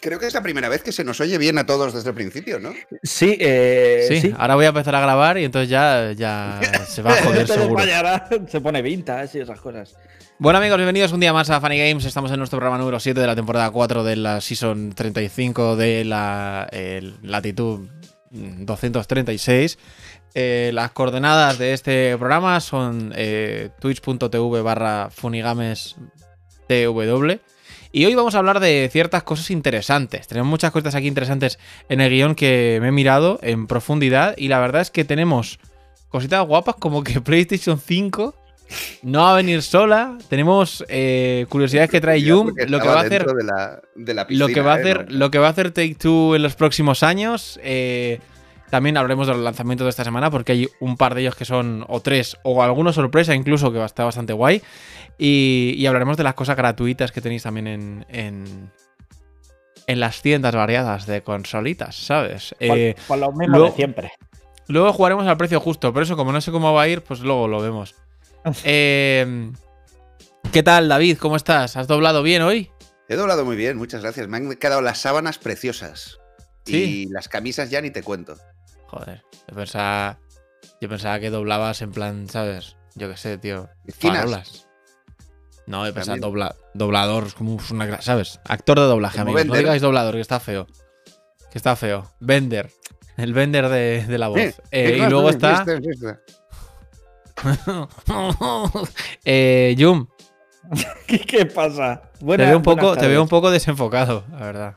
Creo 0.00 0.18
que 0.18 0.26
es 0.26 0.34
la 0.34 0.42
primera 0.42 0.68
vez 0.68 0.82
que 0.82 0.92
se 0.92 1.04
nos 1.04 1.20
oye 1.20 1.36
bien 1.36 1.58
a 1.58 1.66
todos 1.66 1.92
desde 1.92 2.08
el 2.08 2.14
principio, 2.14 2.58
¿no? 2.58 2.72
Sí, 3.02 3.36
eh, 3.38 4.06
Sí, 4.08 4.20
sí. 4.20 4.34
ahora 4.36 4.54
voy 4.54 4.64
a 4.64 4.68
empezar 4.68 4.94
a 4.94 5.00
grabar 5.00 5.36
y 5.38 5.44
entonces 5.44 5.68
ya, 5.68 6.12
ya 6.12 6.60
se 6.88 7.02
va 7.02 7.12
a 7.12 7.22
joder 7.22 7.46
seguro. 7.46 7.84
Se 8.48 8.60
pone 8.60 8.80
vintage 8.82 9.38
y 9.38 9.40
esas 9.42 9.60
cosas. 9.60 9.94
Bueno 10.38 10.58
amigos, 10.58 10.78
bienvenidos 10.78 11.12
un 11.12 11.20
día 11.20 11.34
más 11.34 11.50
a 11.50 11.60
Funny 11.60 11.78
Games. 11.78 12.06
Estamos 12.06 12.30
en 12.30 12.38
nuestro 12.38 12.58
programa 12.58 12.78
número 12.78 12.98
7 12.98 13.20
de 13.20 13.26
la 13.26 13.36
temporada 13.36 13.70
4 13.70 14.02
de 14.02 14.16
la 14.16 14.40
Season 14.40 14.94
35 14.94 15.76
de 15.76 16.04
la 16.06 16.66
eh, 16.72 17.12
latitud 17.22 17.86
mm, 18.30 18.64
236. 18.64 19.78
Eh, 20.34 20.70
las 20.72 20.92
coordenadas 20.92 21.58
de 21.58 21.74
este 21.74 22.16
programa 22.16 22.60
son 22.60 23.12
eh, 23.16 23.68
twitch.tv 23.80 24.62
barra 24.62 25.10
funigames 25.10 25.96
tw. 26.68 27.32
Y 27.92 28.04
hoy 28.04 28.14
vamos 28.14 28.34
a 28.34 28.38
hablar 28.38 28.60
de 28.60 28.88
ciertas 28.92 29.22
cosas 29.24 29.50
interesantes. 29.50 30.28
Tenemos 30.28 30.48
muchas 30.48 30.70
cosas 30.70 30.94
aquí 30.94 31.08
interesantes 31.08 31.58
en 31.88 32.00
el 32.00 32.10
guion 32.10 32.34
que 32.36 32.78
me 32.80 32.88
he 32.88 32.92
mirado 32.92 33.38
en 33.42 33.66
profundidad. 33.66 34.34
Y 34.36 34.48
la 34.48 34.60
verdad 34.60 34.82
es 34.82 34.90
que 34.92 35.04
tenemos 35.04 35.58
cositas 36.08 36.46
guapas 36.46 36.76
como 36.76 37.02
que 37.02 37.20
PlayStation 37.20 37.80
5 37.80 38.34
no 39.02 39.22
va 39.22 39.32
a 39.32 39.36
venir 39.36 39.62
sola. 39.62 40.16
Tenemos 40.28 40.84
eh, 40.88 41.46
curiosidades 41.48 41.90
que 41.90 42.00
trae 42.00 42.22
Yum. 42.22 42.54
Lo 42.68 42.78
que 42.80 42.86
va 42.88 43.00
a 43.00 43.02
hacer 43.02 43.26
De 43.26 43.42
la, 43.44 43.80
de 43.96 44.14
la 44.14 44.26
lo 44.28 44.46
que 44.46 44.60
va 44.60 44.74
a 44.74 44.76
¿eh? 44.76 44.80
hacer, 44.82 45.10
No- 45.10 45.18
lo 45.18 45.30
que 45.32 45.38
va 45.38 45.48
a 45.48 45.50
hacer 45.50 45.72
Take 45.72 45.96
Two 45.96 46.36
en 46.36 46.42
los 46.42 46.54
próximos 46.54 47.02
años. 47.02 47.58
eh, 47.64 48.20
también 48.70 48.96
hablaremos 48.96 49.26
de 49.26 49.34
los 49.34 49.42
lanzamientos 49.42 49.84
de 49.84 49.90
esta 49.90 50.04
semana, 50.04 50.30
porque 50.30 50.52
hay 50.52 50.68
un 50.80 50.96
par 50.96 51.14
de 51.14 51.22
ellos 51.22 51.34
que 51.36 51.44
son, 51.44 51.84
o 51.88 52.00
tres, 52.00 52.36
o 52.44 52.62
alguna 52.62 52.92
sorpresa 52.92 53.34
incluso, 53.34 53.72
que 53.72 53.78
va 53.78 53.84
a 53.84 53.86
estar 53.86 54.04
bastante 54.06 54.32
guay. 54.32 54.62
Y, 55.18 55.74
y 55.76 55.86
hablaremos 55.86 56.16
de 56.16 56.24
las 56.24 56.34
cosas 56.34 56.56
gratuitas 56.56 57.12
que 57.12 57.20
tenéis 57.20 57.42
también 57.42 57.66
en, 57.66 58.06
en, 58.08 58.70
en 59.86 60.00
las 60.00 60.22
tiendas 60.22 60.54
variadas 60.54 61.06
de 61.06 61.22
consolitas, 61.22 61.96
¿sabes? 61.96 62.54
Eh, 62.60 62.94
Por, 63.06 63.18
por 63.18 63.18
lo 63.18 63.32
mismo 63.32 63.56
luego- 63.56 63.70
de 63.70 63.76
siempre. 63.76 64.12
Luego 64.68 64.92
jugaremos 64.92 65.26
al 65.26 65.36
precio 65.36 65.58
justo, 65.60 65.92
pero 65.92 66.04
eso, 66.04 66.16
como 66.16 66.30
no 66.30 66.40
sé 66.40 66.52
cómo 66.52 66.72
va 66.72 66.82
a 66.82 66.88
ir, 66.88 67.02
pues 67.02 67.20
luego 67.20 67.48
lo 67.48 67.60
vemos. 67.60 67.94
Eh, 68.64 69.50
¿Qué 70.52 70.62
tal, 70.62 70.88
David? 70.88 71.18
¿Cómo 71.18 71.36
estás? 71.36 71.76
¿Has 71.76 71.86
doblado 71.86 72.22
bien 72.22 72.40
hoy? 72.42 72.70
He 73.08 73.16
doblado 73.16 73.44
muy 73.44 73.56
bien, 73.56 73.76
muchas 73.76 74.00
gracias. 74.02 74.28
Me 74.28 74.38
han 74.38 74.54
quedado 74.54 74.80
las 74.80 74.98
sábanas 74.98 75.38
preciosas. 75.38 76.18
Sí. 76.64 76.76
Y 76.76 77.06
las 77.12 77.28
camisas 77.28 77.68
ya 77.70 77.80
ni 77.82 77.90
te 77.90 78.02
cuento. 78.02 78.36
Joder, 78.90 79.22
yo 79.48 79.54
pensaba, 79.54 80.18
yo 80.80 80.88
pensaba 80.88 81.20
que 81.20 81.30
doblabas 81.30 81.80
en 81.82 81.92
plan, 81.92 82.28
¿sabes? 82.28 82.76
Yo 82.96 83.08
qué 83.08 83.16
sé, 83.16 83.38
tío. 83.38 83.68
Esquinas. 83.86 84.18
Farolas. 84.18 84.66
No, 85.66 85.86
yo 85.86 85.94
pensaba 85.94 86.14
También. 86.16 86.20
dobla, 86.32 86.56
doblador, 86.74 87.32
como 87.34 87.56
una, 87.70 88.02
¿sabes? 88.02 88.40
Actor 88.48 88.80
de 88.80 88.86
doblaje, 88.86 89.18
Como 89.18 89.30
amigos. 89.30 89.46
No 89.46 89.52
Bender. 89.52 89.64
digáis 89.66 89.82
doblador, 89.82 90.14
que 90.14 90.20
está 90.20 90.40
feo. 90.40 90.66
Que 91.52 91.58
está 91.58 91.76
feo. 91.76 92.10
Vender. 92.18 92.70
El 93.16 93.32
vender 93.34 93.68
de, 93.68 94.04
de 94.06 94.18
la 94.18 94.28
voz. 94.28 94.38
Eh, 94.38 94.54
Eh, 94.72 94.84
¿qué 94.92 94.96
y 94.98 95.08
luego 95.10 95.30
está. 95.30 95.64
fiesta 95.64 95.74
es 95.74 95.86
esta? 95.86 96.20
eh, 99.24 99.74
Yum, 99.78 100.06
¿Qué, 101.06 101.20
qué 101.20 101.46
pasa? 101.46 102.02
te 102.18 102.24
Buena- 102.24 102.44
veo, 102.46 102.56
un 102.56 102.62
poco, 102.62 102.96
te 102.96 103.06
veo 103.08 103.22
un 103.22 103.28
poco 103.28 103.50
desenfocado, 103.50 104.24
la 104.30 104.38
verdad. 104.38 104.76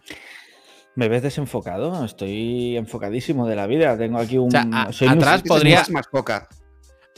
¿Me 0.95 1.07
ves 1.09 1.23
desenfocado? 1.23 2.05
Estoy 2.05 2.77
enfocadísimo 2.77 3.47
de 3.47 3.55
la 3.55 3.65
vida. 3.67 3.97
Tengo 3.97 4.19
aquí 4.19 4.37
un. 4.37 4.47
O 4.47 4.51
sea, 4.51 4.67
a- 4.71 4.91
soy 4.93 5.07
atrás 5.07 5.41
podría- 5.41 5.83
Más, 5.89 6.07
poca. 6.07 6.47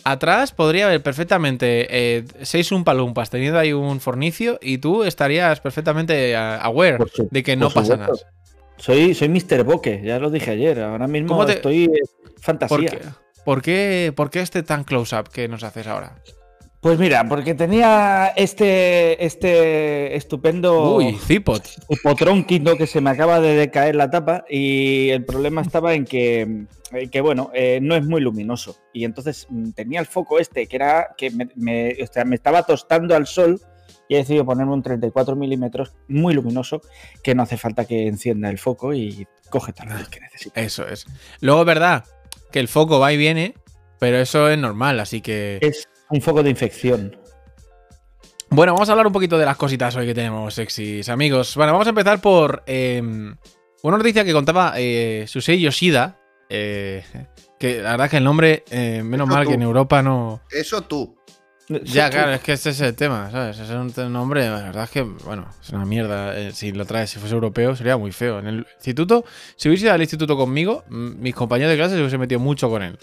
Atrás 0.04 0.52
podría 0.52 0.86
haber 0.86 1.02
perfectamente 1.02 1.88
eh, 1.90 2.26
seis 2.44 2.72
umpalumpas 2.72 3.30
teniendo 3.32 3.58
ahí 3.58 3.74
un 3.74 4.00
fornicio 4.00 4.60
y 4.62 4.78
tú 4.78 5.04
estarías 5.04 5.60
perfectamente 5.62 6.36
a- 6.36 6.58
aware 6.58 6.98
su- 7.14 7.28
de 7.32 7.44
que 7.44 7.56
no 7.56 7.70
pasa 7.70 7.98
nada. 7.98 8.14
Soy, 8.78 9.14
soy 9.16 9.30
Mr. 9.30 9.64
Boque, 9.64 10.02
ya 10.04 10.20
lo 10.20 10.30
dije 10.30 10.52
ayer. 10.52 10.82
Ahora 10.82 11.08
mismo 11.08 11.30
¿Cómo 11.30 11.46
te- 11.46 11.54
estoy 11.54 11.86
eh, 11.86 11.90
fantasía. 12.40 12.78
¿Por 12.78 12.86
qué? 12.86 13.00
¿Por 13.44 13.62
qué, 13.62 14.14
por 14.16 14.30
qué 14.30 14.42
este 14.42 14.64
tan 14.64 14.84
close-up 14.84 15.30
que 15.30 15.48
nos 15.48 15.64
haces 15.64 15.88
ahora? 15.88 16.16
Pues 16.86 17.00
mira, 17.00 17.28
porque 17.28 17.56
tenía 17.56 18.28
este, 18.36 19.26
este 19.26 20.16
estupendo 20.16 20.98
Uy, 20.98 21.16
Zipot. 21.18 21.68
hipotrónquito 21.90 22.78
que 22.78 22.86
se 22.86 23.02
me 23.02 23.10
acaba 23.10 23.40
de 23.42 23.56
decaer 23.56 23.96
la 23.96 24.12
tapa 24.12 24.46
y 24.48 25.10
el 25.10 25.26
problema 25.26 25.64
estaba 25.64 25.96
en 25.96 26.06
que, 26.06 26.42
en 26.42 27.10
que, 27.10 27.22
bueno, 27.22 27.50
eh, 27.56 27.80
no 27.82 27.96
es 27.96 28.06
muy 28.06 28.22
luminoso. 28.22 28.78
Y 28.94 29.04
entonces 29.04 29.48
mm, 29.50 29.72
tenía 29.72 30.00
el 30.00 30.06
foco 30.06 30.38
este 30.38 30.68
que 30.68 30.76
era 30.76 31.16
que 31.18 31.32
me, 31.32 31.50
me- 31.56 31.98
o 32.04 32.06
sea, 32.06 32.24
me 32.24 32.36
estaba 32.36 32.62
tostando 32.62 33.16
al 33.16 33.26
sol 33.26 33.60
y 34.08 34.14
he 34.14 34.18
decidido 34.20 34.46
ponerme 34.46 34.74
un 34.74 34.84
34 34.84 35.36
milímetros 35.36 35.96
muy 36.08 36.36
luminoso 36.36 36.82
que 37.24 37.34
no 37.34 37.42
hace 37.42 37.58
falta 37.58 37.86
que 37.86 38.06
encienda 38.06 38.48
el 38.52 38.60
foco 38.60 38.94
y 38.94 39.26
coge 39.50 39.74
la 39.84 39.98
luz 39.98 40.10
que 40.10 40.20
necesita. 40.20 40.62
Eso 40.62 40.88
es. 40.88 41.08
Luego 41.42 41.62
es 41.62 41.66
verdad 41.66 42.04
que 42.52 42.60
el 42.60 42.68
foco 42.68 43.00
va 43.00 43.12
y 43.12 43.18
viene, 43.18 43.56
pero 43.98 44.20
eso 44.20 44.48
es 44.52 44.60
normal, 44.60 45.00
así 45.00 45.22
que... 45.22 45.58
Es 45.64 45.88
un 46.10 46.22
foco 46.22 46.44
de 46.44 46.50
infección. 46.50 47.16
Bueno, 48.50 48.74
vamos 48.74 48.88
a 48.90 48.92
hablar 48.94 49.08
un 49.08 49.14
poquito 49.14 49.38
de 49.38 49.46
las 49.46 49.58
cositas 49.58 49.96
hoy 49.96 50.06
que 50.06 50.14
tenemos, 50.14 50.54
sexys 50.54 51.10
amigos. 51.10 51.56
Bueno, 51.56 51.72
vamos 51.74 51.88
a 51.88 51.90
empezar 51.90 52.22
por 52.22 52.64
eh, 52.68 53.02
una 53.82 53.98
noticia 53.98 54.24
que 54.24 54.34
contaba 54.34 54.74
eh, 54.78 55.26
Susei 55.28 55.60
Yoshida. 55.60 56.18
eh, 56.50 57.04
que 57.60 57.82
la 57.82 57.92
verdad 57.92 58.10
que 58.10 58.18
el 58.18 58.24
nombre, 58.24 58.64
eh, 58.70 59.02
menos 59.04 59.28
Eso 59.28 59.36
mal 59.36 59.44
tú. 59.46 59.50
que 59.50 59.56
en 59.56 59.62
Europa 59.62 60.02
no... 60.04 60.42
Eso 60.52 60.82
tú. 60.84 61.16
Ya, 61.68 62.12
claro, 62.12 62.34
es 62.34 62.42
que 62.42 62.54
este 62.54 62.70
es 62.70 62.82
el 62.82 62.94
tema, 62.96 63.32
¿sabes? 63.32 63.58
Es 63.58 63.70
un 63.72 63.92
nombre, 64.14 64.48
la 64.48 64.62
verdad 64.62 64.84
es 64.84 64.90
que, 64.92 65.02
bueno, 65.02 65.48
es 65.60 65.70
una 65.72 65.84
mierda. 65.84 66.38
Eh, 66.38 66.52
si 66.52 66.72
lo 66.72 66.86
traes, 66.86 67.10
si 67.10 67.18
fuese 67.18 67.34
europeo, 67.34 67.76
sería 67.76 67.98
muy 67.98 68.12
feo. 68.12 68.38
En 68.38 68.46
el 68.46 68.68
instituto, 68.76 69.26
si 69.56 69.68
hubiese 69.70 69.86
ido 69.86 69.94
al 69.96 70.02
instituto 70.02 70.38
conmigo, 70.38 70.84
mis 70.90 71.34
compañeros 71.34 71.72
de 71.72 71.78
clase 71.78 71.96
se 71.96 72.02
hubiesen 72.02 72.20
metido 72.20 72.40
mucho 72.40 72.70
con 72.70 72.84
él. 72.84 73.00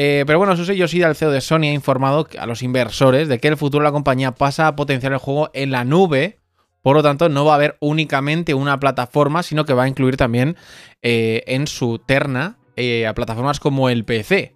Eh, 0.00 0.22
pero 0.28 0.38
bueno, 0.38 0.56
Susei 0.56 0.76
Yoshida, 0.76 1.08
el 1.08 1.16
CEO 1.16 1.32
de 1.32 1.40
Sony, 1.40 1.62
ha 1.64 1.72
informado 1.72 2.28
a 2.38 2.46
los 2.46 2.62
inversores 2.62 3.26
de 3.26 3.40
que 3.40 3.48
el 3.48 3.56
futuro 3.56 3.82
de 3.82 3.88
la 3.88 3.92
compañía 3.92 4.30
pasa 4.30 4.68
a 4.68 4.76
potenciar 4.76 5.12
el 5.12 5.18
juego 5.18 5.50
en 5.54 5.72
la 5.72 5.84
nube. 5.84 6.38
Por 6.82 6.94
lo 6.94 7.02
tanto, 7.02 7.28
no 7.28 7.44
va 7.44 7.54
a 7.54 7.54
haber 7.56 7.76
únicamente 7.80 8.54
una 8.54 8.78
plataforma, 8.78 9.42
sino 9.42 9.64
que 9.64 9.74
va 9.74 9.82
a 9.82 9.88
incluir 9.88 10.16
también 10.16 10.56
eh, 11.02 11.42
en 11.48 11.66
su 11.66 11.98
terna 11.98 12.58
eh, 12.76 13.08
a 13.08 13.14
plataformas 13.14 13.58
como 13.58 13.88
el 13.88 14.04
PC. 14.04 14.54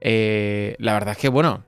La 0.00 0.94
verdad 0.94 1.10
es 1.10 1.18
que, 1.18 1.28
bueno, 1.28 1.66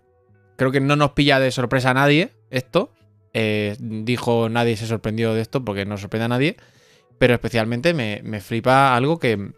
creo 0.56 0.72
que 0.72 0.81
no 0.81 0.97
nos 0.97 1.10
pilla 1.10 1.38
de 1.41 1.50
sorpresa 1.50 1.91
a 1.91 1.94
nadie 1.94 2.31
esto. 2.48 2.91
Dijo 3.34 4.48
nadie 4.48 4.78
se 4.78 4.87
sorprendió 4.87 5.34
de 5.34 5.42
esto 5.42 5.62
porque 5.62 5.84
no 5.84 5.98
sorprende 5.98 6.25
a 6.25 6.28
nadie. 6.28 6.56
Pero 7.19 7.34
especialmente 7.34 7.92
me, 7.92 8.22
me 8.25 8.41
flipa 8.41 8.97
algo 8.97 9.19
que, 9.19 9.52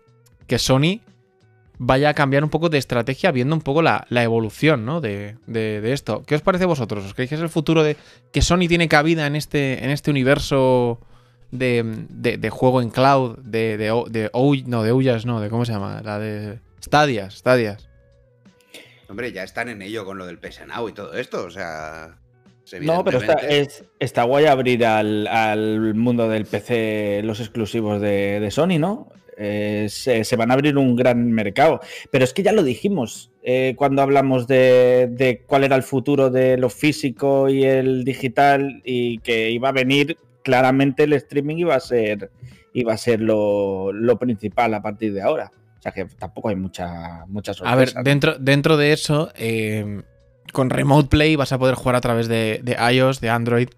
que 0.49 0.59
Sony 0.59 1.01
vaya 1.79 2.11
a 2.11 2.15
cambiar 2.15 2.45
un 2.45 2.51
poco 2.51 2.69
de 2.69 2.79
estrategia 2.79 3.33
viendo 3.33 3.55
un 3.57 3.63
poco 3.63 3.83
la, 3.83 4.07
la 4.09 4.23
evolución 4.23 4.85
¿no? 4.87 5.01
de, 5.01 5.37
de- 5.47 5.81
de 5.81 5.93
esto. 5.93 6.23
¿Qué 6.27 6.35
os 6.35 6.43
parece 6.43 6.65
a 6.65 6.69
vosotros? 6.69 7.05
¿Os 7.05 7.15
creéis 7.15 7.31
que 7.31 7.35
es 7.37 7.41
el 7.41 7.49
futuro 7.49 7.83
de 7.83 7.97
que 8.33 8.43
Sony 8.43 8.69
tiene 8.69 8.89
cabida 8.89 9.27
en 9.27 9.35
este, 9.37 9.83
en 9.85 9.91
este 9.91 10.11
universo 10.11 11.01
de, 11.51 12.05
de- 12.09 12.37
de 12.37 12.51
juego 12.51 12.81
en 12.83 12.91
cloud? 12.91 13.39
De, 13.39 13.77
de, 13.79 13.91
O- 13.91 14.07
de 14.09 14.31
Ou- 14.33 14.65
no, 14.67 14.83
de 14.83 14.93
Ouya 14.93 15.19
no, 15.25 15.41
de 15.41 15.49
¿cómo 15.51 15.65
se 15.65 15.73
llama? 15.73 16.01
La 16.05 16.19
de 16.19 16.59
Stadias, 16.83 17.35
Stadias. 17.39 17.89
Hombre, 19.09 19.33
ya 19.33 19.43
están 19.43 19.69
en 19.69 19.83
ello 19.83 20.05
con 20.05 20.17
lo 20.19 20.27
del 20.27 20.39
PS 20.39 20.67
Now 20.67 20.89
y 20.89 20.93
todo 20.93 21.15
esto. 21.15 21.45
O 21.45 21.51
sea. 21.51 22.17
No, 22.81 23.05
pero 23.05 23.19
está, 23.19 23.35
es, 23.35 23.85
está 23.99 24.23
guay 24.23 24.47
abrir 24.47 24.87
al, 24.87 25.27
al 25.27 25.95
mundo 25.95 26.29
del 26.29 26.47
PC 26.47 27.21
los 27.25 27.41
exclusivos 27.41 28.01
de, 28.01 28.41
de 28.41 28.51
Sony, 28.51 28.79
¿no? 28.79 29.09
Eh, 29.37 29.87
se, 29.89 30.25
se 30.25 30.37
van 30.37 30.51
a 30.51 30.55
abrir 30.55 30.77
un 30.77 30.95
gran 30.95 31.31
mercado. 31.33 31.81
Pero 32.11 32.25
es 32.25 32.33
que 32.33 32.43
ya 32.43 32.53
lo 32.53 32.63
dijimos 32.63 33.31
eh, 33.43 33.75
cuando 33.77 34.03
hablamos 34.03 34.47
de, 34.47 35.09
de 35.11 35.43
cuál 35.47 35.65
era 35.65 35.75
el 35.77 35.83
futuro 35.83 36.31
de 36.31 36.57
lo 36.59 36.69
físico 36.71 37.49
y 37.49 37.65
el 37.65 38.05
digital 38.05 38.83
y 38.85 39.19
que 39.19 39.51
iba 39.51 39.71
a 39.71 39.73
venir 39.73 40.17
claramente 40.43 41.05
el 41.05 41.13
streaming 41.15 41.57
iba 41.57 41.75
a 41.75 41.81
ser, 41.81 42.31
iba 42.75 42.93
a 42.93 42.97
ser 42.99 43.21
lo, 43.21 43.93
lo 43.93 44.19
principal 44.19 44.75
a 44.75 44.83
partir 44.83 45.13
de 45.15 45.23
ahora. 45.23 45.51
O 45.79 45.83
sea 45.83 45.93
que 45.93 46.05
tampoco 46.05 46.49
hay 46.49 46.57
mucha, 46.57 47.25
mucha 47.27 47.53
A 47.65 47.75
ver, 47.75 47.89
sorpresa. 47.89 48.03
dentro, 48.05 48.39
dentro 48.39 48.77
de 48.77 48.93
eso, 48.93 49.33
eh, 49.37 50.03
con 50.53 50.71
Remote 50.71 51.09
Play 51.09 51.35
vas 51.37 51.53
a 51.53 51.59
poder 51.59 51.75
jugar 51.75 51.97
a 51.97 52.01
través 52.01 52.29
de, 52.29 52.61
de 52.63 52.77
iOS, 52.95 53.21
de 53.21 53.31
Android, 53.31 53.69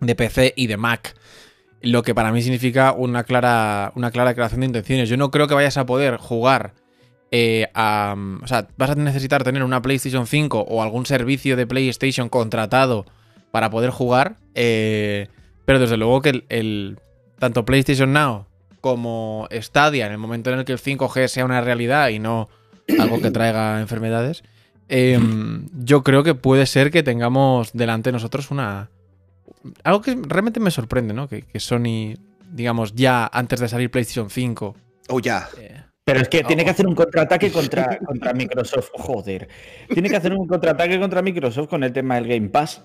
de 0.00 0.14
PC 0.14 0.54
y 0.56 0.68
de 0.68 0.76
Mac. 0.76 1.14
Lo 1.80 2.02
que 2.02 2.14
para 2.14 2.32
mí 2.32 2.42
significa 2.42 2.92
una 2.92 3.24
clara, 3.24 3.92
una 3.94 4.10
clara 4.10 4.34
creación 4.34 4.60
de 4.60 4.66
intenciones. 4.66 5.08
Yo 5.08 5.16
no 5.16 5.30
creo 5.30 5.46
que 5.46 5.54
vayas 5.54 5.76
a 5.76 5.86
poder 5.86 6.16
jugar 6.16 6.74
eh. 7.30 7.66
O 7.74 8.46
sea, 8.46 8.68
vas 8.76 8.90
a 8.90 8.94
necesitar 8.94 9.44
tener 9.44 9.62
una 9.62 9.82
PlayStation 9.82 10.26
5 10.26 10.60
o 10.60 10.82
algún 10.82 11.06
servicio 11.06 11.56
de 11.56 11.66
PlayStation 11.66 12.28
contratado 12.28 13.06
para 13.50 13.70
poder 13.70 13.90
jugar. 13.90 14.36
eh, 14.54 15.28
pero 15.64 15.78
desde 15.80 15.98
luego 15.98 16.22
que 16.22 16.44
el, 16.48 16.98
tanto 17.38 17.66
PlayStation 17.66 18.12
Now 18.12 18.46
como 18.80 19.48
Stadia, 19.52 20.06
en 20.06 20.12
el 20.12 20.18
momento 20.18 20.50
en 20.50 20.60
el 20.60 20.64
que 20.64 20.72
el 20.72 20.78
5G 20.78 21.28
sea 21.28 21.44
una 21.44 21.60
realidad 21.60 22.08
y 22.08 22.18
no 22.18 22.48
algo 22.98 23.20
que 23.20 23.30
traiga 23.30 23.80
enfermedades, 23.80 24.44
eh, 24.88 25.18
yo 25.74 26.02
creo 26.02 26.22
que 26.22 26.34
puede 26.34 26.64
ser 26.64 26.90
que 26.90 27.02
tengamos 27.02 27.72
delante 27.74 28.08
de 28.08 28.12
nosotros 28.12 28.50
una. 28.50 28.88
Algo 29.84 30.00
que 30.00 30.16
realmente 30.26 30.60
me 30.60 30.70
sorprende, 30.70 31.14
¿no? 31.14 31.28
Que, 31.28 31.42
que 31.42 31.60
Sony 31.60 32.14
digamos, 32.50 32.94
ya 32.94 33.28
antes 33.32 33.60
de 33.60 33.68
salir 33.68 33.90
PlayStation 33.90 34.30
5. 34.30 34.76
Oh, 35.10 35.20
ya. 35.20 35.48
eh, 35.58 35.82
Pero 36.04 36.20
es 36.20 36.28
que 36.28 36.42
tiene 36.44 36.64
que 36.64 36.70
hacer 36.70 36.86
un 36.86 36.94
contraataque 36.94 37.50
contra, 37.52 37.98
contra 38.06 38.32
Microsoft. 38.32 38.88
Joder. 38.94 39.48
Tiene 39.92 40.08
que 40.08 40.16
hacer 40.16 40.32
un 40.32 40.46
contraataque 40.46 40.98
contra 40.98 41.20
Microsoft 41.20 41.68
con 41.68 41.84
el 41.84 41.92
tema 41.92 42.14
del 42.14 42.26
Game 42.26 42.48
Pass. 42.48 42.82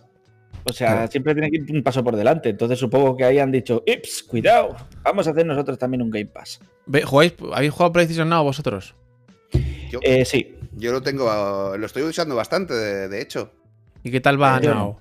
O 0.66 0.72
sea, 0.74 0.92
Claro. 0.94 1.12
siempre 1.12 1.34
tiene 1.34 1.50
que 1.50 1.58
ir 1.58 1.66
un 1.76 1.82
paso 1.84 2.04
por 2.04 2.16
delante. 2.16 2.50
Entonces 2.50 2.78
supongo 2.80 3.16
que 3.18 3.24
ahí 3.26 3.40
han 3.40 3.52
dicho, 3.52 3.84
Ips, 3.86 4.24
cuidado, 4.24 4.76
vamos 5.04 5.28
a 5.28 5.32
hacer 5.32 5.46
nosotros 5.46 5.78
también 5.78 6.02
un 6.02 6.10
Game 6.10 6.26
Pass. 6.28 6.60
¿jugáis- 6.88 7.36
¿Habéis 7.54 7.72
jugado 7.72 7.92
PlayStation 7.94 8.28
Now 8.30 8.44
vosotros? 8.44 8.96
Yo, 9.90 10.00
Eh, 10.02 10.26
sí, 10.26 10.56
yo 10.74 10.92
lo 10.92 11.02
tengo, 11.02 11.30
ah, 11.30 11.76
lo 11.78 11.86
estoy 11.86 12.04
usando 12.04 12.36
bastante, 12.36 12.74
de, 12.74 13.08
de 13.10 13.22
hecho. 13.22 13.52
¿Y 14.04 14.12
qué 14.12 14.20
tal 14.20 14.42
va 14.42 14.58
Eh, 14.58 14.62
yo 14.66 14.74
Now? 14.74 15.00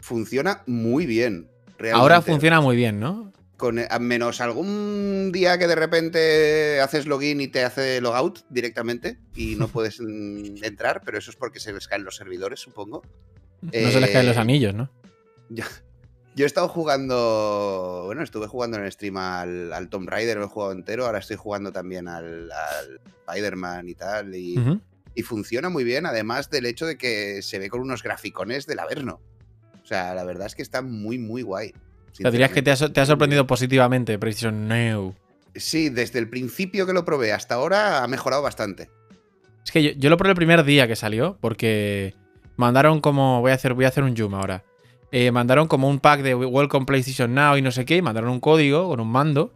Funciona 0.00 0.62
muy 0.66 1.06
bien. 1.06 1.48
realmente. 1.78 2.00
Ahora 2.00 2.22
funciona 2.22 2.60
muy 2.60 2.76
bien, 2.76 3.00
¿no? 3.00 3.32
Con, 3.56 3.78
a 3.78 3.98
menos 3.98 4.40
algún 4.40 5.30
día 5.32 5.58
que 5.58 5.66
de 5.66 5.74
repente 5.74 6.80
haces 6.80 7.06
login 7.06 7.40
y 7.42 7.48
te 7.48 7.62
hace 7.62 8.00
logout 8.00 8.40
directamente 8.48 9.18
y 9.34 9.56
no 9.56 9.68
puedes 9.72 10.00
mm, 10.00 10.64
entrar, 10.64 11.02
pero 11.04 11.18
eso 11.18 11.30
es 11.30 11.36
porque 11.36 11.60
se 11.60 11.72
les 11.72 11.86
caen 11.86 12.04
los 12.04 12.16
servidores, 12.16 12.60
supongo. 12.60 13.02
No 13.62 13.70
se 13.72 14.00
les 14.00 14.10
caen 14.10 14.26
los 14.26 14.36
Eh, 14.36 14.40
anillos, 14.40 14.74
¿no? 14.74 14.88
Yo, 15.50 15.64
yo 16.34 16.44
he 16.44 16.46
estado 16.46 16.68
jugando. 16.68 18.04
Bueno, 18.06 18.22
estuve 18.22 18.46
jugando 18.46 18.78
en 18.78 18.90
stream 18.90 19.18
al, 19.18 19.72
al 19.72 19.88
Tomb 19.90 20.08
Raider, 20.08 20.38
lo 20.38 20.44
he 20.46 20.48
jugado 20.48 20.72
entero. 20.72 21.04
Ahora 21.04 21.18
estoy 21.18 21.36
jugando 21.36 21.70
también 21.72 22.08
al, 22.08 22.50
al 22.50 23.00
Spider-Man 23.28 23.88
y 23.88 23.94
tal. 23.94 24.34
Y, 24.34 24.58
y 25.14 25.22
funciona 25.22 25.68
muy 25.68 25.84
bien, 25.84 26.06
además 26.06 26.48
del 26.48 26.64
hecho 26.66 26.86
de 26.86 26.96
que 26.96 27.42
se 27.42 27.58
ve 27.58 27.68
con 27.68 27.80
unos 27.80 28.02
graficones 28.02 28.64
del 28.66 28.78
Averno. 28.78 29.20
O 29.90 29.92
sea, 29.92 30.14
la 30.14 30.22
verdad 30.22 30.46
es 30.46 30.54
que 30.54 30.62
está 30.62 30.82
muy, 30.82 31.18
muy 31.18 31.42
guay. 31.42 31.72
Sea, 32.12 32.30
dirías 32.30 32.52
que 32.52 32.62
te 32.62 32.70
ha, 32.70 32.76
so- 32.76 32.92
te 32.92 33.00
ha 33.00 33.06
sorprendido 33.06 33.44
positivamente 33.48 34.20
PlayStation 34.20 34.68
Now. 34.68 35.16
Sí, 35.56 35.88
desde 35.88 36.20
el 36.20 36.28
principio 36.28 36.86
que 36.86 36.92
lo 36.92 37.04
probé 37.04 37.32
hasta 37.32 37.56
ahora 37.56 38.04
ha 38.04 38.06
mejorado 38.06 38.40
bastante. 38.40 38.88
Es 39.64 39.72
que 39.72 39.82
yo, 39.82 39.90
yo 39.96 40.08
lo 40.08 40.16
probé 40.16 40.30
el 40.30 40.36
primer 40.36 40.62
día 40.62 40.86
que 40.86 40.94
salió, 40.94 41.38
porque 41.40 42.14
mandaron 42.54 43.00
como. 43.00 43.40
Voy 43.40 43.50
a 43.50 43.54
hacer, 43.56 43.74
voy 43.74 43.84
a 43.84 43.88
hacer 43.88 44.04
un 44.04 44.16
zoom 44.16 44.32
ahora. 44.36 44.62
Eh, 45.10 45.32
mandaron 45.32 45.66
como 45.66 45.88
un 45.88 45.98
pack 45.98 46.20
de 46.22 46.36
Welcome 46.36 46.86
PlayStation 46.86 47.34
Now 47.34 47.56
y 47.56 47.62
no 47.62 47.72
sé 47.72 47.84
qué, 47.84 47.96
y 47.96 48.02
mandaron 48.02 48.30
un 48.30 48.38
código 48.38 48.88
con 48.88 49.00
un 49.00 49.08
mando. 49.10 49.52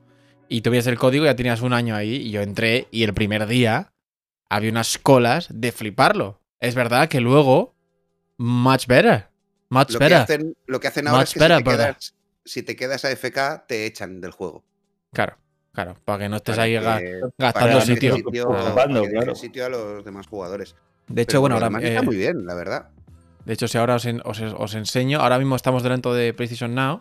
Y 0.48 0.62
tú 0.62 0.70
veías 0.70 0.88
el 0.88 0.98
código 0.98 1.26
ya 1.26 1.36
tenías 1.36 1.62
un 1.62 1.72
año 1.72 1.94
ahí. 1.94 2.16
Y 2.16 2.30
yo 2.32 2.42
entré 2.42 2.88
y 2.90 3.04
el 3.04 3.14
primer 3.14 3.46
día 3.46 3.92
había 4.50 4.72
unas 4.72 4.98
colas 4.98 5.46
de 5.48 5.70
fliparlo. 5.70 6.40
Es 6.58 6.74
verdad 6.74 7.08
que 7.08 7.20
luego. 7.20 7.72
Much 8.36 8.88
better. 8.88 9.28
Much 9.70 9.90
Lo 9.90 9.98
que, 9.98 10.04
better. 10.04 10.18
hacen, 10.20 10.56
lo 10.66 10.80
que 10.80 10.88
hacen 10.88 11.06
ahora 11.08 11.20
Much 11.20 11.28
es 11.28 11.34
que 11.34 11.40
better, 11.40 11.56
si, 11.58 11.62
te 11.64 11.70
quedas, 11.76 12.14
si 12.44 12.62
te 12.62 12.76
quedas 12.76 13.04
AFK, 13.04 13.66
te 13.66 13.86
echan 13.86 14.20
del 14.20 14.30
juego. 14.30 14.64
Claro, 15.12 15.36
claro. 15.72 15.96
Para 16.04 16.18
que 16.20 16.28
no 16.28 16.36
estés 16.36 16.56
Para 16.56 16.64
ahí 16.64 16.72
que- 17.02 17.20
gastando 17.38 17.78
que 17.80 17.86
sitio. 17.86 18.16
sitio, 18.16 18.44
Ocupando, 18.48 18.74
para 18.74 18.90
que 18.92 19.00
deje 19.00 19.12
claro. 19.12 19.34
sitio 19.34 19.66
a 19.66 19.68
los 19.68 20.04
demás 20.04 20.26
jugadores. 20.26 20.74
De 21.08 21.22
hecho, 21.22 21.32
Pero 21.32 21.40
bueno, 21.42 21.54
ahora. 21.56 21.66
demás 21.66 21.82
está 21.84 22.00
eh, 22.00 22.02
muy 22.04 22.16
bien, 22.16 22.46
la 22.46 22.54
verdad. 22.54 22.88
De 23.44 23.52
hecho, 23.52 23.68
si 23.68 23.76
ahora 23.78 23.96
os, 23.96 24.04
en- 24.06 24.22
os- 24.24 24.40
os 24.40 24.74
enseño, 24.74 25.20
ahora 25.20 25.38
mismo 25.38 25.54
estamos 25.56 25.82
dentro 25.82 26.14
de 26.14 26.32
PlayStation 26.32 26.74
Now. 26.74 27.00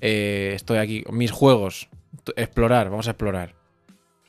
Eh, 0.00 0.52
estoy 0.54 0.78
aquí, 0.78 1.04
mis 1.12 1.30
juegos. 1.30 1.88
Explorar, 2.36 2.90
vamos 2.90 3.06
a 3.06 3.10
explorar. 3.12 3.54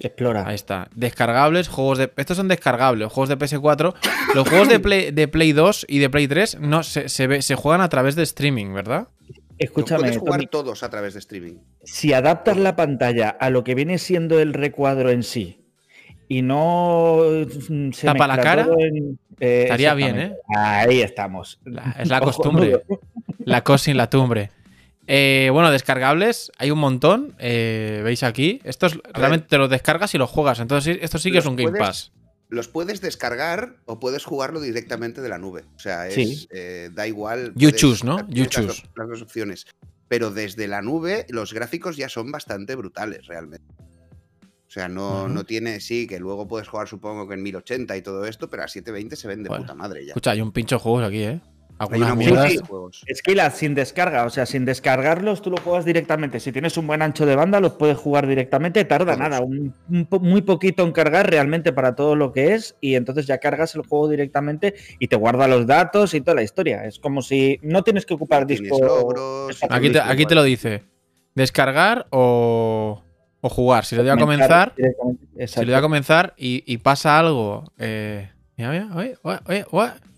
Explora. 0.08 0.48
Ahí 0.48 0.56
está. 0.56 0.90
Descargables, 0.96 1.68
juegos 1.68 1.98
de. 1.98 2.12
Estos 2.18 2.38
son 2.38 2.48
descargables, 2.48 3.12
juegos 3.12 3.30
de 3.30 3.38
PS4. 3.38 3.94
Los 4.36 4.48
juegos 4.50 4.68
de 4.70 4.80
Play, 4.80 5.12
de 5.12 5.28
Play 5.28 5.52
2 5.54 5.86
y 5.90 6.00
de 6.00 6.10
Play 6.10 6.28
3 6.28 6.60
no, 6.60 6.84
se, 6.84 7.10
se, 7.10 7.28
ve- 7.28 7.42
se 7.42 7.56
juegan 7.56 7.82
a 7.82 7.90
través 7.90 8.16
de 8.16 8.24
streaming, 8.24 8.74
¿verdad? 8.74 9.08
Escúchame, 9.58 10.00
puedes 10.02 10.18
jugar 10.18 10.40
Tommy, 10.40 10.48
todos 10.48 10.82
a 10.84 10.90
través 10.90 11.14
de 11.14 11.20
streaming. 11.20 11.56
si 11.84 12.14
adaptas 12.14 12.58
la 12.58 12.76
pantalla 12.76 13.30
a 13.30 13.50
lo 13.52 13.64
que 13.64 13.76
viene 13.76 13.98
siendo 14.00 14.40
el 14.40 14.54
recuadro 14.54 15.12
en 15.12 15.22
sí 15.24 15.66
y 16.28 16.42
no 16.42 17.20
se 17.92 18.08
¿Tapa 18.08 18.26
la 18.28 18.38
cara? 18.40 18.68
en- 18.80 19.20
eh, 19.40 19.64
Estaría 19.64 19.94
bien, 19.94 20.16
exactamente. 20.18 20.42
Ahí 20.58 21.02
estamos. 21.02 21.60
La- 21.66 21.96
es 22.00 22.10
la 22.10 22.22
costumbre. 22.22 22.82
La 23.46 23.64
cosa 23.64 23.86
sin 23.86 23.98
la 23.98 24.08
tumbre. 24.08 24.52
Eh, 25.14 25.50
bueno, 25.52 25.72
descargables, 25.72 26.52
hay 26.58 26.72
un 26.72 26.80
montón. 26.80 27.36
eh, 27.38 28.00
¿Veis 28.04 28.24
aquí? 28.24 28.62
Estos 28.64 28.98
realmente 29.14 29.48
te 29.50 29.58
los 29.58 29.70
descargas 29.70 30.16
y 30.16 30.18
los 30.18 30.30
juegas. 30.30 30.60
Entonces, 30.62 31.00
esto 31.02 31.18
sí 31.20 31.32
que 31.32 31.40
es 31.40 31.46
un 31.46 31.58
Game 31.58 31.72
puedes- 31.72 31.86
Pass. 31.86 32.12
Los 32.48 32.68
puedes 32.70 33.02
descargar 33.02 33.76
o 33.86 34.00
puedes 34.00 34.24
jugarlo 34.26 34.62
directamente 34.62 35.22
de 35.22 35.28
la 35.30 35.38
nube. 35.38 35.64
O 35.76 35.80
sea, 35.80 36.08
es, 36.08 36.14
Sí. 36.16 36.48
eh, 36.52 36.90
da 36.94 37.08
igual. 37.08 37.52
You 37.56 37.70
puedes- 37.70 37.76
choose, 37.82 38.06
¿no? 38.06 38.20
You 38.30 38.44
las 38.46 38.56
dos- 38.56 38.78
choose. 38.78 38.84
Las 38.96 39.10
dos 39.10 39.22
opciones. 39.22 39.66
Pero 40.08 40.32
desde 40.32 40.68
la 40.68 40.82
nube, 40.82 41.26
los 41.30 41.54
gráficos 41.54 41.98
ya 41.98 42.08
son 42.08 42.32
bastante 42.32 42.76
brutales, 42.76 43.26
realmente. 43.28 43.66
O 44.68 44.74
sea, 44.74 44.88
no, 44.88 45.28
no 45.28 45.44
tiene. 45.46 45.82
Sí, 45.82 46.08
que 46.08 46.20
luego 46.20 46.48
puedes 46.48 46.70
jugar, 46.70 46.88
supongo 46.88 47.28
que 47.28 47.34
en 47.34 47.44
1080 47.44 47.98
y 47.98 48.02
todo 48.02 48.26
esto, 48.26 48.50
pero 48.50 48.64
a 48.64 48.68
720 48.70 49.18
se 49.18 49.28
ven 49.28 49.44
de 49.44 49.50
Bueno, 49.50 49.64
puta 49.66 49.76
madre 49.76 50.02
ya. 50.06 50.12
Escucha, 50.12 50.32
hay 50.32 50.40
un 50.42 50.54
pincho 50.54 50.76
de 50.76 50.80
juegos 50.82 51.04
aquí, 51.06 51.24
¿eh? 51.24 51.42
Algunas 51.82 52.62
juegos. 52.62 53.04
Esquila, 53.08 53.50
sin 53.50 53.74
descarga, 53.74 54.26
o 54.26 54.30
sea, 54.30 54.46
sin 54.46 54.66
descargarlos, 54.66 55.42
tú 55.42 55.50
lo 55.50 55.58
juegas 55.58 55.84
directamente. 55.84 56.40
Si 56.40 56.52
tienes 56.52 56.78
un 56.78 56.86
buen 56.86 57.02
ancho 57.02 57.26
de 57.26 57.36
banda, 57.36 57.60
los 57.60 57.74
puedes 57.74 57.98
jugar 57.98 58.28
directamente. 58.28 58.86
Tarda 58.86 59.16
nada, 59.16 59.42
un, 59.42 59.74
muy 59.88 60.44
poquito 60.44 60.84
en 60.84 60.92
cargar 60.92 61.28
realmente 61.28 61.74
para 61.74 61.96
todo 61.96 62.16
lo 62.16 62.32
que 62.34 62.54
es. 62.54 62.76
Y 62.82 62.94
entonces 62.94 63.26
ya 63.26 63.40
cargas 63.40 63.74
el 63.74 63.82
juego 63.82 64.10
directamente 64.10 64.76
y 65.00 65.08
te 65.08 65.16
guarda 65.16 65.48
los 65.48 65.66
datos 65.66 66.14
y 66.14 66.22
toda 66.22 66.36
la 66.36 66.44
historia. 66.44 66.86
Es 66.86 67.00
como 67.00 67.24
si 67.24 67.60
no 67.64 67.84
tienes 67.84 68.06
que 68.06 68.14
ocupar 68.14 68.46
disco. 68.46 68.80
logros 68.80 69.58
Aquí 69.68 69.88
te, 69.88 70.00
todo 70.00 70.12
aquí 70.12 70.26
te 70.28 70.36
lo 70.36 70.44
dice. 70.44 70.84
Descargar 71.34 72.06
o, 72.12 73.02
o 73.42 73.50
jugar. 73.50 73.86
Si 73.86 73.96
le 73.96 74.04
doy 74.04 74.12
a 74.12 74.18
comenzar, 74.18 74.74
si 74.76 75.60
le 75.62 75.66
doy 75.66 75.76
a 75.76 75.82
comenzar 75.82 76.36
y, 76.38 76.64
y 76.72 76.78
pasa 76.78 77.18
algo. 77.18 77.64
Eh, 77.80 78.30
mira, 78.56 78.70
mira, 78.70 78.90
oye, 78.96 79.18
oye, 79.24 79.40
oye, 79.48 79.66
oye. 79.72 80.11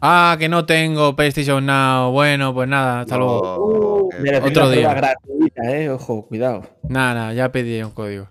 Ah, 0.00 0.36
que 0.38 0.48
no 0.48 0.66
tengo 0.66 1.16
PlayStation 1.16 1.64
Now. 1.64 2.12
Bueno, 2.12 2.52
pues 2.54 2.68
nada, 2.68 3.00
hasta 3.00 3.16
luego. 3.16 3.42
No, 3.42 3.96
Uh, 4.06 4.46
Otro 4.46 4.70
día. 4.70 4.94
gratuita, 4.94 5.62
eh. 5.72 5.90
Ojo, 5.90 6.26
cuidado. 6.26 6.64
Nada, 6.88 7.14
nada, 7.14 7.32
ya 7.32 7.50
pedí 7.50 7.82
un 7.82 7.90
código. 7.90 8.28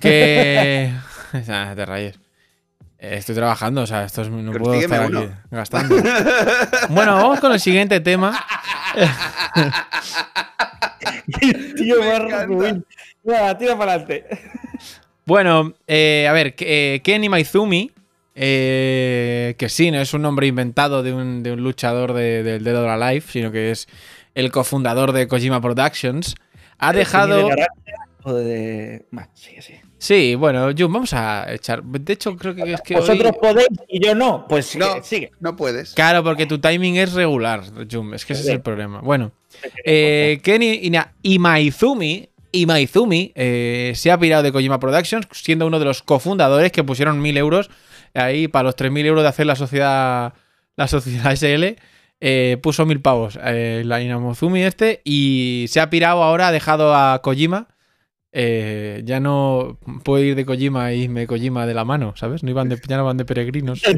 Que. 0.00 0.92
Nah, 1.48 1.74
te 1.74 1.84
rayes. 1.84 2.18
Estoy 2.96 3.34
trabajando, 3.34 3.82
o 3.82 3.86
sea, 3.86 4.04
esto 4.04 4.22
es, 4.22 4.30
no 4.30 4.52
puedo 4.52 4.72
estar 4.74 5.10
uno. 5.10 5.20
aquí 5.20 5.30
gastando. 5.50 5.96
Bueno, 6.90 7.16
vamos 7.16 7.40
con 7.40 7.52
el 7.52 7.60
siguiente 7.60 8.00
tema. 8.00 8.32
Tío. 11.76 11.96
Nada, 13.24 13.58
tira 13.58 13.76
para 13.76 13.94
adelante. 13.94 14.24
Bueno, 15.26 15.72
eh, 15.86 16.26
a 16.28 16.32
ver, 16.32 16.54
eh, 16.58 17.00
Kenny 17.02 17.28
Maizumi, 17.28 17.90
eh, 18.34 19.54
que 19.58 19.68
sí, 19.68 19.90
no 19.90 20.00
es 20.00 20.12
un 20.14 20.22
nombre 20.22 20.46
inventado 20.46 21.02
de 21.02 21.12
un, 21.12 21.42
de 21.42 21.52
un 21.52 21.62
luchador 21.62 22.12
de- 22.12 22.42
del 22.42 22.64
Dead 22.64 22.76
or 22.82 22.88
Alive, 22.88 23.24
sino 23.28 23.50
que 23.52 23.70
es 23.70 23.88
el 24.34 24.50
cofundador 24.50 25.12
de 25.12 25.28
Kojima 25.28 25.60
Productions, 25.60 26.34
ha 26.78 26.92
dejado... 26.92 27.36
¿De 27.36 27.42
naranja 27.50 27.66
o 28.24 28.32
de.? 28.32 29.04
Bueno, 29.10 29.28
sí, 29.34 29.50
sí. 29.60 29.74
Sí, 29.98 30.34
bueno, 30.34 30.70
Jun, 30.76 30.92
vamos 30.92 31.14
a 31.14 31.46
echar... 31.52 31.82
De 31.82 32.12
hecho, 32.12 32.36
creo 32.36 32.54
que 32.54 32.72
es 32.74 32.80
que... 32.82 32.94
Vosotros 32.94 33.32
hoy- 33.32 33.38
podéis 33.40 33.68
y 33.88 34.04
yo 34.04 34.14
no. 34.14 34.46
Pues 34.48 34.66
sigue. 34.66 34.84
No. 34.84 35.02
sigue. 35.02 35.30
No 35.40 35.56
puedes. 35.56 35.94
Claro, 35.94 36.22
porque 36.24 36.44
tu 36.46 36.58
timing 36.58 36.96
es 36.96 37.12
regular, 37.14 37.62
Jun, 37.90 38.12
es 38.12 38.24
que 38.26 38.32
ese 38.34 38.42
es 38.42 38.48
el 38.48 38.60
problema. 38.60 39.00
Bueno, 39.00 39.32
eh, 39.84 40.40
Kenny 40.42 40.80
Ina- 40.82 41.12
Imaizumi, 41.22 42.28
Imaizumi 42.52 43.32
eh, 43.34 43.92
se 43.94 44.10
ha 44.10 44.18
pirado 44.18 44.42
de 44.42 44.52
Kojima 44.52 44.78
Productions, 44.78 45.26
siendo 45.32 45.66
uno 45.66 45.78
de 45.78 45.84
los 45.86 46.02
cofundadores 46.02 46.70
que 46.72 46.84
pusieron 46.84 47.20
mil 47.22 47.36
euros 47.38 47.70
ahí 48.14 48.48
para 48.48 48.64
los 48.64 48.76
3.000 48.76 49.04
euros 49.06 49.22
de 49.22 49.28
hacer 49.28 49.46
la 49.46 49.56
sociedad, 49.56 50.34
la 50.76 50.88
sociedad 50.88 51.32
SL. 51.36 51.76
eh, 52.20 52.58
puso 52.62 52.86
mil 52.86 53.00
pavos 53.00 53.38
eh, 53.44 53.82
la 53.84 54.00
Inamozumi 54.00 54.62
este 54.62 55.00
y 55.04 55.66
se 55.68 55.80
ha 55.80 55.90
pirado 55.90 56.22
ahora, 56.22 56.48
ha 56.48 56.52
dejado 56.52 56.94
a 56.94 57.20
Kojima. 57.22 57.68
eh, 58.32 59.02
ya 59.04 59.20
no 59.20 59.78
puede 60.04 60.24
ir 60.26 60.34
de 60.36 60.44
Kojima 60.46 60.92
y 60.94 61.08
me 61.08 61.26
Kojima 61.26 61.66
de 61.66 61.74
la 61.74 61.84
mano, 61.84 62.14
¿sabes? 62.16 62.42
No 62.42 62.50
iban 62.50 62.68
de, 62.68 62.80
ya 62.88 62.96
no 62.96 63.04
van 63.04 63.16
de 63.18 63.24
peregrinos. 63.24 63.82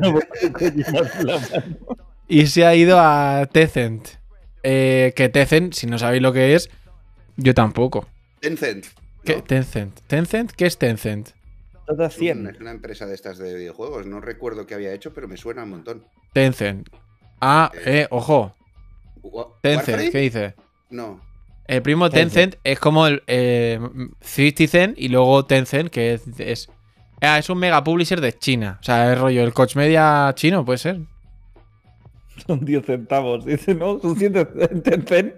Y 2.28 2.46
se 2.49 2.66
ha 2.66 2.75
ido 2.75 2.99
a 2.99 3.46
Tencent. 3.52 4.08
Eh, 4.62 5.12
que 5.14 5.28
Tencent, 5.28 5.75
si 5.75 5.87
no 5.87 5.96
sabéis 5.99 6.23
lo 6.23 6.32
que 6.32 6.54
es, 6.54 6.70
yo 7.37 7.54
tampoco. 7.54 8.08
Tencent. 8.40 8.87
¿Qué? 9.25 9.37
¿no? 9.37 9.42
Tencent. 9.44 10.00
¿Tencent? 10.08 10.50
¿Qué 10.52 10.66
es 10.66 10.76
Tencent? 10.78 11.30
Toda 11.86 12.06
Es 12.06 12.16
una- 12.16 12.20
100. 12.24 12.46
es 12.48 12.60
una 12.60 12.70
empresa 12.72 13.06
de 13.06 13.14
estas 13.14 13.38
de 13.38 13.54
videojuegos. 13.54 14.06
No 14.06 14.20
recuerdo 14.20 14.66
qué 14.66 14.74
había 14.74 14.92
hecho, 14.92 15.12
pero 15.14 15.28
me 15.28 15.36
suena 15.36 15.62
un 15.64 15.70
montón. 15.70 16.04
Tencent. 16.32 16.88
Ah, 17.40 17.70
eh, 17.84 18.06
ojo. 18.10 18.54
Tencent, 19.62 19.88
¿Warframe? 19.88 20.10
¿qué 20.10 20.18
dice? 20.18 20.54
No. 20.90 21.20
El 21.66 21.82
primo 21.82 22.08
Tencent 22.10 22.56
es 22.62 22.78
como 22.78 23.06
el 23.08 23.22
eh, 23.26 23.80
50 24.20 24.66
Cent 24.68 24.98
y 24.98 25.08
luego 25.08 25.44
Tencent, 25.46 25.90
que 25.90 26.14
es, 26.14 26.22
es, 26.38 26.68
ah, 27.20 27.38
es 27.38 27.50
un 27.50 27.58
mega 27.58 27.82
publisher 27.82 28.20
de 28.20 28.32
China. 28.38 28.78
O 28.80 28.84
sea, 28.84 29.12
es 29.12 29.18
rollo 29.18 29.42
el 29.42 29.52
coach 29.52 29.74
media 29.76 30.32
chino, 30.36 30.64
puede 30.64 30.78
ser. 30.78 31.00
Son 32.46 32.64
10 32.64 32.84
centavos. 32.86 33.44
Dice, 33.44 33.74
no, 33.74 33.98
son 34.00 34.16
100 34.16 34.32
centavos. 34.84 35.32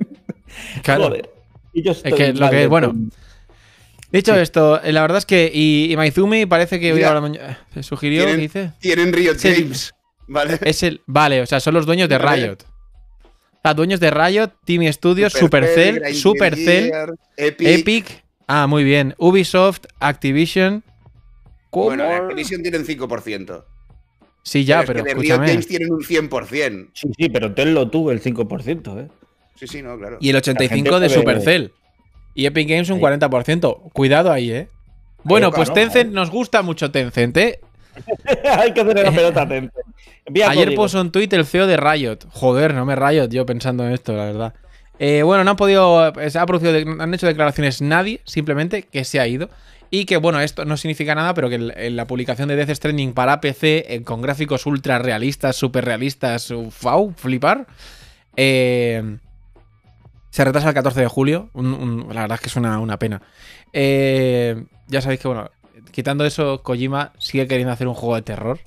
Claro. 0.82 1.04
Joder. 1.04 1.30
Y 1.72 1.82
yo 1.82 1.92
Es 1.92 2.02
que 2.02 2.32
lo 2.32 2.50
que 2.50 2.62
es, 2.64 2.68
bueno, 2.68 2.92
Dicho 4.10 4.34
Sí. 4.34 4.40
esto, 4.40 4.82
eh, 4.82 4.92
la 4.92 5.02
verdad 5.02 5.18
es 5.18 5.26
que. 5.26 5.50
Y, 5.52 5.92
y 5.92 5.96
Maizumi 5.96 6.46
parece 6.46 6.80
que 6.80 6.92
hoy 6.92 6.96
Mira, 6.98 7.10
a 7.10 7.14
la 7.14 7.20
mañana- 7.20 7.58
eh, 7.74 7.82
sugirió, 7.82 8.22
tienen- 8.24 8.36
¿qué 8.36 8.42
dice? 8.42 8.72
Tienen 8.80 9.12
Riot 9.12 9.34
Sí. 9.36 9.52
Games, 9.52 9.94
¿vale? 10.26 10.58
Es 10.62 10.82
el. 10.82 11.02
Vale, 11.06 11.42
o 11.42 11.46
sea, 11.46 11.60
son 11.60 11.74
los 11.74 11.84
dueños 11.86 12.08
de. 12.08 12.18
Riot. 12.18 12.56
O 12.62 13.60
sea, 13.62 13.74
dueños 13.74 14.00
de 14.00 14.10
Riot, 14.10 14.50
Team 14.64 14.90
Studios, 14.92 15.32
Supercell, 15.32 15.96
Supercell, 15.96 16.00
Grinding 16.00 16.20
Supercell, 16.22 16.84
Gear, 16.86 17.14
Epic. 17.36 17.68
Epic. 17.68 18.24
Ah, 18.46 18.66
muy 18.66 18.82
bien. 18.84 19.14
Ubisoft, 19.18 19.80
Activision. 20.00 20.82
¿Cómo? 21.70 21.86
Bueno, 21.86 22.04
en 22.04 22.22
Activision 22.22 22.62
tienen 22.62 22.86
5%. 22.86 23.64
Sí, 24.42 24.64
ya, 24.64 24.84
pero, 24.86 25.04
que 25.04 25.10
de 25.10 25.14
Riot 25.14 25.22
escúchame. 25.22 25.48
Games 25.48 25.66
tienen 25.66 25.92
un 25.92 26.00
100%. 26.02 26.88
Sí, 26.94 27.08
sí, 27.18 27.28
pero 27.28 27.52
tenlo 27.52 27.90
tú 27.90 28.10
el 28.10 28.22
5%, 28.22 28.98
¿eh? 29.00 29.08
Sí, 29.56 29.66
sí, 29.66 29.82
no, 29.82 29.98
claro. 29.98 30.16
Y 30.20 30.30
el 30.30 30.36
85% 30.36 30.98
de 31.00 31.08
Supercell. 31.10 31.72
Y 32.38 32.46
Epic 32.46 32.68
Games 32.68 32.88
un 32.88 32.98
Ahí. 33.04 33.18
40%. 33.18 33.90
Cuidado 33.92 34.30
ahí, 34.30 34.52
¿eh? 34.52 34.68
Bueno, 35.24 35.50
pues. 35.50 35.72
Tencent, 35.72 36.12
nos 36.12 36.30
gusta 36.30 36.62
mucho 36.62 36.92
Tencent, 36.92 37.36
¿eh? 37.36 37.58
Hay 38.58 38.72
que 38.72 38.82
hacer 38.82 38.96
la 39.02 39.10
pelota 39.10 39.42
atenta. 39.42 39.80
Envía 40.24 40.48
Ayer 40.48 40.66
código. 40.66 40.82
puso 40.84 41.00
un 41.00 41.10
tuit 41.10 41.32
el 41.32 41.44
CEO 41.44 41.66
de 41.66 41.76
Riot. 41.76 42.18
Joder, 42.30 42.74
no 42.74 42.86
me 42.86 42.94
Riot 42.94 43.30
yo 43.30 43.44
pensando 43.44 43.84
en 43.84 43.92
esto, 43.92 44.12
la 44.12 44.26
verdad. 44.26 44.54
Eh, 45.00 45.24
bueno, 45.24 45.42
no 45.42 45.50
han 45.50 45.56
podido. 45.56 46.12
eh, 46.16 46.30
Se 46.30 46.38
ha 46.38 46.46
producido, 46.46 46.76
han 47.02 47.12
hecho 47.12 47.26
declaraciones 47.26 47.82
nadie, 47.82 48.20
simplemente 48.22 48.84
que 48.84 49.04
se 49.04 49.18
ha 49.18 49.26
ido. 49.26 49.50
Y 49.90 50.04
que, 50.04 50.16
bueno, 50.18 50.38
esto 50.40 50.64
no 50.64 50.76
significa 50.76 51.16
nada, 51.16 51.34
pero 51.34 51.48
que 51.48 51.56
en 51.56 51.96
la 51.96 52.06
publicación 52.06 52.48
de 52.48 52.54
Death 52.54 52.70
Stranding 52.76 53.14
para 53.14 53.40
PC, 53.40 53.84
eh, 53.88 54.02
con 54.04 54.22
gráficos 54.22 54.64
ultra 54.64 55.00
realistas, 55.00 55.56
super 55.56 55.84
realistas, 55.84 56.52
wow, 56.82 57.12
flipar, 57.16 57.66
eh, 58.36 59.16
se 60.38 60.44
retrasa 60.44 60.68
el 60.68 60.74
14 60.74 61.00
de 61.00 61.08
julio. 61.08 61.50
Un- 61.52 61.74
un- 61.74 62.14
la 62.14 62.20
verdad 62.20 62.36
es 62.36 62.40
que 62.42 62.46
es 62.46 62.54
una, 62.54 62.78
una 62.78 62.96
pena. 62.96 63.20
Eh, 63.72 64.64
ya 64.86 65.00
sabéis 65.02 65.18
que, 65.18 65.26
bueno, 65.26 65.50
quitando 65.90 66.24
eso, 66.24 66.62
Kojima 66.62 67.10
sigue 67.18 67.48
queriendo 67.48 67.72
hacer 67.72 67.88
un 67.88 67.94
juego 67.94 68.14
de 68.14 68.22
terror. 68.22 68.60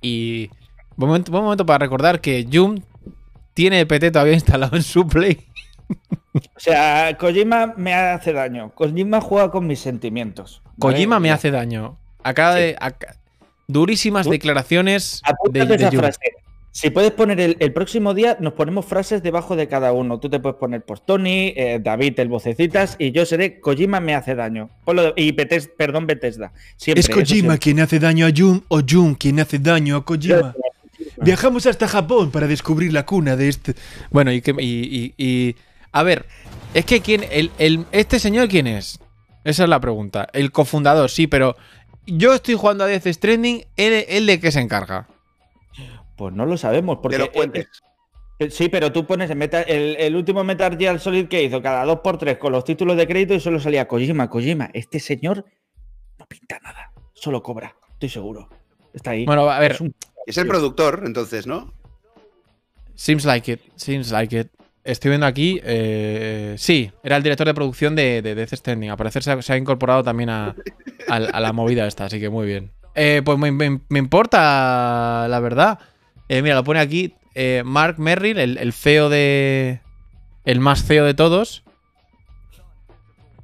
Y 0.00 0.50
Buen 0.94 1.08
momento, 1.08 1.32
buen 1.32 1.42
momento 1.42 1.66
para 1.66 1.78
recordar 1.78 2.20
que 2.20 2.46
Jum 2.52 2.78
tiene 3.54 3.84
PT 3.86 4.12
todavía 4.12 4.34
instalado 4.42 4.76
en 4.76 4.84
su 4.84 5.04
Play. 5.08 5.44
O 6.32 6.60
sea, 6.60 7.16
Kojima 7.18 7.74
me 7.76 7.92
hace 7.92 8.32
daño. 8.32 8.70
Kojima 8.70 9.20
juega 9.20 9.50
con 9.50 9.66
mis 9.66 9.80
sentimientos. 9.80 10.62
¿vale? 10.64 10.76
Kojima 10.78 11.18
me 11.18 11.32
hace 11.32 11.50
daño. 11.50 11.98
Acaba 12.22 12.54
de. 12.54 12.76
durísimas 13.66 14.30
declaraciones 14.30 15.22
de, 15.50 15.66
de 15.66 15.74
esa 15.74 15.90
Jum. 15.90 15.98
frase. 15.98 16.20
Si 16.72 16.90
puedes 16.90 17.10
poner 17.10 17.40
el, 17.40 17.56
el 17.58 17.72
próximo 17.72 18.14
día, 18.14 18.36
nos 18.40 18.52
ponemos 18.52 18.86
frases 18.86 19.22
debajo 19.24 19.56
de 19.56 19.66
cada 19.66 19.92
uno. 19.92 20.20
Tú 20.20 20.30
te 20.30 20.38
puedes 20.38 20.56
poner 20.58 20.82
pues 20.84 21.02
Tony, 21.04 21.52
eh, 21.56 21.80
David, 21.82 22.18
el 22.20 22.28
vocecitas, 22.28 22.94
y 22.98 23.10
yo 23.10 23.26
seré 23.26 23.58
Kojima 23.58 23.98
me 24.00 24.14
hace 24.14 24.34
daño. 24.36 24.70
Ponlo 24.84 25.02
de- 25.02 25.12
y 25.16 25.32
Betes- 25.32 25.68
perdón, 25.76 26.06
Bethesda. 26.06 26.52
Siempre, 26.76 27.00
Es 27.00 27.08
Kojima 27.08 27.58
quien 27.58 27.80
hace 27.80 27.98
daño 27.98 28.26
a 28.26 28.30
Jun 28.34 28.64
o 28.68 28.80
Jun 28.88 29.14
quien 29.16 29.40
hace 29.40 29.58
daño 29.58 29.96
a 29.96 30.04
Kojima. 30.04 30.54
Viajamos 31.22 31.66
hasta 31.66 31.88
Japón 31.88 32.30
para 32.30 32.46
descubrir 32.46 32.92
la 32.92 33.04
cuna 33.04 33.34
de 33.36 33.48
este. 33.48 33.74
Bueno, 34.10 34.30
y, 34.32 34.40
que, 34.40 34.54
y, 34.58 35.14
y- 35.18 35.24
y- 35.48 35.56
A 35.92 36.02
ver, 36.04 36.24
es 36.72 36.84
que 36.84 37.00
quién. 37.00 37.24
El, 37.32 37.50
el- 37.58 37.84
¿Este 37.90 38.20
señor 38.20 38.48
quién 38.48 38.68
es? 38.68 39.00
Esa 39.42 39.64
es 39.64 39.68
la 39.68 39.80
pregunta. 39.80 40.28
El 40.32 40.52
cofundador, 40.52 41.10
sí, 41.10 41.26
pero. 41.26 41.56
Yo 42.06 42.32
estoy 42.32 42.54
jugando 42.54 42.84
a 42.84 42.86
Death 42.86 43.06
Stranding. 43.08 43.64
¿Él, 43.76 44.04
él 44.08 44.26
de 44.26 44.38
qué 44.40 44.50
se 44.52 44.60
encarga? 44.60 45.08
Pues 46.20 46.34
no 46.34 46.44
lo 46.44 46.58
sabemos. 46.58 46.98
Porque, 47.00 47.16
de 47.16 47.24
los 47.24 47.30
puentes. 47.30 47.64
eh, 47.64 48.44
eh, 48.44 48.50
sí, 48.50 48.68
pero 48.68 48.92
tú 48.92 49.06
pones 49.06 49.30
el, 49.30 49.38
Metal- 49.38 49.64
el, 49.66 49.96
el 49.98 50.14
último 50.14 50.44
Metal 50.44 50.76
Gear 50.76 51.00
Solid 51.00 51.28
que 51.28 51.42
hizo 51.42 51.62
cada 51.62 51.82
dos 51.86 52.00
por 52.00 52.18
tres 52.18 52.36
con 52.36 52.52
los 52.52 52.62
títulos 52.62 52.98
de 52.98 53.06
crédito 53.06 53.32
y 53.32 53.40
solo 53.40 53.58
salía 53.58 53.88
Kojima, 53.88 54.28
Kojima. 54.28 54.68
Este 54.74 55.00
señor 55.00 55.46
no 56.18 56.26
pinta 56.26 56.58
nada. 56.62 56.92
Solo 57.14 57.42
cobra. 57.42 57.74
Estoy 57.92 58.10
seguro. 58.10 58.50
Está 58.92 59.12
ahí. 59.12 59.24
Bueno, 59.24 59.48
a 59.48 59.58
ver. 59.60 59.72
Es 59.72 59.80
un- 59.80 59.94
Es 60.26 60.36
el 60.36 60.46
productor, 60.46 61.04
entonces, 61.06 61.46
¿no? 61.46 61.72
Seems 62.94 63.24
like 63.24 63.50
it. 63.52 63.60
Seems 63.76 64.10
like 64.12 64.38
it. 64.38 64.48
Estoy 64.84 65.08
viendo 65.10 65.26
aquí. 65.26 65.58
eh, 65.64 66.54
sí, 66.58 66.92
era 67.02 67.16
el 67.16 67.22
director 67.22 67.46
de 67.46 67.54
producción 67.54 67.96
de, 67.96 68.20
de 68.20 68.34
Death 68.34 68.52
Stranding. 68.56 68.90
Al 68.90 68.98
parecer 68.98 69.22
se 69.22 69.30
ha, 69.32 69.40
se 69.40 69.54
ha 69.54 69.56
incorporado 69.56 70.02
también 70.02 70.28
a, 70.28 70.54
a- 71.08 71.16
a 71.16 71.40
la 71.40 71.52
movida 71.54 71.86
esta, 71.86 72.04
así 72.04 72.20
que 72.20 72.28
muy 72.28 72.46
bien. 72.46 72.72
Eh, 72.94 73.22
pues 73.24 73.38
me, 73.38 73.52
me- 73.52 73.80
me 73.88 73.98
importa, 73.98 75.26
la 75.28 75.40
verdad. 75.40 75.78
Eh, 76.32 76.42
mira, 76.42 76.54
lo 76.54 76.62
pone 76.62 76.78
aquí 76.78 77.12
eh, 77.34 77.62
Mark 77.64 77.98
Merrill, 77.98 78.38
el, 78.38 78.56
el 78.58 78.72
CEO 78.72 79.08
de. 79.08 79.80
El 80.44 80.60
más 80.60 80.84
feo 80.84 81.04
de 81.04 81.12
todos. 81.14 81.64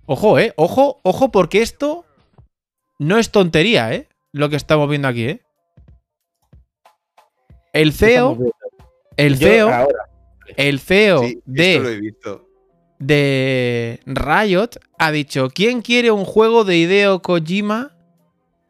Ojo, 0.06 0.38
eh. 0.38 0.54
Ojo, 0.56 1.00
ojo, 1.02 1.32
porque 1.32 1.62
esto 1.62 2.04
no 3.00 3.18
es 3.18 3.30
tontería, 3.32 3.92
eh. 3.92 4.06
Lo 4.30 4.48
que 4.50 4.56
estamos 4.56 4.88
viendo 4.88 5.08
aquí, 5.08 5.24
eh. 5.24 5.40
El 7.72 7.92
CEO. 7.92 8.38
El 9.16 9.36
CEO. 9.36 9.68
ahora, 9.68 9.98
El 10.56 10.78
CEO 10.78 11.24
Sí, 11.24 11.34
lo 11.44 11.52
de, 11.52 11.74
he 11.74 12.00
visto. 12.00 12.48
de 13.00 14.00
Riot 14.06 14.70
ha 14.98 15.10
dicho: 15.10 15.48
¿Quién 15.52 15.82
quiere 15.82 16.12
un 16.12 16.24
juego 16.24 16.64
de 16.64 16.76
Hideo 16.78 17.20
Kojima 17.20 17.96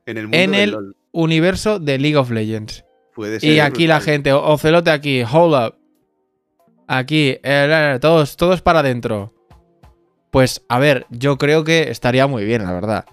En 0.06 0.16
el 0.16 0.24
mundo 0.24 0.38
en 0.38 0.50
del 0.52 0.60
el 0.60 0.70
LOL. 0.70 0.96
universo 1.12 1.78
de 1.80 1.98
League 1.98 2.16
of 2.16 2.30
Legends? 2.30 2.85
Puede 3.16 3.40
ser 3.40 3.50
Y 3.50 3.58
aquí 3.58 3.86
la 3.88 3.96
brutal. 3.96 4.12
gente, 4.14 4.32
Ocelote 4.32 4.90
aquí, 4.92 5.22
hold 5.24 5.54
up. 5.54 5.74
Aquí, 6.86 7.36
eh, 7.42 7.98
todos, 8.00 8.36
todos 8.36 8.62
para 8.62 8.78
adentro. 8.80 9.32
Pues, 10.30 10.62
a 10.68 10.78
ver, 10.78 11.06
yo 11.10 11.36
creo 11.38 11.64
que 11.64 11.90
estaría 11.90 12.26
muy 12.28 12.44
bien, 12.44 12.62
la 12.62 12.72
verdad. 12.72 13.06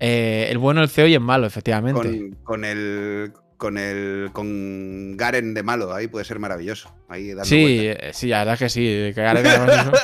Eh, 0.00 0.46
el 0.50 0.58
bueno, 0.58 0.80
el 0.80 0.88
feo 0.88 1.06
y 1.06 1.14
el 1.14 1.20
malo, 1.20 1.46
efectivamente. 1.46 2.00
Con, 2.00 2.30
con 2.44 2.64
el. 2.64 3.32
Con 3.56 3.76
el. 3.76 4.30
Con 4.32 5.16
Garen 5.16 5.52
de 5.52 5.64
malo, 5.64 5.92
ahí 5.92 6.06
puede 6.06 6.24
ser 6.24 6.38
maravilloso. 6.38 6.94
Ahí 7.08 7.30
dando 7.30 7.44
Sí, 7.44 7.78
eh, 7.88 8.10
sí, 8.12 8.28
la 8.28 8.38
verdad 8.44 8.58
que 8.58 8.68
sí. 8.68 8.80
que 9.12 9.20
Evans 9.20 9.72
es, 9.72 9.86
un- 9.86 9.94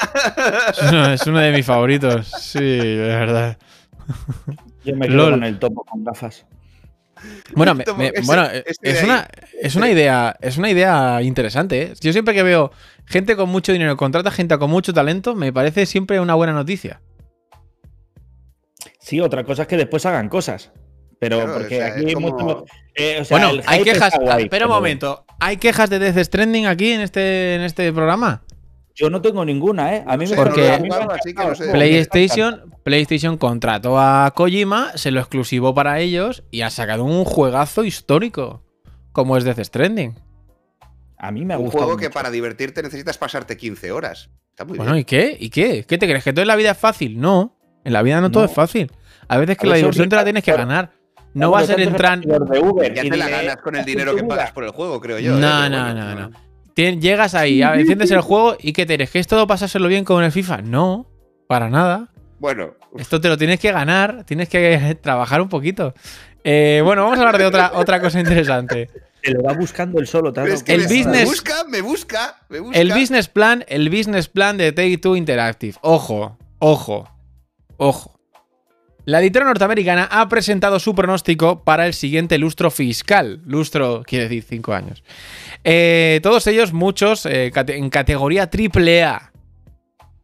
es 0.86 0.92
uno, 0.92 1.12
es 1.12 1.26
uno 1.28 1.38
de 1.38 1.52
mis 1.52 1.64
favoritos. 1.64 2.26
Sí, 2.40 2.58
de 2.58 2.96
verdad. 2.96 3.56
yo 4.84 4.96
me 4.96 5.06
quedo 5.06 5.16
LOL. 5.16 5.30
con 5.34 5.44
el 5.44 5.58
topo 5.60 5.84
con 5.84 6.02
gafas. 6.04 6.44
Bueno, 7.54 7.74
me- 7.74 7.84
Tomo 7.84 7.98
me- 7.98 8.08
ese- 8.08 8.22
bueno, 8.26 8.44
ese 8.50 8.74
es 8.82 9.02
una, 9.02 9.28
es 9.60 9.74
una 9.76 9.90
idea, 9.90 10.36
es 10.40 10.56
una 10.58 10.70
idea 10.70 11.20
interesante. 11.22 11.82
¿eh? 11.82 11.92
Yo 12.00 12.12
siempre 12.12 12.34
que 12.34 12.42
veo 12.42 12.70
gente 13.06 13.36
con 13.36 13.48
mucho 13.48 13.72
dinero 13.72 13.96
contrata 13.96 14.30
gente 14.30 14.56
con 14.58 14.70
mucho 14.70 14.92
talento, 14.92 15.34
me 15.34 15.52
parece 15.52 15.86
siempre 15.86 16.20
una 16.20 16.34
buena 16.34 16.52
noticia. 16.52 17.00
Sí, 19.00 19.20
otra 19.20 19.44
cosa 19.44 19.62
es 19.62 19.68
que 19.68 19.76
después 19.76 20.04
hagan 20.06 20.28
cosas. 20.28 20.72
Pero 21.20 21.36
Claro, 21.38 21.54
porque 21.54 21.76
o 21.76 21.78
sea, 21.78 21.86
aquí 21.94 22.06
hay 22.06 22.14
como- 22.14 22.30
mucho. 22.30 22.64
eh, 22.94 23.18
o 23.20 23.24
sea, 23.24 23.38
bueno, 23.38 23.62
hay 23.66 23.82
quejas. 23.82 24.12
guay, 24.20 24.44
espera 24.44 24.44
un 24.44 24.48
pero 24.48 24.68
momento. 24.68 25.24
¿Hay 25.40 25.56
quejas 25.58 25.88
de 25.90 25.98
Death 25.98 26.18
Stranding 26.24 26.66
aquí 26.66 26.92
en 26.92 27.00
este, 27.00 27.54
en 27.54 27.62
este 27.62 27.92
programa? 27.92 28.42
Yo 28.94 29.10
no 29.10 29.20
tengo 29.20 29.44
ninguna, 29.44 29.96
¿eh? 29.96 30.04
A 30.06 30.16
mí 30.16 30.24
me 30.26 30.36
Porque-. 30.36 30.78
PlayStation, 31.72 32.72
PlayStation 32.82 33.36
contrató 33.36 33.98
a 33.98 34.32
Kojima, 34.34 34.96
se 34.96 35.10
lo 35.10 35.20
exclusivó 35.20 35.74
para 35.74 35.98
ellos 36.00 36.44
y 36.50 36.62
ha 36.62 36.70
sacado 36.70 37.04
un 37.04 37.24
juegazo 37.24 37.84
histórico, 37.84 38.62
como 39.12 39.36
es 39.36 39.44
Death 39.44 39.60
Stranding. 39.64 40.14
A 41.18 41.30
mí 41.30 41.44
me 41.44 41.54
ha 41.54 41.58
Un 41.58 41.64
gustado. 41.64 41.84
juego 41.86 41.98
que 41.98 42.10
para 42.10 42.30
divertirte 42.30 42.82
necesitas 42.82 43.18
pasarte 43.18 43.56
15 43.56 43.92
horas. 43.92 44.30
Está 44.50 44.64
muy 44.64 44.76
Bueno, 44.76 44.92
bien. 44.92 45.02
¿y 45.02 45.04
qué? 45.04 45.36
¿Y 45.40 45.50
qué? 45.50 45.84
¿Qué 45.88 45.98
te 45.98 46.06
crees? 46.06 46.22
¿Que 46.22 46.32
todo 46.32 46.42
en 46.42 46.48
la 46.48 46.56
vida 46.56 46.72
es 46.72 46.78
fácil? 46.78 47.18
No. 47.20 47.56
En 47.84 47.92
la 47.92 48.02
vida 48.02 48.20
no, 48.20 48.30
todo 48.30 48.44
es 48.44 48.52
fácil. 48.52 48.92
A 49.28 49.38
veces 49.38 49.56
que 49.58 49.66
A 49.66 49.70
la 49.70 49.72
ver, 49.74 49.82
diversión 49.82 50.08
te 50.08 50.16
la 50.16 50.24
tienes 50.24 50.44
que 50.44 50.52
claro. 50.52 50.68
ganar. 50.68 50.92
No 51.32 51.50
va 51.50 51.60
a 51.60 51.66
ser 51.66 51.80
entrar. 51.80 52.20
De 52.20 52.60
Uber 52.60 52.94
Ya 52.94 53.02
te 53.02 53.16
la 53.16 53.28
ganas 53.28 53.56
con 53.56 53.74
el 53.74 53.80
"Haz 53.80 53.86
dinero 53.86 54.14
que 54.14 54.22
vida". 54.22 54.28
pagas 54.28 54.52
por 54.52 54.64
el 54.64 54.70
juego, 54.70 55.00
creo 55.00 55.18
yo. 55.18 55.36
¿eh? 55.36 55.40
No, 55.40 55.48
Pero 55.62 55.68
no, 55.70 55.84
bueno, 55.84 55.94
no, 56.14 56.28
no. 56.28 56.30
Tien- 56.74 57.00
Llegas 57.00 57.34
ahí, 57.34 57.62
a- 57.62 57.74
enciendes 57.74 58.10
el 58.10 58.20
juego 58.20 58.56
y 58.60 58.72
¿qué 58.72 58.84
te 58.86 58.94
crees? 58.96 59.10
¿Que 59.10 59.18
es 59.20 59.26
todo 59.26 59.46
pasárselo 59.46 59.88
bien 59.88 60.04
con 60.04 60.22
el 60.24 60.32
FIFA? 60.32 60.62
No, 60.62 61.06
para 61.46 61.70
nada. 61.70 62.10
Bueno, 62.40 62.74
Esto 62.98 63.20
te 63.20 63.28
lo 63.28 63.36
tienes 63.38 63.58
que 63.60 63.72
ganar, 63.72 64.24
tienes 64.24 64.48
que 64.48 64.96
trabajar 65.02 65.40
un 65.40 65.48
poquito. 65.48 65.94
Eh, 66.42 66.82
bueno, 66.84 67.04
vamos 67.04 67.18
a 67.18 67.22
hablar 67.22 67.38
de 67.38 67.46
otra, 67.46 67.72
otra 67.74 68.00
cosa 68.00 68.20
interesante. 68.20 68.90
Te 69.22 69.30
lo 69.32 69.42
va 69.42 69.54
buscando 69.54 69.98
el 69.98 70.06
solo, 70.06 70.30
es 70.46 70.62
que 70.62 70.74
El 70.74 70.80
me, 70.82 70.86
business- 70.86 71.24
busca, 71.24 71.64
me 71.64 71.80
busca, 71.80 72.36
me 72.50 72.60
busca. 72.60 72.78
El 72.78 72.92
business 72.92 73.28
plan, 73.28 73.64
el 73.68 73.88
business 73.88 74.28
plan 74.28 74.58
de 74.58 74.70
Take 74.72 74.98
Two 74.98 75.16
Interactive. 75.16 75.78
Ojo, 75.80 76.36
ojo, 76.58 77.08
ojo. 77.78 78.13
La 79.06 79.20
editora 79.20 79.44
norteamericana 79.44 80.08
ha 80.10 80.28
presentado 80.28 80.80
su 80.80 80.94
pronóstico 80.94 81.62
para 81.62 81.86
el 81.86 81.92
siguiente 81.92 82.38
lustro 82.38 82.70
fiscal. 82.70 83.42
Lustro 83.44 84.02
quiere 84.06 84.24
decir 84.24 84.44
cinco 84.48 84.72
años. 84.72 85.04
Eh, 85.62 86.20
todos 86.22 86.46
ellos, 86.46 86.72
muchos, 86.72 87.26
eh, 87.26 87.50
cate- 87.52 87.76
en 87.76 87.90
categoría 87.90 88.48
AAA. 88.50 89.32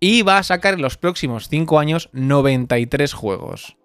Y 0.00 0.22
va 0.22 0.38
a 0.38 0.42
sacar 0.42 0.74
en 0.74 0.82
los 0.82 0.96
próximos 0.96 1.48
cinco 1.50 1.78
años 1.78 2.08
93 2.12 3.12
juegos. 3.12 3.76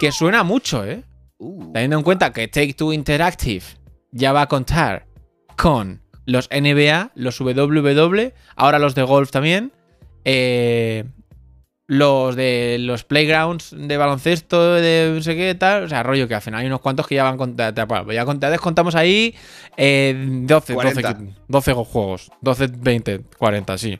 Que 0.00 0.10
suena 0.10 0.42
mucho, 0.42 0.84
¿eh? 0.84 1.04
Uh, 1.38 1.72
Teniendo 1.72 1.98
en 1.98 2.02
cuenta 2.02 2.32
que 2.32 2.48
Take 2.48 2.74
Two 2.74 2.92
Interactive 2.92 3.64
ya 4.10 4.32
va 4.32 4.42
a 4.42 4.48
contar 4.48 5.06
con 5.56 6.02
los 6.26 6.48
NBA, 6.50 7.12
los 7.14 7.38
WW, 7.38 8.32
ahora 8.56 8.80
los 8.80 8.96
de 8.96 9.02
golf 9.02 9.30
también, 9.30 9.72
eh, 10.24 11.04
los 11.90 12.36
de 12.36 12.76
los 12.80 13.02
playgrounds 13.02 13.74
de 13.76 13.96
baloncesto, 13.96 14.74
de 14.74 15.10
no 15.16 15.22
sé 15.22 15.34
qué 15.34 15.54
tal. 15.54 15.84
O 15.84 15.88
sea, 15.88 16.02
rollo 16.02 16.28
que 16.28 16.34
al 16.34 16.42
final 16.42 16.60
hay 16.60 16.66
unos 16.66 16.80
cuantos 16.80 17.06
que 17.06 17.14
ya 17.16 17.24
van 17.24 17.36
con. 17.38 17.56
Ya, 17.56 17.74
ya 17.74 18.24
con- 18.24 18.38
ya 18.40 18.50
descontamos 18.50 18.94
ahí 18.94 19.34
eh, 19.76 20.14
12, 20.16 20.74
12, 20.74 20.74
40. 20.74 21.18
12 21.48 21.72
juegos. 21.72 22.30
12, 22.42 22.66
20, 22.78 23.20
40, 23.38 23.78
sí. 23.78 23.98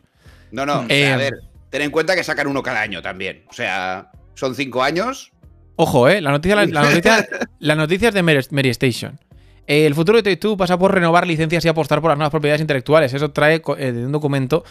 No, 0.52 0.64
no, 0.66 0.80
o 0.80 0.86
sea, 0.86 0.96
Eh, 0.96 1.12
a 1.12 1.16
ver, 1.16 1.34
ten 1.70 1.82
en 1.82 1.90
cuenta 1.90 2.14
que 2.14 2.22
sacan 2.22 2.46
uno 2.46 2.62
cada 2.62 2.82
año 2.82 3.00
también. 3.02 3.44
O 3.48 3.52
sea, 3.54 4.10
son 4.34 4.54
cinco 4.54 4.82
años. 4.82 5.32
Ojo, 5.76 6.08
eh. 6.08 6.20
La 6.20 6.30
noticia, 6.30 6.56
la, 6.56 6.66
la 6.66 6.82
noticia, 6.82 7.26
la 7.58 7.74
noticia 7.74 8.08
es 8.08 8.14
de 8.14 8.22
Mary, 8.22 8.40
Mary 8.50 8.68
Station. 8.68 9.18
Eh, 9.66 9.86
el 9.86 9.94
futuro 9.94 10.16
de 10.16 10.22
Take 10.22 10.36
Two 10.38 10.56
pasa 10.56 10.78
por 10.78 10.92
renovar 10.94 11.26
licencias 11.26 11.64
y 11.64 11.68
apostar 11.68 12.00
por 12.00 12.10
las 12.10 12.18
nuevas 12.18 12.30
propiedades 12.30 12.60
intelectuales. 12.60 13.12
Eso 13.14 13.30
trae 13.30 13.62
eh, 13.78 13.92
de 13.92 14.06
un 14.06 14.12
documento 14.12 14.64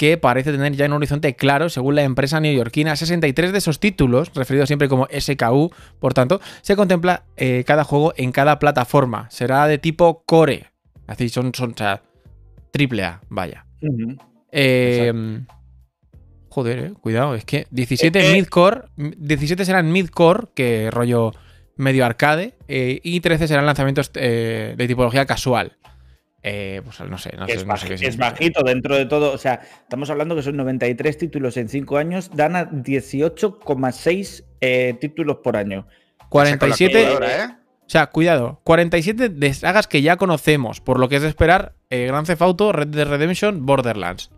que 0.00 0.16
parece 0.16 0.50
tener 0.50 0.74
ya 0.76 0.86
un 0.86 0.94
horizonte 0.94 1.36
claro, 1.36 1.68
según 1.68 1.94
la 1.94 2.04
empresa 2.04 2.40
neoyorquina. 2.40 2.96
63 2.96 3.52
de 3.52 3.58
esos 3.58 3.80
títulos, 3.80 4.32
referidos 4.34 4.66
siempre 4.66 4.88
como 4.88 5.06
SKU, 5.14 5.70
por 5.98 6.14
tanto, 6.14 6.40
se 6.62 6.74
contempla 6.74 7.24
eh, 7.36 7.64
cada 7.66 7.84
juego 7.84 8.14
en 8.16 8.32
cada 8.32 8.58
plataforma. 8.58 9.28
Será 9.28 9.66
de 9.66 9.76
tipo 9.76 10.22
core. 10.24 10.68
Decir, 11.06 11.28
son, 11.28 11.52
son 11.54 11.72
o 11.72 11.76
sea, 11.76 12.02
triple 12.70 13.04
A, 13.04 13.20
vaya. 13.28 13.66
Eh, 14.50 15.12
joder, 16.48 16.78
eh, 16.78 16.92
cuidado, 16.98 17.34
es 17.34 17.44
que 17.44 17.66
17 17.70 18.30
Eh, 18.30 18.32
mid-core, 18.32 18.84
17 18.96 19.66
serán 19.66 19.92
mid-core, 19.92 20.46
que 20.54 20.90
rollo 20.90 21.32
medio 21.76 22.06
arcade, 22.06 22.54
y 22.68 23.20
13 23.20 23.48
serán 23.48 23.66
lanzamientos 23.66 24.10
de 24.14 24.84
tipología 24.88 25.26
casual. 25.26 25.76
Eh, 26.42 26.80
pues 26.82 26.98
no 27.00 27.18
sé, 27.18 27.36
no 27.36 27.46
sé, 27.46 27.54
es, 27.54 27.66
no 27.66 27.76
sé 27.76 27.88
qué 27.88 28.06
es 28.06 28.16
bajito 28.16 28.62
dentro 28.62 28.96
de 28.96 29.06
todo. 29.06 29.32
O 29.32 29.38
sea, 29.38 29.60
estamos 29.82 30.08
hablando 30.08 30.34
que 30.34 30.42
son 30.42 30.56
93 30.56 31.18
títulos 31.18 31.56
en 31.56 31.68
5 31.68 31.98
años, 31.98 32.30
dan 32.34 32.56
a 32.56 32.70
18,6 32.70 34.44
eh, 34.60 34.96
títulos 35.00 35.38
por 35.42 35.56
año. 35.56 35.86
Saco 36.18 36.44
la 36.44 36.58
47, 36.58 36.92
calculadora, 36.92 37.44
¿eh? 37.44 37.48
o 37.50 37.90
sea, 37.90 38.06
cuidado, 38.06 38.60
47 38.64 39.28
de 39.28 39.54
sagas 39.54 39.86
que 39.86 40.00
ya 40.00 40.16
conocemos, 40.16 40.80
por 40.80 40.98
lo 40.98 41.08
que 41.08 41.16
es 41.16 41.22
de 41.22 41.28
esperar 41.28 41.74
eh, 41.90 42.06
Grand 42.06 42.26
Theft 42.26 42.42
Auto, 42.42 42.72
Red 42.72 42.88
Dead 42.88 43.06
Redemption, 43.06 43.66
Borderlands. 43.66 44.30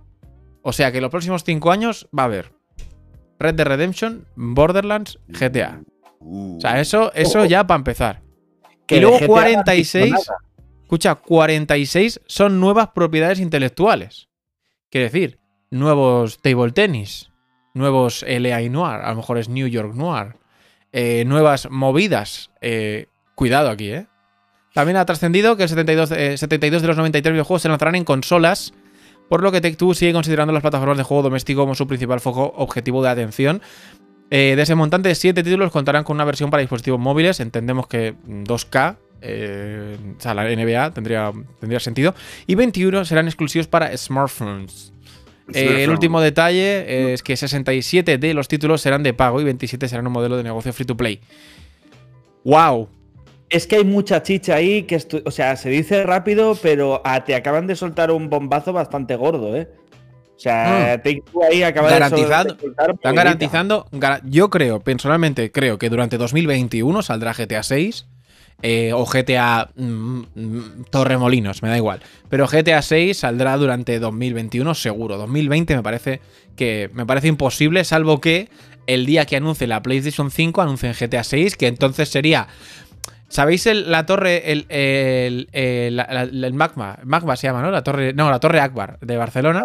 O 0.63 0.73
sea 0.73 0.91
que 0.91 1.01
los 1.01 1.11
próximos 1.11 1.45
5 1.45 1.71
años 1.71 2.09
va 2.17 2.23
a 2.23 2.27
haber 2.27 2.53
Red 3.39 3.55
Dead 3.55 3.67
Redemption, 3.67 4.27
Borderlands, 4.35 5.19
GTA. 5.29 5.83
O 6.21 6.59
sea, 6.61 6.81
eso, 6.81 7.13
eso 7.15 7.45
ya 7.45 7.67
para 7.67 7.79
empezar. 7.79 8.23
Que 8.87 8.97
y 8.97 9.01
luego 9.01 9.19
de 9.19 9.27
GTA 9.27 10.07
no 10.07 10.19
han 10.93 11.15
visto 11.15 11.15
46, 11.15 11.15
nada. 11.15 11.15
escucha, 11.15 11.15
46 11.15 12.21
son 12.27 12.61
nuevas 12.61 12.89
propiedades 12.89 13.41
intelectuales. 13.41 14.29
Quiere 14.91 15.05
decir, 15.05 15.41
nuevos 15.71 16.39
table 16.43 16.73
tennis, 16.73 17.31
nuevos 17.75 18.25
LA 18.29 18.61
Noir, 18.69 19.01
a 19.01 19.11
lo 19.11 19.17
mejor 19.17 19.39
es 19.39 19.49
New 19.49 19.67
York 19.69 19.95
Noir, 19.95 20.37
eh, 20.93 21.25
nuevas 21.27 21.71
movidas. 21.71 22.51
eh, 22.61 23.07
cuidado 23.35 23.71
aquí, 23.71 23.91
¿eh? 23.91 24.07
También 24.75 24.97
ha 24.97 25.05
trascendido 25.05 25.57
que 25.57 25.65
el 25.65 25.69
72, 25.69 26.13
eh, 26.13 26.37
72 26.37 26.83
de 26.83 26.89
los 26.89 26.97
93 26.97 27.33
videojuegos 27.33 27.63
se 27.63 27.69
lanzarán 27.69 27.95
en 27.95 28.05
consolas, 28.05 28.73
por 29.29 29.43
lo 29.43 29.53
que 29.53 29.61
Tech2 29.61 29.95
sigue 29.95 30.13
considerando 30.13 30.53
las 30.53 30.63
plataformas 30.63 30.99
de 30.99 31.05
juego 31.05 31.23
doméstico 31.23 31.63
como 31.63 31.75
su 31.75 31.87
principal 31.87 32.21
foco 32.21 32.53
objetivo 32.57 33.03
de 33.03 33.09
atención. 33.09 33.63
Eh, 34.31 34.55
de 34.57 34.63
ese 34.63 34.75
montante, 34.75 35.15
7 35.15 35.43
títulos 35.43 35.71
contarán 35.71 36.05
con 36.05 36.17
una 36.17 36.25
versión 36.25 36.51
para 36.51 36.63
dispositivos 36.63 37.01
móviles. 37.01 37.41
Entendemos 37.41 37.87
que 37.87 38.13
mm, 38.13 38.45
2K, 38.45 38.97
eh, 39.23 39.97
o 40.19 40.21
sea, 40.21 40.35
la 40.35 40.45
NBA 40.45 40.93
tendría, 40.93 41.33
tendría 41.61 41.81
sentido. 41.81 42.14
Y 42.47 42.55
21 42.55 43.05
serán 43.05 43.26
exclusivos 43.26 43.67
para 43.69 43.97
smartphones. 43.97 44.93
Eh, 45.55 45.85
el 45.85 45.91
último 45.91 46.21
detalle 46.21 47.12
es 47.12 47.23
que 47.23 47.37
67 47.37 48.17
de 48.19 48.35
los 48.35 48.49
títulos 48.49 48.81
serán 48.81 49.02
de 49.02 49.12
pago 49.12 49.41
y 49.41 49.45
27 49.45 49.88
serán 49.88 50.07
un 50.07 50.12
modelo 50.12 50.37
de 50.37 50.45
negocio 50.45 50.73
free 50.73 50.87
to 50.87 50.97
play. 50.97 51.21
¡Wow! 52.45 52.88
Es 53.49 53.66
que 53.66 53.77
hay 53.77 53.85
mucha 53.85 54.23
chicha 54.23 54.55
ahí 54.55 54.85
que, 54.85 54.99
o 55.25 55.31
sea, 55.31 55.57
se 55.57 55.68
dice 55.68 56.05
rápido, 56.05 56.57
pero 56.62 57.03
ah, 57.05 57.23
te 57.25 57.35
acaban 57.35 57.66
de 57.66 57.77
soltar 57.77 58.11
un 58.11 58.31
bombazo 58.31 58.73
bastante 58.73 59.14
gordo, 59.16 59.55
¿eh? 59.57 59.68
O 60.35 60.40
sea, 60.42 60.97
Take 61.05 61.23
Two 61.31 61.42
ahí 61.44 61.62
acaba 61.62 61.88
de 61.92 62.09
soltar 62.09 62.47
Están 62.94 63.14
garantizando. 63.14 63.87
gar- 63.92 64.23
yo 64.25 64.49
creo, 64.51 64.81
personalmente, 64.81 65.53
creo 65.53 65.79
que 65.79 65.88
durante 65.90 66.16
2021 66.18 67.03
saldrá 67.03 67.33
GTA 67.35 67.62
6. 67.62 68.07
Eh, 68.62 68.92
o 68.94 69.05
GTA 69.05 69.68
mm, 69.77 70.20
mm, 70.35 70.85
Torremolinos, 70.90 71.62
me 71.62 71.68
da 71.68 71.77
igual. 71.77 72.01
Pero 72.29 72.46
GTA 72.46 72.81
6 72.83 73.18
saldrá 73.18 73.57
durante 73.57 73.98
2021 73.98 74.75
seguro. 74.75 75.18
2020 75.18 75.77
me 75.77 75.83
parece 75.83 76.20
que 76.57 76.90
me 76.94 77.05
parece 77.07 77.29
imposible, 77.29 77.85
salvo 77.85 78.20
que 78.20 78.48
el 78.87 79.07
día 79.07 79.27
que 79.27 79.37
anuncie 79.37 79.66
la 79.66 79.83
PlayStation 79.83 80.31
5 80.31 80.62
anuncien 80.62 80.92
GTA 80.98 81.25
6, 81.25 81.57
que 81.57 81.66
entonces 81.66 82.09
sería. 82.09 82.48
¿Sabéis 83.29 83.66
el- 83.66 83.90
la 83.90 84.05
torre, 84.05 84.53
el, 84.53 84.66
el- 84.68 85.48
el- 85.53 86.55
magma? 86.55 86.98
Magma 87.05 87.35
se 87.37 87.46
llama, 87.46 87.62
¿no? 87.62 87.70
La 87.70 87.83
torre. 87.83 88.12
No, 88.12 88.31
la 88.31 88.38
torre 88.40 88.61
Akbar 88.61 88.98
de 89.01 89.16
Barcelona. 89.16 89.64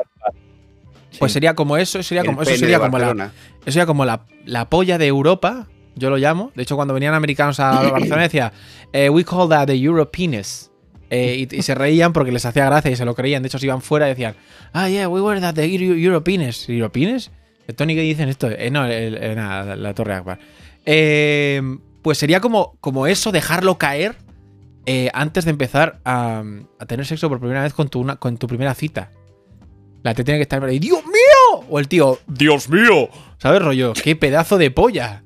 Pues 1.20 1.32
sería 1.32 1.54
como 1.56 1.78
eso, 1.78 2.02
sería 2.04 2.24
como, 2.24 2.42
eso 2.44 2.56
sería 2.56 2.78
como 2.80 2.98
la, 3.00 3.08
Barcelona. 3.08 3.32
eso 3.62 3.72
sería 3.72 3.86
como 3.86 4.06
la, 4.06 4.22
la 4.46 4.70
polla 4.70 4.98
de 4.98 5.08
Europa, 5.08 5.68
yo 5.98 6.10
lo 6.10 6.18
llamo. 6.18 6.52
De 6.56 6.64
hecho, 6.64 6.76
cuando 6.76 6.94
venían 6.94 7.14
americanos 7.14 7.60
a 7.60 7.90
Barcelona 7.92 8.24
decía, 8.24 8.54
eh, 8.94 9.10
we 9.10 9.24
call 9.26 9.50
that 9.50 9.68
the 9.68 9.74
Europeanness. 9.76 10.72
Eh, 11.10 11.48
y, 11.50 11.56
y 11.56 11.62
se 11.62 11.74
reían 11.74 12.12
porque 12.12 12.32
les 12.32 12.46
hacía 12.46 12.66
gracia 12.66 12.92
y 12.92 12.96
se 12.96 13.06
lo 13.06 13.16
creían. 13.16 13.42
De 13.44 13.48
hecho, 13.48 13.60
se 13.60 13.66
iban 13.66 13.82
fuera 13.82 14.08
y 14.08 14.10
decían, 14.10 14.36
ah, 14.74 14.90
yeah, 14.90 15.08
we 15.08 15.22
were 15.22 15.40
that 15.40 15.54
the 15.56 15.64
Euro-. 15.66 15.96
¿Europeanness? 15.98 17.32
Tony, 17.76 17.96
¿qué 17.96 18.02
dicen 18.02 18.30
esto? 18.30 18.50
Eh, 18.50 18.70
no, 18.72 18.82
nada, 18.88 19.66
la, 19.66 19.76
la 19.76 19.94
Torre 19.94 20.14
Akbar. 20.14 20.40
Eh, 20.86 21.62
pues 22.02 22.18
sería 22.18 22.40
como, 22.40 22.78
como 22.80 23.08
eso, 23.08 23.32
dejarlo 23.32 23.78
caer 23.78 24.16
eh, 24.86 25.10
antes 25.14 25.44
de 25.46 25.52
empezar 25.52 26.00
a, 26.06 26.44
a 26.80 26.86
tener 26.86 27.06
sexo 27.06 27.28
por 27.28 27.40
primera 27.40 27.64
vez 27.64 27.74
con 27.74 27.90
tu, 27.90 28.00
una- 28.00 28.16
con 28.16 28.38
tu 28.38 28.48
primera 28.48 28.74
cita. 28.74 29.12
La 30.04 30.14
tía 30.14 30.24
tiene 30.24 30.38
que 30.38 30.44
estar 30.44 30.72
y 30.72 30.80
¡Dios 30.80 31.04
mío! 31.06 31.66
O 31.70 31.80
el 31.80 31.90
tío, 31.90 32.20
¡Dios 32.28 32.70
mío! 32.70 33.10
¿Sabes, 33.38 33.62
rollo? 33.62 33.92
¡Qué 33.94 34.16
pedazo 34.16 34.58
de 34.58 34.72
polla! 34.72 35.24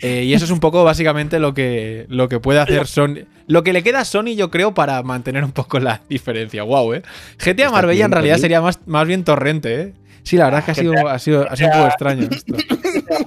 Eh, 0.00 0.24
y 0.24 0.32
eso 0.34 0.44
es 0.44 0.50
un 0.50 0.60
poco 0.60 0.84
básicamente 0.84 1.38
lo 1.40 1.54
que, 1.54 2.06
lo 2.08 2.28
que 2.28 2.38
puede 2.40 2.60
hacer 2.60 2.86
Sony. 2.86 3.24
Lo 3.46 3.62
que 3.64 3.72
le 3.72 3.82
queda 3.82 4.00
a 4.00 4.04
Sony, 4.04 4.34
yo 4.36 4.50
creo, 4.50 4.74
para 4.74 5.02
mantener 5.02 5.42
un 5.44 5.52
poco 5.52 5.80
la 5.80 6.00
diferencia. 6.08 6.62
¡Wow, 6.62 6.94
eh! 6.94 7.02
GTA 7.38 7.70
Marbella 7.70 8.04
en 8.04 8.12
realidad 8.12 8.36
sería 8.38 8.60
más, 8.60 8.78
más 8.86 9.06
bien 9.06 9.24
torrente, 9.24 9.80
¿eh? 9.80 9.92
Sí, 10.22 10.36
la 10.36 10.44
verdad 10.46 10.60
es 10.60 10.64
que 10.66 10.70
ha 10.72 10.74
sido, 10.74 11.08
ha 11.08 11.18
sido, 11.18 11.50
ha 11.50 11.56
sido 11.56 11.68
un 11.70 11.74
poco 11.76 11.86
extraño 11.88 12.28
esto. 12.30 12.54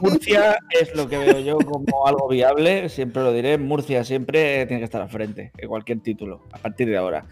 Murcia 0.01 0.57
es 0.79 0.95
lo 0.95 1.09
que 1.09 1.17
veo 1.17 1.39
yo 1.39 1.57
como 1.57 2.05
algo 2.05 2.27
viable, 2.27 2.89
siempre 2.89 3.23
lo 3.23 3.33
diré. 3.33 3.57
Murcia 3.57 4.03
siempre 4.03 4.65
tiene 4.67 4.79
que 4.81 4.85
estar 4.85 5.01
al 5.01 5.09
frente, 5.09 5.51
en 5.57 5.67
cualquier 5.67 5.99
título, 6.01 6.43
a 6.51 6.59
partir 6.59 6.87
de 6.87 6.97
ahora. 6.97 7.25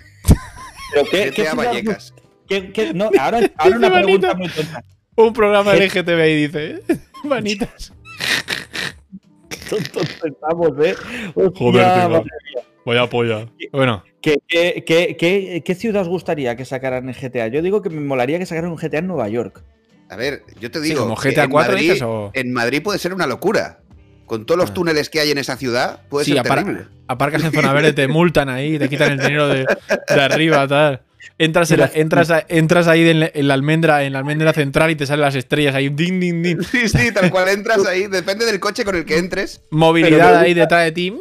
Pero 0.93 1.06
¿qué, 1.12 1.32
qué 1.32 1.43
GTA 1.43 1.54
Vallecas. 1.54 2.13
qué- 2.47 2.71
qué- 2.71 2.93
no, 2.95 3.12
ahora, 3.19 3.41
ahora 3.58 3.78
una 3.78 3.91
pregunta 3.93 4.34
Manita. 4.34 4.34
muy 4.36 4.47
tonta. 4.49 4.84
Un 5.15 5.34
programa 5.34 5.75
LGTBI 5.75 6.36
dice, 6.47 6.65
¿eh? 6.71 6.80
Manitas. 7.23 7.93
Tontos 9.70 10.10
estamos, 10.24 10.72
¿eh? 10.84 10.96
Hostia, 11.36 11.52
Joder, 11.58 11.94
tío. 11.94 12.10
mía. 12.10 12.22
Vaya 12.86 13.10
polla. 13.10 13.46
Bueno, 13.72 14.04
¿Qué, 14.22 14.38
qué, 14.48 14.84
qué, 14.86 15.16
qué- 15.18 15.62
qué 15.66 15.76
ciudad 15.76 16.02
os 16.02 16.08
gustaría 16.10 16.56
que 16.56 16.66
sacaran 16.66 17.08
en 17.08 17.16
GTA? 17.16 17.48
Yo 17.48 17.62
digo 17.62 17.82
que 17.82 17.90
me 17.90 18.02
molaría 18.02 18.38
que 18.40 18.46
sacaran 18.46 18.72
un 18.72 18.78
GTA 18.78 19.00
en 19.00 19.08
Nueva 19.08 19.30
York. 19.30 19.64
A 20.10 20.16
ver, 20.16 20.44
yo 20.60 20.72
te 20.72 20.80
Sí, 20.80 20.90
digo. 20.90 21.02
como 21.02 21.16
GTA 21.16 21.44
en 21.44 21.50
4 21.52 21.74
Madrid, 21.74 21.88
dices, 21.92 22.02
o- 22.02 22.32
En 22.34 22.52
Madrid 22.52 22.82
puede 22.82 23.00
ser 23.00 23.14
una 23.14 23.28
locura. 23.28 23.80
Con 24.26 24.46
todos 24.46 24.60
los 24.60 24.72
Ah. 24.72 24.74
túneles 24.74 25.10
que 25.10 25.20
hay 25.20 25.32
en 25.32 25.38
esa 25.38 25.56
ciudad, 25.58 26.02
puede 26.10 26.26
sí, 26.26 26.32
ser 26.34 26.42
apar- 26.42 26.64
terrible. 26.64 26.86
aparcas 27.08 27.44
en 27.44 27.52
zona 27.54 27.74
verde, 27.74 27.94
te 27.94 28.08
multan 28.08 28.50
ahí, 28.50 28.78
te 28.80 28.90
quitan 28.90 29.12
el 29.14 29.20
dinero 29.20 29.48
de, 29.48 29.66
de 30.08 30.22
arriba, 30.22 30.68
tal. 30.68 31.02
Entras, 31.38 31.72
en 31.72 31.80
la- 31.80 31.92
entras, 31.94 32.30
a- 32.32 32.46
entras 32.50 32.88
ahí 32.88 33.08
en 33.10 33.20
la, 33.22 33.32
en 33.34 33.48
la 33.48 33.54
almendra, 33.54 34.04
en 34.04 34.14
la 34.14 34.20
almendra 34.20 34.54
central 34.54 34.92
y 34.92 34.96
te 34.96 35.06
salen 35.06 35.22
las 35.22 35.36
estrellas 35.36 35.76
ahí, 35.76 35.90
din, 35.90 36.20
din, 36.20 36.42
din. 36.44 36.64
Sí, 36.72 36.88
sí, 36.90 37.12
tal 37.14 37.30
cual 37.32 37.50
entras 37.50 37.86
ahí. 37.86 38.08
Depende 38.08 38.46
del 38.46 38.60
coche 38.60 38.84
con 38.86 38.96
el 38.96 39.06
que 39.06 39.18
entres. 39.18 39.62
Movilidad 39.70 40.32
me 40.34 40.38
ahí 40.40 40.50
gusta- 40.54 40.62
detrás 40.62 40.84
de 40.86 40.92
ti. 40.92 41.12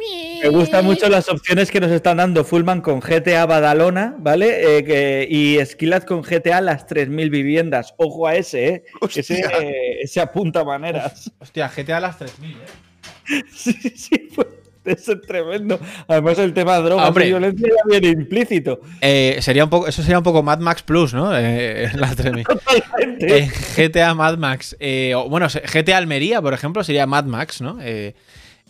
Me 0.42 0.48
gustan 0.50 0.84
mucho 0.84 1.08
las 1.08 1.28
opciones 1.28 1.70
que 1.70 1.80
nos 1.80 1.90
están 1.90 2.18
dando 2.18 2.44
Fullman 2.44 2.80
con 2.80 3.00
GTA 3.00 3.44
Badalona, 3.46 4.14
¿vale? 4.18 4.78
Eh, 4.78 4.84
que- 4.84 5.26
y 5.28 5.58
Skillat 5.66 6.04
con 6.04 6.22
GTA 6.22 6.60
las 6.60 6.86
3.000 6.86 7.28
viviendas. 7.30 7.94
Ojo 7.96 8.26
a 8.28 8.36
ese, 8.36 8.68
¿eh? 8.68 8.84
Hostia. 9.00 9.20
Ese, 9.20 9.40
eh, 9.40 9.98
ese 10.02 10.20
apunta 10.20 10.62
maneras. 10.64 11.32
Hostia, 11.40 11.68
GTA 11.68 11.96
a 11.96 12.00
las 12.00 12.18
3000, 12.18 12.52
¿eh? 12.52 13.42
Sí, 13.52 13.72
sí, 13.96 14.28
pues, 14.34 14.46
eso 14.92 15.12
es 15.12 15.20
tremendo. 15.22 15.78
Además, 16.06 16.38
el 16.38 16.52
tema 16.54 16.76
de 16.78 16.82
drogas 16.84 17.08
Hombre. 17.08 17.24
y 17.26 17.28
violencia 17.28 17.68
ya 17.68 17.82
viene 18.00 18.08
implícito. 18.20 18.80
Eh, 19.00 19.38
sería 19.40 19.64
un 19.64 19.70
poco, 19.70 19.86
eso 19.88 20.02
sería 20.02 20.18
un 20.18 20.24
poco 20.24 20.42
Mad 20.42 20.58
Max 20.60 20.82
Plus, 20.82 21.14
¿no? 21.14 21.30
Eh, 21.36 21.90
3000. 22.16 22.44
Totalmente. 22.44 23.38
Eh, 23.38 23.50
GTA 23.76 24.14
Mad 24.14 24.38
Max. 24.38 24.76
eh, 24.80 25.14
bueno, 25.28 25.46
GTA 25.48 25.96
Almería, 25.98 26.40
por 26.42 26.54
ejemplo, 26.54 26.82
sería 26.84 27.06
Mad 27.06 27.24
Max, 27.24 27.60
¿no? 27.60 27.78
Eh, 27.80 28.14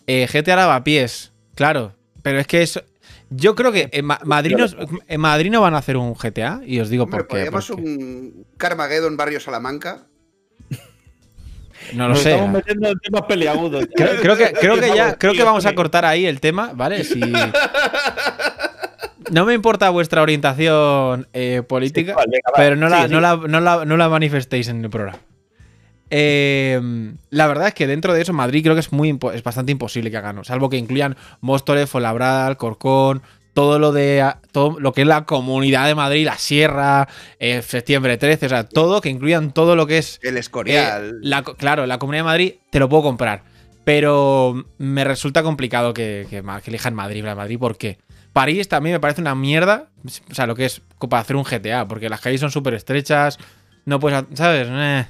eh, 0.07 0.27
GTA 0.33 0.57
Lavapiés, 0.57 1.33
claro. 1.55 1.95
Pero 2.23 2.41
es 2.41 2.47
que 2.47 2.63
eso. 2.63 2.83
Yo 3.31 3.55
creo 3.55 3.73
que 3.73 3.91
en, 3.93 4.07
Ma- 4.07 4.21
Madrid, 4.25 4.57
no, 4.57 4.67
en 5.07 5.21
Madrid 5.21 5.51
no 5.51 5.61
van 5.61 5.75
a 5.75 5.79
hacer 5.79 5.97
un 5.99 6.15
GTA 6.15 6.63
y 6.65 6.81
os 6.81 6.89
digo 6.89 7.05
Hombre, 7.05 7.19
por 7.19 7.27
qué. 7.27 7.31
podríamos 7.35 7.67
porque- 7.69 7.83
un 7.83 8.47
Carmageddon 8.57 9.17
Barrio 9.19 9.39
Salamanca. 9.39 10.07
No 11.95 12.09
lo 12.09 12.15
Nos 12.15 12.23
sé. 12.23 12.33
Estamos 12.33 12.53
metiendo 12.53 12.89
en 12.89 12.99
temas 12.99 13.23
peliagudos. 13.23 13.87
Creo, 13.95 14.21
creo 14.21 14.37
que, 14.37 14.53
creo 14.53 14.81
que 14.81 14.89
ya, 14.95 15.15
creo 15.15 15.33
que 15.33 15.45
vamos 15.45 15.67
a 15.67 15.75
cortar 15.75 16.05
ahí 16.05 16.27
el 16.27 16.41
tema, 16.41 16.73
¿vale? 16.75 17.05
Si... 17.05 17.21
No 19.31 19.45
me 19.45 19.55
importa 19.55 19.91
vuestra 19.91 20.23
orientación 20.23 21.29
eh, 21.33 21.63
política, 21.67 22.15
Vale, 22.15 22.41
pero 22.57 22.77
no 22.77 22.89
la, 22.89 23.07
Sí, 23.07 23.13
no, 23.13 23.21
la, 23.21 23.37
no, 23.37 23.61
la, 23.61 23.85
no 23.85 23.97
la 23.97 24.09
manifestéis 24.09 24.69
en 24.69 24.83
el 24.83 24.91
programa. 24.91 25.19
Eh, 26.11 26.81
la 27.31 27.47
verdad 27.47 27.69
es 27.69 27.75
que 27.75 27.87
dentro 27.87 28.15
de 28.15 28.23
eso, 28.23 28.33
Madrid 28.33 28.63
creo 28.63 28.75
que 28.75 28.81
es 28.81 28.93
muy 28.93 29.19
es 29.35 29.43
bastante 29.43 29.73
imposible 29.73 30.11
que 30.11 30.17
hagan, 30.17 30.43
salvo 30.45 30.71
que 30.71 30.79
incluyan 30.79 31.17
Móstoles, 31.41 31.91
Fuenlabrada, 31.91 32.47
Alcorcón, 32.47 33.23
todo 33.59 33.81
lo 33.81 33.91
de 33.91 34.25
todo 34.53 34.79
lo 34.79 34.93
que 34.93 35.01
es 35.01 35.07
la 35.09 35.25
comunidad 35.25 35.89
de 35.89 35.97
Madrid, 35.97 36.25
la 36.25 36.39
Sierra, 36.39 37.09
eh, 37.41 37.61
septiembre 37.61 38.17
13, 38.17 38.47
o 38.47 38.49
sea, 38.49 38.63
todo 38.69 39.01
que 39.01 39.09
incluyan 39.09 39.51
todo 39.53 39.75
lo 39.75 39.85
que 39.89 39.99
es 39.99 40.21
El 40.23 40.37
eh, 40.37 40.41
Escorial. 40.41 41.19
la 41.23 41.43
co- 41.43 41.57
claro, 41.57 41.85
la 41.85 41.99
Comunidad 41.99 42.21
de 42.23 42.27
Madrid 42.27 42.55
te 42.71 42.79
lo 42.79 42.89
puedo 42.89 43.03
comprar. 43.03 43.43
Pero 43.85 44.65
me 44.79 45.03
resulta 45.03 45.43
complicado 45.43 45.93
que, 45.93 46.29
que, 46.31 46.41
elijan 46.67 46.95
Madrid, 46.95 47.25
la 47.25 47.35
Madrid, 47.35 47.59
¿por 47.59 47.77
qué? 47.77 47.99
París 48.33 48.69
también 48.69 48.95
me 48.95 49.01
parece 49.01 49.23
una 49.23 49.35
mierda. 49.35 49.89
O 50.31 50.35
sea, 50.35 50.47
lo 50.47 50.55
que 50.55 50.67
es 50.67 50.81
para 51.11 51.21
hacer 51.23 51.35
un 51.35 51.43
GTA, 51.43 51.89
porque 51.89 52.09
las 52.09 52.21
calles 52.21 52.41
son 52.41 52.53
súper 52.53 52.75
estrechas. 52.75 53.39
No 53.87 53.99
puedes. 53.99 54.23
¿Sabes? 54.35 54.69
Eh. 54.71 55.07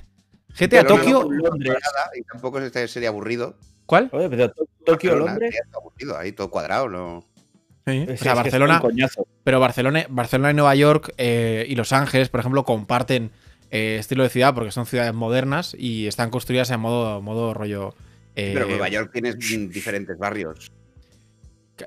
GTA 0.59 0.85
Pero 0.85 0.87
Tokio. 0.97 1.29
no, 1.31 1.51
nada, 1.59 2.11
y 2.19 2.23
tampoco 2.23 2.61
este 2.61 2.89
sería 2.89 3.11
aburrido. 3.11 3.57
¿Cuál? 3.85 4.09
Oye, 4.13 4.31
pero 4.31 4.49
To- 4.53 4.65
Tokio, 4.87 5.11
Barcelona, 5.11 5.33
Londres. 5.33 5.55
sería 5.55 5.77
aburrido, 5.77 6.17
ahí 6.19 6.33
todo 6.33 6.49
cuadrado, 6.51 6.89
¿no? 6.89 7.25
Sí. 7.91 8.07
O 8.13 8.17
sea, 8.17 8.35
Barcelona. 8.35 8.77
es 8.77 8.83
un 8.85 8.91
coñazo. 8.91 9.27
Pero 9.45 9.61
Barcelona, 9.61 10.07
Barcelona 10.09 10.51
y 10.51 10.55
Nueva 10.55 10.75
York 10.75 11.13
eh, 11.19 11.65
y 11.69 11.75
Los 11.75 11.93
Ángeles, 11.93 12.29
por 12.29 12.41
ejemplo, 12.41 12.65
comparten 12.65 13.31
eh, 13.71 13.97
estilo 14.01 14.23
de 14.23 14.29
ciudad 14.29 14.55
porque 14.55 14.71
son 14.71 14.87
ciudades 14.87 15.15
modernas 15.15 15.75
y 15.79 16.07
están 16.07 16.31
construidas 16.31 16.71
en 16.71 16.81
modo, 16.81 17.21
modo 17.23 17.55
rollo. 17.55 17.95
eh, 18.37 18.53
Pero 18.55 18.67
Nueva 18.69 18.89
York 18.89 19.11
tienes 19.13 19.37
mm, 19.37 19.69
diferentes 19.69 20.17
barrios. 20.19 20.73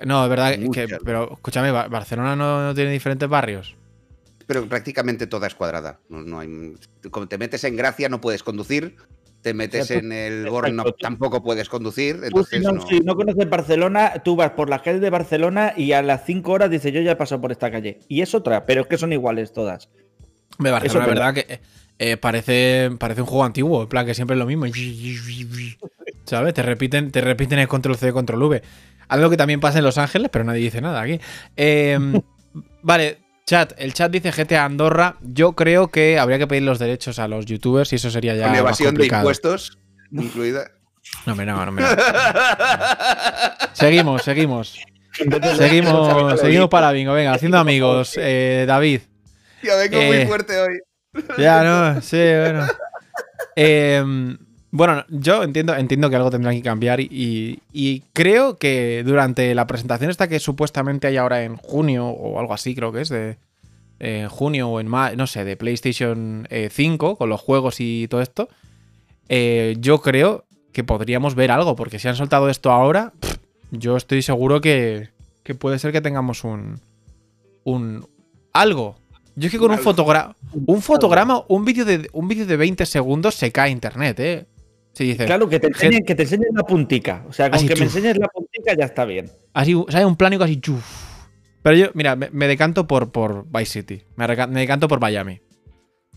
No, 0.06 0.24
es 0.24 0.30
verdad 0.30 0.54
que. 0.72 0.88
Pero 1.04 1.34
escúchame, 1.34 1.70
Ba- 1.70 1.88
Barcelona 1.88 2.34
no, 2.34 2.64
no 2.64 2.74
tiene 2.74 2.90
diferentes 2.92 3.28
barrios. 3.28 3.76
Pero 4.46 4.66
prácticamente 4.66 5.26
toda 5.26 5.46
es 5.46 5.54
cuadrada. 5.54 6.00
No, 6.08 6.22
no 6.22 6.40
hay, 6.40 6.74
como 7.10 7.28
te 7.28 7.38
metes 7.38 7.62
en 7.64 7.76
Gracia 7.76 8.08
no 8.08 8.20
puedes 8.20 8.42
conducir. 8.42 8.96
Te 9.42 9.54
metes 9.54 9.90
Exacto. 9.90 10.06
en 10.06 10.12
el 10.12 10.32
Exacto. 10.32 10.50
Gorno 10.52 10.84
Tú- 10.84 10.94
tampoco 11.00 11.42
puedes 11.42 11.68
conducir. 11.68 12.16
Tú, 12.20 12.24
Entonces 12.26 12.62
no, 12.62 12.72
no. 12.72 12.86
si 12.86 13.00
no 13.00 13.16
conoces 13.16 13.48
Barcelona, 13.50 14.14
tú 14.24 14.36
vas 14.36 14.52
por 14.52 14.70
las 14.70 14.82
calles 14.82 15.00
de 15.00 15.10
Barcelona 15.10 15.74
y 15.76 15.92
a 15.92 16.02
las 16.02 16.24
5 16.24 16.52
horas 16.52 16.70
dices, 16.70 16.92
yo 16.92 17.00
ya 17.00 17.12
he 17.12 17.16
pasado 17.16 17.40
por 17.40 17.50
esta 17.52 17.70
calle. 17.70 17.98
Y 18.08 18.20
es 18.22 18.34
otra, 18.34 18.64
pero 18.64 18.82
es 18.82 18.86
que 18.86 18.96
son 18.98 19.12
iguales 19.12 19.52
todas. 19.52 19.90
Me 20.58 20.70
Barcelona, 20.70 21.06
la 21.06 21.12
verdad 21.14 21.34
que 21.34 21.60
eh, 21.98 22.16
parece, 22.16 22.90
parece 22.98 23.20
un 23.22 23.26
juego 23.26 23.44
antiguo, 23.44 23.82
en 23.82 23.88
plan 23.88 24.06
que 24.06 24.14
siempre 24.14 24.34
es 24.34 24.38
lo 24.38 24.46
mismo. 24.46 24.66
¿Sabes? 26.24 26.54
Te 26.54 26.62
repiten, 26.62 27.10
te 27.10 27.20
repiten 27.20 27.58
el 27.58 27.68
control 27.68 27.96
C, 27.96 28.12
control 28.12 28.42
V. 28.44 28.62
Algo 29.08 29.28
que 29.28 29.36
también 29.36 29.60
pasa 29.60 29.78
en 29.78 29.84
Los 29.84 29.98
Ángeles, 29.98 30.30
pero 30.32 30.44
nadie 30.44 30.62
dice 30.62 30.80
nada 30.80 31.00
aquí. 31.02 31.20
Eh, 31.56 31.98
vale, 32.82 33.18
chat. 33.46 33.72
El 33.76 33.92
chat 33.94 34.10
dice 34.10 34.30
GTA 34.30 34.64
Andorra. 34.64 35.16
Yo 35.20 35.52
creo 35.52 35.88
que 35.88 36.18
habría 36.18 36.38
que 36.38 36.46
pedir 36.46 36.62
los 36.62 36.78
derechos 36.78 37.18
a 37.18 37.28
los 37.28 37.46
youtubers 37.46 37.92
y 37.92 37.96
eso 37.96 38.10
sería 38.10 38.34
ya. 38.34 38.46
Con 38.48 38.56
evasión 38.56 38.94
de 38.94 39.06
impuestos 39.06 39.78
incluida. 40.10 40.70
No, 41.26 41.32
hombre, 41.32 41.46
no, 41.46 41.56
no, 41.64 41.70
hombre, 41.70 41.84
no. 41.84 41.90
Seguimos, 43.72 44.22
seguimos. 44.22 44.78
Seguimos, 45.56 46.40
seguimos 46.40 46.68
para 46.68 46.92
bingo. 46.92 47.12
Venga, 47.12 47.32
haciendo 47.34 47.58
amigos. 47.58 48.14
Eh, 48.16 48.64
David. 48.66 49.00
Ya 49.62 49.76
vengo 49.76 49.98
Eh, 49.98 50.06
muy 50.06 50.26
fuerte 50.26 50.58
hoy. 50.60 50.80
Ya, 51.38 51.62
no, 51.62 52.00
sí, 52.00 52.16
bueno. 52.16 52.66
Eh, 53.54 54.02
bueno, 54.72 55.04
yo 55.10 55.44
entiendo, 55.44 55.76
entiendo 55.76 56.10
que 56.10 56.16
algo 56.16 56.30
tendrán 56.30 56.54
que 56.54 56.62
cambiar 56.62 56.98
y, 57.00 57.60
y 57.72 58.00
creo 58.14 58.56
que 58.56 59.02
durante 59.04 59.54
la 59.54 59.66
presentación 59.66 60.10
esta 60.10 60.28
que 60.28 60.40
supuestamente 60.40 61.06
hay 61.06 61.18
ahora 61.18 61.44
en 61.44 61.56
junio 61.56 62.08
o 62.08 62.40
algo 62.40 62.54
así, 62.54 62.74
creo 62.74 62.90
que 62.90 63.02
es 63.02 63.10
de 63.10 63.36
en 64.00 64.28
junio 64.28 64.68
o 64.68 64.80
en 64.80 64.88
mayo, 64.88 65.16
no 65.16 65.26
sé, 65.28 65.44
de 65.44 65.56
PlayStation 65.56 66.48
eh, 66.50 66.70
5 66.72 67.16
con 67.16 67.28
los 67.28 67.40
juegos 67.40 67.76
y 67.80 68.08
todo 68.08 68.22
esto, 68.22 68.48
eh, 69.28 69.76
yo 69.78 70.00
creo 70.00 70.44
que 70.72 70.82
podríamos 70.82 71.34
ver 71.34 71.50
algo, 71.50 71.76
porque 71.76 71.98
si 71.98 72.08
han 72.08 72.16
soltado 72.16 72.48
esto 72.48 72.72
ahora, 72.72 73.12
pff, 73.20 73.36
yo 73.70 73.96
estoy 73.96 74.22
seguro 74.22 74.60
que, 74.60 75.10
que 75.42 75.54
puede 75.54 75.78
ser 75.78 75.92
que 75.92 76.00
tengamos 76.00 76.44
un, 76.44 76.80
un 77.64 78.06
algo. 78.52 78.96
Yo 79.36 79.46
es 79.46 79.52
que 79.52 79.58
con 79.58 79.70
un 79.70 79.78
Algo. 79.78 79.84
fotograma, 79.84 80.36
un 80.66 80.82
fotograma, 80.82 81.44
un 81.48 81.64
vídeo 81.64 81.84
de 81.84 82.08
un 82.12 82.26
vídeo 82.26 82.44
de 82.44 82.56
20 82.56 82.84
segundos 82.84 83.34
se 83.34 83.52
cae 83.52 83.70
internet, 83.70 84.20
¿eh? 84.20 84.46
Claro, 84.94 85.48
que 85.48 85.58
te 85.58 85.68
enseñen, 85.68 86.04
que 86.04 86.14
te 86.14 86.22
enseñen 86.24 86.48
la 86.54 86.64
puntica. 86.64 87.24
O 87.28 87.32
sea, 87.32 87.48
con 87.48 87.56
Así, 87.56 87.66
que 87.66 87.76
me 87.76 87.84
enseñes 87.84 88.18
la 88.18 88.28
puntica 88.28 88.74
ya 88.78 88.84
está 88.84 89.04
bien. 89.04 89.30
así, 89.54 89.74
sale 89.88 90.04
un 90.04 90.16
plano 90.16 90.36
y 90.36 90.38
casi 90.38 90.60
chuf. 90.60 90.84
Pero 91.62 91.76
yo, 91.76 91.86
mira, 91.94 92.16
me, 92.16 92.28
me 92.30 92.46
decanto 92.46 92.86
por, 92.86 93.12
por 93.12 93.46
Vice 93.50 93.80
City. 93.80 94.02
Me, 94.16 94.26
decanto 94.26 94.88
por 94.88 95.00
Miami. 95.00 95.40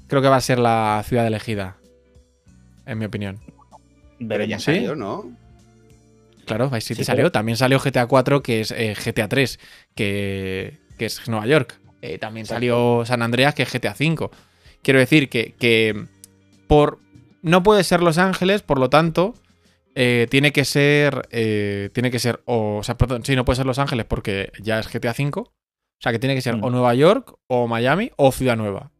Creo 0.07 0.21
que 0.21 0.27
va 0.27 0.38
a 0.38 0.41
ser 0.41 0.59
la 0.59 1.03
ciudad 1.05 1.25
elegida. 1.25 1.77
En 2.85 2.97
mi 2.97 3.05
opinión. 3.05 3.39
Pero 4.27 4.43
ya. 4.43 4.59
¿Sí? 4.59 4.65
salió, 4.65 4.95
¿no? 4.95 5.31
Claro, 6.45 6.69
Vice 6.69 6.88
City 6.88 7.01
Sí, 7.01 7.05
salió. 7.05 7.31
También 7.31 7.57
salió 7.57 7.79
GTA 7.79 8.07
4, 8.07 8.43
que 8.43 8.61
es 8.61 8.71
eh, 8.71 8.93
GTA 8.93 9.29
3, 9.29 9.59
que, 9.95 10.79
que 10.97 11.05
es 11.05 11.27
Nueva 11.27 11.47
York. 11.47 11.79
Eh, 12.01 12.17
también 12.17 12.45
salió 12.45 13.03
San 13.05 13.21
Andreas, 13.21 13.55
que 13.55 13.63
es 13.63 13.71
GTA 13.71 13.93
5. 13.93 14.31
Quiero 14.81 14.99
decir 14.99 15.29
que, 15.29 15.53
que 15.57 16.05
por 16.67 16.99
no 17.45 17.63
puede 17.63 17.84
ser 17.84 18.01
Los 18.01 18.17
Ángeles, 18.17 18.62
por 18.62 18.79
lo 18.79 18.89
tanto, 18.89 19.34
eh, 19.95 20.27
tiene 20.29 20.51
que 20.51 20.65
ser. 20.65 21.27
eh, 21.31 21.89
tiene 21.93 22.12
que 22.12 22.19
ser. 22.19 22.41
O, 22.45 22.77
o 22.77 22.84
sea, 22.84 22.97
perdón, 22.97 23.23
sí, 23.23 23.36
no 23.36 23.45
puede 23.45 23.58
ser 23.58 23.65
Los 23.65 23.79
Ángeles 23.79 24.05
porque 24.05 24.51
ya 24.62 24.79
es 24.79 24.88
GTA 24.91 25.13
5. 25.13 25.39
O 25.41 25.51
sea, 26.01 26.12
que 26.12 26.19
tiene 26.19 26.36
que 26.36 26.41
ser 26.41 26.58
Mm. 26.58 26.63
o 26.65 26.69
Nueva 26.69 26.93
York, 26.95 27.34
o 27.47 27.67
Miami, 27.67 28.12
o 28.17 28.31
Ciudad 28.31 28.58
Nueva. 28.58 28.91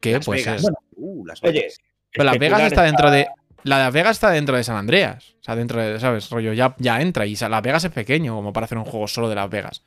Que 0.00 0.12
Las 0.12 0.26
pues 0.26 0.44
Vegas. 0.44 0.62
es. 0.64 0.70
Uh, 0.96 1.26
Las 1.26 1.42
Oye, 1.42 1.52
Vegas. 1.60 1.78
Pero 2.12 2.24
Las 2.24 2.38
Vegas 2.38 2.62
está 2.62 2.82
dentro 2.82 3.10
de. 3.10 3.26
La 3.64 3.78
de 3.78 3.84
Las 3.84 3.92
Vegas 3.94 4.16
está 4.16 4.30
dentro 4.30 4.56
de 4.56 4.64
San 4.64 4.76
Andreas. 4.76 5.34
O 5.40 5.42
sea, 5.42 5.56
dentro 5.56 5.80
de, 5.80 5.98
¿sabes? 5.98 6.28
Rollo, 6.30 6.52
ya, 6.52 6.74
ya 6.78 7.00
entra. 7.00 7.26
Y 7.26 7.34
Las 7.36 7.62
Vegas 7.62 7.84
es 7.84 7.90
pequeño 7.92 8.34
como 8.34 8.52
para 8.52 8.66
hacer 8.66 8.76
un 8.78 8.84
juego 8.84 9.08
solo 9.08 9.28
de 9.28 9.34
Las 9.34 9.48
Vegas. 9.50 9.84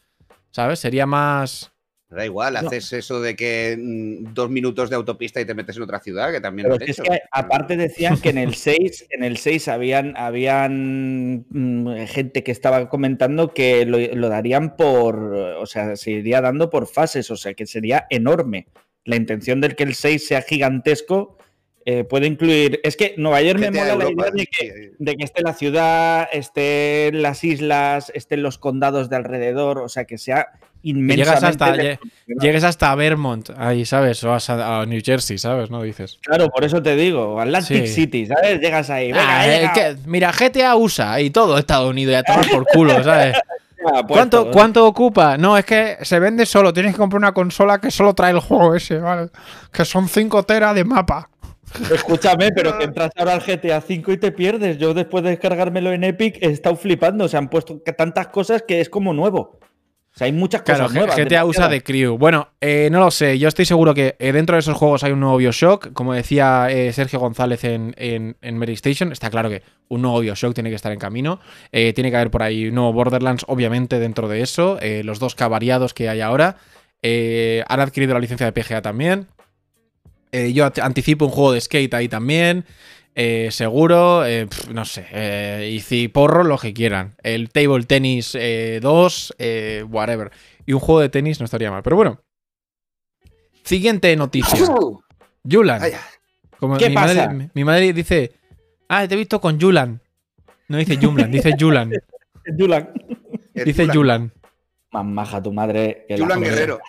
¿Sabes? 0.52 0.80
Sería 0.80 1.06
más. 1.06 1.72
Da 2.10 2.24
igual, 2.24 2.54
No. 2.54 2.60
haces 2.60 2.94
eso 2.94 3.20
de 3.20 3.36
que 3.36 3.78
mm, 3.78 4.34
dos 4.34 4.50
minutos 4.50 4.90
de 4.90 4.96
autopista 4.96 5.42
y 5.42 5.46
te 5.46 5.54
metes 5.54 5.76
en 5.76 5.84
otra 5.84 6.00
ciudad, 6.00 6.32
que 6.32 6.40
también 6.40 6.68
Pero 6.70 6.78
lo 6.80 6.86
es 6.86 7.02
que 7.02 7.20
aparte 7.32 7.76
decían 7.76 8.18
que 8.22 8.30
en 8.30 8.38
el 8.38 8.56
6, 8.56 9.08
en 9.10 9.24
el 9.24 9.38
6 9.38 9.68
habían, 9.68 10.16
habían 10.16 11.46
mm, 11.50 12.06
gente 12.08 12.44
que 12.44 12.52
estaba 12.52 12.88
comentando 12.88 13.54
que 13.54 13.86
lo, 13.86 13.98
lo 14.00 14.30
darían 14.30 14.78
por, 14.78 15.18
o 15.18 15.66
sea, 15.66 15.98
se 15.98 16.12
iría 16.12 16.40
dando 16.40 16.70
por 16.70 16.88
fases, 16.88 17.30
o 17.30 17.36
sea, 17.36 17.54
que 17.54 17.66
sería 17.66 18.08
enorme. 18.10 18.68
La 19.04 19.18
intención 19.18 19.60
del 19.60 19.76
que 19.76 19.84
el 19.84 19.96
6 19.96 20.28
sea 20.28 20.42
gigantesco 20.42 21.37
eh, 21.90 22.04
puede 22.04 22.28
incluir, 22.28 22.82
es 22.84 22.98
que 22.98 23.14
Nueva 23.18 23.42
York 23.42 23.60
me 23.60 23.72
mola 23.72 23.96
la 23.96 24.12
idea 24.12 24.30
de 24.34 24.46
que, 24.46 24.92
de 25.00 25.16
que 25.16 25.24
esté 25.24 25.42
la 25.42 25.54
ciudad, 25.54 26.28
estén 26.34 27.22
las 27.22 27.46
islas, 27.46 28.12
estén 28.14 28.44
los 28.44 28.58
condados 28.58 29.10
de 29.10 29.16
alrededor, 29.16 29.78
o 29.78 29.88
sea, 29.88 30.04
que 30.04 30.18
sea 30.18 30.48
inmensamente... 30.84 31.24
Llegas 31.26 31.44
hasta, 31.44 31.72
de- 31.72 31.98
lle- 31.98 32.40
llegues 32.42 32.64
hasta 32.66 32.94
Vermont, 32.96 33.52
ahí, 33.58 33.86
¿sabes? 33.86 34.22
O 34.26 34.34
a, 34.34 34.82
a 34.82 34.86
New 34.86 35.00
Jersey, 35.02 35.38
¿sabes? 35.38 35.70
¿No? 35.72 35.82
Dices. 35.82 36.20
Claro, 36.24 36.50
por 36.50 36.66
eso 36.66 36.84
te 36.84 36.96
digo, 36.98 37.40
Atlantic 37.40 37.86
Sí. 37.86 37.94
City, 37.94 38.26
¿sabes? 38.26 38.60
Llegas 38.60 38.90
ahí, 38.90 39.14
venga, 39.14 39.40
Ah, 39.40 39.48
eh, 39.48 39.70
que- 39.74 39.96
mira, 40.08 40.34
GTA 40.34 40.76
USA 40.76 41.22
y 41.22 41.30
todo 41.30 41.58
Estados 41.58 41.90
Unidos 41.90 42.12
y 42.12 42.16
a 42.16 42.24
tomar 42.24 42.50
por 42.50 42.66
culo, 42.66 42.92
¿sabes? 43.04 43.34
Ya, 43.34 43.42
puesto, 44.04 44.08
¿Cuánto, 44.08 44.42
¿eh? 44.42 44.50
¿Cuánto 44.52 44.86
ocupa? 44.88 45.38
No, 45.38 45.58
es 45.58 45.64
que 45.64 45.98
se 46.02 46.20
vende 46.20 46.46
solo. 46.46 46.74
Tienes 46.74 46.92
que 46.94 46.98
comprar 46.98 47.20
una 47.20 47.32
consola 47.34 47.80
que 47.80 47.92
solo 47.92 48.14
trae 48.14 48.32
el 48.34 48.40
juego 48.40 48.76
ese, 48.76 48.98
¿vale? 48.98 49.30
Que 49.72 49.86
son 49.86 50.10
5 50.10 50.44
teras 50.44 50.76
de 50.76 50.84
mapa. 50.84 51.30
Escúchame, 51.92 52.52
pero 52.52 52.78
que 52.78 52.86
entras 52.86 53.12
ahora 53.16 53.34
al 53.34 53.42
GTA 53.42 53.78
V 53.80 54.14
y 54.14 54.18
te 54.18 54.32
pierdes. 54.32 54.78
Yo 54.78 54.94
después 54.94 55.24
de 55.24 55.32
descargármelo 55.32 55.92
en 55.92 56.04
Epic 56.04 56.38
he 56.42 56.48
estado 56.48 56.76
flipando. 56.76 57.28
Se 57.28 57.38
han 57.38 57.50
puesto 57.50 57.82
tantas 57.98 58.28
cosas 58.28 58.64
que 58.68 58.82
es 58.82 58.90
como 58.90 59.14
nuevo. 59.14 59.60
O 59.62 60.18
sea, 60.18 60.26
hay 60.26 60.32
muchas 60.32 60.64
Claro, 60.64 60.86
cosas 60.86 60.96
nuevas. 60.96 61.16
GTA 61.16 61.46
usa 61.46 61.68
de 61.68 61.84
Crew. 61.84 62.18
Bueno, 62.18 62.50
eh, 62.60 62.90
no 62.92 63.00
lo 63.00 63.12
sé. 63.12 63.38
Yo 63.38 63.48
estoy 63.48 63.66
seguro 63.66 63.94
que 63.94 64.16
eh, 64.18 64.32
dentro 64.32 64.56
de 64.56 64.62
esos 64.62 64.76
juegos 64.76 65.04
hay 65.04 65.12
un 65.12 65.20
nuevo 65.20 65.38
Bioshock. 65.38 65.94
Como 65.94 66.14
decía 66.14 66.70
eh, 66.72 66.92
Sergio 66.92 67.20
González 67.20 67.64
en, 67.64 67.94
en, 67.98 68.36
en 68.42 68.58
Mary 68.58 68.74
Station, 68.74 69.12
está 69.12 69.30
claro 69.30 69.50
que 69.50 69.62
un 69.90 70.02
nuevo 70.02 70.20
Bioshock 70.22 70.56
tiene 70.56 70.72
que 70.72 70.76
estar 70.76 70.92
en 70.92 70.98
camino. 70.98 71.40
Eh, 71.72 71.94
tiene 71.94 72.10
que 72.10 72.16
haber 72.16 72.32
por 72.32 72.42
ahí 72.42 72.70
un 72.70 72.76
nuevo 72.76 72.94
Borderlands, 72.94 73.46
obviamente, 73.48 74.00
dentro 74.00 74.28
de 74.28 74.42
eso. 74.42 74.80
Eh, 74.82 75.04
los 75.04 75.20
dos 75.20 75.36
variados 75.36 75.94
que 75.94 76.10
hay 76.10 76.22
ahora. 76.22 76.56
Eh, 77.04 77.64
han 77.68 77.80
adquirido 77.80 78.16
la 78.16 78.20
licencia 78.20 78.50
de 78.50 78.54
PGA 78.54 78.82
también. 78.82 79.28
Eh, 80.38 80.54
yo 80.54 80.70
anticipo 80.82 81.26
un 81.26 81.32
juego 81.32 81.54
de 81.54 81.62
skate 81.62 81.94
ahí 81.96 82.08
también. 82.08 82.66
Eh, 83.16 83.50
seguro, 83.50 84.24
eh, 84.26 84.46
pf, 84.46 84.72
no 84.72 84.86
sé. 84.86 85.08
Eh, 85.12 85.72
y 85.74 85.80
si 85.80 86.08
porro, 86.08 86.44
lo 86.44 86.60
que 86.60 86.74
quieran. 86.74 87.16
El 87.24 87.50
Table 87.50 87.84
Tennis 87.86 88.36
eh, 88.40 88.80
2, 88.82 89.36
eh, 89.40 89.84
whatever. 89.90 90.32
Y 90.68 90.74
un 90.74 90.80
juego 90.80 91.02
de 91.02 91.10
tenis 91.10 91.40
no 91.40 91.46
estaría 91.46 91.72
mal. 91.72 91.82
Pero 91.82 91.96
bueno. 91.96 92.22
Siguiente 93.64 94.16
noticia. 94.16 94.60
Yulan. 95.44 95.82
Como 96.60 96.78
¿Qué 96.78 96.90
mi 96.90 96.96
pasa? 96.96 97.28
Madre, 97.28 97.50
mi 97.54 97.64
madre 97.64 97.94
dice, 97.94 98.34
ah, 98.90 99.08
te 99.08 99.16
he 99.16 99.18
visto 99.18 99.42
con 99.42 99.60
Julan. 99.60 100.02
No 100.68 100.78
dice 100.78 100.98
Jumlan, 101.02 101.32
dice 101.32 101.54
Julan. 101.58 101.92
Julan. 102.58 102.90
El 103.54 103.66
Dice 103.66 103.88
Julan. 103.88 103.96
Julan. 103.96 104.34
Más 104.92 105.06
maja 105.06 105.42
tu 105.42 105.52
madre. 105.52 106.06
que 106.08 106.18
joder. 106.20 106.40
Guerrero. 106.40 106.80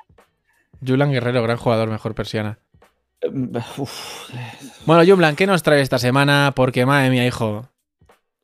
Julan 0.86 1.10
Guerrero, 1.10 1.42
gran 1.42 1.56
jugador, 1.56 1.88
mejor 1.88 2.14
persiana. 2.14 2.58
Uf, 3.78 4.30
Bueno, 4.86 5.04
Jumlan, 5.10 5.34
¿qué 5.36 5.46
nos 5.46 5.62
trae 5.62 5.80
esta 5.80 5.98
semana? 5.98 6.52
Porque, 6.54 6.86
madre 6.86 7.10
mía, 7.10 7.26
hijo. 7.26 7.68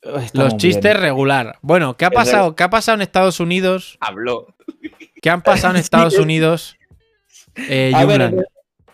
estamos 0.03 0.33
Los 0.35 0.57
chistes 0.57 0.93
bien. 0.95 1.01
regular. 1.01 1.59
Bueno, 1.63 1.97
¿qué 1.97 2.05
ha 2.05 2.11
pasado? 2.11 2.57
¿Qué 2.57 2.63
ha 2.65 2.71
pasado 2.71 2.97
en 2.97 3.03
Estados 3.03 3.41
Unidos? 3.41 3.97
Habló. 4.01 4.55
¿Qué 5.23 5.31
han 5.31 5.43
pasado 5.43 5.75
en 5.75 5.81
Estados 5.81 6.19
Unidos? 6.19 6.77
Eh, 7.57 7.93
A 7.95 8.05
ver, 8.05 8.35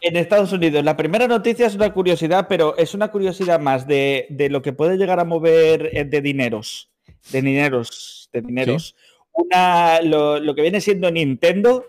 en 0.02 0.16
Estados 0.16 0.52
Unidos, 0.52 0.84
la 0.84 0.96
primera 0.96 1.26
noticia 1.26 1.66
es 1.66 1.74
una 1.74 1.92
curiosidad, 1.92 2.46
pero 2.48 2.76
es 2.76 2.94
una 2.94 3.08
curiosidad 3.08 3.58
más 3.58 3.86
de, 3.86 4.26
de 4.30 4.48
lo 4.50 4.60
que 4.62 4.72
puede 4.72 4.96
llegar 4.96 5.18
a 5.20 5.24
mover 5.24 5.90
eh, 5.92 6.04
de 6.04 6.20
dineros. 6.20 6.90
De 7.32 7.40
dineros. 7.42 8.28
De 8.32 8.42
dineros. 8.42 8.94
Una, 9.32 10.00
lo, 10.02 10.38
lo 10.40 10.54
que 10.54 10.62
viene 10.62 10.80
siendo 10.80 11.10
Nintendo, 11.10 11.84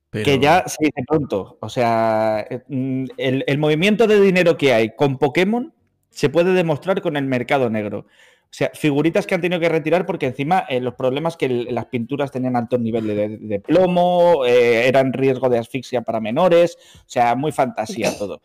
Pero- 0.09 0.25
que 0.25 0.39
ya 0.39 0.63
se 0.67 0.77
dice 0.85 1.03
pronto. 1.07 1.57
O 1.61 1.69
sea, 1.69 2.45
eh, 2.49 2.61
mm, 2.67 3.05
el, 3.17 3.43
el 3.47 3.57
movimiento 3.57 4.07
de 4.07 4.19
dinero 4.19 4.57
que 4.57 4.73
hay 4.73 4.93
con 4.95 5.17
Pokémon 5.17 5.73
se 6.09 6.29
puede 6.29 6.51
demostrar 6.53 7.01
con 7.01 7.15
el 7.15 7.25
mercado 7.25 7.69
negro. 7.69 8.07
O 8.55 8.57
sea, 8.57 8.71
figuritas 8.73 9.27
que 9.27 9.35
han 9.35 9.41
tenido 9.41 9.59
que 9.59 9.67
retirar 9.67 10.05
porque 10.05 10.27
encima 10.27 10.65
eh, 10.69 10.79
los 10.79 10.93
problemas 10.95 11.35
que 11.35 11.47
el- 11.47 11.75
las 11.75 11.87
pinturas 11.87 12.31
tenían 12.31 12.55
altos 12.55 12.79
niveles 12.79 13.13
de, 13.17 13.37
de 13.37 13.59
plomo, 13.59 14.45
eh, 14.45 14.87
eran 14.87 15.11
riesgo 15.11 15.49
de 15.49 15.57
asfixia 15.59 16.03
para 16.03 16.21
menores, 16.21 16.77
o 16.99 17.03
sea, 17.05 17.35
muy 17.35 17.51
fantasía 17.51 18.11
todo. 18.17 18.41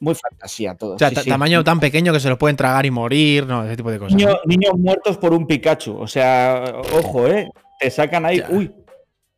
Muy 0.00 0.14
fantasía 0.14 0.76
todo. 0.76 0.94
O 0.94 0.98
sea, 0.98 1.10
sí, 1.10 1.14
ta- 1.16 1.22
sí. 1.24 1.28
tamaño 1.28 1.62
tan 1.62 1.78
pequeño 1.78 2.10
que 2.14 2.20
se 2.20 2.30
los 2.30 2.38
pueden 2.38 2.56
tragar 2.56 2.86
y 2.86 2.90
morir, 2.90 3.46
no, 3.46 3.64
ese 3.64 3.76
tipo 3.76 3.90
de 3.90 3.98
cosas. 3.98 4.16
Niño- 4.16 4.38
niños 4.46 4.72
muertos 4.78 5.18
por 5.18 5.34
un 5.34 5.46
Pikachu. 5.46 5.94
O 5.98 6.06
sea, 6.06 6.64
ojo, 6.94 7.26
¿eh? 7.28 7.50
Te 7.80 7.90
sacan 7.90 8.24
ahí. 8.24 8.38
Ya. 8.38 8.48
Uy, 8.48 8.72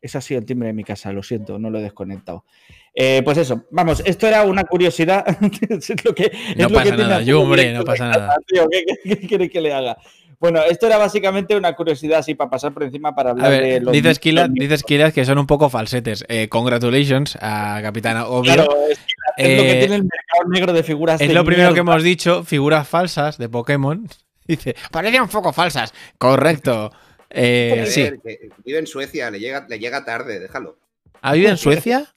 ese 0.01 0.17
ha 0.19 0.21
sido 0.21 0.39
el 0.39 0.45
timbre 0.45 0.67
de 0.67 0.73
mi 0.73 0.85
casa, 0.85 1.11
lo 1.11 1.21
siento, 1.21 1.59
no 1.59 1.69
lo 1.69 1.79
he 1.79 1.81
desconectado. 1.81 2.45
Eh, 2.93 3.21
pues 3.23 3.37
eso, 3.37 3.65
vamos, 3.71 4.01
esto 4.05 4.27
era 4.27 4.43
una 4.43 4.63
curiosidad. 4.65 5.25
es 5.69 6.05
lo 6.05 6.13
que, 6.13 6.25
es 6.25 6.57
No 6.57 6.67
lo 6.69 6.75
pasa 6.75 6.91
que 6.91 6.97
nada, 6.97 7.21
yo, 7.21 7.41
hombre, 7.41 7.73
no 7.73 7.83
pasa 7.85 8.07
nada. 8.09 8.35
tío, 8.47 8.67
¿qué, 8.69 8.83
qué- 8.85 9.17
qué 9.19 9.27
quieres 9.27 9.49
que 9.49 9.61
le 9.61 9.73
haga? 9.73 9.97
Bueno, 10.39 10.59
esto 10.63 10.87
era 10.87 10.97
básicamente 10.97 11.55
una 11.55 11.73
curiosidad 11.75 12.17
así 12.19 12.33
para 12.33 12.49
pasar 12.49 12.73
por 12.73 12.81
encima 12.81 13.13
para 13.13 13.29
hablar 13.29 13.45
A 13.53 13.55
de 13.61 13.79
los. 13.79 13.93
dices 13.93 14.17
Kilas, 14.17 14.49
dices 14.51 14.81
Kilas 14.81 15.13
que 15.13 15.23
son 15.23 15.37
un 15.37 15.45
poco 15.45 15.69
falsetes. 15.69 16.25
Eh, 16.27 16.49
congratulations 16.49 17.37
a 17.39 17.79
Capitana 17.83 18.25
Obvio. 18.25 18.55
Claro, 18.55 18.75
es, 18.89 18.97
que 19.37 19.43
es 19.53 19.57
lo 19.57 19.63
que 19.63 19.71
Eh, 19.71 19.79
tiene 19.81 19.95
el 19.97 20.01
mercado 20.03 20.49
negro 20.49 20.73
de 20.73 20.81
figuras. 20.83 21.21
es 21.21 21.27
de 21.27 21.33
lo 21.35 21.45
primero 21.45 21.73
que 21.75 21.81
hemos 21.81 22.01
dicho, 22.01 22.43
figuras 22.43 22.87
falsas 22.87 23.37
de 23.37 23.49
Pokémon. 23.49 24.07
Dice, 24.47 24.75
parecen 24.91 25.21
un 25.21 25.29
poco 25.29 25.53
falsas. 25.53 25.93
Correcto. 26.17 26.91
Eh, 27.29 27.85
sí. 27.87 28.09
que 28.25 28.49
vive 28.65 28.79
en 28.79 28.87
Suecia, 28.87 29.29
le 29.29 29.39
llega, 29.39 29.65
le 29.69 29.77
llega 29.77 30.03
tarde, 30.03 30.39
déjalo. 30.39 30.77
¿Ha 31.21 31.33
vivido 31.33 31.51
en 31.51 31.57
Suecia? 31.57 32.07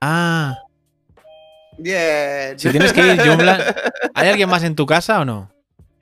Ah, 0.00 0.56
Bien. 1.78 2.58
si 2.58 2.70
tienes 2.70 2.92
que 2.92 3.00
ir, 3.00 3.20
Jumlan. 3.26 3.60
¿Hay 4.14 4.28
alguien 4.28 4.48
más 4.48 4.62
en 4.64 4.74
tu 4.74 4.86
casa 4.86 5.20
o 5.20 5.24
no? 5.24 5.50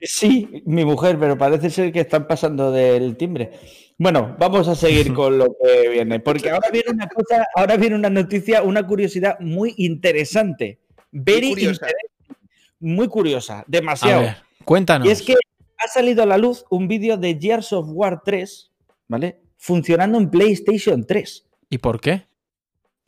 Sí, 0.01 0.63
mi 0.65 0.85
mujer, 0.85 1.17
pero 1.19 1.37
parece 1.37 1.69
ser 1.69 1.91
que 1.91 2.01
están 2.01 2.25
pasando 2.27 2.71
del 2.71 3.17
timbre. 3.17 3.51
Bueno, 3.97 4.35
vamos 4.39 4.67
a 4.69 4.75
seguir 4.75 5.13
con 5.13 5.37
lo 5.37 5.55
que 5.61 5.89
viene, 5.89 6.19
porque 6.21 6.49
ahora 6.49 6.69
viene 6.71 6.91
una 6.91 7.07
cosa, 7.07 7.45
ahora 7.55 7.75
viene 7.77 7.95
una 7.95 8.09
noticia, 8.09 8.63
una 8.63 8.85
curiosidad 8.87 9.39
muy 9.41 9.73
interesante. 9.77 10.79
Very 11.11 11.49
curiosa. 11.49 11.87
interesting, 11.87 12.35
muy 12.79 13.07
curiosa, 13.07 13.59
A 13.59 13.65
demasiado. 13.67 14.21
ver, 14.21 14.37
cuéntanos. 14.63 15.07
Y 15.07 15.11
es 15.11 15.21
que 15.21 15.35
ha 15.77 15.87
salido 15.87 16.23
a 16.23 16.25
la 16.25 16.37
luz 16.37 16.63
un 16.69 16.87
vídeo 16.87 17.17
de 17.17 17.37
Gears 17.39 17.73
of 17.73 17.87
War 17.89 18.21
3, 18.23 18.71
¿vale? 19.09 19.41
Funcionando 19.57 20.17
en 20.17 20.29
PlayStation 20.29 21.05
3. 21.05 21.45
¿Y 21.69 21.77
por 21.79 21.99
qué? 21.99 22.28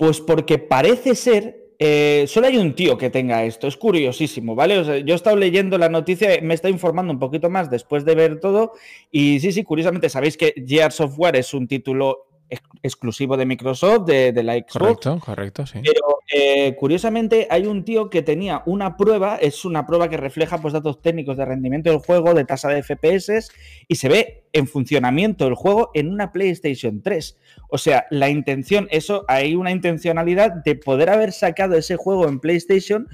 Pues 0.02 0.20
porque 0.20 0.58
parece 0.58 1.14
ser. 1.14 1.76
eh, 1.78 2.26
solo 2.28 2.48
hay 2.48 2.58
un 2.58 2.74
tío 2.74 2.98
que 2.98 3.12
tenga 3.12 3.44
esto, 3.44 3.68
es 3.68 3.78
curiosísimo, 3.78 4.56
¿vale? 4.56 4.80
O 4.80 4.84
sea, 4.84 4.98
yo 4.98 5.14
he 5.14 5.16
estado 5.16 5.36
leyendo 5.36 5.78
la 5.78 5.90
noticia, 5.90 6.40
me 6.42 6.54
he 6.54 6.56
estado 6.56 6.74
informando 6.74 7.14
un 7.14 7.20
poquito 7.20 7.52
más 7.52 7.70
después 7.70 8.04
de 8.04 8.16
ver 8.16 8.40
todo. 8.40 8.72
Y 9.12 9.40
sí, 9.42 9.52
sí, 9.52 9.64
curiosamente, 9.64 10.10
sabéis 10.10 10.38
que 10.38 10.56
Gears 10.68 11.02
of 11.02 11.20
War 11.20 11.36
es 11.36 11.54
un 11.54 11.68
título 11.68 12.26
ex- 12.52 12.62
exclusivo 12.84 13.36
de 13.38 13.48
Microsoft, 13.48 14.06
de, 14.06 14.32
de 14.32 14.44
la 14.44 14.54
Xbox. 14.54 14.74
Correcto, 14.78 15.20
correcto, 15.20 15.66
sí. 15.66 15.80
Pero 15.84 16.20
eh, 16.32 16.76
curiosamente 16.76 17.48
hay 17.50 17.66
un 17.66 17.84
tío 17.84 18.10
que 18.12 18.22
tenía 18.22 18.62
una 18.68 18.96
prueba, 18.96 19.38
es 19.38 19.66
una 19.66 19.88
prueba 19.88 20.08
que 20.10 20.18
refleja 20.18 20.60
pues, 20.60 20.74
datos 20.74 21.02
técnicos 21.02 21.36
de 21.38 21.46
rendimiento 21.46 21.90
del 21.90 22.00
juego, 22.00 22.34
de 22.36 22.46
tasa 22.46 22.70
de 22.70 22.84
FPS, 22.84 23.50
y 23.88 23.96
se 23.96 24.08
ve 24.10 24.44
en 24.54 24.68
funcionamiento 24.68 25.48
el 25.48 25.56
juego 25.56 25.90
en 25.96 26.10
una 26.10 26.32
PlayStation 26.32 27.02
3. 27.02 27.40
O 27.70 27.78
sea, 27.80 28.06
la 28.12 28.30
intención, 28.30 28.88
eso, 28.92 29.26
hay 29.28 29.56
una 29.56 29.72
intencionalidad 29.72 30.52
de 30.64 30.76
poder 30.76 31.10
haber 31.10 31.32
sacado 31.32 31.76
ese 31.76 31.96
juego 31.96 32.28
en 32.28 32.40
PlayStation 32.40 33.08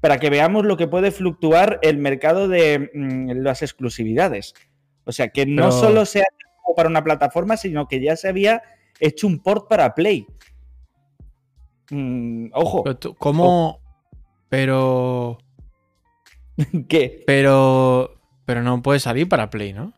para 0.00 0.18
que 0.18 0.30
veamos 0.30 0.64
lo 0.66 0.76
que 0.76 0.86
puede 0.86 1.10
fluctuar 1.10 1.78
el 1.82 1.98
mercado 1.98 2.46
de 2.48 2.90
mm, 2.92 3.30
las 3.42 3.62
exclusividades. 3.62 4.54
O 5.04 5.12
sea, 5.12 5.28
que 5.28 5.46
no 5.46 5.68
Pero- 5.68 5.72
solo 5.72 6.04
sea 6.06 6.24
para 6.76 6.88
una 6.88 7.04
plataforma, 7.04 7.56
sino 7.56 7.86
que 7.88 8.00
ya 8.00 8.16
se 8.16 8.26
había 8.28 8.62
hecho 9.00 9.26
un 9.26 9.38
port 9.40 9.68
para 9.68 9.94
Play. 9.94 10.26
Mm, 11.90 12.48
ojo, 12.52 12.82
Pero 12.84 12.96
tú- 12.96 13.14
¿Cómo? 13.14 13.80
Pero. 14.48 15.38
que 16.88 17.22
Pero. 17.26 18.14
Pero 18.46 18.62
no 18.62 18.82
puede 18.82 19.00
salir 19.00 19.28
para 19.28 19.50
Play, 19.50 19.72
¿no? 19.72 19.92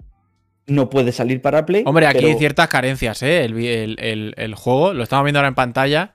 no 0.69 0.91
puede 0.91 1.13
salir 1.13 1.41
para 1.41 1.65
Play. 1.65 1.85
Hombre, 1.87 2.09
aquí 2.09 2.19
pero- 2.19 2.29
hay 2.33 2.39
ciertas 2.39 2.67
carencias, 2.69 3.23
¿eh? 3.23 3.45
El, 3.45 3.57
el- 3.57 3.97
el- 4.01 4.35
el 4.37 4.55
juego, 4.57 4.93
lo 4.95 5.05
estamos 5.05 5.25
viendo 5.25 5.39
ahora 5.39 5.49
en 5.49 5.55
pantalla. 5.55 6.15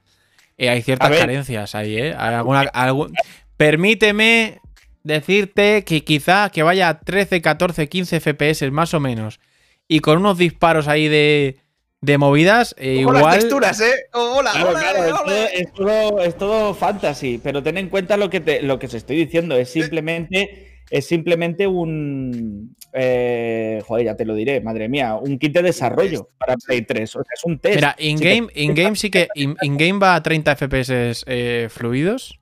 eh, 0.57 0.69
hay 0.69 0.81
ciertas 0.81 1.09
carencias 1.17 1.73
ahí, 1.73 1.95
¿eh? 1.97 2.13
Hay 2.17 2.35
alguna- 2.35 2.69
algún- 2.73 3.13
Permíteme 3.55 4.59
decirte 5.03 5.83
que 5.85 6.03
quizá 6.03 6.49
que 6.49 6.61
vaya 6.63 6.89
a 6.89 6.99
13, 6.99 7.41
14, 7.41 7.87
15 7.87 8.19
FPS 8.19 8.69
más 8.71 8.93
o 8.93 8.99
menos. 8.99 9.39
Y 9.87 10.01
con 10.01 10.17
unos 10.17 10.37
disparos 10.37 10.87
ahí 10.89 11.07
de, 11.07 11.60
de 12.03 12.17
movidas, 12.17 12.73
eh, 12.79 13.03
Ojo 13.03 13.13
las 13.13 13.21
igual. 13.21 13.39
texturas, 13.39 13.79
¿eh? 13.81 13.93
Hola, 14.13 14.51
Claro, 14.51 14.69
hola, 14.71 14.79
claro, 14.79 15.03
es, 15.03 15.11
hola. 15.11 15.23
todo, 15.23 15.35
es 15.53 15.73
todo- 15.73 16.19
es 16.21 16.37
todo 16.37 16.73
fantasy, 16.73 17.39
pero 17.43 17.61
ten 17.61 17.77
en 17.77 17.89
cuenta 17.89 18.17
lo 18.17 18.29
que, 18.29 18.39
te, 18.39 18.63
lo 18.63 18.79
que 18.79 18.87
os 18.87 18.93
estoy 18.95 19.17
diciendo. 19.17 19.55
Es 19.55 19.69
simplemente, 19.69 20.81
es 20.89 21.05
simplemente 21.05 21.67
un. 21.67 22.75
eh, 22.93 23.81
joder, 23.85 24.05
ya 24.07 24.15
te 24.15 24.25
lo 24.25 24.33
diré, 24.33 24.61
madre 24.61 24.89
mía. 24.89 25.13
Un 25.15 25.37
kit 25.37 25.53
de 25.53 25.61
desarrollo 25.61 26.27
para 26.39 26.55
Play 26.57 26.81
3. 26.81 27.15
O 27.15 27.23
sea, 27.23 27.33
es 27.35 27.45
un 27.45 27.59
test. 27.59 27.75
Mira, 27.75 27.95
Si 27.97 28.03
te- 28.03 28.09
in-game 28.09 28.47
in-game 28.55 28.95
sí 28.95 29.11
que. 29.11 29.27
in- 29.35 29.55
In-game 29.61 29.99
va 29.99 30.15
a 30.15 30.23
30 30.23 30.55
FPS 30.57 31.23
eh, 31.27 31.67
fluidos. 31.69 32.39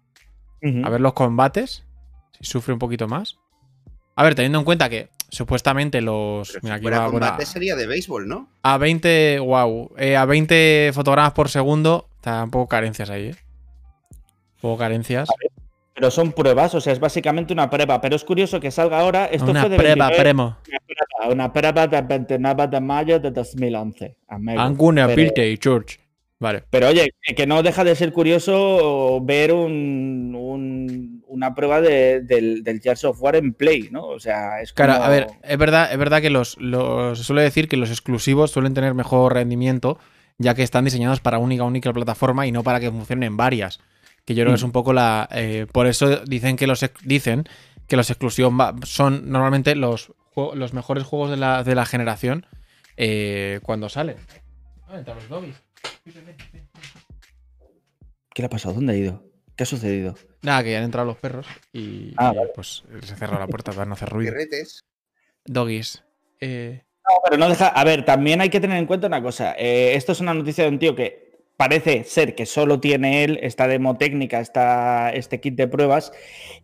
A 0.84 0.90
ver 0.90 1.02
los 1.02 1.14
combates. 1.14 1.84
Si 2.40 2.46
sufre 2.50 2.72
un 2.74 2.80
poquito 2.80 3.08
más. 3.10 3.38
A 4.16 4.24
ver, 4.24 4.36
teniendo 4.36 4.60
en 4.60 4.66
cuenta 4.66 4.90
que 4.90 5.10
supuestamente 5.32 6.02
los. 6.02 6.50
Pero 6.50 6.60
mira, 6.64 6.76
si 6.76 6.78
aquí 6.78 6.82
fuera 6.84 7.00
va 7.00 7.04
a 7.06 7.08
poner 7.12 7.30
combate 7.30 7.46
sería 7.46 7.76
de 7.76 7.88
béisbol, 7.88 8.28
¿no? 8.28 8.50
a 8.64 8.78
20. 8.78 9.40
Wow. 9.40 9.92
a 10.18 10.26
20 10.26 10.92
fotogramas 10.94 11.34
por 11.34 11.50
segundo. 11.50 12.08
Está 12.18 12.44
un 12.44 12.52
poco 12.52 12.68
carencias 12.68 13.10
ahí, 13.10 13.28
¿eh? 13.28 13.36
Un 14.56 14.62
poco 14.62 14.78
carencias. 14.78 15.30
Pero 15.94 16.12
son 16.12 16.32
pruebas, 16.32 16.74
o 16.76 16.82
sea, 16.82 16.94
es 16.94 17.00
básicamente 17.00 17.52
una 17.54 17.70
prueba. 17.70 18.00
Pero 18.02 18.16
es 18.16 18.24
curioso 18.24 18.60
que 18.60 18.72
salga 18.72 19.00
ahora. 19.00 19.26
Esto 19.26 19.52
Una 19.52 19.62
fue 19.62 19.70
de 19.70 19.76
prueba, 19.78 20.08
29 20.08 20.22
premo. 20.22 20.58
Una 20.68 20.80
prueba, 20.80 21.34
una 21.34 21.54
prueba 21.54 21.88
del 21.88 22.06
29 22.06 22.68
de 22.68 22.80
mayo 22.82 23.20
de 23.20 23.32
2011. 23.32 24.16
amigo. 24.28 24.60
Anguna 24.62 25.06
Pero- 25.08 25.16
Birthday 25.18 25.58
Church. 25.58 26.00
Vale. 26.42 26.64
Pero 26.70 26.88
oye, 26.88 27.10
que- 27.22 27.36
que 27.36 27.46
no 27.46 27.62
deja 27.62 27.84
de 27.84 27.96
ser 27.96 28.14
curioso 28.14 29.20
ver 29.22 29.52
un, 29.52 30.34
un- 30.34 31.19
una 31.30 31.56
prueba 31.56 31.80
de- 31.80 32.22
del, 32.22 32.64
del 32.64 32.82
Gears 32.82 33.06
of 33.06 33.22
War 33.22 33.36
en 33.36 33.54
Play, 33.54 33.90
¿no? 33.92 34.06
O 34.08 34.20
sea, 34.20 34.62
es 34.62 34.74
Claro, 34.74 34.94
como- 34.94 35.06
a 35.06 35.10
ver, 35.10 35.28
es 35.44 35.58
verdad, 35.58 35.92
es 35.92 35.98
verdad 35.98 36.22
que 36.22 36.30
los, 36.30 36.58
los- 36.60 37.18
se 37.18 37.24
suele 37.24 37.42
decir 37.44 37.68
que 37.68 37.78
los 37.78 37.90
exclusivos 37.90 38.52
suelen 38.52 38.74
tener 38.74 38.94
mejor 38.94 39.34
rendimiento, 39.34 39.98
ya 40.38 40.54
que 40.56 40.64
están 40.64 40.86
diseñados 40.86 41.20
para 41.22 41.38
única 41.38 41.64
única 41.64 41.94
plataforma 41.94 42.46
y 42.48 42.52
no 42.52 42.64
para 42.64 42.80
que 42.80 42.90
funcionen 42.92 43.28
en 43.28 43.38
varias. 43.38 43.80
Que 44.26 44.36
yo 44.36 44.44
creo 44.44 44.54
que 44.54 44.58
es 44.58 44.64
Mm. 44.64 44.68
un 44.68 44.72
poco 44.72 44.94
la. 44.94 45.28
eh, 45.32 45.66
por 45.72 45.88
eso 45.88 46.18
dicen 46.26 46.56
que 46.56 46.68
los 46.68 46.86
dicen 47.04 47.46
que 47.88 47.96
los 47.98 48.10
exclusivos 48.10 48.54
son 48.84 49.32
normalmente 49.32 49.76
los, 49.76 50.14
los 50.54 50.74
mejores 50.74 51.04
juegos 51.04 51.32
de 51.32 51.38
la, 51.38 51.64
de 51.64 51.74
la 51.76 51.86
generación 51.86 52.46
eh, 52.98 53.60
cuando 53.64 53.90
salen. 53.90 54.18
Ah, 54.88 55.02
los. 55.06 55.56
¿Qué 58.34 58.42
le 58.42 58.46
ha 58.46 58.50
pasado? 58.50 58.76
¿Dónde 58.76 58.94
ha 58.94 58.96
ido? 58.98 59.24
¿Qué 59.56 59.64
ha 59.64 59.66
sucedido? 59.66 60.16
Nada, 60.42 60.64
que 60.64 60.72
ya 60.72 60.78
han 60.78 60.86
entrado 60.86 61.06
los 61.08 61.18
perros 61.18 61.46
y, 61.74 62.14
Ah, 62.18 62.32
y, 62.34 62.38
vale. 62.38 62.52
pues 62.56 62.84
se 63.04 63.16
cerró 63.16 63.38
la 63.38 63.48
puerta 63.48 63.72
para 63.72 63.86
no 63.86 63.94
hacer 63.94 64.10
ruido. 64.10 64.34
Doggies. 65.46 66.04
Eh, 66.40 66.82
No, 67.10 67.16
pero 67.24 67.38
no 67.38 67.50
deja. 67.50 67.68
A 67.68 67.84
ver, 67.84 68.06
también 68.06 68.40
hay 68.42 68.50
que 68.50 68.60
tener 68.60 68.78
en 68.78 68.86
cuenta 68.86 69.08
una 69.08 69.22
cosa. 69.22 69.56
Eh, 69.58 69.96
esto 69.96 70.12
es 70.12 70.20
una 70.22 70.34
noticia 70.34 70.64
de 70.64 70.70
un 70.70 70.80
tío 70.80 70.96
que 70.96 71.30
parece 71.58 72.06
ser 72.06 72.36
que 72.36 72.46
solo 72.46 72.80
tiene 72.80 73.26
él 73.26 73.38
esta 73.42 73.68
demo 73.68 73.98
técnica, 73.98 74.40
esta, 74.40 75.10
este 75.12 75.42
kit 75.42 75.56
de 75.56 75.68
pruebas, 75.68 76.14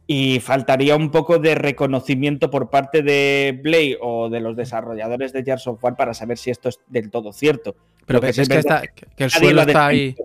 y 0.07 0.39
faltaría 0.39 0.95
un 0.95 1.11
poco 1.11 1.37
de 1.37 1.53
reconocimiento 1.55 2.49
por 2.49 2.69
parte 2.69 3.01
de 3.01 3.59
Play 3.61 3.97
o 3.99 4.29
de 4.29 4.39
los 4.39 4.55
desarrolladores 4.55 5.33
de 5.33 5.43
Gears 5.43 5.67
of 5.67 5.83
War 5.83 5.97
para 5.97 6.13
saber 6.13 6.37
si 6.37 6.49
esto 6.49 6.69
es 6.69 6.79
del 6.87 7.09
todo 7.11 7.33
cierto. 7.33 7.75
pero 8.05 8.21
que 8.21 8.27
ves 8.27 8.37
es 8.37 8.47
que, 8.47 8.57
está, 8.59 8.83
que 8.87 9.23
el 9.25 9.31
suelo 9.31 9.63
está 9.63 9.87
ahí. 9.87 10.15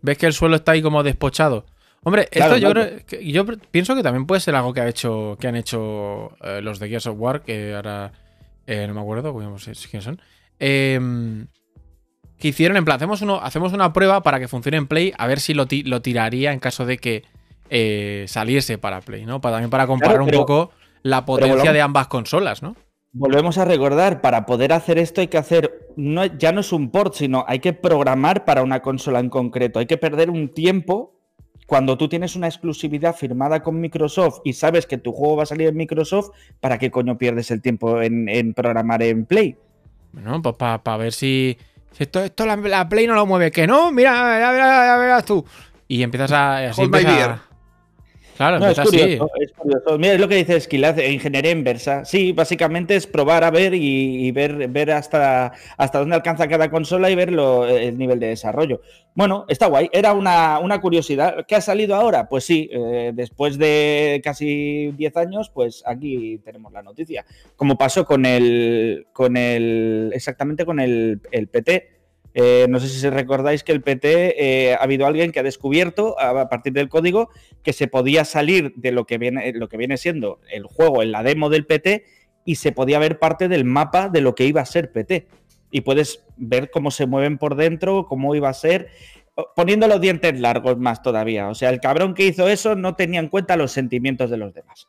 ¿Ves 0.00 0.16
que 0.16 0.26
el 0.26 0.32
suelo 0.32 0.56
está 0.56 0.72
ahí 0.72 0.80
como 0.80 1.02
despochado? 1.02 1.66
Hombre, 2.04 2.22
esto 2.30 2.36
Claro, 2.36 2.56
yo 2.58 2.72
claro. 2.72 2.90
creo 3.06 3.20
yo 3.22 3.46
pienso 3.70 3.94
que 3.96 4.02
también 4.02 4.26
puede 4.26 4.40
ser 4.40 4.54
algo 4.54 4.72
que 4.72 4.80
ha 4.80 4.88
hecho 4.88 5.36
que 5.40 5.48
han 5.48 5.56
hecho 5.56 6.32
eh, 6.42 6.60
los 6.62 6.78
de 6.78 6.88
Gears 6.88 7.06
of 7.06 7.16
War, 7.18 7.42
que 7.42 7.74
ahora 7.74 8.12
eh, 8.66 8.86
no 8.86 8.94
me 8.94 9.00
acuerdo 9.00 9.32
cómo 9.32 9.58
se- 9.58 9.72
quiénes 9.72 10.04
son. 10.04 10.20
eh, 10.60 11.46
que 12.38 12.48
hicieron 12.48 12.76
en 12.76 12.84
plan, 12.84 12.96
hacemos, 12.96 13.20
uno, 13.20 13.40
hacemos 13.42 13.72
una 13.72 13.92
prueba 13.92 14.22
para 14.22 14.38
que 14.38 14.46
funcione 14.46 14.76
en 14.76 14.86
Play, 14.86 15.12
a 15.18 15.26
ver 15.26 15.40
si 15.40 15.54
lo, 15.54 15.66
ti- 15.66 15.82
lo 15.82 16.02
tiraría 16.02 16.52
en 16.52 16.60
caso 16.60 16.86
de 16.86 16.98
que 16.98 17.24
eh, 17.68 18.26
saliese 18.28 18.78
para 18.78 19.00
Play, 19.00 19.26
¿no? 19.26 19.40
Para, 19.40 19.56
también 19.56 19.70
para 19.70 19.88
comparar 19.88 20.18
Claro, 20.18 20.24
un 20.24 20.30
poco 20.30 20.70
la 21.02 21.24
potencia 21.24 21.72
de 21.72 21.80
ambas 21.80 22.06
consolas, 22.06 22.62
¿no? 22.62 22.76
Volvemos 23.10 23.58
a 23.58 23.64
recordar, 23.64 24.20
para 24.20 24.46
poder 24.46 24.72
hacer 24.72 24.98
esto 24.98 25.20
hay 25.20 25.26
que 25.26 25.38
hacer, 25.38 25.88
no, 25.96 26.26
ya 26.26 26.52
no 26.52 26.60
es 26.60 26.72
un 26.72 26.90
port, 26.92 27.14
sino 27.14 27.44
hay 27.48 27.58
que 27.58 27.72
programar 27.72 28.44
para 28.44 28.62
una 28.62 28.82
consola 28.82 29.18
en 29.18 29.30
concreto. 29.30 29.80
Hay 29.80 29.86
que 29.86 29.96
perder 29.96 30.30
un 30.30 30.54
tiempo 30.54 31.17
cuando 31.68 31.98
tú 31.98 32.08
tienes 32.08 32.34
una 32.34 32.46
exclusividad 32.46 33.14
firmada 33.14 33.62
con 33.62 33.78
Microsoft 33.78 34.40
y 34.42 34.54
sabes 34.54 34.86
que 34.86 34.96
tu 34.96 35.12
juego 35.12 35.36
va 35.36 35.42
a 35.42 35.46
salir 35.46 35.68
en 35.68 35.76
Microsoft, 35.76 36.30
¿para 36.60 36.78
qué 36.78 36.90
coño 36.90 37.18
pierdes 37.18 37.50
el 37.50 37.60
tiempo 37.60 38.00
en, 38.00 38.26
en 38.30 38.54
programar 38.54 39.02
en 39.02 39.26
Play? 39.26 39.54
Bueno, 40.12 40.40
pues 40.40 40.54
para 40.56 40.96
ver 40.96 41.12
si, 41.12 41.58
si 41.92 42.04
esto, 42.04 42.24
esto 42.24 42.46
la, 42.46 42.56
la 42.56 42.88
Play 42.88 43.06
no 43.06 43.14
lo 43.14 43.26
mueve. 43.26 43.50
Que 43.50 43.66
no, 43.66 43.92
mira, 43.92 44.12
ya 44.40 44.50
verás, 44.50 44.86
ya 44.86 44.96
verás 44.96 45.24
tú. 45.26 45.44
Y 45.86 46.02
empiezas 46.02 46.32
a. 46.32 46.70
Así 46.70 46.80
empieza-. 46.80 47.42
Claro, 48.38 48.58
No, 48.60 48.68
es 48.68 48.78
empieza 48.78 48.82
así. 48.82 49.00
curioso, 49.18 49.30
es 49.40 49.52
curioso. 49.52 49.98
Mira, 49.98 50.14
es 50.14 50.20
lo 50.20 50.28
que 50.28 50.36
dice 50.36 50.56
Esquilaz, 50.56 50.96
ingeniería 50.98 51.50
inversa. 51.50 52.04
Sí, 52.06 52.32
básicamente 52.32 52.94
es 52.96 53.06
probar 53.06 53.44
a 53.44 53.50
ver 53.50 53.74
y, 53.74 54.26
y 54.26 54.30
ver, 54.32 54.68
ver 54.68 54.92
hasta, 54.92 55.52
hasta 55.76 55.98
dónde 55.98 56.14
alcanza 56.14 56.48
cada 56.48 56.70
consola 56.70 57.10
y 57.10 57.16
ver 57.16 57.32
lo- 57.32 57.66
el 57.68 57.98
nivel 57.98 58.20
de 58.20 58.28
desarrollo. 58.28 58.80
Bueno, 59.14 59.44
está 59.48 59.66
guay. 59.66 59.90
Era 59.92 60.12
una, 60.12 60.60
una 60.60 60.80
curiosidad. 60.80 61.44
¿Qué 61.48 61.56
ha 61.56 61.60
salido 61.60 61.96
ahora? 61.96 62.28
Pues 62.28 62.44
sí, 62.44 62.70
eh, 62.72 63.10
después 63.12 63.58
de 63.58 64.20
casi 64.22 64.92
10 64.96 65.16
años, 65.16 65.50
pues 65.52 65.82
aquí 65.84 66.38
tenemos 66.44 66.72
la 66.72 66.82
noticia. 66.82 67.26
Como 67.56 67.76
pasó 67.76 68.04
con 68.04 68.24
el, 68.24 69.08
con 69.12 69.36
el 69.36 70.12
exactamente 70.14 70.64
con 70.64 70.78
el, 70.78 71.20
el 71.32 71.48
PT. 71.48 71.97
Eh, 72.40 72.66
no 72.68 72.78
sé 72.78 72.88
si 72.88 73.10
recordáis 73.10 73.64
que 73.64 73.72
el 73.72 73.82
PT 73.82 74.68
eh, 74.68 74.74
ha 74.74 74.84
habido 74.84 75.06
alguien 75.06 75.32
que 75.32 75.40
ha 75.40 75.42
descubierto 75.42 76.14
a 76.20 76.48
partir 76.48 76.72
del 76.72 76.88
código 76.88 77.30
que 77.64 77.72
se 77.72 77.88
podía 77.88 78.24
salir 78.24 78.72
de 78.76 78.92
lo 78.92 79.06
que 79.06 79.18
viene, 79.18 79.52
lo 79.54 79.68
que 79.68 79.76
viene 79.76 79.96
siendo 79.96 80.38
el 80.48 80.62
juego 80.62 81.02
en 81.02 81.10
la 81.10 81.24
demo 81.24 81.50
del 81.50 81.66
PT 81.66 82.04
y 82.44 82.54
se 82.54 82.70
podía 82.70 83.00
ver 83.00 83.18
parte 83.18 83.48
del 83.48 83.64
mapa 83.64 84.08
de 84.08 84.20
lo 84.20 84.36
que 84.36 84.44
iba 84.44 84.60
a 84.60 84.66
ser 84.66 84.92
PT. 84.92 85.26
Y 85.72 85.80
puedes 85.80 86.24
ver 86.36 86.70
cómo 86.70 86.92
se 86.92 87.06
mueven 87.06 87.38
por 87.38 87.56
dentro, 87.56 88.06
cómo 88.06 88.36
iba 88.36 88.48
a 88.48 88.54
ser, 88.54 88.86
poniendo 89.56 89.88
los 89.88 90.00
dientes 90.00 90.38
largos 90.38 90.78
más 90.78 91.02
todavía. 91.02 91.48
O 91.48 91.56
sea, 91.56 91.70
el 91.70 91.80
cabrón 91.80 92.14
que 92.14 92.24
hizo 92.24 92.46
eso 92.46 92.76
no 92.76 92.94
tenía 92.94 93.18
en 93.18 93.30
cuenta 93.30 93.56
los 93.56 93.72
sentimientos 93.72 94.30
de 94.30 94.36
los 94.36 94.54
demás. 94.54 94.86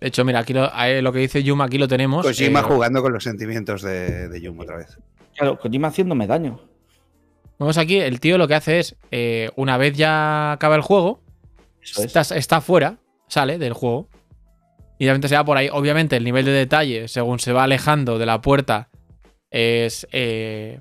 De 0.00 0.06
hecho, 0.06 0.24
mira, 0.24 0.38
aquí 0.38 0.52
lo, 0.52 0.70
lo 1.02 1.12
que 1.12 1.18
dice 1.18 1.42
Yuma, 1.42 1.64
aquí 1.64 1.76
lo 1.76 1.88
tenemos. 1.88 2.24
Kojima 2.24 2.60
eh, 2.60 2.62
jugando 2.62 3.02
con 3.02 3.12
los 3.12 3.24
sentimientos 3.24 3.82
de, 3.82 4.28
de 4.28 4.40
Yum 4.40 4.60
otra 4.60 4.76
vez. 4.76 4.96
Claro, 5.36 5.58
Kojima 5.58 5.88
haciéndome 5.88 6.28
daño. 6.28 6.60
Vemos 7.58 7.78
aquí, 7.78 7.98
el 7.98 8.20
tío 8.20 8.36
lo 8.38 8.48
que 8.48 8.54
hace 8.54 8.80
es, 8.80 8.96
eh, 9.10 9.50
una 9.56 9.76
vez 9.76 9.96
ya 9.96 10.52
acaba 10.52 10.74
el 10.76 10.82
juego, 10.82 11.22
es. 11.82 11.98
está, 11.98 12.20
está 12.36 12.60
fuera, 12.60 12.98
sale 13.28 13.58
del 13.58 13.72
juego. 13.72 14.08
Y 14.98 15.06
de 15.06 15.10
repente 15.12 15.28
se 15.28 15.34
va 15.36 15.44
por 15.44 15.56
ahí. 15.56 15.68
Obviamente, 15.72 16.16
el 16.16 16.24
nivel 16.24 16.44
de 16.44 16.52
detalle, 16.52 17.08
según 17.08 17.38
se 17.40 17.52
va 17.52 17.64
alejando 17.64 18.18
de 18.18 18.26
la 18.26 18.40
puerta, 18.40 18.88
es. 19.50 20.06
eh, 20.12 20.80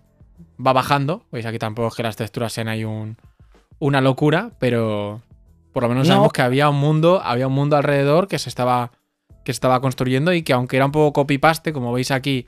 va 0.66 0.74
bajando. 0.74 1.26
Veis, 1.32 1.46
aquí 1.46 1.60
tampoco 1.60 1.88
es 1.90 1.96
que 1.96 2.04
las 2.04 2.16
texturas 2.16 2.54
sean 2.54 2.68
ahí 2.68 2.84
un, 2.86 3.18
una 3.80 4.02
locura, 4.02 4.52
pero 4.60 5.22
por 5.74 5.84
lo 5.84 5.90
menos 5.90 6.08
No. 6.08 6.14
sabemos 6.14 6.34
que 6.34 6.42
había 6.44 6.70
un 6.70 6.78
mundo, 6.78 7.22
había 7.24 7.48
un 7.48 7.54
mundo 7.54 7.76
alrededor 7.76 8.28
que 8.28 8.40
se 8.40 8.50
estaba. 8.50 8.92
que 9.44 9.52
se 9.52 9.58
estaba 9.58 9.82
construyendo 9.82 10.32
y 10.32 10.42
que 10.44 10.54
aunque 10.54 10.78
era 10.78 10.86
un 10.86 10.94
poco 10.94 11.12
copy-paste, 11.12 11.74
como 11.74 11.92
veis 11.92 12.12
aquí, 12.12 12.46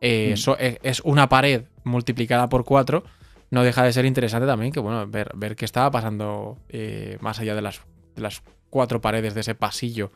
eh, 0.00 0.30
Mm. 0.32 0.36
so- 0.38 0.56
es, 0.58 0.78
es 0.82 1.00
una 1.00 1.28
pared 1.28 1.64
multiplicada 1.84 2.48
por 2.48 2.64
cuatro. 2.64 3.02
No 3.50 3.62
deja 3.62 3.84
de 3.84 3.92
ser 3.92 4.04
interesante 4.04 4.46
también 4.46 4.72
que, 4.72 4.80
bueno, 4.80 5.06
ver, 5.06 5.30
ver 5.34 5.56
qué 5.56 5.64
estaba 5.64 5.90
pasando 5.90 6.58
eh, 6.68 7.16
más 7.20 7.40
allá 7.40 7.54
de 7.54 7.62
las, 7.62 7.80
de 8.14 8.22
las 8.22 8.42
cuatro 8.70 9.00
paredes 9.00 9.34
de 9.34 9.40
ese 9.40 9.54
pasillo 9.54 10.12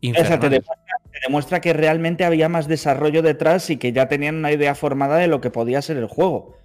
Esa 0.00 0.38
te 0.38 0.48
demuestra, 0.48 0.76
te 1.10 1.18
demuestra 1.24 1.60
que 1.60 1.72
realmente 1.72 2.24
había 2.24 2.48
más 2.48 2.68
desarrollo 2.68 3.22
detrás 3.22 3.70
y 3.70 3.76
que 3.76 3.92
ya 3.92 4.08
tenían 4.08 4.36
una 4.36 4.52
idea 4.52 4.74
formada 4.74 5.16
de 5.16 5.26
lo 5.26 5.40
que 5.40 5.50
podía 5.50 5.82
ser 5.82 5.96
el 5.96 6.06
juego. 6.06 6.56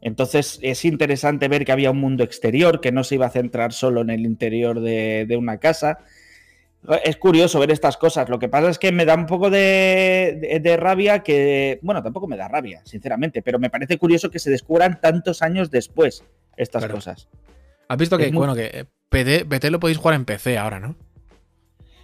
Entonces 0.00 0.58
es 0.62 0.84
interesante 0.84 1.48
ver 1.48 1.64
que 1.64 1.72
había 1.72 1.90
un 1.90 1.98
mundo 1.98 2.22
exterior, 2.22 2.80
que 2.80 2.92
no 2.92 3.04
se 3.04 3.16
iba 3.16 3.26
a 3.26 3.30
centrar 3.30 3.72
solo 3.72 4.00
en 4.00 4.10
el 4.10 4.24
interior 4.24 4.80
de, 4.80 5.26
de 5.26 5.36
una 5.36 5.58
casa. 5.58 5.98
Es 7.04 7.16
curioso 7.16 7.58
ver 7.58 7.70
estas 7.70 7.96
cosas. 7.96 8.28
Lo 8.28 8.38
que 8.38 8.48
pasa 8.48 8.70
es 8.70 8.78
que 8.78 8.92
me 8.92 9.04
da 9.04 9.14
un 9.14 9.26
poco 9.26 9.50
de, 9.50 10.38
de- 10.40 10.60
de 10.60 10.76
rabia 10.76 11.22
que, 11.22 11.78
bueno, 11.82 12.02
tampoco 12.02 12.26
me 12.28 12.36
da 12.36 12.48
rabia, 12.48 12.80
sinceramente, 12.84 13.42
pero 13.42 13.58
me 13.58 13.68
parece 13.68 13.98
curioso 13.98 14.30
que 14.30 14.38
se 14.38 14.50
descubran 14.50 15.00
tantos 15.00 15.42
años 15.42 15.70
después 15.70 16.24
estas 16.56 16.82
Claro. 16.82 16.94
cosas. 16.94 17.28
Has 17.88 17.98
visto 17.98 18.16
que, 18.16 18.28
muy- 18.28 18.38
bueno, 18.38 18.54
que 18.54 18.66
eh, 18.72 18.84
PT, 19.08 19.44
PT 19.46 19.70
lo 19.70 19.80
podéis 19.80 19.98
jugar 19.98 20.14
en 20.14 20.24
PC 20.24 20.56
ahora, 20.56 20.78
¿no? 20.80 20.96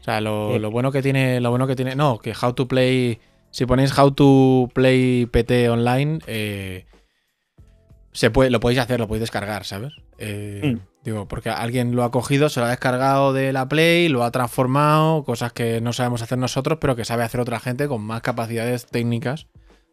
O 0.00 0.04
sea, 0.04 0.20
lo, 0.20 0.56
Eh. 0.56 0.58
lo 0.58 0.70
bueno 0.70 0.92
que 0.92 1.00
tiene, 1.02 1.40
lo 1.40 1.50
bueno 1.50 1.66
que 1.66 1.76
tiene. 1.76 1.94
No, 1.94 2.18
que 2.18 2.32
How 2.40 2.52
to 2.52 2.68
Play. 2.68 3.20
Si 3.50 3.64
ponéis 3.66 3.96
How 3.96 4.10
to 4.10 4.68
Play 4.74 5.26
PT 5.26 5.68
online, 5.70 6.18
eh, 6.26 6.84
se 8.12 8.30
puede, 8.30 8.50
lo 8.50 8.60
podéis 8.60 8.80
hacer, 8.80 8.98
lo 9.00 9.06
podéis 9.08 9.20
descargar, 9.22 9.64
¿sabes? 9.64 9.94
Eh, 10.18 10.60
Mm. 10.74 10.78
Digo, 11.04 11.28
porque 11.28 11.50
alguien 11.50 11.94
lo 11.94 12.02
ha 12.02 12.10
cogido, 12.10 12.48
se 12.48 12.60
lo 12.60 12.66
ha 12.66 12.70
descargado 12.70 13.32
de 13.34 13.52
la 13.52 13.68
Play, 13.68 14.08
lo 14.08 14.24
ha 14.24 14.30
transformado, 14.30 15.22
cosas 15.24 15.52
que 15.52 15.80
no 15.82 15.92
sabemos 15.92 16.22
hacer 16.22 16.38
nosotros, 16.38 16.78
pero 16.80 16.96
que 16.96 17.04
sabe 17.04 17.22
hacer 17.24 17.40
otra 17.40 17.60
gente 17.60 17.86
con 17.88 18.00
más 18.02 18.22
capacidades 18.22 18.86
técnicas. 18.86 19.46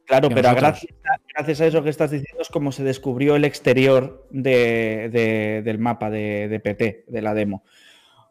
Claro, 0.06 0.30
pero 0.30 0.50
gracias 0.56 0.94
a, 1.06 1.18
gracias 1.36 1.62
a 1.62 1.66
eso 1.68 1.84
que 1.84 1.90
estás 1.90 2.12
diciendo 2.12 2.42
es 2.42 2.50
como 2.50 2.72
se 2.72 2.84
descubrió 2.84 3.36
el 3.36 3.44
exterior 3.46 4.26
de- 4.32 5.10
de- 5.12 5.62
del 5.64 5.80
mapa 5.80 6.10
de, 6.10 6.48
de 6.48 6.60
PT, 6.60 7.06
de 7.08 7.22
la 7.22 7.34
demo. 7.34 7.64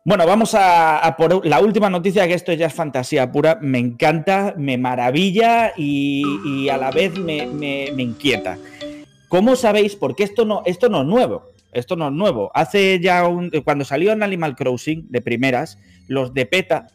Bueno, 0.05 0.27
vamos 0.27 0.55
a, 0.55 0.99
a 0.99 1.17
por 1.17 1.45
la 1.47 1.61
última 1.61 1.91
noticia, 1.91 2.27
que 2.27 2.33
esto 2.35 2.53
ya 2.55 2.67
es 2.69 2.75
fantasía 2.75 3.31
pura. 3.31 3.59
Me 3.61 3.79
encanta, 3.79 4.55
me 4.57 4.79
maravilla 4.79 5.75
y, 5.77 6.25
y 6.47 6.69
a 6.71 6.79
la 6.79 6.91
vez 6.91 7.19
me, 7.19 7.47
me- 7.47 7.91
me 7.95 8.03
inquieta. 8.03 8.57
¿Cómo 9.29 9.55
sabéis? 9.55 9.97
Porque 9.97 10.25
esto 10.25 10.45
no, 10.47 10.63
esto 10.65 10.89
no 10.89 11.03
es 11.03 11.07
nuevo. 11.07 11.45
Esto 11.73 11.97
no 11.97 12.09
es 12.09 12.13
nuevo. 12.13 12.51
Hace 12.55 13.01
ya 13.01 13.27
un. 13.27 13.51
Cuando 13.65 13.85
salió 13.85 14.13
en 14.13 14.23
Animal 14.23 14.57
Crossing 14.57 15.07
de 15.11 15.21
primeras, 15.21 15.79
los 16.09 16.35
de 16.35 16.47
PETA 16.47 16.89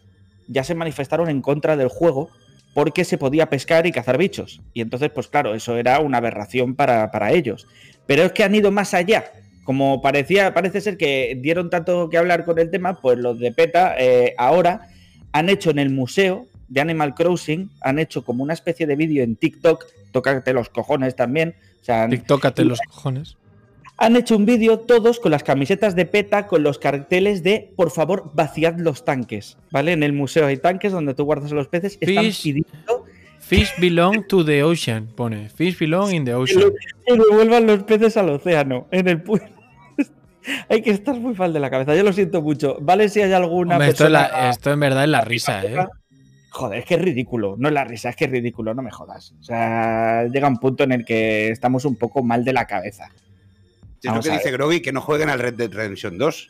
ya 0.47 0.63
se 0.63 0.75
manifestaron 0.75 1.29
en 1.29 1.41
contra 1.41 1.77
del 1.77 1.88
juego 1.88 2.29
porque 2.73 3.05
se 3.05 3.17
podía 3.17 3.49
pescar 3.49 3.88
y 3.88 3.91
cazar 3.91 4.17
bichos. 4.17 4.61
Y 4.73 4.81
entonces, 4.81 5.09
pues 5.09 5.27
claro, 5.29 5.55
eso 5.55 5.78
era 5.78 5.99
una 5.99 6.17
aberración 6.17 6.76
para, 6.76 7.09
para 7.09 7.32
ellos. 7.32 7.67
Pero 8.05 8.23
es 8.23 8.34
que 8.34 8.43
han 8.43 8.53
ido 8.53 8.69
más 8.69 8.93
allá. 8.93 9.32
Como 9.63 10.01
parecía, 10.01 10.53
parece 10.53 10.82
ser 10.82 10.97
que 10.97 11.39
dieron 11.41 11.69
tanto 11.69 12.09
que 12.09 12.17
hablar 12.17 12.45
con 12.45 12.59
el 12.59 12.69
tema, 12.69 12.99
pues 13.01 13.17
los 13.17 13.39
de 13.39 13.51
PETA 13.51 13.95
eh, 13.97 14.36
ahora 14.38 14.89
han 15.32 15.49
hecho 15.49 15.71
en 15.71 15.80
el 15.80 15.89
museo 15.89 16.47
de 16.67 16.82
Animal 16.82 17.15
Crossing, 17.15 17.71
han 17.82 17.97
hecho 17.97 18.23
como 18.23 18.43
una 18.43 18.53
especie 18.53 18.86
de 18.86 18.95
vídeo 18.95 19.23
en 19.23 19.38
TikTok, 19.38 19.86
tócate 20.11 20.53
los 20.53 20.69
cojones 20.69 21.15
también. 21.15 21.55
O 21.88 22.09
TikTokate 22.09 22.65
los 22.65 22.82
cojones. 22.82 23.38
Han 23.98 24.16
hecho 24.16 24.36
un 24.36 24.46
vídeo 24.46 24.80
todos 24.80 25.20
con 25.20 25.32
las 25.32 25.43
camisetas 25.43 25.96
de 25.96 26.06
PETA, 26.06 26.48
con 26.48 26.64
los 26.64 26.80
carteles 26.80 27.43
de 27.43 27.72
por 27.76 27.91
favor 27.91 28.32
vaciad 28.34 28.78
los 28.78 29.06
tanques, 29.06 29.58
¿vale? 29.72 29.93
En 29.93 30.04
el 30.04 30.12
museo 30.14 30.46
hay 30.48 30.58
tanques 30.58 30.91
donde 30.91 31.14
tú 31.14 31.24
guardas 31.24 31.52
a 31.52 31.56
los 31.56 31.68
peces, 31.68 31.98
están 32.02 32.26
Fish. 32.26 32.43
pidiendo 32.43 33.06
Fish 33.39 33.70
belong 33.80 34.26
to 34.28 34.43
the 34.43 34.64
ocean, 34.64 35.08
pone. 35.16 35.50
Fish 35.50 35.78
belong 35.78 36.12
in 36.14 36.26
the 36.26 36.34
ocean. 36.34 36.72
que 37.06 37.14
devuelvan 37.16 37.68
los 37.68 37.84
peces 37.84 38.18
al 38.18 38.30
océano, 38.30 38.88
en 38.91 39.08
el 39.08 39.24
pu- 39.24 39.41
Hay 40.70 40.82
que 40.82 40.91
estar 40.91 41.16
muy 41.20 41.34
mal 41.36 41.54
de 41.54 41.60
la 41.60 41.70
cabeza, 41.70 41.96
yo 41.96 42.04
lo 42.04 42.12
siento 42.12 42.41
mucho. 42.41 42.78
Vale 42.82 43.08
si 43.10 43.22
hay 43.22 43.32
alguna 43.34 43.76
Hombre, 43.76 43.89
esto, 43.89 44.06
es 44.06 44.12
persona... 44.12 44.30
la- 44.43 44.50
esto 44.50 44.72
en 44.72 44.80
verdad 44.80 45.04
es 45.04 45.10
la 45.10 45.22
risa, 45.22 45.64
¿eh? 45.66 45.76
Joder, 46.50 46.80
es 46.80 46.86
que 46.86 46.96
es 46.96 47.02
ridículo. 47.02 47.56
No 47.58 47.68
es 47.68 47.74
la 47.74 47.84
risa, 47.84 48.10
es 48.10 48.16
que 48.16 48.26
es 48.26 48.32
ridículo, 48.32 48.74
no 48.74 48.82
me 48.82 48.89
jodas. 48.91 49.34
O 49.39 49.43
sea, 49.43 50.24
llega 50.26 50.48
un 50.48 50.58
punto 50.58 50.84
en 50.84 50.91
el 50.93 51.04
que 51.06 51.50
estamos 51.50 51.84
un 51.86 51.96
poco 51.98 52.24
mal 52.24 52.43
de 52.46 52.54
la 52.54 52.66
cabeza. 52.66 53.10
Es 54.08 54.14
lo 54.16 54.22
que 54.22 54.32
dice 54.32 54.51
Groggy, 54.51 54.82
que 54.82 54.91
no 54.91 55.01
jueguen 55.01 55.30
al 55.30 55.39
Red 55.39 55.53
Dead 55.56 55.72
Redemption 55.72 56.18
2. 56.18 56.47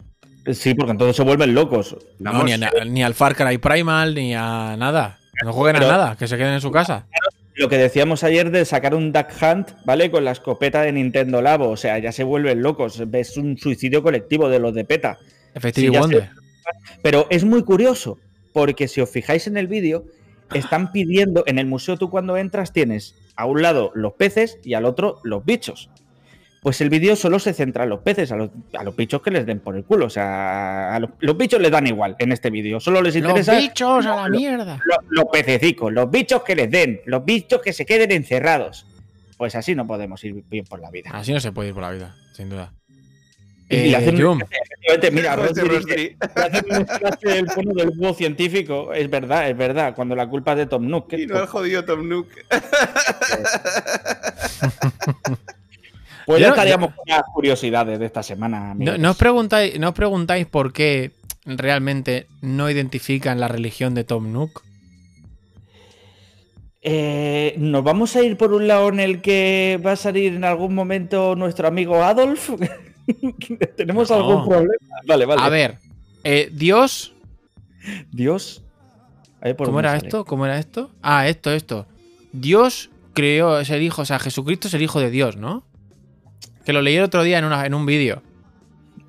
Sí, 0.53 0.75
porque 0.75 0.91
entonces 0.91 1.15
se 1.15 1.23
vuelven 1.23 1.55
locos. 1.55 1.97
No, 2.19 2.43
ni, 2.43 2.53
a- 2.53 2.71
ni 2.85 3.03
al 3.03 3.13
Far 3.15 3.35
Cry 3.35 3.57
Primal, 3.57 4.13
ni 4.13 4.35
a 4.35 4.75
nada. 4.77 5.19
No 5.43 5.51
jueguen 5.53 5.79
Pero- 5.79 5.91
a 5.91 5.97
nada, 5.97 6.15
que 6.15 6.27
se 6.27 6.37
queden 6.37 6.53
en 6.53 6.61
su 6.61 6.71
casa. 6.71 7.07
Lo 7.55 7.69
que 7.69 7.77
decíamos 7.77 8.23
ayer 8.23 8.51
de 8.51 8.65
sacar 8.65 8.93
un 8.95 9.11
Duck 9.13 9.27
Hunt, 9.41 9.71
¿vale? 9.85 10.11
Con 10.11 10.25
la 10.25 10.31
escopeta 10.31 10.81
de 10.81 10.91
Nintendo 10.91 11.41
Labo. 11.41 11.69
O 11.69 11.77
sea, 11.77 11.97
ya 11.99 12.11
se 12.11 12.23
vuelven 12.23 12.61
locos. 12.61 13.01
Es 13.13 13.37
un 13.37 13.57
suicidio 13.57 14.03
colectivo 14.03 14.49
de 14.49 14.59
los 14.59 14.73
de 14.75 14.83
PETA. 14.83 15.17
Sí, 15.73 15.87
Wonder. 15.89 16.29
Pero 17.01 17.27
es 17.29 17.45
muy 17.45 17.63
curioso, 17.63 18.19
porque 18.53 18.87
si 18.89 18.99
os 19.01 19.09
fijáis 19.09 19.47
en 19.47 19.55
el 19.57 19.67
vídeo, 19.67 20.03
están 20.53 20.91
pidiendo, 20.91 21.43
en 21.47 21.57
el 21.59 21.65
museo 21.65 21.97
tú 21.97 22.09
cuando 22.09 22.35
entras 22.37 22.73
tienes 22.73 23.15
a 23.37 23.45
un 23.45 23.61
lado 23.61 23.91
los 23.95 24.13
peces 24.13 24.59
y 24.63 24.73
al 24.73 24.85
otro 24.85 25.19
los 25.23 25.45
bichos. 25.45 25.89
Pues 26.65 26.81
el 26.81 26.89
vídeo 26.89 27.15
solo 27.15 27.37
se 27.37 27.53
centra 27.53 27.83
en 27.83 27.91
los 27.91 27.99
peces, 27.99 28.31
a 28.31 28.35
los, 28.35 28.49
a 28.75 28.83
los 28.83 28.95
bichos 28.95 29.21
que 29.21 29.29
les 29.29 29.45
den 29.45 29.59
por 29.59 29.75
el 29.77 29.83
culo. 29.83 30.07
O 30.07 30.09
sea, 30.09 30.95
a 30.95 30.99
los, 30.99 31.11
los 31.19 31.37
bichos 31.37 31.61
les 31.61 31.69
dan 31.69 31.85
igual 31.85 32.15
en 32.17 32.31
este 32.31 32.49
vídeo. 32.49 32.79
Solo 32.79 33.03
les 33.03 33.15
interesa 33.15 33.55
bichos 33.55 34.03
a 34.07 34.15
la 34.23 34.29
mierda. 34.29 34.79
los, 34.83 34.97
los 35.09 35.25
pececicos, 35.31 35.93
los 35.93 36.09
bichos 36.09 36.41
que 36.41 36.55
les 36.55 36.71
den, 36.71 37.01
los 37.05 37.23
bichos 37.23 37.61
que 37.61 37.71
se 37.71 37.85
queden 37.85 38.11
encerrados. 38.11 38.87
Pues 39.37 39.53
así 39.53 39.75
no 39.75 39.85
podemos 39.85 40.23
ir 40.23 40.43
bien 40.49 40.65
por 40.65 40.79
la 40.79 40.89
vida. 40.89 41.11
Así 41.13 41.31
no 41.33 41.39
se 41.39 41.51
puede 41.51 41.67
ir 41.69 41.75
por 41.75 41.83
la 41.83 41.91
vida, 41.91 42.15
sin 42.33 42.49
duda. 42.49 42.73
Y 43.69 43.93
Eh, 43.93 43.95
hacen- 43.95 44.19
Jum, 44.19 44.41
Efectivamente, 44.41 45.11
mira, 45.11 45.35
Rodri 45.35 46.17
hacen 46.19 46.85
clase 46.85 47.37
el 47.37 47.47
fondo 47.51 47.73
del 47.75 47.91
búho 47.91 48.15
científico. 48.15 48.91
Es 48.91 49.07
verdad, 49.07 49.47
es 49.51 49.55
verdad. 49.55 49.93
Cuando 49.93 50.15
la 50.15 50.27
culpa 50.27 50.53
es 50.53 50.57
de 50.57 50.65
Tom 50.65 50.87
Nook. 50.89 51.13
Y 51.13 51.27
no 51.27 51.39
el 51.39 51.45
jodido 51.45 51.85
Tom 51.85 52.09
Nook. 52.09 52.27
Pues 56.25 56.41
ya 56.41 56.49
estaríamos 56.49 56.93
con 56.93 57.03
las 57.07 57.21
curiosidades 57.33 57.99
de 57.99 58.05
esta 58.05 58.23
semana. 58.23 58.59
no, 58.59 58.71
amigos. 58.71 58.99
no 58.99 59.11
os 59.11 59.17
preguntáis, 59.17 59.79
no 59.79 59.89
os 59.89 59.93
preguntáis 59.95 60.45
por 60.47 60.73
qué 60.73 61.11
realmente 61.45 62.27
no 62.41 62.69
identifican 62.69 63.39
la 63.39 63.47
religión 63.47 63.93
de 63.93 64.03
Tom 64.03 64.31
Nook. 64.33 64.63
Eh, 66.81 67.55
Nos 67.57 67.83
vamos 67.83 68.15
a 68.15 68.21
ir 68.23 68.37
por 68.37 68.53
un 68.53 68.67
lado 68.67 68.89
en 68.89 68.99
el 68.99 69.21
que 69.21 69.79
va 69.85 69.93
a 69.93 69.95
salir 69.95 70.33
en 70.35 70.43
algún 70.43 70.75
momento 70.75 71.35
nuestro 71.35 71.67
amigo 71.67 72.03
Adolf. 72.03 72.49
¿Tenemos 73.77 74.09
No. 74.09 74.15
algún 74.17 74.45
problema? 74.47 74.73
Vale, 75.07 75.25
vale. 75.25 75.41
A 75.41 75.49
ver, 75.49 75.77
eh, 76.23 76.49
Dios. 76.51 77.13
Dios. 78.11 78.61
Por 79.57 79.67
¿Cómo 79.67 79.79
era 79.79 79.91
sale. 79.95 80.07
esto? 80.07 80.25
¿Cómo 80.25 80.45
era 80.45 80.57
esto? 80.57 80.89
Ah, 81.03 81.27
esto, 81.27 81.51
esto. 81.51 81.85
Dios 82.31 82.89
creó, 83.13 83.59
es 83.59 83.69
el 83.69 83.83
hijo, 83.83 84.01
o 84.01 84.05
sea, 84.05 84.17
Jesucristo 84.19 84.67
es 84.67 84.73
el 84.73 84.81
hijo 84.81 84.99
de 84.99 85.11
Dios, 85.11 85.37
¿no? 85.37 85.63
Que 86.65 86.73
lo 86.73 86.81
leí 86.81 86.95
el 86.95 87.03
otro 87.03 87.23
día 87.23 87.37
en, 87.39 87.45
una- 87.45 87.65
en 87.65 87.73
un 87.73 87.85
vídeo. 87.85 88.21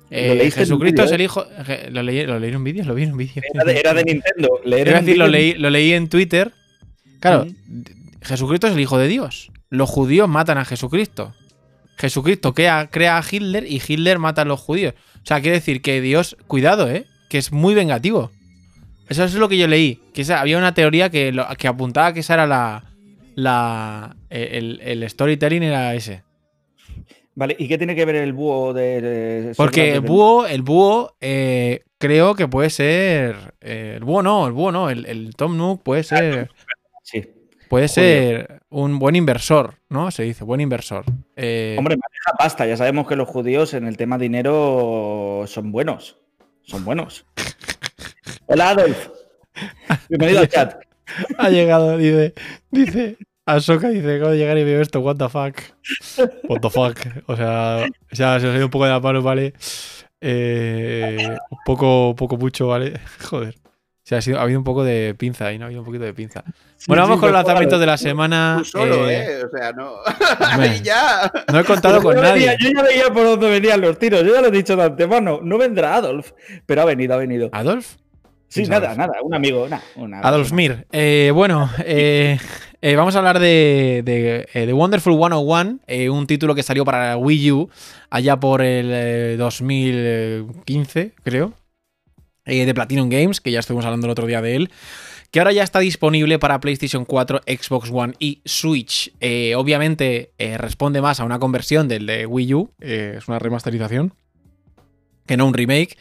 Eh, 0.09 0.29
¿Lo 0.29 0.35
leíste 0.35 0.61
en 0.61 0.63
un 0.63 0.67
Jesucristo 0.67 1.03
es 1.03 1.11
el 1.11 1.21
hijo. 1.21 1.45
je- 1.65 1.89
¿Lo 1.89 2.01
leí, 2.03 2.25
¿Lo 2.25 2.39
leí 2.39 2.49
en 2.51 2.55
un 2.57 2.63
vídeo? 2.63 2.85
¿Lo 2.85 2.95
vi 2.95 3.03
en 3.03 3.11
un 3.11 3.17
vídeo? 3.17 3.43
Era 3.53 3.63
de, 3.65 3.79
era 3.79 3.93
de 3.93 4.03
Nintendo. 4.03 4.49
Leer 4.63 4.93
decir, 5.01 5.17
lo 5.17 5.27
leí, 5.27 5.53
lo 5.55 5.69
leí 5.69 5.91
en 5.93 6.07
Twitter. 6.07 6.53
Claro, 7.19 7.47
Jesucristo 8.21 8.67
es 8.67 8.73
el 8.73 8.79
hijo 8.79 8.97
de 8.97 9.07
Dios. 9.07 9.51
Los 9.69 9.89
judíos 9.89 10.29
matan 10.29 10.57
a 10.57 10.65
Jesucristo. 10.65 11.33
Jesucristo 11.97 12.53
crea, 12.53 12.89
crea 12.91 13.17
a 13.17 13.23
Hitler 13.29 13.65
y 13.69 13.81
Hitler 13.85 14.19
mata 14.19 14.43
a 14.43 14.45
los 14.45 14.59
judíos. 14.61 14.93
O 15.15 15.25
sea, 15.25 15.41
quiere 15.41 15.57
decir 15.57 15.81
que 15.81 15.99
Dios, 15.99 16.37
cuidado, 16.47 16.89
¿eh? 16.89 17.05
Que 17.27 17.37
es 17.39 17.51
muy 17.51 17.73
vengativo. 17.73 18.31
Eso 19.09 19.23
es 19.23 19.33
lo 19.33 19.49
que 19.49 19.57
yo 19.57 19.67
leí. 19.67 19.99
Que 20.13 20.21
esa- 20.21 20.39
había 20.39 20.57
una 20.57 20.73
teoría 20.73 21.09
que, 21.09 21.31
lo- 21.33 21.47
que 21.57 21.67
apuntaba 21.67 22.13
que 22.13 22.19
esa 22.21 22.35
era 22.35 22.47
la. 22.47 22.83
la 23.35 24.15
eh, 24.29 24.49
el, 24.53 24.79
el 24.83 25.09
storytelling 25.09 25.63
era 25.63 25.95
ese. 25.95 26.23
Vale, 27.39 27.55
¿y 27.59 27.67
qué 27.67 27.77
tiene 27.77 27.95
que 27.95 28.03
ver 28.03 28.15
el 28.15 28.33
búho 28.33 28.73
de. 28.73 28.99
de- 28.99 29.53
Porque 29.55 29.93
el 29.93 30.01
búho, 30.01 30.47
el 30.47 30.63
búho, 30.63 31.15
eh, 31.21 31.83
creo 31.99 32.33
que 32.33 32.47
puede 32.47 32.71
ser. 32.71 33.53
eh, 33.61 33.93
el 33.97 34.03
búho 34.03 34.23
no, 34.23 34.47
el 34.47 34.53
búho 34.53 34.71
no. 34.71 34.89
El, 34.89 35.05
el 35.05 35.35
Tom 35.35 35.55
Nook 35.55 35.83
puede 35.83 36.03
ser. 36.03 36.49
Sí. 37.03 37.21
Puede 37.69 37.87
Julio. 37.89 37.89
ser 37.89 38.61
un 38.69 38.97
buen 38.97 39.15
inversor, 39.15 39.75
¿no? 39.89 40.09
Se 40.09 40.23
dice, 40.23 40.43
buen 40.45 40.61
inversor. 40.61 41.03
Eh, 41.35 41.75
Hombre, 41.77 41.95
maneja 41.95 42.37
pasta. 42.39 42.65
Ya 42.65 42.75
sabemos 42.75 43.07
que 43.07 43.15
los 43.15 43.27
judíos 43.27 43.75
en 43.75 43.85
el 43.87 43.97
tema 43.97 44.17
dinero 44.17 45.43
son 45.45 45.71
buenos. 45.71 46.17
Son 46.63 46.83
buenos. 46.83 47.27
Hola, 48.47 48.69
Adolf. 48.71 49.09
Bienvenido 50.09 50.39
al 50.39 50.47
chat. 50.49 50.75
ha 51.37 51.49
llegado, 51.49 51.97
dice, 51.97 52.33
dice, 52.71 53.17
Ahsoka 53.47 53.89
dice, 53.89 54.17
acabo 54.17 54.31
de 54.31 54.37
llegar 54.37 54.57
y 54.57 54.63
veo 54.63 54.81
esto, 54.81 54.99
what 54.99 55.15
the 55.15 55.29
fuck. 55.29 55.57
What 56.49 56.59
the 56.61 56.69
fuck. 56.69 56.97
O 57.27 57.35
sea, 57.35 57.87
ya 58.11 58.39
se 58.39 58.47
os 58.47 58.53
ha 58.53 58.57
ido 58.57 58.65
un 58.65 58.71
poco 58.71 58.85
de 58.85 58.91
la 58.91 58.99
mano, 58.99 59.21
¿vale? 59.21 59.53
Eh, 60.21 61.27
un 61.49 61.57
poco, 61.65 62.15
poco 62.15 62.37
mucho, 62.37 62.67
¿vale? 62.67 62.99
Joder. 63.29 63.55
O 63.55 64.09
sea, 64.09 64.19
ha, 64.19 64.21
sido- 64.21 64.39
ha 64.39 64.43
habido 64.43 64.59
un 64.59 64.63
poco 64.63 64.83
de 64.85 65.15
pinza 65.17 65.47
ahí, 65.47 65.57
¿no? 65.57 65.65
Ha 65.65 65.67
habido 65.67 65.81
un 65.81 65.85
poquito 65.85 66.05
de 66.05 66.13
pinza. 66.13 66.43
Bueno, 66.87 67.03
vamos 67.03 67.17
sí, 67.17 67.19
con 67.21 67.31
los 67.31 67.37
lanzamientos 67.43 67.79
de 67.79 67.85
la 67.85 67.97
semana. 67.97 68.55
Tú 68.59 68.65
solo, 68.65 69.09
Eh, 69.09 69.17
¿eh? 69.41 69.43
O 69.45 69.49
sea, 69.49 69.71
no. 69.73 69.95
Ahí 70.39 70.79
ya. 70.83 71.29
No 71.51 71.59
he 71.59 71.63
contado 71.65 72.01
con 72.01 72.15
yo, 72.15 72.21
nadie. 72.21 72.55
yo 72.59 72.69
ya 72.73 72.83
veía 72.83 73.09
por 73.11 73.23
dónde 73.25 73.49
venían 73.49 73.81
los 73.81 73.99
tiros. 73.99 74.23
Yo 74.23 74.33
ya 74.33 74.41
lo 74.41 74.47
he 74.47 74.51
dicho 74.51 74.77
de 74.77 74.83
antemano. 74.83 75.39
No 75.43 75.57
vendrá 75.57 75.95
Adolf. 75.95 76.31
Pero 76.65 76.81
ha 76.83 76.85
venido, 76.85 77.15
ha 77.15 77.17
venido. 77.17 77.49
¿Adolf? 77.51 77.95
Sí, 78.47 78.61
¿Quién 78.61 78.63
es 78.63 78.69
nada, 78.69 78.85
Adolf? 78.91 78.97
nada. 78.99 79.13
Un 79.23 79.33
amigo. 79.35 79.67
Una- 79.97 80.19
Adolf 80.21 80.53
Mir. 80.53 80.87
Eh, 80.93 81.31
bueno, 81.33 81.69
eh, 81.79 82.39
eh, 82.87 82.95
vamos 82.95 83.15
a 83.15 83.17
hablar 83.17 83.39
de, 83.39 84.01
de, 84.05 84.47
eh, 84.53 84.65
The 84.65 84.71
Wonderful 84.71 85.13
101, 85.13 85.79
eh, 85.87 86.09
un 86.09 86.25
título 86.25 86.55
que 86.55 86.63
salió 86.63 86.85
para 86.85 87.17
Wii 87.17 87.51
U 87.51 87.69
allá 88.09 88.39
por 88.39 88.61
el 88.61 88.89
eh, 88.93 89.35
2015, 89.37 91.11
creo, 91.21 91.51
eh, 92.45 92.65
de 92.65 92.73
Platinum 92.73 93.09
Games, 93.09 93.41
que 93.41 93.51
ya 93.51 93.59
estuvimos 93.59 93.83
hablando 93.83 94.07
el 94.07 94.11
otro 94.11 94.25
día 94.25 94.41
de 94.41 94.55
él, 94.55 94.71
que 95.31 95.39
ahora 95.39 95.51
ya 95.51 95.63
está 95.63 95.79
disponible 95.79 96.39
para 96.39 96.61
PlayStation 96.61 97.03
4, 97.03 97.41
Xbox 97.45 97.89
One 97.91 98.13
y 98.19 98.41
Switch. 98.45 99.11
Eh, 99.19 99.55
obviamente 99.55 100.31
eh, 100.37 100.57
responde 100.57 101.01
más 101.01 101.19
a 101.19 101.25
una 101.25 101.39
conversión 101.39 101.89
del 101.89 102.05
de 102.05 102.25
Wii 102.25 102.53
U, 102.53 102.71
eh, 102.79 103.15
es 103.17 103.27
una 103.27 103.37
remasterización, 103.37 104.13
que 105.25 105.35
no 105.35 105.45
un 105.45 105.53
remake. 105.53 105.97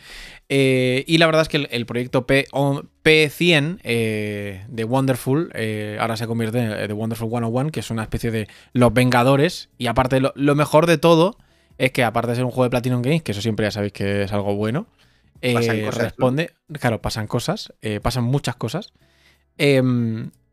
Eh, 0.49 1.05
y 1.09 1.19
la 1.19 1.27
verdad 1.27 1.43
es 1.43 1.49
que 1.49 1.57
el, 1.57 1.69
el 1.73 1.87
proyecto 1.87 2.27
P, 2.27 2.47
o- 2.53 2.83
P100 3.03 3.81
eh, 3.83 4.65
de 4.69 4.85
Wonderful 4.85 5.51
eh, 5.55 5.97
ahora 6.01 6.17
se 6.17 6.27
convierte 6.27 6.59
en 6.61 6.71
eh, 6.73 6.87
The 6.87 6.93
Wonderful 6.93 7.29
101, 7.29 7.71
que 7.71 7.81
es 7.81 7.91
una 7.91 8.03
especie 8.03 8.31
de 8.31 8.47
Los 8.73 8.93
Vengadores. 8.95 9.71
Y 9.79 9.89
aparte, 9.89 10.21
lo, 10.21 10.33
lo 10.37 10.55
mejor 10.55 10.87
de 10.87 10.99
todo 10.99 11.37
es 11.79 11.91
que, 11.91 12.05
aparte 12.05 12.31
de 12.31 12.37
ser 12.37 12.45
un 12.45 12.51
juego 12.53 12.65
de 12.65 12.71
Platinum 12.71 13.03
Games, 13.03 13.23
que 13.23 13.33
eso 13.33 13.41
siempre 13.43 13.67
ya 13.67 13.71
sabéis 13.73 13.93
que 13.93 14.23
es 14.23 14.33
algo 14.33 14.55
bueno, 14.55 14.87
eh, 15.43 15.53
Pasan 15.55 15.77
cosas. 15.87 16.15
Claro, 16.81 17.03
pasan 17.03 17.27
cosas, 17.27 17.73
eh, 17.83 18.01
pasan 18.01 18.25
muchas 18.25 18.55
cosas. 18.57 18.93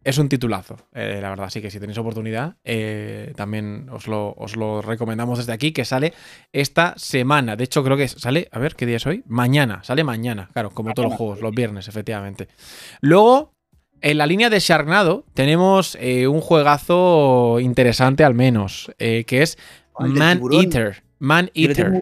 Es 0.04 0.18
un 0.18 0.28
titulazo, 0.28 0.78
eh, 0.94 1.20
la 1.22 1.30
verdad. 1.30 1.46
Así 1.46 1.62
que 1.62 1.72
si 1.72 1.80
tenéis 1.80 1.98
oportunidad, 1.98 2.56
eh, 2.64 3.34
también 3.36 3.88
os 3.90 4.08
lo, 4.08 4.34
os 4.34 4.56
lo 4.56 4.82
recomendamos 4.82 5.38
desde 5.38 5.54
aquí, 5.54 5.72
que 5.72 5.86
sale 5.86 6.14
esta 6.52 6.94
semana. 6.98 7.56
De 7.56 7.64
hecho, 7.64 7.84
creo 7.84 7.96
que 7.96 8.08
sale, 8.08 8.50
a 8.52 8.60
ver, 8.60 8.76
¿qué 8.76 8.86
día 8.86 8.98
es 8.98 9.06
hoy? 9.06 9.24
Mañana, 9.28 9.84
sale 9.84 10.04
mañana, 10.04 10.50
claro, 10.52 10.72
como 10.72 10.94
todos 10.94 11.10
los 11.10 11.18
juegos, 11.18 11.42
los 11.42 11.52
viernes, 11.52 11.88
efectivamente. 11.88 12.50
Luego, 13.00 13.54
en 14.02 14.18
la 14.18 14.26
línea 14.26 14.50
de 14.50 14.60
Sharknado, 14.60 15.26
tenemos 15.34 15.98
eh, 16.02 16.28
un 16.28 16.42
juegazo 16.42 17.60
interesante 17.62 18.26
al 18.26 18.34
menos, 18.34 18.92
que 18.98 19.26
es 19.30 19.58
Man. 19.98 20.42
Eater. 20.52 21.04
Man 21.24 21.50
Eater. 21.54 21.90
de 21.90 21.98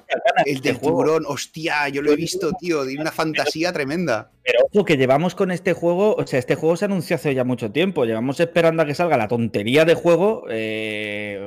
El 0.46 0.56
este 0.56 0.70
del 0.70 0.80
tiburón, 0.80 1.26
hostia, 1.28 1.88
yo 1.90 2.02
lo 2.02 2.12
he 2.12 2.16
visto, 2.16 2.52
tío. 2.60 2.84
Tiene 2.86 3.02
una 3.02 3.12
fantasía 3.12 3.72
tremenda. 3.72 4.32
Pero 4.44 4.60
ojo, 4.72 4.84
que 4.84 4.98
llevamos 4.98 5.36
con 5.36 5.52
este 5.52 5.74
juego, 5.74 6.16
o 6.16 6.26
sea, 6.26 6.40
este 6.40 6.56
juego 6.56 6.76
se 6.76 6.86
anunció 6.86 7.18
hace 7.18 7.36
ya 7.36 7.44
mucho 7.44 7.72
tiempo. 7.72 8.06
Llevamos 8.06 8.40
esperando 8.40 8.82
a 8.82 8.86
que 8.88 8.96
salga 8.96 9.18
la 9.18 9.28
tontería 9.28 9.86
de 9.86 9.94
juego 9.94 10.46
eh, 10.50 11.40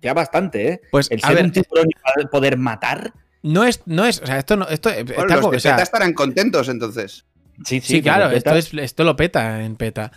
ya 0.00 0.14
bastante, 0.14 0.68
¿eh? 0.68 0.80
Pues, 0.92 1.10
El 1.10 1.18
a 1.24 1.26
ser 1.26 1.36
ver, 1.36 1.44
un 1.46 1.50
tiburón 1.52 1.86
y 1.88 2.26
poder 2.26 2.56
matar. 2.56 3.12
no 3.42 3.64
es, 3.64 3.82
no 3.86 4.04
es, 4.06 4.20
o 4.22 4.26
sea, 4.26 4.38
esto 4.38 4.56
no, 4.56 4.68
esto 4.68 4.88
está 4.90 5.14
Bueno, 5.14 5.34
los 5.34 5.44
co- 5.46 5.50
de 5.50 5.56
o 5.56 5.60
sea, 5.60 5.72
PETA 5.72 5.82
estarán 5.82 6.12
contentos 6.14 6.68
entonces. 6.68 7.24
Sí, 7.64 7.80
Sí, 7.80 8.00
claro, 8.02 8.30
esto, 8.30 8.54
es, 8.54 8.72
esto 8.72 9.02
lo 9.02 9.16
peta 9.16 9.64
en 9.64 9.74
peta. 9.74 10.12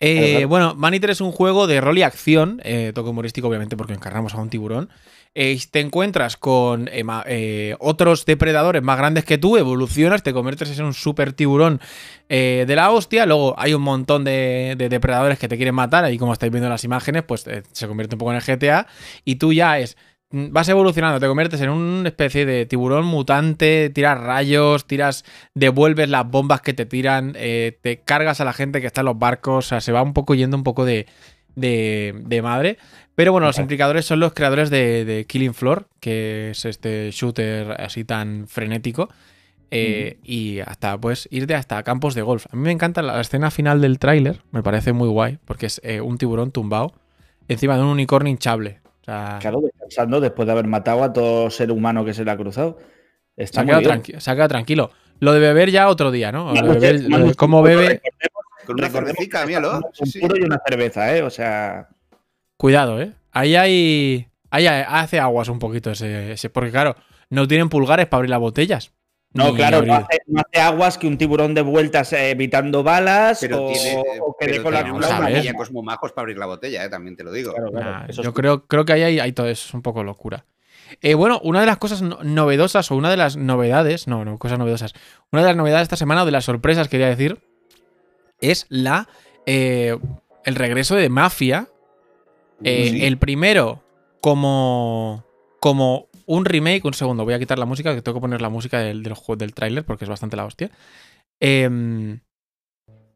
Eh, 0.00 0.14
Claro, 0.16 0.30
claro. 0.32 0.48
Bueno, 0.48 0.74
Man 0.74 0.94
Eater 0.94 1.10
es 1.10 1.20
un 1.20 1.30
juego 1.30 1.68
de 1.68 1.80
rol 1.80 1.96
y 1.98 2.02
acción, 2.02 2.60
eh, 2.64 2.90
toque 2.92 3.10
humorístico 3.10 3.46
obviamente 3.46 3.76
porque 3.76 3.92
encarnamos 3.94 4.34
a 4.34 4.38
un 4.38 4.50
tiburón. 4.50 4.90
Eh, 5.34 5.58
te 5.70 5.80
encuentras 5.80 6.36
con 6.36 6.88
eh, 6.88 7.02
eh, 7.26 7.74
otros 7.78 8.26
depredadores 8.26 8.82
más 8.82 8.98
grandes 8.98 9.24
que 9.24 9.38
tú, 9.38 9.56
evolucionas, 9.56 10.22
te 10.22 10.34
conviertes 10.34 10.78
en 10.78 10.84
un 10.84 10.92
super 10.92 11.32
tiburón 11.32 11.80
de 12.28 12.72
la 12.74 12.90
hostia. 12.90 13.26
Luego 13.26 13.54
hay 13.58 13.74
un 13.74 13.82
montón 13.82 14.24
de, 14.24 14.74
de 14.78 14.88
depredadores 14.88 15.38
que 15.38 15.48
te 15.48 15.56
quieren 15.56 15.74
matar, 15.74 16.04
ahí 16.04 16.16
como 16.16 16.32
estáis 16.32 16.50
viendo 16.50 16.66
en 16.66 16.72
las 16.72 16.84
imágenes, 16.84 17.24
pues 17.24 17.44
se 17.72 17.88
convierte 17.88 18.14
un 18.14 18.18
poco 18.18 18.32
en 18.32 18.38
el 18.38 18.42
GTA. 18.42 18.86
Y 19.26 19.36
tú 19.36 19.52
ya 19.52 19.78
es 19.78 19.98
mm, 20.30 20.50
vas 20.50 20.68
evolucionando, 20.70 21.20
te 21.20 21.26
conviertes 21.26 21.60
en 21.60 21.68
una 21.68 22.08
especie 22.08 22.46
de 22.46 22.64
tiburón 22.64 23.04
mutante, 23.04 23.90
tiras 23.90 24.18
rayos, 24.18 24.86
tiras, 24.86 25.24
devuelves 25.54 26.08
las 26.08 26.26
bombas 26.26 26.62
que 26.62 26.72
te 26.72 26.86
tiran, 26.86 27.34
te 27.34 28.02
cargas 28.04 28.40
a 28.40 28.46
la 28.46 28.54
gente 28.54 28.80
que 28.80 28.86
está 28.86 29.02
en 29.02 29.06
los 29.06 29.18
barcos, 29.18 29.66
o 29.66 29.68
sea, 29.68 29.80
se 29.82 29.92
va 29.92 30.02
un 30.02 30.14
poco 30.14 30.34
yendo 30.34 30.56
un 30.56 30.64
poco 30.64 30.86
de, 30.86 31.06
de, 31.54 32.14
de 32.24 32.42
madre. 32.42 32.78
Pero 33.14 33.32
bueno, 33.32 33.46
los 33.46 33.58
implicadores 33.58 34.06
son 34.06 34.20
los 34.20 34.32
creadores 34.32 34.70
de, 34.70 35.04
de 35.04 35.26
Killing 35.26 35.52
Floor, 35.54 35.86
que 36.00 36.50
es 36.50 36.64
este 36.64 37.10
shooter 37.12 37.72
así 37.80 38.04
tan 38.04 38.46
frenético. 38.48 39.08
eh, 39.70 40.18
Y 40.22 40.60
hasta, 40.60 40.98
pues, 40.98 41.28
irte 41.30 41.54
hasta 41.54 41.82
campos 41.82 42.14
de 42.14 42.22
golf. 42.22 42.46
A 42.50 42.56
mí 42.56 42.62
me 42.62 42.70
encanta 42.72 43.02
la, 43.02 43.14
la 43.14 43.20
escena 43.20 43.50
final 43.50 43.80
del 43.80 43.98
tráiler, 43.98 44.40
me 44.50 44.62
parece 44.62 44.92
muy 44.92 45.08
guay, 45.08 45.38
porque 45.44 45.66
es 45.66 45.80
eh, 45.84 46.00
un 46.00 46.16
tiburón 46.18 46.52
tumbado 46.52 46.94
encima 47.48 47.76
de 47.76 47.82
un 47.82 47.88
unicornio 47.88 48.30
hinchable. 48.30 48.80
O 49.02 49.04
sea, 49.04 49.38
Claro, 49.40 49.60
descansando 49.60 50.20
después 50.20 50.46
de 50.46 50.52
haber 50.52 50.66
matado 50.66 51.02
a 51.04 51.12
todo 51.12 51.50
ser 51.50 51.70
humano 51.70 52.04
que 52.04 52.14
se 52.14 52.24
le 52.24 52.30
ha 52.30 52.36
cruzado. 52.36 52.78
se 53.36 53.42
Está 53.44 53.60
ha, 53.60 53.64
muy 53.64 53.70
quedado 53.74 53.82
bien. 53.90 54.02
tranqui- 54.02 54.20
se 54.20 54.30
ha 54.30 54.34
quedado 54.34 54.48
tranquilo. 54.48 54.90
Lo 55.20 55.32
de 55.32 55.40
beber 55.40 55.70
ya 55.70 55.88
otro 55.88 56.10
día, 56.10 56.32
¿no? 56.32 56.46
Lo 56.48 56.54
de 56.54 56.62
Manu, 56.62 56.72
beber- 56.80 56.94
Manu, 57.02 57.08
lo 57.10 57.16
de 57.18 57.22
Manu, 57.24 57.34
cómo 57.36 57.62
Manu, 57.62 57.76
bebe. 57.76 58.00
Con 58.66 58.76
una 58.78 58.88
que 58.90 59.46
míralo. 59.46 59.80
Un 59.98 60.20
puro 60.20 60.36
y 60.38 60.42
una 60.42 60.60
cerveza, 60.66 61.16
¿eh? 61.16 61.22
O 61.22 61.30
sea, 61.30 61.88
Cuidado, 62.62 63.02
¿eh? 63.02 63.12
Ahí 63.32 63.56
hay. 63.56 64.28
Ahí 64.50 64.68
hay- 64.68 64.84
hace 64.86 65.18
aguas 65.18 65.48
un 65.48 65.58
poquito 65.58 65.90
ese, 65.90 66.30
ese- 66.30 66.48
Porque, 66.48 66.70
claro, 66.70 66.94
no 67.28 67.48
tienen 67.48 67.68
pulgares 67.68 68.06
para 68.06 68.18
abrir 68.18 68.30
las 68.30 68.38
botellas. 68.38 68.92
no, 69.34 69.48
Ni 69.50 69.56
claro, 69.56 69.82
no 69.82 69.94
hace, 69.94 70.18
no 70.28 70.40
hace 70.46 70.60
aguas 70.60 70.96
que 70.96 71.08
un 71.08 71.18
tiburón 71.18 71.54
de 71.54 71.62
vueltas 71.62 72.12
eh, 72.12 72.30
evitando 72.30 72.84
balas 72.84 73.38
Pero 73.40 73.64
o, 73.64 73.72
tiene, 73.72 74.00
o 74.20 74.36
que 74.38 74.46
pero 74.46 74.52
dé 74.58 74.62
con 74.62 74.74
la 74.74 74.92
una 74.92 75.18
manilla 75.18 75.54
cosmomajos 75.54 76.12
para 76.12 76.22
abrir 76.22 76.38
la 76.38 76.46
botella, 76.46 76.84
eh, 76.84 76.88
también 76.88 77.16
te 77.16 77.24
lo 77.24 77.32
digo. 77.32 77.52
Claro, 77.52 77.72
claro, 77.72 77.90
Nah, 77.90 78.06
eso 78.08 78.22
yo 78.22 78.28
es- 78.28 78.34
creo, 78.36 78.64
creo 78.68 78.84
que 78.84 78.92
ahí 78.92 79.02
hay, 79.02 79.18
hay 79.18 79.32
todo 79.32 79.48
eso, 79.48 79.66
es 79.68 79.74
un 79.74 79.82
poco 79.82 80.04
locura. 80.04 80.44
Eh, 81.00 81.14
bueno, 81.14 81.40
una 81.42 81.58
de 81.60 81.66
las 81.66 81.78
cosas 81.78 82.00
no- 82.02 82.18
novedosas 82.22 82.90
o 82.92 82.94
una 82.94 83.10
de 83.10 83.16
las 83.16 83.36
novedades, 83.36 84.06
no, 84.06 84.24
no, 84.24 84.38
cosas 84.38 84.60
novedosas, 84.60 84.92
una 85.32 85.42
de 85.42 85.48
las 85.48 85.56
novedades 85.56 85.80
de 85.80 85.94
esta 85.94 85.96
semana 85.96 86.22
o 86.22 86.26
de 86.26 86.30
las 86.32 86.44
sorpresas, 86.44 86.86
quería 86.88 87.08
decir, 87.08 87.40
es 88.40 88.66
la 88.68 89.08
eh, 89.46 89.98
el 90.44 90.54
regreso 90.54 90.94
de 90.94 91.08
Mafia. 91.08 91.66
Eh, 92.64 92.88
Sí. 92.90 93.04
El 93.04 93.18
primero 93.18 93.82
como, 94.20 95.24
como 95.60 96.08
un 96.26 96.44
remake, 96.44 96.84
un 96.84 96.94
segundo, 96.94 97.24
voy 97.24 97.34
a 97.34 97.38
quitar 97.38 97.58
la 97.58 97.66
música, 97.66 97.94
que 97.94 98.02
tengo 98.02 98.18
que 98.18 98.22
poner 98.22 98.40
la 98.40 98.48
música 98.48 98.78
del, 98.78 99.02
del 99.02 99.14
del 99.36 99.54
tráiler 99.54 99.84
porque 99.84 100.04
es 100.04 100.08
bastante 100.08 100.36
la 100.36 100.44
hostia. 100.44 100.70
Em, 101.40 102.20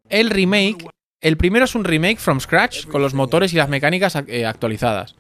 el 0.08 0.30
remake, 0.30 0.86
el 1.20 1.36
primero 1.36 1.64
es 1.64 1.74
un 1.74 1.84
remake 1.84 2.18
from 2.18 2.40
scratch 2.40 2.86
con 2.86 3.02
los 3.02 3.14
motores 3.14 3.52
y 3.52 3.56
las 3.56 3.68
mecánicas 3.68 4.16
eh, 4.26 4.46
actualizadas. 4.46 5.16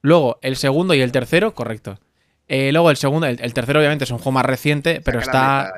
Luego, 0.00 0.38
el 0.42 0.56
segundo 0.56 0.94
y 0.94 1.00
el 1.00 1.12
tercero, 1.12 1.54
correcto. 1.54 1.98
Eh, 2.46 2.72
luego, 2.72 2.90
el 2.90 2.96
segundo, 2.96 3.26
el, 3.26 3.38
el 3.40 3.52
tercero, 3.52 3.80
obviamente, 3.80 4.04
es 4.04 4.10
un 4.10 4.18
juego 4.18 4.32
más 4.32 4.46
reciente, 4.46 5.02
pero 5.04 5.18
está, 5.18 5.72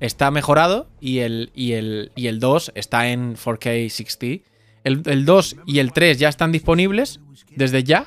está 0.00 0.30
mejorado. 0.30 0.88
Y 1.00 1.20
el, 1.20 1.50
y, 1.54 1.72
el, 1.72 2.10
y 2.16 2.26
el 2.26 2.40
2 2.40 2.72
está 2.74 3.08
en 3.10 3.36
4K 3.36 3.88
60. 3.88 4.50
El, 4.84 5.02
el 5.06 5.24
2 5.24 5.56
y 5.66 5.78
el 5.78 5.92
3 5.92 6.18
ya 6.18 6.28
están 6.28 6.50
disponibles 6.52 7.20
desde 7.54 7.84
ya. 7.84 8.04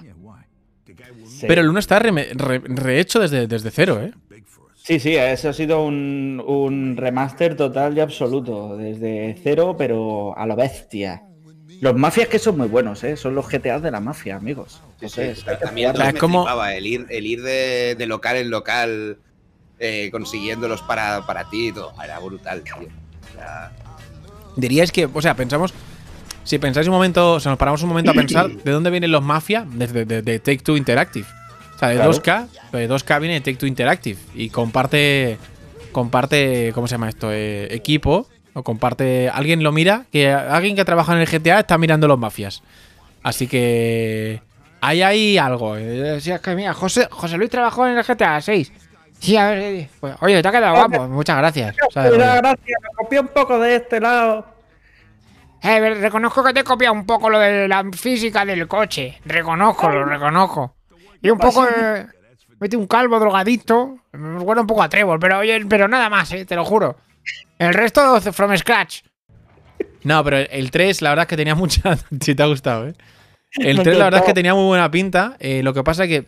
sí. 1.25 1.45
Pero 1.47 1.61
el 1.61 1.69
1 1.69 1.79
está 1.79 1.99
reme- 1.99 2.31
re- 2.33 2.61
rehecho 2.65 3.19
desde, 3.19 3.47
desde 3.47 3.71
cero, 3.71 4.01
¿eh? 4.01 4.11
Sí, 4.75 4.99
sí, 4.99 5.15
eso 5.15 5.49
ha 5.49 5.53
sido 5.53 5.83
un, 5.83 6.43
un 6.45 6.95
remaster 6.95 7.55
total 7.55 7.97
y 7.97 8.01
absoluto, 8.01 8.77
desde 8.77 9.35
cero, 9.41 9.75
pero 9.77 10.37
a 10.37 10.45
lo 10.45 10.55
bestia. 10.55 11.23
Los 11.81 11.95
mafias 11.95 12.27
que 12.29 12.37
son 12.39 12.57
muy 12.57 12.67
buenos, 12.67 13.03
¿eh? 13.03 13.17
Son 13.17 13.33
los 13.35 13.47
GTA 13.49 13.79
de 13.79 13.89
la 13.89 13.99
mafia, 13.99 14.35
amigos. 14.35 14.81
Sí, 14.99 15.09
sí, 15.09 15.21
Entonces, 15.21 15.45
a 15.67 15.71
mí 15.71 15.83
el 15.83 15.91
jugarlo. 15.91 15.97
sea, 15.97 16.05
dos 16.05 16.07
es 16.07 16.13
me 16.13 16.19
como- 16.19 16.43
flipaba, 16.43 16.73
el 16.75 16.85
ir, 16.85 17.05
el 17.09 17.25
ir 17.25 17.41
de, 17.41 17.95
de 17.97 18.05
local 18.05 18.37
en 18.37 18.49
local 18.51 19.17
eh, 19.79 20.09
consiguiéndolos 20.11 20.81
para, 20.83 21.25
para 21.25 21.49
ti 21.49 21.69
y 21.69 21.71
todo. 21.73 21.91
Era 22.03 22.19
brutal, 22.19 22.61
tío. 22.63 22.75
O 22.75 23.33
sea, 23.35 23.71
Diríais 24.55 24.91
que, 24.91 25.05
o 25.11 25.21
sea, 25.21 25.33
pensamos. 25.35 25.73
Si 26.45 26.57
pensáis 26.59 26.87
un 26.87 26.93
momento, 26.93 27.33
o 27.33 27.39
sea, 27.41 27.49
nos 27.49 27.59
paramos 27.59 27.81
un 27.83 27.89
momento 27.89 28.11
a 28.11 28.13
pensar 28.13 28.49
de 28.49 28.71
dónde 28.71 28.89
vienen 28.91 29.11
los 29.11 29.21
Mafia, 29.21 29.65
desde 29.67 30.05
de, 30.05 30.21
de 30.21 30.39
Take 30.39 30.59
Two 30.59 30.77
Interactive. 30.77 31.27
O 31.75 31.77
sea, 31.79 31.89
de 31.89 31.95
Claro. 31.95 32.11
2K, 32.13 32.47
de 32.71 32.89
2K 32.89 33.19
viene 33.19 33.33
de 33.35 33.41
Take 33.41 33.57
Two 33.57 33.67
Interactive 33.67 34.17
y 34.33 34.49
comparte, 34.49 35.37
comparte, 35.91 36.71
¿cómo 36.73 36.87
se 36.87 36.93
llama 36.93 37.09
esto? 37.09 37.29
Eh, 37.31 37.67
equipo, 37.75 38.27
o 38.53 38.63
comparte, 38.63 39.29
alguien 39.29 39.61
lo 39.63 39.71
mira, 39.73 40.05
que 40.11 40.31
alguien 40.31 40.75
que 40.77 40.85
trabaja 40.85 41.13
en 41.13 41.19
el 41.19 41.27
GTA 41.27 41.59
está 41.59 41.77
mirando 41.77 42.07
los 42.07 42.17
Mafias. 42.17 42.61
Así 43.23 43.47
que 43.47 44.39
ahí 44.81 45.01
hay 45.01 45.37
algo. 45.37 45.75
eh, 45.77 46.19
sí, 46.21 46.31
es 46.31 46.39
que 46.39 46.55
mira, 46.55 46.73
José, 46.73 47.07
José 47.11 47.37
Luis 47.37 47.49
trabajó 47.49 47.85
en 47.87 47.97
el 47.97 48.03
GTA 48.03 48.39
6. 48.39 48.71
Sí, 49.19 49.35
a 49.35 49.49
ver, 49.49 49.57
eh, 49.59 49.89
pues, 49.99 50.13
oye, 50.21 50.41
te 50.41 50.47
ha 50.47 50.51
quedado 50.51 50.75
guapo, 50.87 51.07
muchas 51.07 51.37
gracias. 51.37 51.75
Mira, 51.95 52.35
gracias, 52.35 52.79
me 52.83 52.89
copié 52.95 53.19
un 53.19 53.27
poco 53.29 53.59
de 53.59 53.77
este 53.77 53.99
lado. 53.99 54.45
Eh, 55.65 55.95
reconozco 55.95 56.43
que 56.43 56.53
te 56.53 56.59
he 56.59 56.63
copiado 56.63 56.93
un 56.93 57.05
poco 57.05 57.29
lo 57.29 57.39
de 57.39 57.67
la 57.67 57.83
física 57.93 58.45
del 58.45 58.67
coche. 58.67 59.19
Reconozco, 59.25 59.89
lo 59.89 60.05
reconozco. 60.05 60.75
Y 61.21 61.29
un 61.29 61.39
poco. 61.39 61.65
Eh, 61.67 62.05
mete 62.59 62.77
un 62.77 62.87
calvo 62.87 63.19
drogadito. 63.19 63.97
Me 64.13 64.37
recuerda 64.39 64.61
un 64.61 64.67
poco 64.67 64.83
a 64.83 64.89
Trevor, 64.89 65.19
pero 65.19 65.39
oye, 65.39 65.65
pero 65.67 65.87
nada 65.87 66.09
más, 66.09 66.31
eh, 66.33 66.45
te 66.45 66.55
lo 66.55 66.63
juro. 66.65 66.97
El 67.57 67.73
resto 67.73 68.21
from 68.31 68.55
scratch. 68.57 69.01
No, 70.03 70.23
pero 70.23 70.37
el- 70.37 70.47
el 70.51 70.71
3, 70.71 71.01
la 71.01 71.09
verdad 71.09 71.23
es 71.23 71.29
que 71.29 71.37
tenía 71.37 71.55
mucha. 71.55 71.97
si 72.21 72.35
te 72.35 72.43
ha 72.43 72.47
gustado, 72.47 72.87
¿eh? 72.87 72.93
El 73.57 73.77
Me 73.77 73.83
3, 73.83 73.97
la 73.97 74.03
verdad 74.05 74.19
es 74.21 74.25
que 74.27 74.33
tenía 74.33 74.53
muy 74.53 74.65
buena 74.65 74.91
pinta. 74.91 75.35
eh, 75.39 75.63
lo 75.63 75.73
que 75.73 75.83
pasa 75.83 76.03
es 76.03 76.09
que 76.09 76.25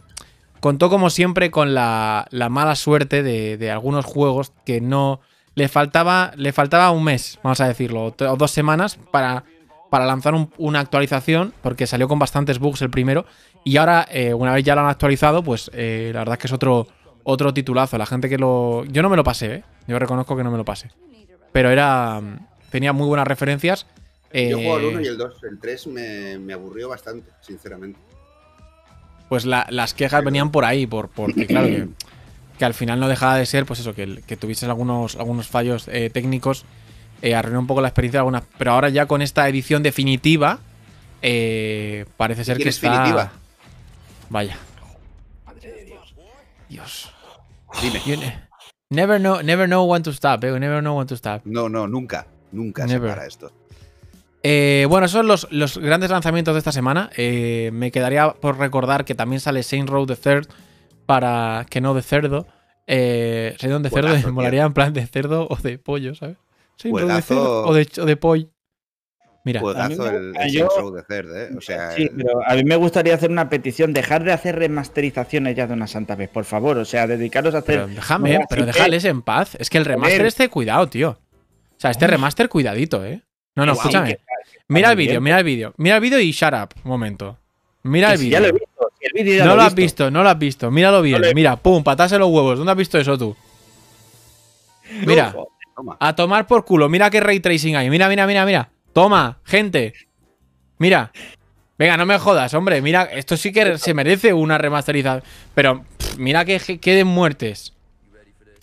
contó, 0.62 0.90
como 0.90 1.10
siempre, 1.10 1.52
con 1.52 1.74
la, 1.76 2.26
la 2.32 2.50
mala 2.50 2.76
suerte 2.76 3.22
de, 3.22 3.58
de 3.58 3.70
algunos 3.72 4.06
juegos 4.06 4.54
que 4.66 4.82
no. 4.82 5.20
Le 5.58 5.68
faltaba, 5.68 6.32
le 6.36 6.54
faltaba 6.54 6.92
un 6.92 7.04
mes, 7.04 7.40
vamos 7.42 7.60
a 7.62 7.68
decirlo, 7.68 8.14
o 8.16 8.36
dos 8.38 8.52
semanas 8.52 9.00
para, 9.12 9.44
para 9.90 10.06
lanzar 10.06 10.36
un- 10.36 10.52
una 10.60 10.80
actualización, 10.82 11.52
porque 11.64 11.88
salió 11.88 12.08
con 12.08 12.20
bastantes 12.20 12.60
bugs 12.60 12.84
el 12.84 12.92
primero. 12.92 13.26
Y 13.64 13.78
ahora, 13.78 14.06
eh, 14.12 14.36
una 14.36 14.54
vez 14.54 14.64
ya 14.64 14.76
lo 14.76 14.82
han 14.82 14.88
actualizado, 14.90 15.44
pues 15.44 15.72
eh, 15.74 16.12
la 16.14 16.20
verdad 16.20 16.34
es 16.34 16.40
que 16.42 16.48
es 16.48 16.54
otro, 16.54 16.88
otro 17.24 17.54
titulazo. 17.56 17.98
La 17.98 18.06
gente 18.06 18.30
que 18.30 18.38
lo. 18.38 18.86
Yo 18.86 19.02
no 19.02 19.10
me 19.10 19.16
lo 19.18 19.24
pasé, 19.24 19.48
¿eh? 19.56 19.64
Yo 19.88 19.98
reconozco 19.98 20.38
que 20.38 20.44
no 20.44 20.52
me 20.52 20.58
lo 20.58 20.64
pasé. 20.64 20.92
Pero 21.52 21.72
era. 21.72 22.22
Tenía 22.70 22.94
muy 22.94 23.08
buenas 23.08 23.28
referencias. 23.28 23.88
yo 24.32 24.40
eh, 24.40 24.54
juego 24.54 24.78
el 24.78 24.86
1 24.86 25.02
y 25.02 25.08
el 25.08 25.18
2. 25.18 25.44
El 25.50 25.60
3 25.60 25.88
me, 25.88 26.38
me 26.38 26.54
aburrió 26.54 26.88
bastante, 26.90 27.32
sinceramente. 27.42 28.00
pues 29.28 29.46
la- 29.46 29.66
las 29.72 29.94
quejas 29.96 30.24
venían 30.24 30.52
por 30.52 30.64
ahí, 30.66 30.86
por, 30.88 31.10
porque 31.10 31.48
claro 31.48 31.68
que, 31.68 31.88
que 32.58 32.66
al 32.66 32.74
final 32.74 33.00
no 33.00 33.08
dejaba 33.08 33.36
de 33.36 33.46
ser, 33.46 33.66
pues 33.66 33.80
eso, 33.80 33.94
que, 33.94 34.22
que 34.26 34.38
tuvieses 34.38 34.68
algunos, 34.68 35.16
algunos 35.16 35.48
fallos 35.48 35.88
eh, 35.88 36.10
técnicos, 36.12 36.66
eh, 37.22 37.36
arruinó 37.36 37.60
un 37.60 37.68
poco 37.68 37.82
la 37.82 37.88
experiencia 37.90 38.18
de 38.18 38.22
algunas. 38.22 38.44
Pero 38.58 38.72
ahora 38.72 38.90
ya 38.90 39.06
con 39.06 39.22
esta 39.22 39.48
edición 39.48 39.84
definitiva, 39.84 40.60
eh, 41.22 42.06
parece 42.18 42.44
ser 42.44 42.58
que 42.58 42.64
¿Quieres 42.64 42.76
está. 42.76 42.92
definitiva? 42.92 43.32
Vaya. 44.30 44.58
Dios. 46.70 47.12
Dime. 47.82 48.02
You 48.06 48.18
ne- 48.18 48.40
never 48.90 49.20
know, 49.20 49.42
never 49.42 49.68
know 49.68 49.86
when 49.86 50.04
to 50.04 50.12
stop, 50.12 50.44
eh. 50.44 50.60
Never 50.60 50.82
know 50.82 50.98
when 50.98 51.08
to 51.08 51.16
stop. 51.16 51.42
No, 51.46 51.70
no, 51.70 51.88
nunca. 51.88 52.28
Nunca 52.52 52.86
Never. 52.86 53.10
se 53.10 53.16
para 53.16 53.28
esto. 53.28 53.52
Eh, 54.44 54.86
bueno, 54.90 55.06
esos 55.06 55.20
son 55.20 55.28
los, 55.28 55.48
los 55.52 55.78
grandes 55.78 56.10
lanzamientos 56.10 56.54
de 56.56 56.60
esta 56.60 56.72
semana. 56.72 57.10
Eh, 57.18 57.70
me 57.74 57.92
quedaría 57.92 58.32
por 58.34 58.58
recordar 58.58 59.04
que 59.06 59.16
también 59.16 59.40
sale 59.42 59.64
Saint 59.64 59.90
Row 59.90 60.06
the 60.06 60.16
Third 60.16 60.48
para 61.08 61.66
que 61.70 61.82
no 61.82 61.96
de 61.96 62.04
cerdo. 62.04 62.46
Eh, 62.86 63.56
Saint 63.60 63.82
de 63.84 63.90
cerdo 63.90 64.08
Juegazo, 64.10 64.28
me 64.28 64.34
molaría 64.34 64.64
en 64.64 64.74
plan 64.74 64.94
de 64.94 65.06
cerdo 65.08 65.48
o 65.50 65.56
de 65.58 65.80
pollo, 65.80 66.14
¿sabes? 66.14 66.38
Saint 66.78 66.96
Row 66.98 67.08
de 67.10 67.22
cerdo 67.24 67.64
o 67.66 67.74
de, 67.74 67.88
o 68.00 68.06
de 68.06 68.16
pollo. 68.18 68.48
Mira, 69.44 69.62
Juegazo 69.62 70.04
me 70.04 70.44
el, 70.44 70.52
yo- 70.52 70.68
Row 70.78 70.92
de 70.94 71.04
Third, 71.04 71.36
¿eh? 71.36 71.50
O 71.58 71.62
sea, 71.62 71.92
Sí, 71.92 72.10
pero 72.16 72.42
a 72.46 72.54
mí 72.56 72.64
me 72.66 72.76
gustaría 72.76 73.16
hacer 73.16 73.32
una 73.32 73.50
petición, 73.50 73.94
dejar 73.94 74.24
de 74.26 74.34
hacer 74.34 74.58
remasterizaciones 74.60 75.56
ya 75.56 75.68
de 75.68 75.74
una 75.74 75.88
santa 75.88 76.16
vez, 76.16 76.30
por 76.30 76.44
favor. 76.46 76.78
O 76.78 76.86
sea, 76.86 77.08
dedicaros 77.08 77.56
a 77.56 77.60
hacer. 77.60 77.76
pero 77.84 77.88
déjame, 77.88 78.40
pero 78.50 78.62
sí, 78.64 78.68
déjales 78.68 79.06
en 79.06 79.22
paz. 79.22 79.56
Es 79.60 79.70
que 79.70 79.78
el 79.78 79.86
remaster 79.86 80.26
este, 80.26 80.50
cuidado, 80.50 80.88
tío. 80.88 81.12
O 81.12 81.80
sea, 81.80 81.92
este 81.92 82.08
remaster, 82.08 82.50
cuidadito, 82.50 83.06
¿eh? 83.06 83.22
No, 83.56 83.66
no, 83.66 83.74
Sí, 83.74 83.80
escúchame. 83.80 84.10
que- 84.18 84.22
Mira 84.68 84.92
el 84.92 84.98
vídeo, 84.98 85.22
mira 85.22 85.38
el 85.40 85.46
vídeo. 85.46 85.74
Mira 85.78 85.96
el 85.96 86.02
vídeo 86.02 86.20
y 86.20 86.32
shut 86.32 86.54
up, 86.54 86.70
un 86.84 86.90
momento. 86.92 87.38
Mira 87.84 88.10
que 88.10 88.14
el 88.16 88.20
si 88.20 88.26
vídeo. 88.26 88.38
ya 88.38 88.42
lo 88.42 88.48
he 88.48 88.52
visto. 88.52 88.87
El 89.02 89.12
vídeo 89.14 89.46
No 89.46 89.56
lo 89.56 89.62
has 89.62 89.76
visto, 89.76 90.10
no 90.12 90.24
lo 90.24 90.30
has 90.30 90.38
visto. 90.40 90.70
Míralo 90.72 91.02
bien. 91.02 91.22
Mira, 91.36 91.56
pum, 91.56 91.84
patase 91.84 92.18
los 92.18 92.30
huevos. 92.30 92.58
¿Dónde 92.58 92.72
has 92.72 92.78
visto 92.78 92.98
eso 92.98 93.18
tú? 93.18 93.36
Mira, 95.06 95.36
a 96.00 96.16
tomar 96.16 96.48
por 96.48 96.66
culo. 96.66 96.90
Mira 96.90 97.10
qué 97.10 97.20
ray 97.20 97.40
tracing 97.40 97.76
hay. 97.76 97.90
Mira, 97.90 98.08
mira, 98.10 98.26
mira, 98.26 98.46
mira. 98.46 98.70
Toma, 98.94 99.40
gente. 99.44 99.94
Mira. 100.78 101.12
Venga, 101.78 101.96
no 101.98 102.06
me 102.08 102.18
jodas, 102.18 102.54
hombre. 102.56 102.82
Mira, 102.82 103.04
esto 103.04 103.38
sí 103.38 103.52
que 103.52 103.78
se 103.78 103.94
merece 103.94 104.34
una 104.34 104.58
remasterización. 104.58 105.24
Pero 105.54 105.84
pff, 105.98 106.18
mira 106.18 106.44
que 106.46 106.60
que 106.60 106.80
queden 106.80 107.08
muertes. 107.08 107.74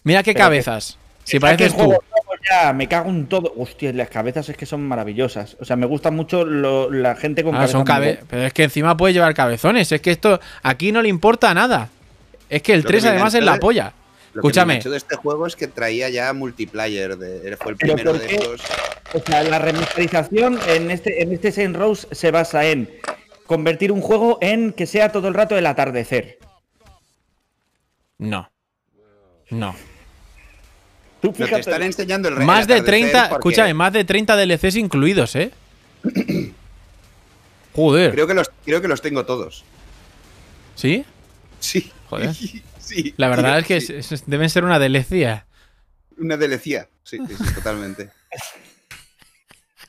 Mira 0.03 0.23
qué 0.23 0.33
Pero 0.33 0.39
que- 0.39 0.45
cabezas. 0.45 0.99
Si 1.23 1.39
pareces 1.39 1.77
tú. 1.77 1.95
Ya, 2.51 2.73
me 2.73 2.89
cago 2.89 3.11
en 3.11 3.27
todo. 3.27 3.53
Hostia, 3.57 3.93
las 3.93 4.09
cabezas 4.09 4.49
es 4.49 4.57
que 4.57 4.67
son 4.67 4.87
maravillosas. 4.87 5.57
O 5.61 5.65
sea, 5.65 5.77
me 5.77 5.87
gusta 5.87 6.11
mucho 6.11 6.45
lo- 6.45 6.91
la 6.91 7.15
gente 7.17 7.43
con 7.43 7.55
Ah, 7.55 7.59
cabezas. 7.59 7.73
son 7.73 7.85
cabe. 7.85 8.21
Pero 8.29 8.43
es 8.43 8.53
que 8.53 8.65
encima 8.65 8.97
puedes 8.97 9.15
llevar 9.15 9.35
cabezones. 9.35 9.91
Es 9.93 10.01
que 10.01 10.11
esto 10.11 10.41
aquí 10.63 10.93
no 10.93 11.01
le 11.03 11.09
importa 11.09 11.53
nada. 11.55 11.89
Es 12.49 12.63
que 12.63 12.73
el 12.75 12.81
Lo 12.81 12.85
que 12.85 12.89
3 12.93 13.03
me 13.05 13.09
además 13.11 13.35
es 13.35 13.45
la 13.45 13.59
polla. 13.59 13.93
Lo 14.35 14.41
Escúchame. 14.41 14.75
enganchó 14.75 14.91
de 14.91 14.97
este 14.97 15.17
juego 15.17 15.47
es 15.47 15.55
que 15.57 15.69
traía 15.69 16.09
ya 16.11 16.33
multiplayer. 16.33 17.17
De, 17.17 17.57
fue 17.57 17.73
el 17.73 17.79
primero 17.79 18.13
¿por 18.13 18.21
de 18.21 18.27
estos. 18.35 18.61
O 19.15 19.21
sea, 19.21 19.43
la 19.45 19.61
remasterización 19.61 20.59
en 20.69 20.91
este, 20.91 21.23
en 21.23 21.33
este 21.33 21.53
Saint 21.53 21.77
Rose 21.77 22.09
se 22.11 22.31
basa 22.33 22.65
en 22.67 22.91
convertir 23.47 23.93
un 23.93 24.01
juego 24.01 24.39
en 24.41 24.73
que 24.73 24.87
sea 24.87 25.13
todo 25.13 25.29
el 25.29 25.35
rato 25.35 25.57
el 25.57 25.67
atardecer. 25.67 26.39
No. 28.19 28.51
No. 29.51 29.75
Tú 31.25 31.31
No, 31.31 31.37
te 31.37 31.45
fíjate. 31.45 31.61
están 31.61 31.83
enseñando 31.83 32.29
el 32.29 32.35
Más 32.41 32.67
de 32.67 32.75
atardecer 32.75 32.85
30, 33.11 33.29
porque 33.31 33.49
escúchame, 33.49 33.73
más 33.73 33.95
de 33.95 34.05
30 34.05 34.37
DLCs 34.37 34.77
incluidos, 34.77 35.35
¿eh? 35.37 35.51
Joder. 37.75 38.13
Creo 38.13 38.27
que, 38.27 38.35
los, 38.35 38.51
creo 38.63 38.83
que 38.83 38.89
los 38.89 39.01
tengo 39.01 39.25
todos. 39.25 39.65
¿Sí? 40.75 41.05
Sí. 41.61 41.91
Joder. 42.11 42.31
Sí. 42.85 43.15
La 43.17 43.29
verdad 43.29 43.61
es 43.61 43.67
que 43.67 43.81
Sí. 43.81 43.95
es- 43.95 44.13
es- 44.13 44.27
deben 44.27 44.51
ser 44.51 44.63
una 44.63 44.79
delicia. 44.79 45.47
Una 46.19 46.37
delecía. 46.37 46.87
Sí, 47.03 47.17
sí, 47.27 47.35
sí, 47.35 47.55
totalmente. 47.55 48.11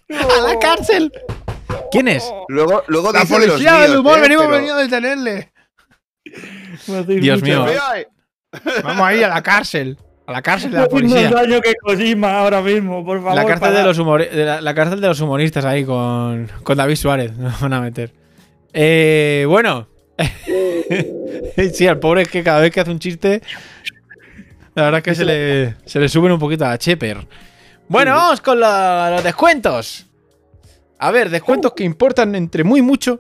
¡A 0.12 0.42
la 0.54 0.58
cárcel! 0.60 1.12
¿Quién 1.92 2.08
es? 2.08 2.24
Luego, 2.48 2.84
luego 2.88 3.12
La 3.12 3.26
policía 3.26 3.80
del 3.82 3.98
humor, 3.98 4.20
¿eh? 4.20 4.22
venimos 4.22 4.46
Pero- 4.46 4.56
venido 4.56 4.76
a 4.78 4.82
detenerle. 4.84 5.52
Dios 7.20 7.42
mío. 7.42 7.66
Ay, 7.92 8.06
Vamos 8.82 9.06
a 9.06 9.14
ir 9.14 9.26
a 9.26 9.28
la 9.28 9.44
cárcel. 9.44 9.98
A 10.28 10.32
la 10.32 10.42
cárcel 10.42 10.72
de 10.72 10.78
la 10.80 10.88
policía. 10.88 11.22
más 11.30 11.32
daño 11.32 11.62
que 11.62 11.74
Kojima 11.76 12.40
ahora 12.40 12.62
mismo, 12.62 13.06
por 13.06 13.20
favor. 13.20 13.36
La 13.36 13.42
cárcel, 13.46 13.60
para- 13.60 13.78
de 13.80 13.84
los 13.84 13.98
de 14.32 14.46
la, 14.46 14.60
la 14.62 14.74
cárcel 14.74 15.00
de 15.02 15.08
los 15.08 15.20
humoristas 15.22 15.64
ahí 15.66 15.86
con, 15.86 16.50
con 16.64 16.78
David 16.78 16.96
Suárez. 16.96 17.34
Nos 17.38 17.60
van 17.62 17.74
a 17.74 17.82
meter. 17.82 18.12
Eh, 18.74 19.46
bueno. 19.48 19.88
sí, 21.74 21.88
al 21.88 22.00
pobre 22.00 22.24
es 22.24 22.28
que 22.30 22.44
cada 22.44 22.60
vez 22.62 22.72
que 22.72 22.80
hace 22.82 22.92
un 22.92 23.00
chiste. 23.00 23.42
La 24.74 24.84
verdad 24.84 24.98
es 25.00 25.04
que 25.04 25.16
se 25.16 25.26
le, 25.26 25.76
se 25.86 26.00
le 26.00 26.10
suben 26.10 26.32
un 26.32 26.40
poquito 26.40 26.66
a 26.66 26.70
la 26.70 26.78
Cheper. 26.78 27.26
Bueno, 27.88 28.14
vamos 28.16 28.42
con 28.42 28.60
la- 28.60 29.10
los 29.12 29.24
descuentos. 29.24 30.06
A 30.98 31.12
ver, 31.12 31.30
descuentos 31.30 31.74
que 31.74 31.84
importan 31.84 32.34
entre 32.36 32.64
muy 32.64 32.82
mucho. 32.82 33.20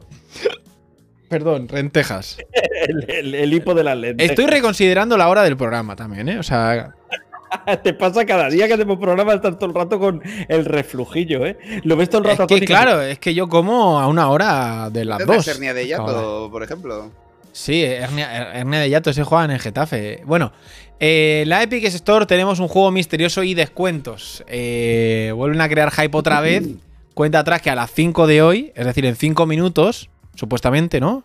Perdón, 1.29 1.67
rentejas. 1.67 2.37
El, 2.87 3.05
el- 3.09 3.35
el 3.35 3.53
hipo 3.53 3.73
de 3.73 3.83
las 3.83 3.97
lentes. 3.97 4.29
Estoy 4.29 4.45
reconsiderando 4.45 5.17
la 5.17 5.27
hora 5.29 5.41
del 5.43 5.57
programa 5.57 5.95
también, 5.95 6.29
¿eh? 6.29 6.37
O 6.37 6.43
sea, 6.43 6.93
Te 7.83 7.93
pasa 7.93 8.25
cada 8.25 8.49
día 8.49 8.67
que 8.67 8.73
hacemos 8.73 8.97
programa, 8.99 9.33
estás 9.33 9.57
todo 9.57 9.69
el 9.69 9.75
rato 9.75 9.97
con 9.97 10.21
el 10.49 10.65
reflujillo, 10.65 11.45
¿eh? 11.45 11.57
Lo 11.83 11.95
ves 11.95 12.09
todo 12.09 12.21
el 12.21 12.27
es 12.29 12.37
rato 12.37 12.47
que 12.47 12.55
atónico. 12.55 12.67
claro, 12.67 13.01
es 13.01 13.17
que 13.17 13.33
yo 13.33 13.47
como 13.47 13.99
a 13.99 14.07
una 14.07 14.29
hora 14.29 14.89
de 14.91 15.05
las 15.05 15.19
¿tendrás 15.19 15.45
dos. 15.45 15.47
hernia 15.55 15.73
de 15.73 15.87
hiato, 15.87 16.49
por 16.51 16.61
ejemplo. 16.63 17.11
Sí, 17.53 17.81
hernia, 17.83 18.51
hernia 18.53 18.81
de 18.81 18.89
Yato, 18.89 19.13
se 19.13 19.23
juega 19.23 19.45
en 19.45 19.51
el 19.51 19.61
Getafe. 19.61 20.21
Bueno, 20.25 20.51
eh, 20.99 21.45
la 21.47 21.63
Epic 21.63 21.85
Store 21.85 22.25
tenemos 22.25 22.59
un 22.59 22.67
juego 22.67 22.91
misterioso 22.91 23.43
y 23.43 23.53
descuentos. 23.53 24.43
Eh, 24.47 25.31
vuelven 25.33 25.61
a 25.61 25.69
crear 25.69 25.89
hype 25.91 26.17
otra 26.17 26.41
vez. 26.41 26.63
Cuenta 27.13 27.39
atrás 27.39 27.61
que 27.61 27.69
a 27.69 27.75
las 27.75 27.89
5 27.93 28.27
de 28.27 28.41
hoy, 28.41 28.73
es 28.75 28.85
decir, 28.85 29.05
en 29.05 29.15
5 29.15 29.45
minutos, 29.45 30.09
supuestamente, 30.35 30.99
¿no? 30.99 31.23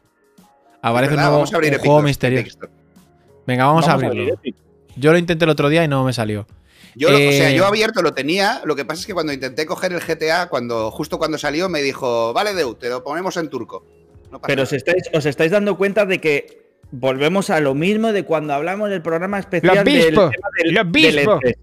Aparece 0.82 1.12
un 1.12 1.16
¿Verdad? 1.16 1.22
nuevo 1.30 1.36
Vamos 1.38 1.52
a 1.52 1.56
abrir 1.56 1.70
un 1.70 1.74
Epic 1.76 1.86
juego 1.86 2.02
misterioso. 2.02 2.58
Venga, 3.46 3.66
vamos, 3.66 3.86
a 3.88 3.92
abrirlo. 3.92 4.34
abrir. 4.36 4.54
Yo 4.96 5.12
lo 5.12 5.18
intenté 5.18 5.44
el 5.44 5.50
otro 5.50 5.68
día 5.68 5.84
y 5.84 5.88
no 5.88 6.04
me 6.04 6.12
salió. 6.12 6.46
Yo, 6.96 7.10
lo- 7.10 7.16
o 7.16 7.32
sea, 7.32 7.50
Eh, 7.50 7.54
yo 7.56 7.66
abierto 7.66 8.02
lo 8.02 8.14
tenía. 8.14 8.62
Lo 8.64 8.74
que 8.76 8.84
pasa 8.84 9.00
es 9.00 9.06
que 9.06 9.14
cuando 9.14 9.32
intenté 9.32 9.66
coger 9.66 9.92
el 9.92 10.00
GTA, 10.00 10.48
cuando, 10.48 10.90
justo 10.90 11.18
cuando 11.18 11.38
salió, 11.38 11.68
me 11.68 11.82
dijo, 11.82 12.32
vale, 12.32 12.54
Deu, 12.54 12.74
te 12.74 12.88
lo 12.88 13.04
ponemos 13.04 13.36
en 13.36 13.48
turco. 13.48 13.84
No 14.30 14.40
Pero 14.40 14.62
os 14.62 14.72
estáis, 14.72 15.04
os 15.12 15.26
estáis 15.26 15.50
dando 15.50 15.76
cuenta 15.76 16.06
de 16.06 16.20
que 16.20 16.70
volvemos 16.92 17.50
a 17.50 17.60
lo 17.60 17.74
mismo 17.74 18.12
de 18.12 18.24
cuando 18.24 18.54
hablamos 18.54 18.90
del 18.90 19.02
programa 19.02 19.38
especial 19.38 19.76
Lo 19.76 19.84
del 19.84 20.04
tema 20.14 20.30
del, 20.64 20.74
lo 20.74 20.80
obispo. 20.82 21.38
del 21.40 21.54
E3. 21.54 21.56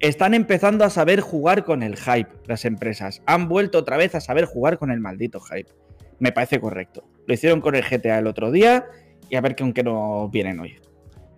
Están 0.00 0.34
empezando 0.34 0.84
a 0.84 0.90
saber 0.90 1.20
jugar 1.20 1.64
con 1.64 1.82
el 1.82 1.96
hype, 1.96 2.28
las 2.46 2.64
empresas. 2.64 3.20
Han 3.26 3.48
vuelto 3.48 3.78
otra 3.78 3.96
vez 3.96 4.14
a 4.14 4.20
saber 4.20 4.44
jugar 4.44 4.78
con 4.78 4.90
el 4.92 5.00
maldito 5.00 5.40
hype. 5.40 5.70
Me 6.18 6.32
parece 6.32 6.60
correcto. 6.60 7.04
Lo 7.26 7.34
hicieron 7.34 7.60
con 7.60 7.74
el 7.74 7.82
GTA 7.84 8.18
el 8.18 8.26
otro 8.26 8.50
día 8.50 8.86
y 9.30 9.36
a 9.36 9.40
ver 9.40 9.54
con 9.56 9.72
qué 9.72 9.82
nos 9.82 10.30
vienen 10.30 10.58
hoy. 10.60 10.76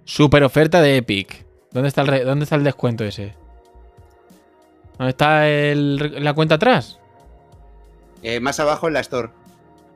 Super 0.05 0.43
oferta 0.45 0.81
de 0.81 0.97
Epic. 0.99 1.45
¿Dónde 1.73 1.89
está 1.89 2.01
el, 2.03 2.07
re- 2.09 2.25
dónde 2.25 2.45
está 2.45 2.57
el 2.57 2.65
descuento 2.65 3.05
ese? 3.05 3.35
¿Dónde 4.99 5.11
está 5.11 5.49
el- 5.49 6.23
la 6.25 6.35
cuenta 6.35 6.57
atrás? 6.57 6.99
Eh, 8.23 8.41
más 8.41 8.61
abajo 8.61 8.89
en 8.89 8.95
la 8.95 9.01
Store. 9.01 9.31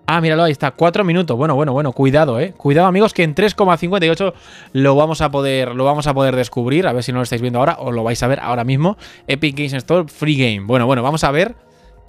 Ah, 0.06 0.20
míralo, 0.20 0.42
ahí 0.44 0.52
está. 0.52 0.70
Cuatro 0.70 1.02
minutos. 1.02 1.36
Bueno, 1.36 1.54
bueno, 1.54 1.72
bueno. 1.72 1.92
Cuidado, 1.92 2.38
eh. 2.38 2.52
Cuidado, 2.56 2.86
amigos, 2.86 3.14
que 3.14 3.22
en 3.22 3.34
3,58 3.34 4.34
lo 4.72 4.94
vamos 4.96 5.20
a 5.22 5.30
poder. 5.30 5.74
Lo 5.74 5.84
vamos 5.84 6.06
a 6.06 6.12
poder 6.14 6.36
descubrir. 6.36 6.86
A 6.86 6.92
ver 6.92 7.02
si 7.02 7.10
no 7.12 7.18
lo 7.18 7.22
estáis 7.24 7.40
viendo 7.40 7.58
ahora 7.58 7.76
o 7.80 7.90
lo 7.90 8.02
vais 8.04 8.22
a 8.22 8.26
ver 8.26 8.38
ahora 8.40 8.64
mismo. 8.64 8.98
Epic 9.26 9.56
Games 9.56 9.72
Store 9.72 10.06
Free 10.08 10.36
Game. 10.36 10.66
Bueno, 10.66 10.86
bueno, 10.86 11.02
vamos 11.02 11.24
a 11.24 11.30
ver 11.30 11.54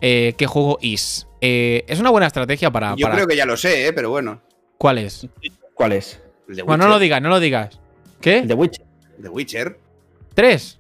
eh, 0.02 0.34
qué 0.38 0.46
juego 0.46 0.78
es. 0.82 1.28
Eh, 1.48 1.86
es 1.88 2.00
una 2.00 2.10
buena 2.10 2.26
estrategia 2.28 2.72
para. 2.72 2.96
Yo 2.96 3.04
para- 3.06 3.16
creo 3.16 3.28
que 3.28 3.36
ya 3.36 3.46
lo 3.46 3.56
sé, 3.56 3.88
¿eh? 3.88 3.94
pero 3.94 4.10
bueno. 4.10 4.42
¿Cuál 4.80 4.98
es? 4.98 5.28
¿Cuál 5.76 5.92
es? 5.94 6.20
El 6.50 6.56
de 6.56 6.64
Bueno, 6.64 6.86
no 6.86 6.90
lo 6.90 7.00
digas, 7.00 7.22
no 7.22 7.30
lo 7.30 7.40
digas. 7.40 7.76
El 7.76 8.22
¿Qué? 8.22 8.42
de 8.42 8.54
Witcher. 8.56 8.86
The 9.22 9.30
Witcher. 9.30 9.80
¿Tres? 10.34 10.80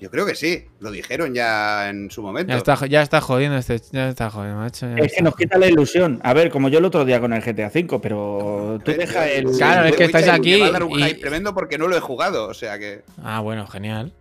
Yo 0.00 0.10
creo 0.10 0.24
que 0.26 0.34
sí. 0.34 0.64
Lo 0.80 0.90
dijeron 0.90 1.34
ya 1.34 1.88
en 1.90 2.10
su 2.10 2.22
momento. 2.22 2.50
Ya 2.52 2.56
está, 2.58 2.86
ya 2.86 3.02
está 3.02 3.20
jodiendo 3.20 3.58
este. 3.58 3.78
Ya 3.92 4.08
está 4.08 4.30
jodiendo, 4.30 4.58
macho. 4.58 4.86
ya 4.88 4.94
Es 4.96 5.04
está 5.06 5.16
que 5.18 5.22
nos 5.22 5.36
quita 5.36 5.58
la 5.58 5.66
ilusión. 5.68 6.20
A 6.24 6.32
ver, 6.34 6.50
como 6.50 6.68
yo 6.70 6.78
el 6.78 6.84
otro 6.86 7.04
día 7.04 7.20
con 7.20 7.32
el 7.34 7.42
GTA 7.42 7.68
V, 7.72 7.98
pero 8.00 8.78
tú 8.84 8.92
deja 8.92 9.28
el. 9.28 9.44
Claro, 9.56 9.86
es 9.88 9.94
que 9.96 10.04
estáis 10.04 10.28
aquí 10.28 10.52
Me 10.54 10.60
va 10.62 10.66
a 10.66 10.70
dar 10.72 10.84
un 10.84 10.98
y- 10.98 11.02
hype 11.04 11.20
tremendo 11.20 11.54
porque 11.54 11.76
no 11.78 11.86
lo 11.86 11.96
he 11.96 12.00
jugado. 12.00 12.48
O 12.48 12.54
sea 12.54 12.78
que. 12.78 13.02
Ah, 13.22 13.40
bueno, 13.40 13.66
genial. 13.66 14.12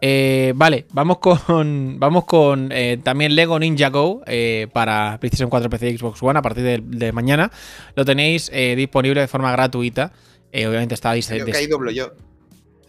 Eh, 0.00 0.52
vale, 0.56 0.86
vamos 0.92 1.18
con. 1.18 1.98
Vamos 1.98 2.24
con 2.24 2.70
eh, 2.72 2.98
también 3.02 3.34
Lego 3.34 3.58
Ninja 3.58 3.88
Go 3.88 4.22
eh, 4.26 4.66
para 4.72 5.18
PlayStation 5.20 5.48
4, 5.48 5.70
PC 5.70 5.90
y 5.90 5.98
Xbox 5.98 6.22
One 6.22 6.38
a 6.38 6.42
partir 6.42 6.62
de, 6.64 6.80
de 6.82 7.12
mañana. 7.12 7.50
Lo 7.94 8.04
tenéis 8.04 8.50
disponible 8.50 9.20
de 9.20 9.28
forma 9.28 9.50
gratuita. 9.52 10.12
Obviamente 10.52 10.94
está 10.94 11.12
Creo 11.12 11.46
que 11.46 11.56
ahí 11.56 11.66
doblo 11.66 11.90
yo. 11.90 12.12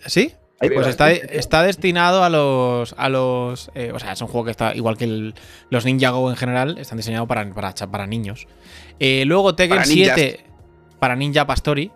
¿Sí? 0.05 0.31
Pues 0.59 0.87
está, 0.87 1.11
está 1.11 1.63
destinado 1.63 2.23
a 2.23 2.29
los. 2.29 2.95
a 2.97 3.09
los. 3.09 3.69
eh, 3.75 3.91
o 3.93 3.99
sea, 3.99 4.13
es 4.13 4.21
un 4.21 4.27
juego 4.27 4.45
que 4.45 4.51
está. 4.51 4.73
Igual 4.75 4.97
que 4.97 5.03
el- 5.05 5.35
los 5.69 5.85
Ninja 5.85 6.11
Go 6.11 6.29
en 6.29 6.37
general, 6.37 6.77
están 6.77 6.97
diseñados 6.97 7.27
para, 7.27 7.47
para, 7.53 7.73
para 7.73 8.07
niños. 8.07 8.47
Eh, 8.99 9.23
luego 9.25 9.53
Tekken 9.55 9.77
Para 9.77 9.87
ninjas. 9.89 10.15
7 10.15 10.39
para 10.99 11.15
Ninja 11.15 11.45
Pastori. 11.45 11.91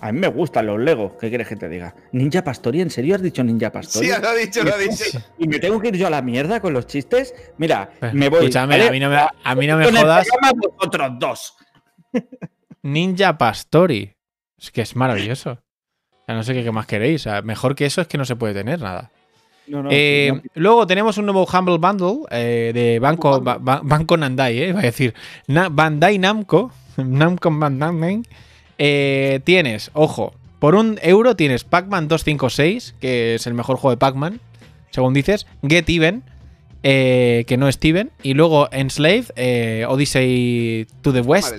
A 0.00 0.12
mí 0.12 0.18
me 0.20 0.28
gustan 0.28 0.66
los 0.66 0.78
Legos. 0.78 1.12
¿Qué 1.20 1.28
quieres 1.28 1.48
que 1.48 1.56
te 1.56 1.68
diga? 1.68 1.94
¿Ninja 2.12 2.42
Pastori? 2.44 2.80
¿En 2.80 2.90
serio 2.90 3.14
has 3.16 3.22
dicho 3.22 3.42
Ninja 3.42 3.70
Pastori? 3.72 4.06
Sí, 4.06 4.12
lo 4.20 4.28
ha 4.28 4.34
dicho, 4.34 4.62
lo 4.62 4.74
ha 4.74 4.78
dicho. 4.78 5.04
¿Y 5.38 5.48
me 5.48 5.58
tengo 5.58 5.80
que 5.80 5.88
ir 5.88 5.96
yo 5.96 6.06
a 6.06 6.10
la 6.10 6.22
mierda 6.22 6.60
con 6.60 6.72
los 6.72 6.86
chistes? 6.86 7.34
Mira, 7.58 7.90
me 8.12 8.28
voy. 8.28 8.40
Escúchame, 8.40 8.76
¿vale? 8.76 8.88
a 8.88 8.92
mí 8.92 9.00
no 9.00 9.10
me, 9.10 9.16
a 9.16 9.54
mí 9.54 9.66
no 9.66 9.76
me 9.76 9.90
jodas. 9.90 10.26
vosotros 10.76 11.10
dos. 11.18 11.54
Ninja 12.82 13.36
Pastori. 13.38 14.14
Es 14.58 14.70
que 14.70 14.82
es 14.82 14.96
maravilloso. 14.96 15.52
O 15.52 16.24
sea, 16.26 16.34
no 16.34 16.42
sé 16.42 16.54
qué, 16.54 16.62
qué 16.64 16.72
más 16.72 16.86
queréis. 16.86 17.22
O 17.22 17.30
sea, 17.30 17.42
mejor 17.42 17.74
que 17.74 17.86
eso 17.86 18.00
es 18.00 18.06
que 18.08 18.18
no 18.18 18.24
se 18.24 18.36
puede 18.36 18.54
tener 18.54 18.80
nada. 18.80 19.10
No, 19.66 19.82
no, 19.82 19.90
Eh, 19.92 20.30
no. 20.34 20.42
Luego 20.54 20.86
tenemos 20.86 21.18
un 21.18 21.26
nuevo 21.26 21.44
Humble 21.46 21.78
Bundle 21.78 22.24
eh, 22.30 22.72
de 22.74 22.98
Banco, 22.98 23.40
Ba- 23.40 23.58
Ba- 23.60 23.80
Banco 23.82 24.16
Nandai, 24.16 24.58
eh, 24.62 24.68
iba 24.68 24.80
a 24.80 24.82
decir. 24.82 25.14
Na- 25.46 25.68
Bandai 25.68 26.18
Namco. 26.18 26.72
Namco 26.96 27.50
Bandai. 27.50 28.22
Eh, 28.78 29.40
tienes, 29.44 29.90
ojo, 29.92 30.32
por 30.60 30.74
un 30.74 30.98
euro 31.02 31.36
tienes 31.36 31.64
Pac-Man 31.64 32.08
256, 32.08 32.94
que 33.00 33.34
es 33.34 33.46
el 33.46 33.54
mejor 33.54 33.76
juego 33.76 33.90
de 33.90 33.96
Pac-Man, 33.98 34.40
según 34.90 35.14
dices. 35.14 35.46
Get 35.66 35.88
Even, 35.88 36.22
eh, 36.82 37.44
que 37.46 37.56
no 37.56 37.68
es 37.68 37.74
Steven. 37.76 38.10
Y 38.22 38.34
luego 38.34 38.68
Enslave, 38.72 39.24
eh, 39.36 39.84
Odyssey 39.88 40.86
to 41.02 41.12
the 41.12 41.20
West. 41.20 41.54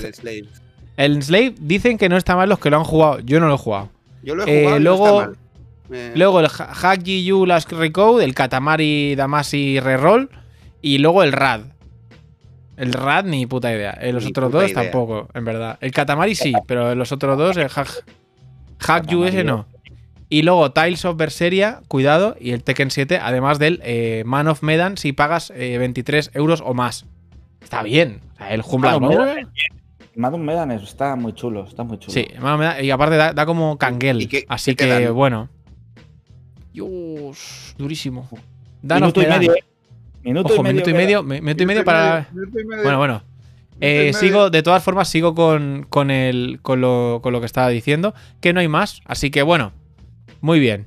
El 0.98 1.14
Enslave 1.16 1.56
dicen 1.60 1.98
que 1.98 2.10
no 2.10 2.18
está 2.18 2.36
mal 2.36 2.50
los 2.50 2.60
que 2.60 2.70
lo 2.70 2.78
han 2.78 2.84
jugado. 2.84 3.20
Yo 3.20 3.40
no 3.40 3.48
lo 3.48 3.56
he 3.56 3.58
jugado. 3.58 3.90
Yo 4.24 4.36
lo 4.36 4.46
he 4.46 4.52
Eh, 4.52 4.64
jugado 4.64 4.78
y 4.80 4.84
no 4.84 4.90
luego- 4.90 5.06
está 5.22 5.28
mal. 5.30 5.38
Eh, 5.92 6.12
Luego 6.16 6.40
el 6.42 6.46
Ha- 6.46 6.72
Haki 6.92 7.24
Yu 7.26 7.46
Last 7.48 7.72
Recode, 7.72 8.24
el 8.24 8.36
Katamari 8.36 9.16
Damacy 9.16 9.80
Reroll 9.80 10.30
y 10.84 11.00
luego 11.00 11.24
el 11.24 11.32
Rad. 11.32 11.62
El 12.80 12.94
Rad 12.94 13.26
ni 13.26 13.46
puta 13.46 13.72
idea. 13.74 13.92
Eh, 14.02 14.12
los 14.14 14.24
Ni 14.24 14.30
otros 14.30 14.52
dos 14.52 14.64
idea. 14.72 14.84
tampoco, 14.84 15.28
en 15.34 15.44
verdad. 15.46 15.78
El 15.82 15.92
Katamari 15.92 16.34
sí, 16.34 16.54
pero 16.66 16.96
los 16.96 17.12
otros 17.12 17.38
dos, 17.38 17.58
el 17.58 17.70
Hak 17.70 19.08
Yu 19.08 19.26
ese 19.26 19.44
no. 19.44 19.66
Y 20.30 20.44
luego 20.44 20.72
Tiles 20.72 21.06
of 21.06 21.18
Berseria, 21.18 21.82
cuidado, 21.88 22.36
y 22.40 22.52
el 22.52 22.64
Tekken 22.64 22.92
7, 22.92 23.20
además 23.22 23.58
del 23.60 23.82
eh, 23.84 24.24
Man 24.26 24.48
of 24.48 24.62
Medan 24.64 24.96
si 24.98 25.12
pagas 25.12 25.52
eh, 25.56 25.78
23 25.80 26.32
euros 26.36 26.62
o 26.66 26.74
más. 26.74 27.06
Está 27.62 27.84
bien. 27.84 28.22
O 28.34 28.38
sea, 28.38 28.54
el 28.54 28.62
of 28.62 28.68
Bundle- 28.72 29.10
Medan 29.18 29.50
Madon 30.16 30.44
Medan 30.46 30.72
está 30.72 31.16
muy 31.16 31.34
chulo, 31.34 31.66
está 31.66 31.84
muy 31.84 31.98
chulo. 31.98 32.14
Sí, 32.14 32.28
Man 32.40 32.54
of 32.54 32.60
Medan, 32.60 32.86
y 32.86 32.92
aparte 32.92 33.16
da, 33.18 33.34
da 33.34 33.46
como 33.46 33.78
canguel. 33.78 34.22
¿Y 34.22 34.28
qué- 34.28 34.46
así 34.50 34.76
qué 34.76 34.86
que, 34.86 35.04
dan? 35.06 35.14
bueno. 35.16 35.50
Dios, 36.74 37.74
durísimo. 37.78 38.28
Danos 38.82 39.08
Minuto 39.08 39.22
y 39.22 39.24
Medan. 39.26 39.40
medio. 39.40 39.54
Minuto 40.24 40.54
Ojo, 40.54 40.62
y 40.62 40.64
medio. 40.64 40.74
minuto 40.74 40.90
y 40.90 40.94
medio, 40.94 41.24
me- 41.24 41.42
minuto 41.42 41.64
y 41.64 41.66
medio 41.66 41.84
para. 41.86 42.28
Minuto 42.32 42.60
y 42.60 42.66
medio. 42.66 42.84
Bueno, 42.84 42.98
bueno. 42.98 43.24
Eh, 43.82 44.12
sigo, 44.14 44.50
de 44.50 44.62
todas 44.62 44.84
formas, 44.84 45.08
sigo 45.08 45.34
con, 45.34 45.86
con, 45.90 46.12
el, 46.12 46.60
con, 46.62 46.82
lo, 46.82 47.22
con 47.24 47.32
lo 47.32 47.40
que 47.40 47.46
estaba 47.46 47.70
diciendo, 47.70 48.14
que 48.42 48.52
no 48.52 48.60
hay 48.60 48.68
más. 48.68 49.00
Así 49.06 49.32
que 49.32 49.42
bueno, 49.42 49.72
muy 50.42 50.60
bien. 50.60 50.86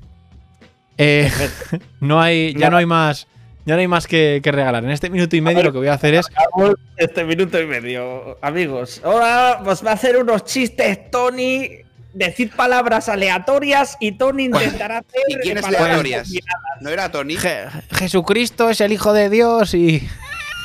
Eh, 0.99 1.31
no 1.99 2.21
hay, 2.21 2.53
ya 2.53 2.69
no 2.69 2.77
hay 2.77 2.85
más 2.85 3.25
Ya 3.65 3.73
no 3.73 3.81
hay 3.81 3.87
más 3.87 4.05
que, 4.05 4.41
que 4.43 4.51
regalar. 4.51 4.83
En 4.83 4.91
este 4.91 5.09
minuto 5.09 5.35
y 5.35 5.41
medio 5.41 5.63
lo 5.63 5.71
que 5.71 5.79
voy 5.79 5.87
a 5.87 5.93
hacer 5.93 6.13
es. 6.13 6.27
Este 6.97 7.23
minuto 7.23 7.59
y 7.59 7.65
medio, 7.65 8.37
amigos. 8.43 9.01
Ahora 9.03 9.61
nos 9.65 9.83
va 9.83 9.91
a 9.91 9.93
hacer 9.93 10.15
unos 10.17 10.43
chistes, 10.45 11.09
Tony. 11.09 11.69
Decir 12.13 12.51
palabras 12.55 13.09
aleatorias 13.09 13.97
y 13.99 14.11
Tony 14.13 14.45
intentará 14.45 14.99
hacer. 14.99 15.21
¿Y 15.27 15.35
quién 15.37 15.57
es 15.57 15.63
palabras 15.63 15.99
aleatorias? 15.99 16.29
¿No 16.81 16.89
era 16.89 17.11
Tony? 17.11 17.35
Je- 17.35 17.69
Jesucristo 17.97 18.69
es 18.69 18.81
el 18.81 18.91
Hijo 18.93 19.13
de 19.13 19.29
Dios 19.29 19.73
y. 19.73 20.07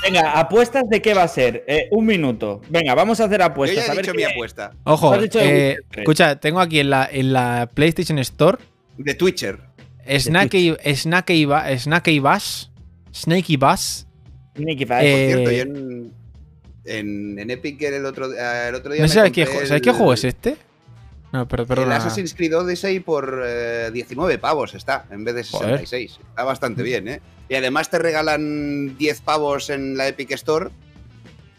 Venga, 0.04 0.38
apuestas 0.38 0.84
de 0.88 1.00
qué 1.02 1.14
va 1.14 1.22
a 1.24 1.28
ser. 1.28 1.64
Eh, 1.66 1.88
un 1.90 2.04
minuto. 2.06 2.60
Venga, 2.68 2.94
vamos 2.94 3.18
a 3.20 3.24
hacer 3.24 3.40
Yo 3.40 3.46
apuestas. 3.46 3.86
ya 3.86 3.90
a 3.90 3.94
he 3.94 3.96
ver 3.96 4.04
dicho 4.04 4.12
qué- 4.12 4.18
mi 4.18 4.24
apuesta. 4.24 4.72
Ojo, 4.84 5.14
eh, 5.16 5.76
escucha, 5.96 6.36
tengo 6.38 6.60
aquí 6.60 6.80
en 6.80 6.90
la, 6.90 7.08
en 7.10 7.32
la 7.32 7.68
PlayStation 7.72 8.18
Store 8.20 8.58
De 8.98 9.14
Twitcher. 9.14 9.58
Snake 10.06 10.58
y, 10.58 10.94
Snake 10.94 11.34
y, 11.34 11.40
y 11.42 11.44
Bass. 12.20 12.70
Snake 13.14 13.46
y 13.52 13.56
Bass. 13.56 14.06
Five. 14.54 14.86
Eh, 15.02 15.34
Por 15.34 15.48
cierto, 15.48 15.50
yo 15.50 15.62
en, 15.62 16.12
en, 16.84 17.38
en 17.38 17.50
Epic 17.50 17.80
el 17.82 18.04
otro, 18.06 18.32
eh, 18.32 18.68
el 18.68 18.74
otro 18.74 18.92
día. 18.92 19.00
No 19.00 19.04
me 19.04 19.08
sé 19.08 19.14
¿sabes 19.14 19.32
qué, 19.32 19.44
compré 19.46 19.64
ju- 19.64 19.68
¿sabes 19.68 19.82
qué 19.82 19.90
juego 19.92 20.12
es 20.12 20.24
este? 20.24 20.56
No, 21.32 21.46
pero 21.46 21.64
El 21.64 21.68
perdona. 21.68 21.96
Assassin's 21.96 22.32
Creed 22.34 22.56
Odyssey 22.56 23.00
por 23.00 23.42
eh, 23.44 23.90
19 23.92 24.38
pavos 24.38 24.74
está, 24.74 25.04
en 25.10 25.24
vez 25.24 25.34
de 25.34 25.44
Joder. 25.44 25.78
66. 25.78 26.18
Está 26.30 26.44
bastante 26.44 26.82
bien, 26.82 27.06
¿eh? 27.08 27.20
Y 27.50 27.54
además 27.54 27.90
te 27.90 27.98
regalan 27.98 28.96
10 28.96 29.20
pavos 29.22 29.68
en 29.70 29.96
la 29.96 30.08
Epic 30.08 30.30
Store. 30.32 30.70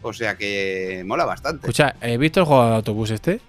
O 0.02 0.12
sea 0.12 0.36
que 0.36 1.02
mola 1.06 1.24
bastante. 1.24 1.66
Escucha, 1.66 1.94
¿he 2.00 2.16
visto 2.16 2.40
el 2.40 2.46
juego 2.46 2.66
de 2.68 2.74
autobús 2.76 3.10
este? 3.10 3.40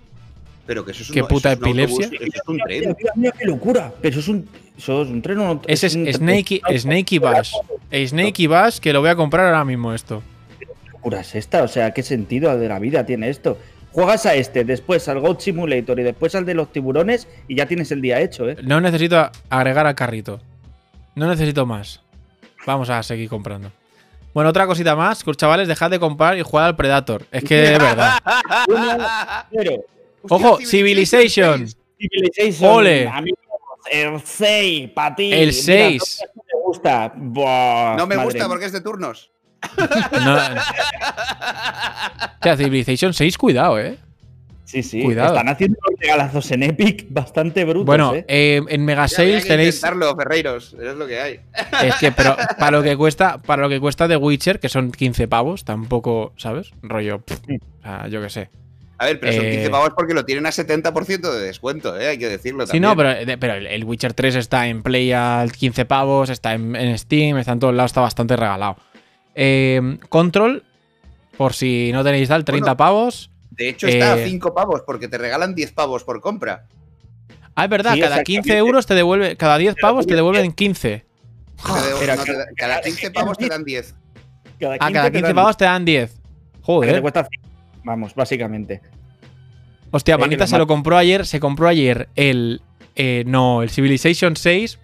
Pero 0.67 0.85
que 0.85 0.91
eso 0.91 1.01
es 1.03 1.09
un, 1.09 1.13
¿Qué 1.15 1.23
puta 1.23 1.53
eso 1.53 1.61
es 1.61 1.61
un 1.63 1.69
epilepsia? 1.79 2.05
autobús, 2.05 2.21
eso 2.27 2.41
es 2.43 2.47
un 2.49 2.57
tren. 2.59 2.79
mira, 2.97 3.11
mira 3.15 3.31
qué 3.37 3.45
locura. 3.45 3.93
Pero 4.01 4.11
eso 4.11 4.19
es 4.19 4.27
un, 4.27 4.49
eso 4.77 5.01
es 5.01 5.07
un 5.09 5.21
tren 5.21 5.39
o 5.39 5.53
no. 5.55 5.61
Ese 5.67 5.87
es 5.87 5.95
un 5.95 6.03
tren. 6.03 6.15
Snake, 6.17 6.61
y- 6.69 6.77
Snake 6.79 7.15
y 7.15 7.17
Bass. 7.19 7.53
Snake 7.91 8.43
y 8.43 8.47
Bass, 8.47 8.79
que 8.79 8.93
lo 8.93 9.01
voy 9.01 9.09
a 9.09 9.15
comprar 9.15 9.45
ahora 9.47 9.65
mismo 9.65 9.93
esto. 9.93 10.21
¿Qué 10.59 10.67
locura 10.91 11.21
es 11.21 11.33
esta? 11.35 11.63
O 11.63 11.67
sea, 11.67 11.91
¿qué 11.93 12.03
sentido 12.03 12.55
de 12.57 12.67
la 12.67 12.79
vida 12.79 13.05
tiene 13.05 13.29
esto? 13.29 13.57
Juegas 13.93 14.25
a 14.25 14.35
este, 14.35 14.63
después 14.63 15.07
al 15.09 15.19
Goat 15.19 15.41
Simulator 15.41 15.99
y 15.99 16.03
después 16.03 16.33
al 16.35 16.45
de 16.45 16.53
los 16.53 16.71
tiburones 16.71 17.27
y 17.47 17.55
ya 17.55 17.65
tienes 17.65 17.91
el 17.91 18.01
día 18.01 18.19
hecho, 18.21 18.49
¿eh? 18.49 18.55
No 18.63 18.79
necesito 18.79 19.29
agregar 19.49 19.85
al 19.85 19.95
carrito. 19.95 20.39
No 21.15 21.27
necesito 21.27 21.65
más. 21.65 22.01
Vamos 22.65 22.89
a 22.89 23.03
seguir 23.03 23.27
comprando. 23.27 23.71
Bueno, 24.33 24.49
otra 24.49 24.65
cosita 24.65 24.95
más. 24.95 25.23
Chavales, 25.35 25.67
dejad 25.67 25.91
de 25.91 25.99
comprar 25.99 26.37
y 26.37 26.41
jugar 26.41 26.67
al 26.67 26.75
Predator. 26.77 27.25
Es 27.31 27.43
que 27.43 27.55
de 27.55 27.71
verdad. 27.77 28.17
Pero, 29.51 29.83
Ojo, 30.29 30.59
Civilization. 30.65 31.67
Civilization. 31.97 32.71
Ole. 32.71 33.11
el 33.91 34.21
6, 34.23 34.89
para 34.91 35.15
ti. 35.15 35.33
El 35.33 35.49
Mira, 35.49 35.51
6. 35.53 36.19
no 36.35 36.41
me 36.45 36.63
gusta. 36.65 37.13
Buah, 37.15 37.95
No 37.97 38.07
me 38.07 38.15
madre 38.15 38.25
gusta 38.31 38.47
porque 38.47 38.65
es 38.65 38.71
de 38.71 38.81
turnos. 38.81 39.31
No. 40.23 40.35
O 40.35 40.39
sea, 42.43 42.57
Civilization 42.57 43.13
6, 43.13 43.37
cuidado, 43.37 43.79
eh. 43.79 43.97
Sí, 44.65 44.83
sí. 44.83 45.03
Cuidado. 45.03 45.33
Están 45.35 45.49
haciendo 45.49 45.77
unos 45.85 45.99
regalazos 45.99 46.49
en 46.51 46.63
Epic 46.63 47.07
bastante 47.09 47.65
brutos, 47.65 47.85
Bueno, 47.85 48.15
¿eh? 48.15 48.23
eh, 48.29 48.61
en 48.69 48.85
Mega 48.85 49.07
Sales 49.09 49.43
que 49.43 49.49
tenéis. 49.49 49.75
intentarlo, 49.75 50.15
Ferreiros. 50.15 50.73
Es 50.81 50.95
lo 50.95 51.05
que 51.07 51.19
hay. 51.19 51.39
Es 51.83 51.95
que, 51.95 52.11
pero 52.13 52.37
para 52.59 52.77
lo 52.77 52.83
que 52.83 52.95
cuesta, 52.95 53.37
para 53.39 53.63
lo 53.63 53.69
que 53.69 53.81
cuesta 53.81 54.07
The 54.07 54.15
Witcher, 54.15 54.59
que 54.61 54.69
son 54.69 54.91
15 54.91 55.27
pavos, 55.27 55.65
tampoco, 55.65 56.33
¿sabes? 56.37 56.71
Rollo. 56.83 57.19
pff, 57.19 57.37
o 57.39 57.81
sea, 57.83 58.07
yo 58.07 58.21
qué 58.21 58.29
sé. 58.29 58.49
A 58.97 59.05
ver, 59.05 59.19
pero 59.19 59.33
son 59.33 59.45
Eh, 59.45 59.51
15 59.51 59.69
pavos 59.71 59.89
porque 59.95 60.13
lo 60.13 60.23
tienen 60.23 60.45
a 60.45 60.51
70% 60.51 61.33
de 61.33 61.39
descuento, 61.41 61.99
¿eh? 61.99 62.07
Hay 62.07 62.17
que 62.17 62.29
decirlo 62.29 62.65
Sí, 62.65 62.79
también. 62.79 62.83
no, 62.83 62.95
pero, 62.95 63.39
pero 63.39 63.55
el- 63.55 63.67
el 63.67 63.83
Witcher 63.83 64.13
3 64.13 64.35
está 64.35 64.67
en 64.67 64.83
Play 64.83 65.11
al 65.11 65.51
15 65.51 65.83
pavos, 65.85 66.29
está 66.29 66.53
en, 66.53 66.75
en 66.77 66.97
Steam, 66.97 67.37
está 67.39 67.51
en 67.51 67.59
todos 67.59 67.75
lados, 67.75 67.91
está 67.91 67.99
bastante 68.01 68.37
regalado. 68.37 68.77
Eh, 69.35 69.97
Control, 70.09 70.63
por 71.37 71.53
si 71.53 71.91
no 71.93 72.03
tenéis 72.03 72.29
tal, 72.29 72.43
30 72.45 72.65
Bueno, 72.65 72.77
pavos. 72.77 73.31
De 73.51 73.69
hecho, 73.69 73.87
está 73.87 74.17
eh, 74.17 74.23
a 74.23 74.27
5 74.27 74.53
pavos 74.53 74.81
porque 74.85 75.07
te 75.07 75.17
regalan 75.17 75.55
10 75.55 75.71
pavos 75.73 76.03
por 76.03 76.21
compra. 76.21 76.67
Ah, 77.55 77.65
es 77.65 77.69
verdad, 77.69 77.93
Sí, 77.93 77.99
cada 77.99 78.15
exactamente. 78.15 78.43
15 78.49 78.57
euros 78.57 78.85
te 78.85 78.95
devuelve, 78.95 79.35
cada 79.35 79.57
10 79.57 79.75
pavos 79.81 80.07
te 80.07 80.15
devuelven 80.15 80.53
15. 80.53 81.05
Te 81.63 81.71
de- 81.73 81.95
pero 81.99 82.15
no 82.15 82.23
cada- 82.23 82.37
da- 82.39 82.45
cada 82.55 82.81
15 82.81 83.11
pavos 83.11 83.37
te 83.37 83.47
dan 83.47 83.63
10. 83.63 83.93
Cada 84.59 84.75
Ah, 84.75 84.91
cada 84.91 85.05
te 85.05 85.11
15 85.11 85.27
dan- 85.27 85.35
pavos 85.35 85.57
te 85.57 85.65
dan 85.65 85.85
10. 85.85 86.11
que 86.11 86.17
te 86.57 86.61
Joder. 86.65 87.01
cuesta. 87.01 87.27
Vamos, 87.83 88.13
básicamente. 88.15 88.81
Hostia, 89.91 90.15
Eh, 90.15 90.37
lo 90.37 90.47
se 90.47 90.57
lo 90.57 90.67
compró 90.67 90.97
ayer, 90.97 91.25
se 91.25 91.39
compró 91.39 91.67
ayer 91.67 92.07
el. 92.15 92.61
eh, 92.95 93.23
no, 93.25 93.63
el 93.63 93.69
Civilization 93.69 94.35
6 94.35 94.79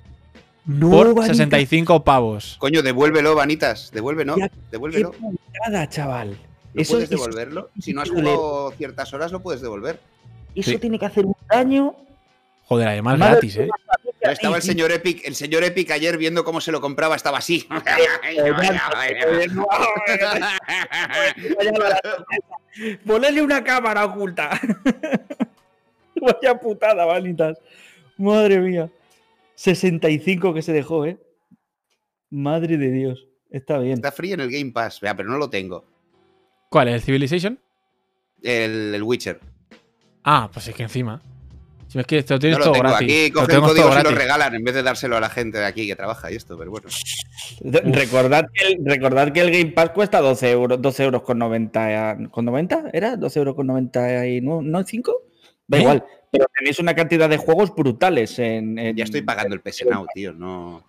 por 0.80 1.14
Vanita, 1.16 1.34
65 1.34 2.04
pavos. 2.04 2.58
Coño, 2.60 2.82
devuélvelo, 2.84 3.34
Vanitas. 3.36 3.90
Devuélvelo. 3.94 4.38
Ya, 4.38 4.50
Qué 4.50 4.56
Devuélvelo. 4.72 5.12
putada, 5.14 5.88
chaval. 5.90 6.38
¿No 6.74 6.82
Eso, 6.82 6.94
puedes 6.94 7.10
eso- 7.10 7.18
devolverlo? 7.24 7.70
Si 7.80 7.94
no 7.94 8.02
has 8.02 8.10
jugado 8.10 8.72
ciertas 8.78 9.14
horas, 9.14 9.32
lo 9.32 9.42
puedes 9.42 9.62
devolver. 9.62 10.00
eso 10.56 10.72
Sí. 10.72 10.78
tiene 10.78 10.98
que 11.00 11.06
hacer 11.06 11.26
un 11.26 11.36
daño. 11.50 11.96
Joder, 12.66 12.88
además 12.90 13.18
Madre 13.18 13.32
gratis, 13.34 13.58
¿eh? 13.58 13.70
Pero 14.20 14.34
estaba 14.34 14.58
el 14.58 14.62
señor 14.62 14.92
Epic, 14.92 15.22
el 15.26 15.36
señor 15.36 15.64
Epic 15.64 15.90
ayer 15.92 16.18
viendo 16.18 16.44
cómo 16.44 16.60
se 16.60 16.72
lo 16.74 16.82
compraba, 16.82 17.16
estaba 17.16 17.38
así. 17.38 17.66
Ponerle 23.06 23.42
una 23.42 23.64
cámara 23.64 24.06
oculta. 24.06 24.60
Vaya 26.22 26.60
putada, 26.60 27.06
vanitas. 27.06 27.58
Madre 28.18 28.60
mía. 28.60 28.90
65 29.58 30.54
que 30.54 30.62
se 30.62 30.72
dejó, 30.72 31.06
¿eh? 31.06 31.18
Madre 32.30 32.78
de 32.78 32.92
Dios. 32.92 33.28
Está 33.50 33.80
bien. 33.80 33.96
Está 33.96 34.12
free 34.12 34.34
en 34.34 34.40
el 34.42 34.52
Game 34.52 34.72
Pass, 34.72 35.02
Vea, 35.02 35.16
pero 35.16 35.30
no 35.30 35.38
lo 35.38 35.50
tengo. 35.50 35.84
¿Cuál? 36.70 36.90
¿El 36.90 37.02
Civilization? 37.02 37.60
El, 38.44 38.94
el 38.94 39.04
Witcher. 39.04 39.40
Ah, 40.24 40.50
pues 40.54 40.68
es 40.68 40.76
que 40.76 40.84
encima. 40.84 41.22
Si 41.88 41.98
es 41.98 42.06
que 42.06 42.22
te 42.22 42.34
lo 42.34 42.40
tienes 42.40 42.60
No 42.60 42.66
lo 42.66 42.72
todo 42.72 42.74
tengo. 42.84 42.90
gratis. 42.90 43.08
Aquí 43.08 43.30
Lo 43.30 43.34
cogen 43.42 43.56
todo 43.56 43.68
códigos 43.70 44.00
y 44.00 44.04
lo 44.04 44.12
regalan 44.12 44.54
en 44.56 44.64
vez 44.64 44.76
de 44.76 44.84
dárselo 44.84 45.18
a 45.18 45.22
la 45.22 45.30
gente 45.30 45.58
de 45.58 45.66
aquí 45.66 45.88
que 45.88 45.96
trabaja 45.96 46.32
y 46.32 46.36
esto, 46.36 46.56
pero 46.58 46.70
bueno. 46.70 46.88
Recordad 47.62 48.46
que, 48.54 48.68
el, 48.74 48.86
recordad 48.86 49.32
que 49.32 49.40
el 49.42 49.52
Game 49.52 49.72
Pass 49.72 49.90
cuesta 49.92 50.20
12 50.22 50.52
euros, 50.52 50.82
12 50.82 51.04
euros 51.04 51.22
con 51.24 51.40
90. 51.40 52.30
¿Con 52.30 52.46
90? 52.46 52.90
¿Era? 52.94 53.16
¿12 53.16 53.38
euros 53.38 53.56
con 53.56 53.68
99? 53.68 54.42
¿No 54.42 54.84
5? 54.84 55.14
Da 55.68 55.78
¿Eh? 55.78 55.82
igual. 55.82 56.06
Pero 56.32 56.46
tenéis 56.58 56.80
una 56.80 56.94
cantidad 56.94 57.30
de 57.30 57.38
juegos 57.38 57.74
brutales 57.74 58.38
en. 58.40 58.78
en- 58.78 58.96
Ya 58.96 59.04
estoy 59.04 59.22
pagando 59.22 59.56
el 59.56 59.62
PS 59.62 59.86
Now, 59.90 60.06
tío. 60.14 60.34
No. 60.34 60.86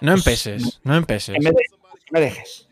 No 0.00 0.12
empeses, 0.14 0.80
no 0.82 0.92
Que 0.92 0.98
empeses. 0.98 1.36
me, 1.40 1.50
de- 1.50 1.56
que 1.56 2.12
me 2.12 2.20
dejes. 2.20 2.66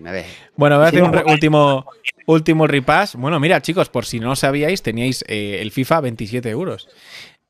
Me 0.00 0.12
deje. 0.12 0.30
Bueno, 0.54 0.76
voy 0.76 0.84
a 0.84 0.88
hacer 0.88 1.02
un 1.02 1.12
re- 1.12 1.24
último, 1.24 1.84
último 2.26 2.66
repass. 2.68 3.16
Bueno, 3.16 3.40
mira, 3.40 3.60
chicos, 3.60 3.88
por 3.88 4.06
si 4.06 4.20
no 4.20 4.28
lo 4.28 4.36
sabíais, 4.36 4.82
teníais 4.82 5.24
eh, 5.26 5.58
el 5.60 5.72
FIFA 5.72 5.96
a 5.96 6.00
27 6.02 6.48
euros. 6.50 6.88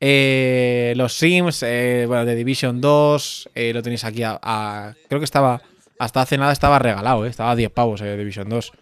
Eh, 0.01 0.95
los 0.97 1.13
Sims, 1.13 1.63
eh, 1.63 2.05
bueno, 2.07 2.25
de 2.25 2.35
Division 2.35 2.81
2, 2.81 3.51
eh, 3.55 3.75
lo 3.75 3.83
tenéis 3.83 4.05
aquí 4.05 4.23
a, 4.23 4.39
a- 4.43 4.95
Creo 5.09 5.21
que 5.21 5.25
estaba. 5.27 5.61
Hasta 5.99 6.23
hace 6.23 6.39
nada 6.39 6.53
estaba 6.53 6.79
regalado, 6.79 7.27
eh, 7.27 7.29
estaba 7.29 7.51
a 7.51 7.57
10 7.57 7.71
pavos 7.73 8.01
eh, 8.01 8.17
Division 8.17 8.49
2. 8.49 8.73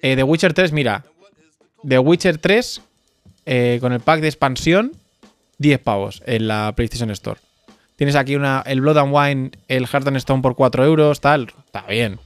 Eh, 0.00 0.16
The 0.16 0.24
Witcher 0.24 0.52
3, 0.52 0.72
mira. 0.72 1.04
The 1.86 2.00
Witcher 2.00 2.38
3, 2.38 2.82
eh, 3.48 3.78
con 3.80 3.92
el 3.92 4.00
pack 4.00 4.20
de 4.20 4.28
expansión, 4.28 4.92
10 5.58 5.80
pavos 5.80 6.22
en 6.26 6.46
la 6.46 6.72
PlayStation 6.76 7.10
Store. 7.10 7.40
Tienes 7.96 8.14
aquí 8.14 8.36
una, 8.36 8.62
el 8.66 8.80
Blood 8.80 8.98
and 8.98 9.12
Wine, 9.12 9.50
el 9.66 9.86
Heart 9.88 10.06
and 10.06 10.16
Stone 10.18 10.40
por 10.42 10.54
4 10.54 10.84
euros, 10.84 11.20
tal. 11.20 11.48
Está 11.66 11.82
bien. 11.88 12.20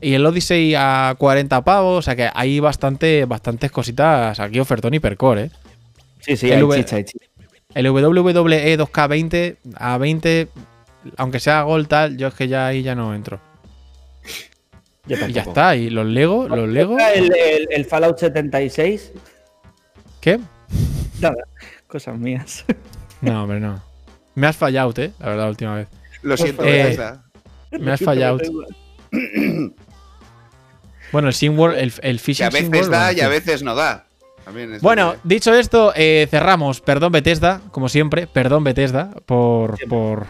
Y 0.00 0.14
el 0.14 0.24
Odyssey 0.26 0.74
a 0.76 1.14
40 1.18 1.62
pavos. 1.62 1.98
O 1.98 2.02
sea 2.02 2.16
que 2.16 2.28
hay 2.34 2.58
bastante, 2.58 3.24
bastantes 3.26 3.70
cositas 3.70 4.40
aquí, 4.40 4.58
ofertón 4.58 4.94
hipercore, 4.94 5.42
¿eh? 5.44 5.50
Sí, 6.20 6.36
sí, 6.36 6.50
El 6.50 6.64
hay 6.72 6.78
chicha, 6.82 6.96
hay 6.96 7.04
chicha. 7.04 7.26
El 7.74 7.88
WWE 7.88 8.78
2K20 8.78 9.56
a 9.76 9.96
20, 9.98 10.48
aunque 11.18 11.38
sea 11.38 11.62
Gold 11.62 11.86
tal, 11.86 12.16
yo 12.16 12.28
es 12.28 12.34
que 12.34 12.48
ya 12.48 12.66
ahí 12.66 12.82
ya 12.82 12.94
no 12.96 13.14
entro. 13.14 13.40
Y 15.06 15.32
ya 15.32 15.42
está. 15.42 15.76
Y 15.76 15.90
los 15.90 16.06
Lego, 16.06 16.48
los 16.48 16.68
Lego. 16.68 16.96
El, 16.98 17.32
el- 17.36 17.68
el 17.70 17.84
Fallout 17.84 18.18
76. 18.18 19.12
¿Qué? 20.20 20.40
Nada, 21.20 21.44
cosas 21.86 22.18
mías. 22.18 22.64
No, 23.22 23.42
hombre, 23.42 23.60
no. 23.60 23.82
Me 24.34 24.46
has 24.46 24.56
fallado, 24.56 24.94
¿eh? 24.96 25.12
La 25.18 25.26
verdad, 25.26 25.44
la 25.44 25.50
última 25.50 25.74
vez. 25.74 25.88
Lo 26.22 26.38
siento, 26.38 26.64
Eh, 26.64 26.84
Bethesda. 26.84 27.22
Me 27.72 27.92
has 27.92 28.00
fallado. 28.00 28.38
Bueno, 31.12 31.28
el 31.28 31.34
SimWorld, 31.34 31.76
el, 31.76 31.92
el 32.02 32.16
Que 32.16 32.22
Fishing 32.22 32.46
a 32.46 32.50
veces 32.50 32.68
SimWorld, 32.68 32.90
da 32.90 33.06
bueno, 33.06 33.18
y 33.18 33.20
a 33.20 33.28
veces 33.28 33.62
no 33.62 33.74
da. 33.74 34.06
Bueno, 34.80 35.16
dicho 35.24 35.52
esto, 35.52 35.92
eh, 35.94 36.26
cerramos. 36.30 36.80
Perdón, 36.80 37.12
Bethesda, 37.12 37.60
como 37.72 37.88
siempre. 37.88 38.26
Perdón, 38.26 38.64
Bethesda, 38.64 39.10
por. 39.26 39.76
por 39.88 40.26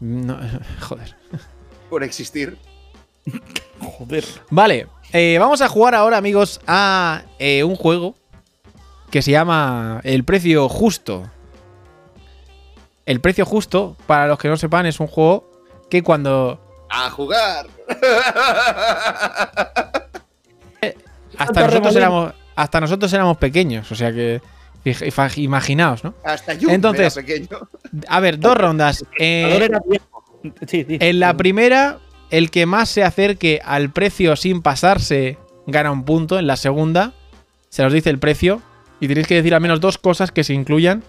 no, 0.00 0.38
joder. 0.80 1.14
por 1.88 2.02
existir. 2.02 2.56
Joder. 3.78 4.24
Vale, 4.50 4.86
eh, 5.12 5.36
vamos 5.38 5.60
a 5.60 5.68
jugar 5.68 5.94
ahora, 5.94 6.16
amigos, 6.16 6.60
a 6.66 7.22
eh, 7.38 7.62
un 7.62 7.76
juego 7.76 8.16
que 9.12 9.22
se 9.22 9.30
llama 9.30 10.00
El 10.02 10.24
precio 10.24 10.68
justo. 10.70 11.30
El 13.04 13.20
precio 13.20 13.44
justo, 13.44 13.96
para 14.06 14.26
los 14.26 14.38
que 14.38 14.48
no 14.48 14.56
sepan, 14.56 14.86
es 14.86 14.98
un 15.00 15.06
juego 15.06 15.50
que 15.90 16.02
cuando 16.02 16.58
¡A 16.88 17.10
jugar! 17.10 17.66
hasta 21.38 21.66
nosotros 21.66 21.94
éramos 21.94 22.32
hasta 22.56 22.80
nosotros 22.80 23.12
éramos 23.12 23.36
pequeños, 23.36 23.92
o 23.92 23.94
sea 23.94 24.12
que 24.12 24.40
imaginaos, 25.36 26.02
¿no? 26.04 26.14
Hasta 26.24 26.54
yo 26.54 26.70
Entonces- 26.70 27.16
era 27.16 27.26
pequeño. 27.26 27.68
A 28.08 28.20
ver, 28.20 28.38
dos 28.38 28.56
rondas. 28.56 29.04
Eh, 29.18 29.68
en 30.72 31.20
la 31.20 31.36
primera, 31.36 31.98
el 32.30 32.50
que 32.50 32.64
más 32.66 32.88
se 32.88 33.04
acerque 33.04 33.60
al 33.64 33.90
precio 33.90 34.36
sin 34.36 34.62
pasarse 34.62 35.38
gana 35.66 35.92
un 35.92 36.04
punto. 36.04 36.38
En 36.38 36.46
la 36.46 36.56
segunda, 36.56 37.12
se 37.68 37.84
os 37.84 37.92
dice 37.92 38.10
el 38.10 38.18
precio 38.18 38.62
y 39.02 39.08
tenéis 39.08 39.26
que 39.26 39.34
decir 39.34 39.52
al 39.52 39.60
menos 39.60 39.80
dos 39.80 39.98
cosas 39.98 40.30
que 40.30 40.44
se 40.44 40.54
incluyan 40.54 41.02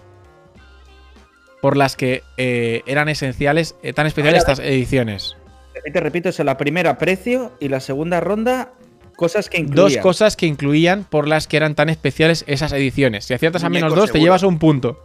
por 1.62 1.76
las 1.76 1.94
que 1.94 2.24
eh, 2.36 2.82
eran 2.86 3.08
esenciales, 3.08 3.76
eh, 3.84 3.92
tan 3.92 4.08
especiales 4.08 4.40
estas 4.40 4.58
ediciones. 4.58 5.36
Repite, 5.72 6.00
repito, 6.00 6.28
eso, 6.28 6.42
la 6.42 6.56
primera 6.56 6.98
precio 6.98 7.52
y 7.60 7.68
la 7.68 7.78
segunda 7.78 8.18
ronda, 8.18 8.72
cosas 9.14 9.48
que 9.48 9.58
incluían. 9.58 9.76
Dos 9.76 9.96
cosas 9.98 10.34
que 10.34 10.46
incluían 10.46 11.04
por 11.04 11.28
las 11.28 11.46
que 11.46 11.56
eran 11.56 11.76
tan 11.76 11.88
especiales 11.88 12.44
esas 12.48 12.72
ediciones. 12.72 13.26
Si 13.26 13.34
aciertas 13.34 13.62
a 13.62 13.68
menos 13.68 13.94
dos, 13.94 14.10
te 14.10 14.18
llevas 14.18 14.42
un 14.42 14.58
punto. 14.58 14.98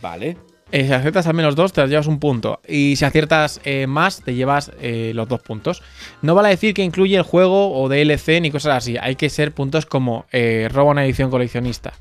Vale. 0.00 0.38
Eh, 0.72 0.86
si 0.86 0.92
aciertas 0.92 1.26
al 1.26 1.34
menos 1.34 1.54
dos, 1.54 1.74
te 1.74 1.86
llevas 1.86 2.06
un 2.06 2.18
punto. 2.18 2.60
Y 2.66 2.96
si 2.96 3.04
aciertas 3.04 3.60
eh, 3.64 3.86
más, 3.86 4.22
te 4.22 4.34
llevas 4.34 4.72
eh, 4.80 5.12
los 5.14 5.28
dos 5.28 5.42
puntos. 5.42 5.82
No 6.22 6.34
vale 6.34 6.48
decir 6.48 6.72
que 6.72 6.82
incluye 6.82 7.14
el 7.14 7.22
juego 7.22 7.78
o 7.78 7.90
DLC 7.90 8.40
ni 8.40 8.50
cosas 8.50 8.78
así. 8.78 8.96
Hay 8.98 9.16
que 9.16 9.28
ser 9.28 9.52
puntos 9.52 9.84
como 9.84 10.24
roba 10.70 10.90
una 10.90 11.04
edición 11.04 11.30
coleccionista. 11.30 11.92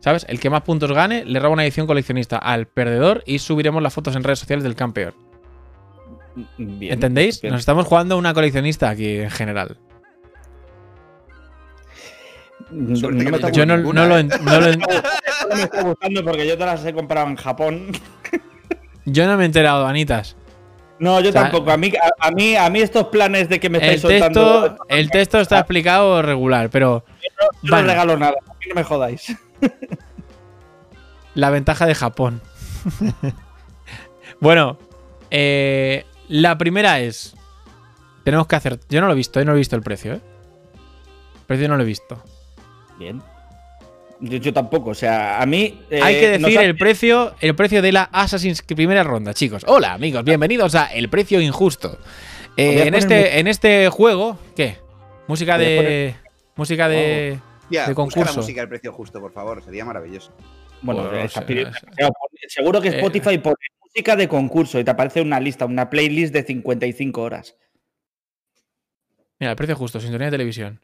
¿Sabes? 0.00 0.24
El 0.28 0.40
que 0.40 0.50
más 0.50 0.62
puntos 0.62 0.92
gane 0.92 1.24
le 1.24 1.38
roba 1.40 1.52
una 1.52 1.64
edición 1.64 1.86
coleccionista 1.86 2.38
al 2.38 2.66
perdedor 2.66 3.22
y 3.26 3.38
subiremos 3.38 3.82
las 3.82 3.92
fotos 3.92 4.16
en 4.16 4.24
redes 4.24 4.38
sociales 4.38 4.64
del 4.64 4.76
campeón. 4.76 5.14
Bien. 6.56 6.92
¿Entendéis? 6.92 7.40
Bien. 7.40 7.52
Nos 7.52 7.60
estamos 7.60 7.86
jugando 7.86 8.16
una 8.16 8.32
coleccionista 8.32 8.88
aquí 8.88 9.18
en 9.18 9.30
general. 9.30 9.76
Yo 12.70 13.66
no, 13.66 13.76
lo, 13.76 13.92
no 13.92 14.06
lo 14.06 14.16
me 15.56 15.62
está 15.62 15.82
gustando 15.82 16.24
porque 16.24 16.46
yo 16.46 16.56
te 16.58 16.64
las 16.64 16.84
he 16.84 16.92
comprado 16.94 17.26
en 17.28 17.36
Japón. 17.36 17.92
yo 19.04 19.26
no 19.26 19.36
me 19.36 19.42
he 19.44 19.46
enterado, 19.46 19.86
Anitas. 19.86 20.36
No, 20.98 21.20
yo 21.20 21.28
O 21.28 21.32
sea, 21.32 21.42
tampoco. 21.42 21.70
A 21.70 21.76
mí, 21.76 21.92
a, 22.20 22.26
a 22.26 22.30
mí, 22.30 22.56
a 22.56 22.70
mí 22.70 22.80
estos 22.80 23.08
planes 23.08 23.48
de 23.48 23.60
que 23.60 23.68
me 23.68 23.78
estáis 23.78 24.02
El 24.04 24.20
soltando. 24.20 24.76
el 24.88 25.10
texto 25.10 25.38
está 25.40 25.58
explicado 25.58 26.22
regular, 26.22 26.70
pero 26.70 27.04
yo 27.62 27.70
vale. 27.72 27.82
no 27.82 27.88
regalo 27.92 28.16
nada. 28.16 28.34
A 28.48 28.52
mí 28.54 28.66
no 28.70 28.74
me 28.76 28.82
jodáis. 28.84 29.36
La 31.34 31.50
ventaja 31.50 31.84
de 31.84 31.94
Japón. 31.94 32.40
bueno, 34.40 34.78
eh, 35.30 36.04
la 36.28 36.56
primera 36.56 37.00
es. 37.00 37.34
Tenemos 38.24 38.46
que 38.46 38.56
hacer. 38.56 38.80
Yo 38.88 39.00
no 39.02 39.06
lo 39.06 39.12
he 39.12 39.16
visto, 39.16 39.38
yo 39.38 39.44
no 39.44 39.52
he 39.52 39.56
visto 39.56 39.76
el 39.76 39.82
precio, 39.82 40.14
¿eh? 40.14 40.20
El 41.34 41.42
precio 41.46 41.68
no 41.68 41.76
lo 41.76 41.82
he 41.82 41.86
visto. 41.86 42.22
Bien. 42.98 43.22
Yo, 44.20 44.38
yo 44.38 44.52
tampoco. 44.52 44.90
O 44.90 44.94
sea, 44.94 45.40
a 45.40 45.46
mí. 45.46 45.80
eh, 45.90 46.00
Hay 46.02 46.18
que 46.20 46.38
decir 46.38 46.58
ha- 46.58 46.62
el 46.64 46.76
precio, 46.76 47.34
el 47.40 47.54
precio 47.54 47.82
de 47.82 47.92
la 47.92 48.04
Assassin's 48.04 48.62
Creed 48.62 48.76
primera 48.76 49.02
ronda, 49.02 49.34
chicos. 49.34 49.62
Hola, 49.66 49.92
amigos, 49.94 50.24
bienvenidos 50.24 50.74
a 50.74 50.86
El 50.86 51.08
Precio 51.08 51.40
Injusto. 51.40 51.98
Eh, 52.56 52.84
en, 52.86 52.94
este, 52.94 53.38
en 53.38 53.46
este 53.48 53.88
juego, 53.90 54.38
¿qué? 54.56 54.78
Música 55.28 55.58
de. 55.58 56.14
Música 56.54 56.88
de. 56.88 57.38
Ya, 57.68 57.82
de 57.82 57.88
la 57.88 57.94
concurso. 57.94 58.36
música 58.40 58.62
al 58.62 58.68
precio 58.68 58.92
justo, 58.92 59.20
por 59.20 59.32
favor. 59.32 59.62
Sería 59.62 59.84
maravilloso. 59.84 60.32
Bueno, 60.82 61.02
Bueno, 61.02 61.18
está 61.18 61.40
o 61.40 61.42
sea, 61.42 61.46
pidiendo 61.46 61.70
es- 61.70 61.80
demasiado. 61.82 62.12
seguro 62.48 62.80
que 62.80 62.88
Eh. 62.88 62.96
Spotify 62.96 63.38
pone 63.38 63.56
música 63.82 64.14
de 64.16 64.28
concurso 64.28 64.78
y 64.78 64.84
te 64.84 64.90
aparece 64.90 65.20
una 65.20 65.40
lista, 65.40 65.64
una 65.66 65.90
playlist 65.90 66.32
de 66.32 66.42
55 66.44 67.22
horas. 67.22 67.56
Mira, 69.38 69.50
el 69.50 69.56
precio 69.56 69.74
justo, 69.76 70.00
sintonía 70.00 70.26
de 70.26 70.30
televisión. 70.30 70.80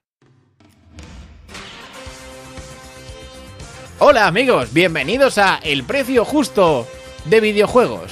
Hola 4.05 4.27
amigos, 4.27 4.73
bienvenidos 4.73 5.39
a 5.39 5.61
El 5.63 5.85
Precio 5.85 6.25
Justo 6.25 6.89
de 7.27 7.41
videojuegos. 7.41 8.11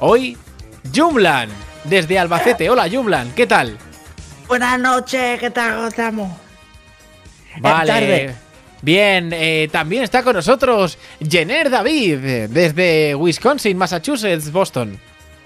Hoy, 0.00 0.36
Jumlan, 0.92 1.48
desde 1.84 2.18
Albacete. 2.18 2.68
Hola 2.68 2.88
Jumlan, 2.90 3.32
¿qué 3.36 3.46
tal? 3.46 3.78
Buenas 4.48 4.80
noches, 4.80 5.38
¿qué 5.38 5.48
tal 5.50 5.86
estamos? 5.86 6.36
Vale. 7.60 7.86
tarde. 7.86 8.34
Bien, 8.82 9.30
eh, 9.32 9.68
también 9.70 10.02
está 10.02 10.24
con 10.24 10.34
nosotros 10.34 10.98
Jenner 11.20 11.70
David, 11.70 12.48
desde 12.48 13.14
Wisconsin, 13.14 13.78
Massachusetts, 13.78 14.50
Boston. 14.50 15.00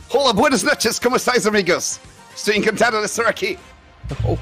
Hola, 0.09 0.33
buenas 0.33 0.65
noches. 0.65 0.99
¿Cómo 1.01 1.17
estáis, 1.17 1.45
amigos? 1.45 2.01
Estoy 2.35 2.57
encantado 2.57 2.99
de 2.99 3.05
estar 3.05 3.29
aquí. 3.29 3.59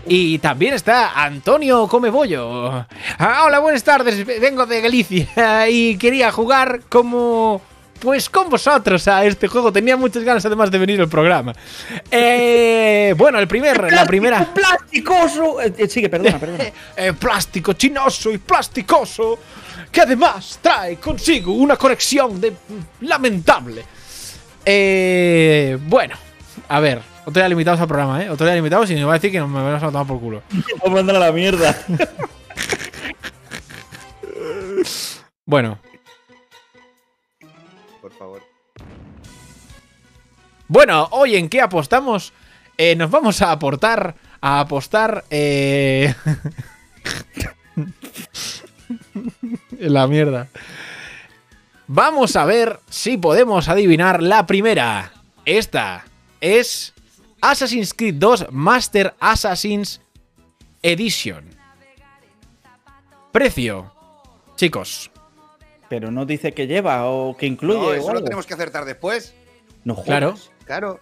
Y 0.07 0.39
también 0.39 0.75
está 0.75 1.13
Antonio 1.23 1.87
Comebollo. 1.87 2.87
Ah, 3.19 3.45
hola, 3.47 3.59
buenas 3.59 3.83
tardes. 3.85 4.25
Vengo 4.27 4.67
de 4.67 4.81
Galicia 4.81 5.69
y 5.69 5.97
quería 5.97 6.31
jugar 6.33 6.83
como. 6.89 7.61
Pues 8.01 8.31
con 8.31 8.49
vosotros 8.49 9.07
a 9.09 9.25
este 9.27 9.47
juego. 9.47 9.71
Tenía 9.71 9.95
muchas 9.95 10.25
ganas 10.25 10.45
además 10.47 10.71
de 10.71 10.79
venir 10.79 11.01
al 11.01 11.09
programa. 11.09 11.53
Eh, 12.11 13.15
bueno, 13.17 13.39
el 13.39 13.47
primer, 13.47 13.93
la 13.93 14.07
primera. 14.07 14.55
¡Plasticoso! 14.55 15.61
Eh, 15.61 15.75
eh, 15.77 15.87
sigue, 15.87 16.09
perdona, 16.09 16.39
perdona. 16.41 16.65
Eh, 16.97 17.13
plástico 17.13 17.75
chinoso 17.75 18.31
y 18.31 18.39
plasticoso. 18.39 19.39
Que 19.93 20.01
además 20.01 20.59
trae 20.63 20.97
consigo 20.97 21.53
una 21.53 21.77
conexión 21.77 22.41
de 22.41 22.55
lamentable. 23.03 23.85
Eh, 24.65 25.79
bueno, 25.87 26.17
a 26.69 26.81
ver. 26.81 27.10
Otro 27.23 27.41
día 27.41 27.49
limitados 27.49 27.81
al 27.81 27.89
programa, 27.89 28.23
¿eh? 28.25 28.31
Otro 28.31 28.47
día 28.47 28.55
limitados 28.55 28.91
y 28.91 28.95
me 28.95 29.05
va 29.05 29.13
a 29.13 29.15
decir 29.15 29.31
que 29.31 29.41
me 29.41 29.47
vamos 29.47 29.83
a 29.83 29.87
tomar 29.87 30.07
por 30.07 30.21
culo. 30.21 30.43
Vamos 30.83 30.87
a 30.87 30.91
mandar 30.91 31.17
a 31.17 31.21
la 31.21 31.33
mierda. 31.33 31.77
Bueno, 35.45 35.81
Por 38.01 38.13
favor. 38.13 38.41
Bueno, 40.69 41.09
hoy 41.11 41.35
en 41.35 41.49
qué 41.49 41.61
apostamos, 41.61 42.33
Eh, 42.79 42.95
nos 42.95 43.11
vamos 43.11 43.43
a 43.43 43.51
aportar, 43.51 44.15
a 44.41 44.61
apostar, 44.61 45.25
eh... 45.29 46.15
la 49.79 50.07
mierda. 50.07 50.47
Vamos 51.89 52.37
a 52.37 52.45
ver 52.45 52.79
si 52.89 53.19
podemos 53.19 53.69
adivinar 53.69 54.23
la 54.23 54.47
primera. 54.47 55.13
Esta 55.45 56.05
es 56.41 56.95
Assassin's 57.41 57.95
Creed 57.95 58.17
2 58.17 58.49
Master 58.51 59.15
Assassins 59.21 60.01
Edition. 60.83 61.45
Precio. 63.33 63.93
Chicos, 64.57 65.11
Pero 65.89 66.11
no 66.11 66.27
dice 66.27 66.53
que 66.53 66.67
lleva 66.67 67.07
o 67.07 67.37
que 67.37 67.47
incluye. 67.47 67.79
No, 67.81 67.87
o 67.87 67.93
eso 67.95 68.05
lo 68.07 68.11
algo. 68.19 68.25
tenemos 68.25 68.47
que 68.47 68.55
acertar 68.55 68.85
después. 68.85 69.35
No 69.85 69.95
jodas. 69.95 70.07
Claro. 70.07 70.35
Claro. 70.67 71.01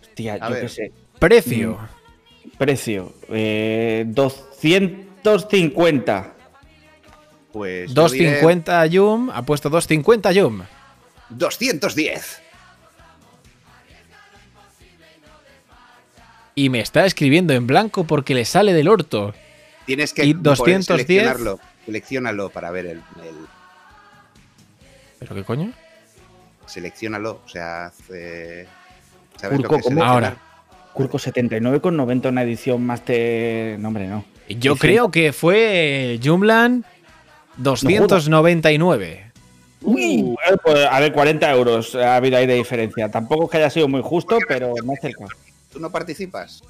Hostia, 0.00 0.34
A 0.34 0.48
yo 0.48 0.54
ver. 0.54 0.62
qué 0.62 0.68
sé. 0.68 0.92
precio. 1.18 1.78
Precio. 2.56 3.12
Eh, 3.28 4.04
250. 4.08 6.34
Pues. 7.52 7.92
yo 7.94 8.08
diré 8.08 8.26
250 8.40 8.86
Yum, 8.86 9.30
ha 9.30 9.42
puesto 9.44 9.68
250 9.70 10.32
Yum. 10.32 10.62
210. 11.30 12.42
Y 16.58 16.70
me 16.70 16.80
está 16.80 17.06
escribiendo 17.06 17.52
en 17.52 17.68
blanco 17.68 18.02
porque 18.02 18.34
le 18.34 18.44
sale 18.44 18.72
del 18.72 18.88
orto. 18.88 19.32
Tienes 19.86 20.12
que 20.12 20.24
¿Y 20.24 20.34
poner- 20.34 20.42
210? 20.42 20.86
seleccionarlo. 20.86 21.60
Seleccionalo 21.86 22.50
para 22.50 22.72
ver 22.72 22.86
el, 22.86 22.96
el- 22.98 23.46
¿Pero 25.20 25.34
qué 25.36 25.44
coño? 25.44 25.72
Seleccionalo. 26.66 27.40
O 27.44 27.48
sea, 27.48 27.86
hace. 27.86 28.66
¿Sabes 29.36 29.60
Urco, 29.60 29.76
lo 29.76 29.82
que 29.82 29.88
es. 29.94 30.00
Ahora. 30.00 30.36
Curco 30.94 31.18
79,90 31.18 32.28
una 32.28 32.42
edición 32.42 32.84
Master. 32.84 33.78
No, 33.78 33.88
hombre, 33.88 34.08
no. 34.08 34.24
Yo 34.48 34.74
creo 34.74 35.12
que 35.12 35.32
fue 35.32 36.18
Jumlan 36.22 36.84
299. 37.58 39.30
Uy, 39.82 40.34
eh, 40.50 40.56
pues, 40.64 40.86
a 40.90 40.98
ver, 40.98 41.12
40 41.12 41.52
euros 41.52 41.94
ha 41.94 42.16
habido 42.16 42.36
ahí 42.36 42.46
de 42.46 42.54
diferencia. 42.54 43.08
Tampoco 43.12 43.44
es 43.44 43.50
que 43.50 43.56
haya 43.58 43.70
sido 43.70 43.86
muy 43.86 44.02
justo, 44.02 44.38
pero 44.48 44.74
me 44.84 44.92
ha 44.94 44.96
acercado. 44.96 45.28
¿Tú 45.72 45.80
no 45.80 45.90
participas? 45.90 46.62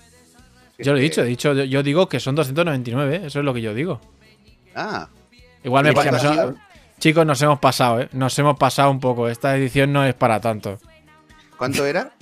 Yo 0.78 0.92
lo 0.92 0.98
he 0.98 1.04
Es 1.04 1.10
dicho, 1.10 1.22
he 1.22 1.26
dicho, 1.26 1.52
yo- 1.54 1.82
digo 1.82 2.08
que 2.08 2.20
son 2.20 2.34
299, 2.34 3.16
¿eh? 3.16 3.20
eso 3.26 3.38
es 3.40 3.44
lo 3.44 3.52
que 3.54 3.60
yo 3.60 3.74
digo. 3.74 4.00
Ah, 4.74 5.08
Igual 5.64 5.84
me 5.84 5.90
¿Y 5.90 5.94
pasa. 5.94 6.12
nos-? 6.34 6.54
Chicos, 7.00 7.26
nos 7.26 7.40
hemos 7.42 7.58
pasado, 7.58 8.00
¿eh? 8.00 8.08
Nos 8.12 8.38
hemos 8.38 8.56
pasado 8.58 8.90
un 8.90 9.00
poco. 9.00 9.28
Esta 9.28 9.56
edición 9.56 9.92
no 9.92 10.04
es 10.04 10.14
para 10.14 10.40
tanto. 10.40 10.78
¿cuánto 11.56 11.84
era? 11.84 12.12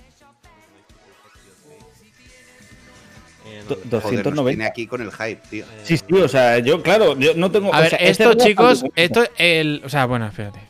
Do- 3.69 3.75
Joder, 3.75 3.85
nos 3.85 3.91
290. 3.91 4.49
tiene 4.51 4.65
aquí 4.67 4.87
con 4.87 5.01
el 5.03 5.11
hype, 5.13 5.41
tío. 5.51 5.65
Sí, 5.83 5.97
sí, 5.99 6.05
o 6.15 6.29
sea, 6.29 6.59
yo, 6.61 6.83
claro, 6.83 7.19
yo 7.19 7.35
no 7.35 7.51
tengo. 7.51 7.73
A 7.75 7.79
o 7.79 7.81
ver, 7.81 7.91
sea, 7.91 7.99
este 7.99 8.25
esto, 8.25 8.35
chicos, 8.35 8.85
esto 8.95 9.25
el. 9.39 9.83
O 9.85 9.89
sea, 9.89 10.07
bueno, 10.07 10.27
espérate. 10.27 10.61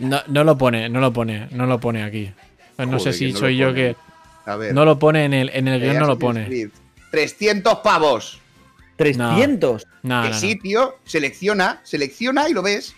No, 0.00 0.22
no 0.26 0.44
lo 0.44 0.56
pone, 0.58 0.88
no 0.88 1.00
lo 1.00 1.12
pone, 1.12 1.48
no 1.52 1.66
lo 1.66 1.78
pone 1.80 2.02
aquí. 2.04 2.32
Pues 2.76 2.88
no 2.88 2.98
sé 2.98 3.12
si 3.12 3.32
no 3.32 3.38
soy 3.38 3.56
yo 3.56 3.72
que. 3.74 3.96
A 4.44 4.56
ver. 4.56 4.74
No 4.74 4.84
lo 4.84 4.98
pone 4.98 5.24
en 5.24 5.34
el, 5.34 5.50
en 5.52 5.68
el 5.68 5.80
guion, 5.80 5.98
no 5.98 6.06
lo 6.06 6.18
pone. 6.18 6.46
Creed. 6.46 6.70
300 7.10 7.78
pavos. 7.78 8.40
300. 8.96 9.86
No, 10.02 10.32
sí, 10.32 10.56
tío. 10.56 10.96
Selecciona, 11.04 11.80
selecciona 11.84 12.48
y 12.48 12.52
lo 12.52 12.62
ves. 12.62 12.94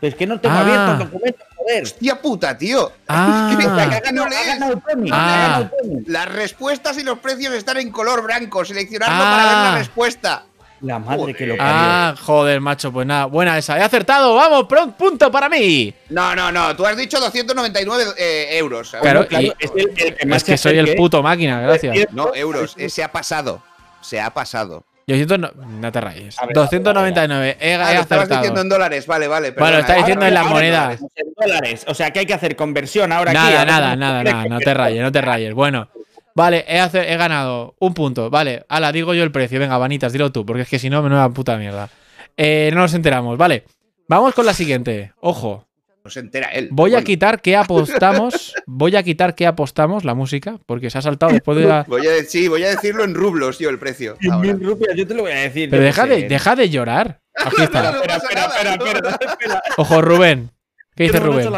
Pero 0.00 0.10
es 0.10 0.14
que 0.16 0.26
no 0.26 0.40
tengo 0.40 0.54
Ah. 0.56 0.60
abierto 0.60 0.92
el 0.92 0.98
documento, 1.10 1.44
joder. 1.56 1.82
Hostia 1.84 2.20
puta, 2.20 2.58
tío. 2.58 2.92
Ah. 3.08 3.56
Ah. 5.12 5.70
Las 6.06 6.28
respuestas 6.32 6.98
y 6.98 7.04
los 7.04 7.18
precios 7.20 7.54
están 7.54 7.76
en 7.76 7.90
color 7.90 8.24
blanco. 8.24 8.64
Seleccionarlo 8.64 9.14
Ah. 9.16 9.30
para 9.30 9.44
ver 9.46 9.72
la 9.72 9.78
respuesta. 9.78 10.44
La 10.82 10.98
madre 10.98 11.32
que 11.32 11.46
lo 11.46 11.56
parió. 11.56 11.72
Ah, 11.74 12.14
joder, 12.20 12.60
macho, 12.60 12.92
pues 12.92 13.06
nada, 13.06 13.26
buena 13.26 13.56
esa. 13.56 13.78
He 13.78 13.82
acertado, 13.82 14.34
vamos, 14.34 14.64
pronto, 14.68 14.96
punto 14.96 15.30
para 15.30 15.48
mí. 15.48 15.94
No, 16.10 16.34
no, 16.34 16.50
no. 16.50 16.74
Tú 16.76 16.84
has 16.84 16.96
dicho 16.96 17.20
299 17.20 18.14
eh, 18.18 18.58
euros. 18.58 18.90
Ver, 18.92 19.00
Claro, 19.02 19.26
claro, 19.28 19.44
y- 19.44 19.52
es 19.60 19.70
el- 19.76 19.90
el 19.96 20.14
que 20.16 20.26
más 20.26 20.38
Es 20.38 20.44
que 20.44 20.56
soy 20.58 20.78
el 20.78 20.94
puto 20.96 21.22
máquina, 21.22 21.60
gracias. 21.60 22.08
No, 22.12 22.34
euros. 22.34 22.74
Se 22.88 23.02
ha 23.04 23.12
pasado. 23.12 23.62
Se 24.00 24.20
ha 24.20 24.30
pasado. 24.30 24.84
Yo 25.06 25.16
siento, 25.16 25.36
no, 25.36 25.50
no 25.56 25.90
te 25.92 26.00
rayes. 26.00 26.36
Ver, 26.36 26.52
299, 26.54 27.56
he, 27.60 27.70
he 27.70 27.74
Ah, 27.74 27.78
lo 27.94 28.00
estabas 28.00 28.10
acertado. 28.24 28.40
diciendo 28.40 28.60
en 28.60 28.68
dólares. 28.68 29.06
Vale, 29.06 29.26
vale. 29.28 29.50
Bueno, 29.50 29.78
está 29.78 29.94
eh. 29.94 29.98
diciendo 29.98 30.26
en 30.26 30.34
la 30.34 30.40
Ahora, 30.40 30.52
moneda. 30.52 30.84
ahora, 30.84 30.98
en 31.16 31.32
dólares. 31.36 31.84
O 31.88 31.94
sea, 31.94 32.10
que 32.12 32.20
hay 32.20 32.26
que 32.26 32.34
hacer 32.34 32.54
conversión 32.56 33.12
ahora 33.12 33.32
aquí. 33.32 33.38
Nada, 33.40 33.60
Ahora 33.60 33.64
nada, 33.72 33.96
nada, 33.96 34.20
hacer 34.20 34.32
nada, 34.34 34.44
no 34.48 34.58
te 34.60 34.74
rayes, 34.74 35.02
no 35.02 35.12
te 35.12 35.20
rayes. 35.20 35.54
Bueno, 35.54 35.88
vale, 36.34 36.64
he, 36.68 36.78
hace- 36.78 37.12
he 37.12 37.16
ganado 37.16 37.74
un 37.78 37.94
punto. 37.94 38.30
Vale, 38.30 38.64
ala, 38.68 38.92
digo 38.92 39.14
yo 39.14 39.22
el 39.24 39.32
precio. 39.32 39.58
Venga, 39.60 39.78
vanitas, 39.78 40.12
dilo 40.12 40.32
tú, 40.32 40.44
porque 40.46 40.62
es 40.62 40.68
que 40.68 40.78
si 40.78 40.90
no, 40.90 41.02
menuda 41.02 41.28
puta 41.30 41.56
mierda. 41.56 41.88
Eh, 42.36 42.70
no 42.72 42.80
nos 42.80 42.94
enteramos, 42.94 43.36
vale. 43.38 43.64
Vamos 44.08 44.34
con 44.34 44.46
la 44.46 44.54
siguiente. 44.54 45.12
Ojo, 45.20 45.66
No 46.04 46.10
se 46.10 46.20
entera 46.20 46.48
él. 46.48 46.68
voy 46.72 46.94
a 46.94 47.02
quitar 47.04 47.40
que 47.40 47.56
apostamos. 47.56 48.54
Voy 48.66 48.96
a 48.96 49.02
quitar 49.02 49.34
que 49.34 49.46
apostamos 49.46 50.04
la 50.04 50.14
música, 50.14 50.58
porque 50.66 50.88
se 50.90 50.98
ha 50.98 51.02
saltado 51.02 51.32
después 51.32 51.56
de 51.58 51.64
la. 51.66 51.84
Voy 51.88 52.06
a, 52.06 52.24
sí, 52.24 52.48
voy 52.48 52.64
a 52.64 52.70
decirlo 52.70 53.04
en 53.04 53.14
rublos, 53.14 53.58
yo, 53.58 53.68
el 53.70 53.78
precio. 53.78 54.16
ahora. 54.30 54.48
100.000 54.48 54.60
rupias, 54.64 54.96
yo 54.96 55.06
te 55.06 55.14
lo 55.14 55.22
voy 55.22 55.32
a 55.32 55.36
decir. 55.36 55.68
Pero 55.70 55.82
deja 55.82 56.06
de, 56.06 56.28
deja 56.28 56.56
de 56.56 56.70
llorar. 56.70 57.20
Aquí 57.36 57.62
está. 57.62 57.90
Espera, 57.90 58.16
espera, 58.16 58.44
espera, 58.74 59.18
espera. 59.30 59.62
Ojo, 59.76 60.00
Rubén. 60.02 60.50
¿Qué 60.96 61.04
dice 61.04 61.20
me 61.20 61.26
Rubén? 61.26 61.48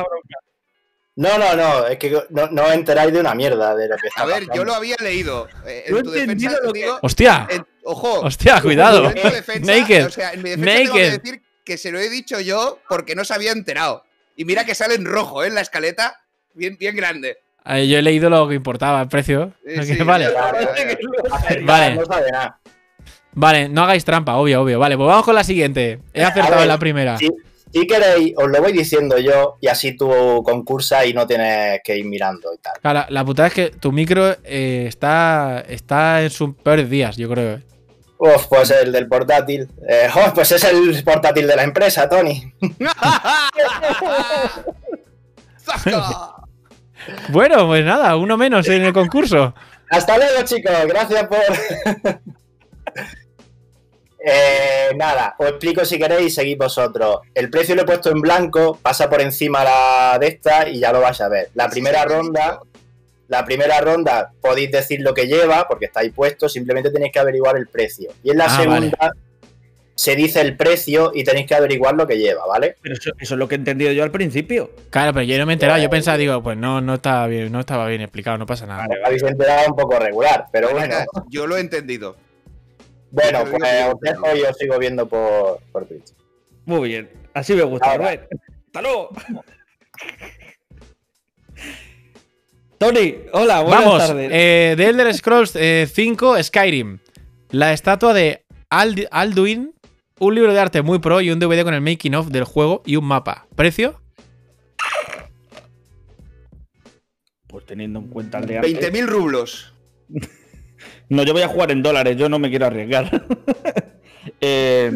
No, 1.16 1.38
no, 1.38 1.54
no, 1.54 1.86
es 1.86 1.96
que 1.98 2.10
no, 2.30 2.48
no 2.50 2.64
os 2.64 2.72
enteráis 2.72 3.12
de 3.12 3.20
una 3.20 3.34
mierda 3.36 3.74
de 3.76 3.88
lo 3.88 3.96
que 3.96 4.08
está 4.08 4.22
A 4.22 4.26
ver, 4.26 4.34
pasando. 4.46 4.54
yo 4.56 4.64
lo 4.64 4.74
había 4.74 4.96
leído. 5.00 5.46
Eh, 5.64 5.84
No 5.90 5.98
en 5.98 6.04
tu 6.04 6.14
entendido 6.14 6.50
defensa, 6.50 6.66
lo 6.66 6.72
que- 6.72 6.78
digo. 6.80 6.98
¡Hostia! 7.02 7.46
en- 7.50 7.66
ojo. 7.84 8.20
¡Hostia, 8.20 8.60
cuidado! 8.60 9.08
En 9.10 9.14
defensa, 9.14 9.72
Naked. 9.72 10.06
O 10.06 10.10
sea, 10.10 10.32
en 10.32 10.42
mi 10.42 10.50
defensa 10.50 10.72
tengo 10.76 10.94
que 10.94 11.10
decir 11.10 11.42
que 11.64 11.78
se 11.78 11.92
lo 11.92 12.00
he 12.00 12.08
dicho 12.08 12.40
yo 12.40 12.80
porque 12.88 13.14
no 13.14 13.24
se 13.24 13.32
había 13.32 13.52
enterado. 13.52 14.04
Y 14.36 14.44
mira 14.44 14.64
que 14.64 14.74
sale 14.74 14.94
en 14.96 15.04
rojo, 15.04 15.44
¿eh? 15.44 15.46
En 15.46 15.54
la 15.54 15.60
escaleta. 15.60 16.20
Bien, 16.54 16.76
bien 16.78 16.96
grande. 16.96 17.38
Eh, 17.66 17.86
yo 17.86 17.96
he 17.98 18.02
leído 18.02 18.28
lo 18.28 18.48
que 18.48 18.54
importaba, 18.56 19.00
el 19.02 19.08
precio. 19.08 19.52
Sí, 19.64 19.94
sí, 19.94 20.02
vale. 20.02 20.28
Vale. 21.62 21.94
No 21.94 22.04
sabe 22.06 22.30
nada. 22.30 22.58
Vale, 23.32 23.68
no 23.68 23.82
hagáis 23.82 24.04
trampa, 24.04 24.34
obvio, 24.36 24.62
obvio. 24.62 24.78
Vale, 24.78 24.96
pues 24.96 25.06
vamos 25.08 25.24
con 25.24 25.34
la 25.34 25.42
siguiente. 25.44 26.00
He 26.12 26.22
acertado 26.24 26.54
ver, 26.56 26.62
en 26.62 26.68
la 26.68 26.78
primera. 26.78 27.18
Si, 27.18 27.28
si 27.74 27.88
queréis, 27.88 28.34
os 28.36 28.48
lo 28.48 28.62
voy 28.62 28.72
diciendo 28.72 29.18
yo 29.18 29.56
y 29.60 29.66
así 29.66 29.96
tú 29.96 30.42
concursas 30.44 31.06
y 31.06 31.12
no 31.12 31.26
tienes 31.26 31.80
que 31.82 31.98
ir 31.98 32.04
mirando 32.04 32.54
y 32.54 32.58
tal. 32.58 32.74
Claro, 32.80 33.06
la, 33.08 33.24
putada 33.24 33.48
es 33.48 33.54
que 33.54 33.70
tu 33.70 33.90
micro 33.90 34.36
eh, 34.44 34.84
está, 34.86 35.64
está 35.68 36.22
en 36.22 36.30
sus 36.30 36.54
peores 36.54 36.88
días, 36.88 37.16
yo 37.16 37.28
creo. 37.28 37.58
Uf, 38.18 38.46
pues 38.46 38.70
el 38.70 38.92
del 38.92 39.08
portátil. 39.08 39.68
Eh, 39.88 40.08
pues 40.32 40.52
es 40.52 40.62
el 40.62 41.02
portátil 41.02 41.48
de 41.48 41.56
la 41.56 41.64
empresa, 41.64 42.08
Tony. 42.08 42.52
Bueno, 47.28 47.66
pues 47.66 47.84
nada, 47.84 48.16
uno 48.16 48.38
menos 48.38 48.66
en 48.68 48.82
el 48.82 48.92
concurso. 48.94 49.54
Hasta 49.90 50.16
luego, 50.16 50.42
chicos. 50.44 50.72
Gracias 50.86 51.26
por. 51.26 52.20
Eh, 54.26 54.94
nada, 54.96 55.34
os 55.38 55.48
explico 55.48 55.84
si 55.84 55.98
queréis 55.98 56.26
y 56.28 56.30
seguís 56.30 56.56
vosotros. 56.56 57.18
El 57.34 57.50
precio 57.50 57.74
lo 57.74 57.82
he 57.82 57.84
puesto 57.84 58.10
en 58.10 58.20
blanco, 58.20 58.78
pasa 58.80 59.10
por 59.10 59.20
encima 59.20 59.62
la 59.64 60.16
de 60.18 60.28
esta 60.28 60.68
y 60.68 60.80
ya 60.80 60.92
lo 60.92 61.00
vais 61.00 61.20
a 61.20 61.28
ver. 61.28 61.50
La 61.54 61.68
primera 61.68 62.02
Sí, 62.02 62.08
sí, 62.08 62.14
ronda, 62.14 62.60
la 63.28 63.44
primera 63.44 63.80
ronda 63.80 64.30
podéis 64.40 64.70
decir 64.70 65.00
lo 65.00 65.12
que 65.12 65.26
lleva, 65.26 65.66
porque 65.68 65.86
está 65.86 66.00
ahí 66.00 66.10
puesto, 66.10 66.48
simplemente 66.48 66.90
tenéis 66.90 67.12
que 67.12 67.18
averiguar 67.18 67.56
el 67.56 67.66
precio. 67.66 68.10
Y 68.22 68.30
en 68.30 68.38
la 68.38 68.46
Ah, 68.46 68.56
segunda 68.62 69.10
se 69.96 70.16
dice 70.16 70.40
el 70.40 70.56
precio 70.56 71.12
y 71.14 71.22
tenéis 71.22 71.46
que 71.46 71.54
averiguar 71.54 71.94
lo 71.94 72.06
que 72.06 72.18
lleva, 72.18 72.44
¿vale? 72.46 72.76
Pero 72.82 72.94
eso, 72.94 73.10
eso 73.18 73.34
es 73.34 73.38
lo 73.38 73.46
que 73.46 73.54
he 73.54 73.58
entendido 73.58 73.92
yo 73.92 74.02
al 74.02 74.10
principio. 74.10 74.70
Claro, 74.90 75.12
pero 75.12 75.24
yo 75.24 75.38
no 75.38 75.46
me 75.46 75.52
he 75.52 75.54
enterado. 75.54 75.80
Yo 75.80 75.88
pensaba, 75.90 76.16
digo, 76.16 76.42
pues 76.42 76.56
no, 76.56 76.80
no 76.80 76.94
estaba 76.94 77.26
bien, 77.26 77.52
no 77.52 77.60
estaba 77.60 77.86
bien 77.88 78.00
explicado, 78.00 78.38
no 78.38 78.46
pasa 78.46 78.66
nada. 78.66 78.86
Os 78.90 79.06
habéis 79.06 79.22
enterado 79.22 79.68
un 79.68 79.76
poco 79.76 79.98
regular, 79.98 80.46
pero 80.50 80.70
bueno. 80.70 80.96
Yo 81.28 81.46
lo 81.46 81.56
he 81.56 81.60
entendido. 81.60 82.16
Bueno, 83.14 83.44
pues 83.48 83.62
os 83.94 84.00
dejo 84.00 84.36
y 84.36 84.42
os 84.42 84.56
sigo 84.58 84.76
viendo 84.78 85.06
por, 85.08 85.60
por 85.70 85.86
Twitch. 85.86 86.12
Muy 86.64 86.88
bien. 86.88 87.08
Así 87.32 87.54
me 87.54 87.62
gusta, 87.62 87.92
Ahora. 87.92 88.04
Rubén. 88.16 88.20
Hasta 88.66 88.82
luego. 88.82 89.10
Tony, 92.78 93.16
hola, 93.32 93.60
buenas 93.62 93.84
Vamos, 93.84 93.98
tardes. 94.06 94.30
eh, 94.32 94.74
de 94.76 94.86
Elder 94.88 95.14
Scrolls 95.14 95.52
eh, 95.54 95.88
5 95.92 96.42
Skyrim. 96.42 96.98
La 97.50 97.72
estatua 97.72 98.12
de 98.12 98.44
Ald- 98.68 99.06
Alduin, 99.12 99.72
un 100.18 100.34
libro 100.34 100.52
de 100.52 100.58
arte 100.58 100.82
muy 100.82 100.98
pro 100.98 101.20
y 101.20 101.30
un 101.30 101.38
DVD 101.38 101.62
con 101.62 101.72
el 101.74 101.80
making 101.82 102.16
of 102.16 102.28
del 102.28 102.42
juego 102.44 102.82
y 102.84 102.96
un 102.96 103.04
mapa. 103.04 103.46
¿Precio? 103.54 104.00
Pues 107.46 107.64
teniendo 107.64 108.00
en 108.00 108.08
cuenta 108.08 108.38
el 108.38 108.46
de 108.46 108.56
antes. 108.58 108.92
20.000 108.92 109.06
rublos. 109.06 109.72
No, 111.08 111.22
yo 111.22 111.32
voy 111.32 111.42
a 111.42 111.48
jugar 111.48 111.70
en 111.70 111.82
dólares, 111.82 112.16
yo 112.16 112.28
no 112.28 112.38
me 112.38 112.50
quiero 112.50 112.66
arriesgar. 112.66 113.24
Eh, 114.40 114.90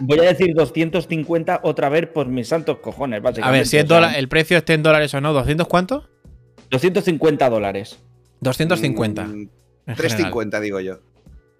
voy 0.00 0.18
a 0.20 0.22
decir 0.22 0.54
250 0.54 1.60
otra 1.62 1.88
vez 1.90 2.06
por 2.08 2.26
mis 2.26 2.48
santos 2.48 2.78
cojones, 2.78 3.18
A 3.20 3.22
básicamente. 3.22 3.58
ver, 3.58 3.66
si 3.66 3.76
es 3.76 3.84
o 3.84 3.86
sea, 3.86 3.96
dólar- 3.96 4.16
el 4.16 4.28
precio 4.28 4.56
esté 4.56 4.74
en 4.74 4.82
dólares 4.82 5.12
o 5.14 5.20
no. 5.20 5.32
¿200 5.34 5.66
cuánto? 5.68 6.08
250 6.70 7.50
dólares. 7.50 7.98
250. 8.40 9.24
Mm, 9.24 9.26
en 9.26 9.32
general. 9.40 9.96
350, 9.96 10.60
digo 10.60 10.80
yo. 10.80 11.00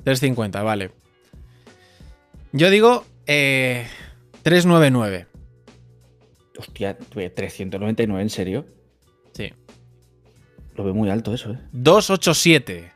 350, 0.04 0.62
vale. 0.62 0.90
Yo 2.52 2.70
digo 2.70 3.04
eh, 3.26 3.86
399. 4.42 5.26
Hostia, 6.58 6.96
399, 6.98 8.22
¿en 8.22 8.30
serio? 8.30 8.66
Sí. 9.32 9.52
Lo 10.76 10.84
veo 10.84 10.94
muy 10.94 11.10
alto 11.10 11.34
eso, 11.34 11.52
¿eh? 11.52 11.58
287. 11.72 12.90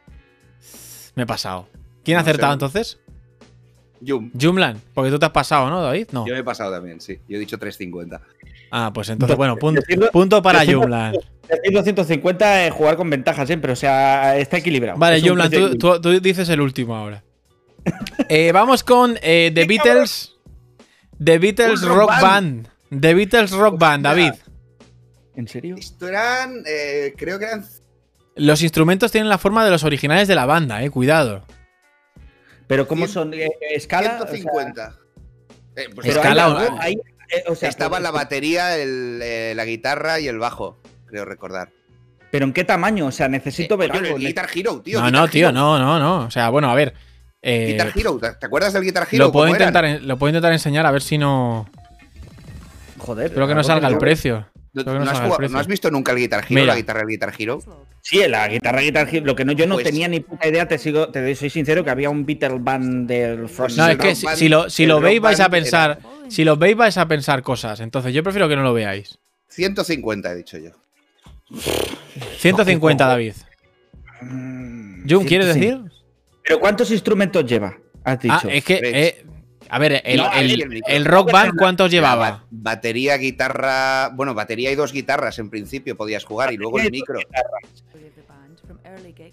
Me 1.17 1.25
he 1.25 1.27
pasado. 1.27 1.69
¿Quién 2.05 2.17
ha 2.19 2.21
No 2.21 2.25
sé. 2.25 2.31
acertado 2.31 2.53
entonces? 2.53 2.99
Yum. 4.01 4.31
Jumlan. 4.41 4.81
Porque 4.95 5.11
tú 5.11 5.19
te 5.19 5.27
has 5.27 5.33
pasado, 5.33 5.69
¿no, 5.71 5.83
David? 5.83 6.09
No. 6.13 6.27
Yo 6.27 6.35
me 6.35 6.41
he 6.41 6.45
pasado 6.45 6.71
también, 6.71 7.01
sí. 7.01 7.19
Yo 7.29 7.37
he 7.37 7.41
dicho 7.41 7.59
350. 7.59 8.21
Ah, 8.71 8.91
pues 8.95 9.09
entonces, 9.09 9.37
bueno, 9.37 9.57
punto, 9.57 9.81
punto 10.13 10.43
para 10.43 10.65
Jumlan. 10.65 11.13
Decir 11.49 11.73
250 11.73 12.67
es 12.67 12.73
jugar 12.75 12.97
con 12.97 13.09
ventaja 13.09 13.47
siempre, 13.47 13.73
o 13.73 13.77
sea, 13.77 14.37
está 14.37 14.59
equilibrado. 14.59 14.99
Vale, 14.99 15.21
Jumlan, 15.27 15.51
tú, 15.51 15.77
tú- 15.79 16.01
tú 16.01 16.21
dices 16.21 16.49
el 16.49 16.61
último 16.61 16.95
ahora. 16.97 17.23
Eh, 18.29 18.51
vamos 18.53 18.83
con 18.85 19.17
eh, 19.23 19.51
The 19.55 19.65
Beatles. 19.65 20.35
The 21.23 21.39
Beatles 21.39 21.83
rock 21.83 22.11
Band. 22.21 22.69
The 23.01 23.15
Beatles 23.15 23.51
Rock 23.53 23.79
Band, 23.79 24.05
David. 24.05 24.33
¿En 25.35 25.49
serio? 25.49 25.77
Esto 25.79 26.09
eran. 26.09 26.63
eh, 26.67 27.15
creo 27.17 27.39
que 27.39 27.47
eran. 27.47 27.65
Los 28.37 28.63
instrumentos 28.63 29.11
tienen 29.13 29.29
la 29.29 29.39
forma 29.39 29.65
de 29.65 29.71
los 29.71 29.83
originales 29.85 30.29
de 30.29 30.35
la 30.35 30.47
banda, 30.47 30.83
eh, 30.83 30.91
cuidado. 30.91 31.45
Pero 32.67 32.87
¿cómo 32.87 33.07
son? 33.07 33.33
Eh, 33.35 33.45
eh, 33.47 33.51
¿Escala? 33.75 34.19
O 34.23 34.27
sea, 34.27 34.37
150. 34.37 34.97
Eh, 35.77 35.89
pues 35.95 36.07
Escala 36.07 36.47
hay- 36.47 36.51
o 36.53 36.71
no. 36.71 36.81
hay- 36.81 36.95
eh, 36.95 37.45
o 37.49 37.55
sea, 37.55 37.69
estaba 37.69 37.99
la 38.01 38.11
batería, 38.11 38.77
el, 38.77 39.21
eh, 39.23 39.53
la 39.57 39.65
guitarra 39.65 40.21
y 40.21 40.29
el 40.29 40.39
bajo, 40.39 40.79
creo 41.07 41.25
recordar. 41.25 41.71
¿Pero 42.31 42.45
en 42.45 42.53
qué 42.53 42.65
tamaño? 42.65 43.07
O 43.07 43.13
sea, 43.13 43.29
necesito 43.29 43.77
ver 43.77 43.91
Coño, 43.91 44.01
algo. 44.05 44.17
el 44.17 44.23
Guitar 44.27 44.49
Hero, 44.55 44.81
tío. 44.83 45.01
no, 45.01 45.11
no, 45.11 45.29
tío, 45.29 45.49
Hero. 45.49 45.53
no, 45.53 45.79
no, 45.79 45.99
no. 45.99 46.25
O 46.27 46.31
sea, 46.31 46.51
bueno, 46.51 46.71
a 46.71 46.75
ver. 46.75 46.93
eh, 47.43 47.69
Guitar 47.73 47.93
Hero, 47.95 48.19
¿te 48.19 48.47
acuerdas 48.47 48.73
del 48.73 48.83
Guitar 48.83 49.07
Hero? 49.11 49.27
lo, 49.27 49.33
puedo 49.33 49.49
intentar, 49.49 49.85
en- 49.85 50.07
lo 50.07 50.19
puedo 50.19 50.31
intentar 50.31 50.53
enseñar 50.53 50.85
a 50.87 50.91
ver 50.91 51.03
si 51.03 51.17
no. 51.19 51.69
Joder. 52.99 53.27
Espero 53.27 53.47
que 53.47 53.55
no 53.55 53.63
salga 53.65 53.89
el 53.89 53.99
precio. 53.99 54.47
¿No, 54.85 55.11
has 55.11 55.21
jugado- 55.21 55.49
no 55.49 55.65
visto 55.65 55.91
nunca 55.91 56.13
el 56.13 56.19
Guitar 56.19 56.41
Hero, 56.45 56.49
Mira. 56.61 56.67
la 56.67 56.77
guitarra 56.77 57.01
del 57.01 57.09
Guitar 57.09 57.33
Hero? 57.39 57.59
Sí, 58.03 58.21
la 58.29 58.47
guitarra, 58.49 58.81
guitarra, 58.81 59.11
lo 59.25 59.35
que 59.35 59.45
no, 59.45 59.53
yo 59.53 59.67
no 59.67 59.75
Pues- 59.75 59.85
tenía 59.87 60.07
ni 60.09 60.21
puta 60.21 60.47
idea, 60.49 60.69
te 60.69 60.79
sigo, 60.79 61.09
te 61.09 61.35
soy 61.35 61.51
sincero, 61.51 61.83
que 61.83 61.91
había 61.91 62.11
un 62.11 62.25
Beatle 62.27 62.59
Band 62.61 63.09
del 63.09 63.49
Frost. 63.49 63.77
No, 63.79 63.89
es 63.89 63.97
que 63.97 64.15
si, 64.15 64.27
Band- 64.27 64.37
si 64.39 64.49
lo, 64.49 64.71
si 64.71 64.87
lo 64.87 65.01
veis 65.01 65.21
vais 65.21 65.41
a 65.41 65.45
era- 65.45 65.51
pensar. 65.51 65.99
Si 66.29 66.45
lo 66.45 66.57
veis 66.57 66.77
vais 66.77 66.97
a 66.99 67.07
pensar 67.09 67.43
cosas. 67.43 67.81
Entonces 67.81 68.13
yo 68.13 68.23
prefiero 68.23 68.49
que 68.49 68.57
no 68.57 68.63
lo 68.63 68.73
veáis. 68.75 69.19
150, 69.49 70.31
he 70.33 70.37
dicho 70.37 70.59
yo. 70.59 70.71
150, 72.39 73.07
David. 73.07 73.35
Jun, 74.21 75.25
¿quieres 75.25 75.53
150. 75.53 75.55
decir? 75.55 75.81
¿Pero 76.45 76.61
cuántos 76.61 76.91
instrumentos 76.91 77.45
lleva? 77.45 77.77
Has 78.05 78.21
dicho. 78.21 78.35
Ah, 78.35 78.49
es 78.53 78.65
que 78.65 78.81
eh, 78.83 79.26
A 79.69 79.79
ver, 79.79 80.03
el, 80.05 80.17
No, 80.19 80.31
el- 80.33 81.05
Rock 81.05 81.33
Band, 81.33 81.59
¿cuántos 81.59 81.91
llevaba? 81.91 82.31
ba- 82.31 82.45
batería, 82.51 83.17
guitarra. 83.17 84.11
Bueno, 84.15 84.35
batería 84.35 84.71
y 84.71 84.75
dos 84.75 84.93
guitarras 84.93 85.39
en 85.39 85.51
principio 85.51 85.97
podías 85.97 86.25
jugar 86.25 86.53
y 86.53 86.57
luego 86.57 86.79
el 86.79 86.91
micro. 86.91 87.19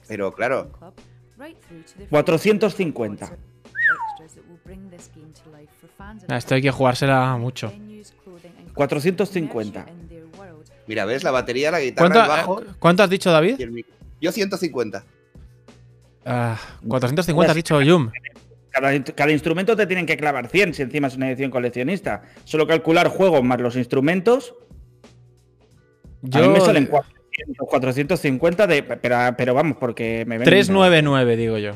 Pero 0.07 0.33
claro, 0.33 0.71
450. 2.09 3.31
Ah, 6.29 6.37
Esto 6.37 6.55
hay 6.55 6.61
que 6.61 6.71
jugársela 6.71 7.37
mucho. 7.37 7.71
450. 8.73 9.85
mira, 10.87 11.05
¿ves? 11.05 11.23
La 11.23 11.31
batería, 11.31 11.71
la 11.71 11.79
guitarra, 11.79 12.09
¿Cuánto, 12.09 12.21
el 12.23 12.27
bajo 12.27 12.61
eh, 12.61 12.65
cuánto 12.79 13.03
has 13.03 13.09
dicho, 13.09 13.31
David? 13.31 13.59
Yo 14.19 14.31
150. 14.31 15.03
Ah, 16.25 16.57
450 16.87 17.51
has 17.51 17.55
dicho, 17.55 17.81
Yum. 17.81 18.09
Cada, 18.73 19.03
cada 19.03 19.31
instrumento 19.31 19.75
te 19.75 19.85
tienen 19.85 20.07
que 20.07 20.17
clavar 20.17 20.49
100 20.49 20.73
si 20.73 20.81
encima 20.81 21.07
es 21.07 21.15
una 21.15 21.29
edición 21.29 21.51
coleccionista. 21.51 22.23
Solo 22.43 22.65
calcular 22.65 23.07
juegos 23.07 23.43
más 23.43 23.61
los 23.61 23.75
instrumentos. 23.75 24.55
A 26.31 26.39
mí 26.39 26.47
me 26.47 26.59
salen 26.59 26.87
400, 26.87 27.67
450 27.69 28.67
de. 28.67 28.81
Pero, 28.81 29.17
pero 29.37 29.53
vamos, 29.53 29.77
porque 29.77 30.25
me 30.25 30.39
ven. 30.39 30.45
399, 30.45 31.37
digo 31.37 31.57
yo. 31.59 31.73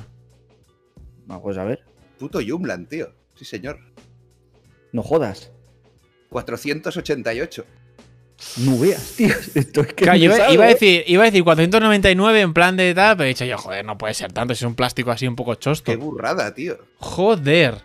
Vamos 1.27 1.57
a 1.57 1.63
ver. 1.65 1.83
Puto 2.17 2.39
Jumland, 2.45 2.87
tío. 2.87 3.13
Sí, 3.35 3.45
señor. 3.45 3.77
No 4.91 5.03
jodas. 5.03 5.51
488. 6.29 7.65
No 8.57 8.77
veas, 8.77 9.13
tío. 9.17 9.33
Esto 9.55 9.81
es 9.81 9.87
que. 9.87 9.95
Claro, 10.03 10.17
iba, 10.17 10.51
iba 10.51 10.65
a 10.65 10.69
¿eh? 10.69 10.73
decir, 10.73 11.03
iba 11.07 11.23
a 11.23 11.25
decir 11.25 11.43
499 11.43 12.41
en 12.41 12.53
plan 12.53 12.77
de 12.77 12.93
tal, 12.93 13.17
pero 13.17 13.25
he 13.25 13.29
dicho 13.29 13.45
yo, 13.45 13.57
joder, 13.57 13.83
no 13.85 13.97
puede 13.97 14.13
ser 14.13 14.31
tanto, 14.31 14.53
si 14.53 14.63
es 14.63 14.67
un 14.67 14.75
plástico 14.75 15.11
así 15.11 15.27
un 15.27 15.35
poco 15.35 15.55
chosto. 15.55 15.91
Qué 15.91 15.97
burrada, 15.97 16.53
tío. 16.53 16.77
Joder. 16.99 17.81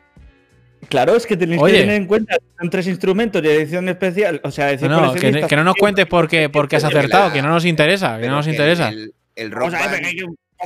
Claro, 0.89 1.15
es 1.17 1.27
que 1.27 1.37
tenéis 1.37 1.63
Oye. 1.63 1.75
que 1.75 1.81
tener 1.81 1.95
en 1.97 2.07
cuenta 2.07 2.37
que 2.37 2.45
son 2.59 2.69
tres 2.69 2.87
instrumentos 2.89 3.41
de 3.41 3.55
edición 3.55 3.89
especial. 3.89 4.41
O 4.45 4.51
sea, 4.51 4.67
No, 4.67 4.71
edición 4.73 4.91
no, 4.91 4.99
que, 4.99 5.07
coleccionista. 5.07 5.49
que 5.49 5.57
no 5.57 5.65
nos 5.65 5.75
cuentes 5.77 6.07
porque, 6.07 6.49
porque 6.49 6.77
has 6.77 6.85
acertado, 6.85 7.33
que 7.33 7.41
no 7.41 7.49
nos 7.49 7.65
interesa, 7.65 8.19
que 8.21 8.27
no 8.27 8.37
nos 8.37 8.47
que 8.47 8.51
interesa. 8.53 8.89
El, 8.89 9.15
el 9.37 9.51
rock 9.53 9.71
band, 9.73 10.05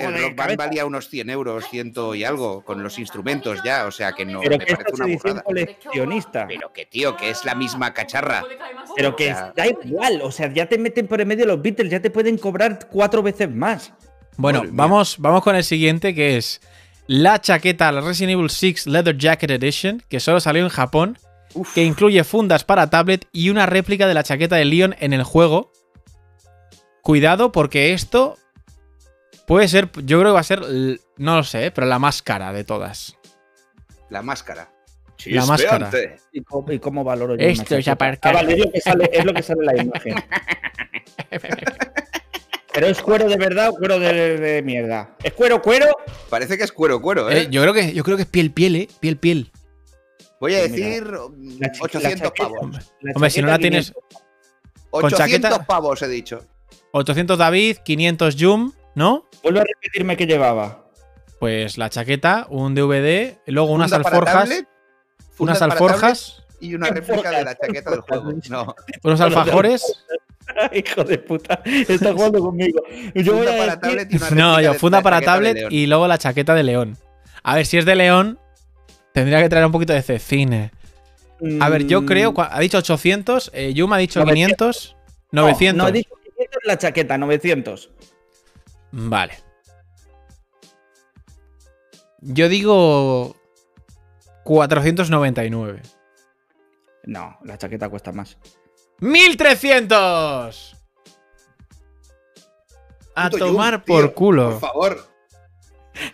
el 0.04 0.12
rock 0.14 0.22
band 0.22 0.36
cabeza. 0.36 0.56
valía 0.56 0.86
unos 0.86 1.08
100 1.08 1.30
euros, 1.30 1.64
ciento 1.70 2.14
y 2.14 2.24
algo, 2.24 2.64
con 2.64 2.82
los 2.82 2.98
instrumentos 2.98 3.60
ya. 3.64 3.86
O 3.86 3.90
sea 3.90 4.12
que 4.12 4.24
no 4.24 4.40
Pero 4.40 4.58
me 4.58 4.64
que 4.64 4.74
parece 4.76 4.94
una 5.02 5.06
burrada. 5.14 5.42
coleccionista. 5.42 6.46
Pero 6.48 6.72
que, 6.72 6.86
tío, 6.86 7.16
que 7.16 7.30
es 7.30 7.44
la 7.44 7.54
misma 7.54 7.92
cacharra. 7.94 8.44
Pero 8.94 9.16
que 9.16 9.26
sea- 9.26 9.52
da 9.56 9.66
igual. 9.66 10.20
O 10.22 10.30
sea, 10.30 10.52
ya 10.52 10.66
te 10.68 10.78
meten 10.78 11.06
por 11.06 11.20
en 11.20 11.28
medio 11.28 11.46
los 11.46 11.60
Beatles, 11.62 11.90
ya 11.90 12.00
te 12.00 12.10
pueden 12.10 12.38
cobrar 12.38 12.88
cuatro 12.90 13.22
veces 13.22 13.50
más. 13.50 13.92
Bueno, 14.36 14.58
Madre 14.60 14.72
mía. 14.72 14.76
vamos, 14.82 15.16
vamos 15.18 15.42
con 15.42 15.56
el 15.56 15.64
siguiente, 15.64 16.14
que 16.14 16.36
es 16.36 16.60
la 17.06 17.40
chaqueta, 17.40 17.90
la 17.92 18.00
Resident 18.02 18.32
Evil 18.32 18.50
6 18.50 18.86
Leather 18.86 19.16
Jacket 19.16 19.50
Edition, 19.50 20.02
que 20.08 20.20
solo 20.20 20.40
salió 20.40 20.62
en 20.62 20.68
Japón, 20.68 21.18
Uf, 21.54 21.72
que 21.74 21.84
incluye 21.84 22.22
fundas 22.24 22.64
para 22.64 22.90
tablet 22.90 23.26
y 23.32 23.48
una 23.48 23.64
réplica 23.64 24.06
de 24.06 24.12
la 24.14 24.22
chaqueta 24.24 24.56
de 24.56 24.64
Leon 24.66 24.94
en 24.98 25.12
el 25.14 25.22
juego. 25.22 25.72
Cuidado, 27.02 27.52
porque 27.52 27.92
esto 27.92 28.36
puede 29.46 29.68
ser, 29.68 29.90
yo 30.04 30.18
creo 30.20 30.30
que 30.32 30.34
va 30.34 30.40
a 30.40 30.44
ser, 30.44 30.60
no 31.16 31.36
lo 31.36 31.44
sé, 31.44 31.70
pero 31.70 31.86
la 31.86 31.98
más 31.98 32.22
cara 32.22 32.52
de 32.52 32.64
todas. 32.64 33.16
la 34.10 34.22
máscara. 34.22 34.72
La 35.24 35.46
máscara. 35.46 35.90
Chispeante. 35.90 36.16
¿Y 36.32 36.42
cómo, 36.42 36.70
y 36.72 36.78
cómo 36.78 37.02
valoro 37.02 37.36
yo 37.36 37.46
Esto 37.46 37.74
una 37.74 37.80
es 37.80 37.88
aparcar. 37.88 38.32
Ah, 38.36 38.42
vale, 38.42 38.52
es 38.52 38.58
lo 38.58 38.70
que 38.70 38.80
sale, 38.80 39.10
es 39.12 39.24
lo 39.24 39.32
que 39.34 39.42
sale 39.42 39.60
en 39.60 39.66
la 39.76 39.82
imagen. 39.82 40.14
Pero 42.72 42.86
es 42.88 43.00
cuero 43.00 43.26
de 43.28 43.36
verdad 43.38 43.70
o 43.70 43.74
cuero 43.76 43.98
de, 43.98 44.36
de 44.38 44.62
mierda. 44.62 45.16
¿Es 45.22 45.32
cuero, 45.32 45.62
cuero? 45.62 45.86
Parece 46.28 46.58
que 46.58 46.64
es 46.64 46.72
cuero, 46.72 47.00
cuero, 47.00 47.30
¿eh? 47.30 47.42
Eh, 47.42 47.48
yo, 47.50 47.62
creo 47.62 47.72
que, 47.72 47.94
yo 47.94 48.04
creo 48.04 48.16
que 48.18 48.24
es 48.24 48.28
piel, 48.28 48.50
piel, 48.52 48.76
¿eh? 48.76 48.88
Piel, 49.00 49.16
piel. 49.16 49.50
Voy 50.38 50.54
a 50.54 50.58
mira, 50.68 50.68
decir 50.68 51.04
mm, 51.04 51.58
la 51.60 51.72
cha- 51.72 51.82
800 51.84 52.02
la 52.02 52.28
chaqueta- 52.28 52.32
pavos. 52.36 52.92
La 53.00 53.12
Hombre, 53.14 53.30
si 53.30 53.40
no 53.40 53.48
la 53.48 53.58
tienes 53.58 53.92
500. 53.92 54.22
con 54.90 55.04
800 55.06 55.50
chaqueta- 55.50 55.66
pavos, 55.66 56.02
he 56.02 56.08
dicho. 56.08 56.44
800 56.92 57.38
David, 57.38 57.78
500 57.82 58.36
Jum, 58.38 58.72
¿no? 58.96 59.28
Vuelve 59.44 59.60
a 59.60 59.64
repetirme 59.64 60.16
que 60.16 60.26
llevaba. 60.26 60.88
Pues 61.38 61.78
la 61.78 61.88
chaqueta, 61.90 62.46
un 62.50 62.74
DVD, 62.74 63.36
luego 63.46 63.70
unas 63.70 63.92
alforjas, 63.92 64.34
tablet, 64.48 64.66
unas 65.38 65.62
alforjas, 65.62 66.42
y 66.60 66.74
una 66.74 66.88
réplica 66.88 67.30
de 67.30 67.44
la 67.44 67.54
chaqueta 67.56 67.90
del 67.90 68.00
juego. 68.00 68.32
No, 68.48 68.74
unos 69.04 69.20
alfajores. 69.20 70.04
Hijo 70.72 71.04
de 71.04 71.18
puta, 71.18 71.60
está 71.64 72.12
jugando 72.12 72.40
conmigo. 72.40 72.80
Yo 73.14 73.34
voy 73.34 73.46
funda 73.46 73.52
a 73.52 73.56
para 73.58 73.76
decir- 73.76 73.80
tablet 73.80 74.12
y 74.12 74.16
una 74.16 74.30
No, 74.30 74.60
yo, 74.60 74.74
funda 74.74 75.02
para 75.02 75.20
tablet 75.20 75.66
y 75.70 75.86
luego 75.86 76.08
la 76.08 76.18
chaqueta 76.18 76.54
de 76.54 76.62
León. 76.62 76.96
A 77.42 77.54
ver, 77.56 77.66
si 77.66 77.76
es 77.78 77.84
de 77.84 77.94
León, 77.96 78.38
tendría 79.12 79.42
que 79.42 79.48
traer 79.48 79.66
un 79.66 79.72
poquito 79.72 79.92
de 79.92 80.02
cecine. 80.02 80.70
A 81.60 81.68
ver, 81.68 81.86
yo 81.86 82.00
Mm, 82.00 82.06
creo, 82.06 82.34
ha 82.38 82.58
dicho 82.60 82.78
800, 82.78 83.50
eh, 83.52 83.74
Yum 83.74 83.92
ha 83.92 83.98
dicho 83.98 84.20
900. 84.20 84.96
500, 84.96 84.96
900. 85.32 85.82
No, 85.82 85.88
he 85.88 85.92
dicho 85.92 86.10
500 86.34 86.60
la 86.64 86.78
chaqueta, 86.78 87.18
900. 87.18 87.90
Vale. 88.98 89.38
Yo 92.22 92.48
digo 92.48 93.36
499. 94.44 95.82
No, 97.04 97.38
la 97.44 97.58
chaqueta 97.58 97.88
cuesta 97.88 98.10
más. 98.12 98.38
¡1300! 99.00 100.74
A 103.14 103.30
Puto 103.30 103.46
tomar 103.46 103.84
por 103.84 104.02
tío, 104.04 104.14
culo. 104.14 104.50
Por 104.52 104.60
favor. 104.60 105.08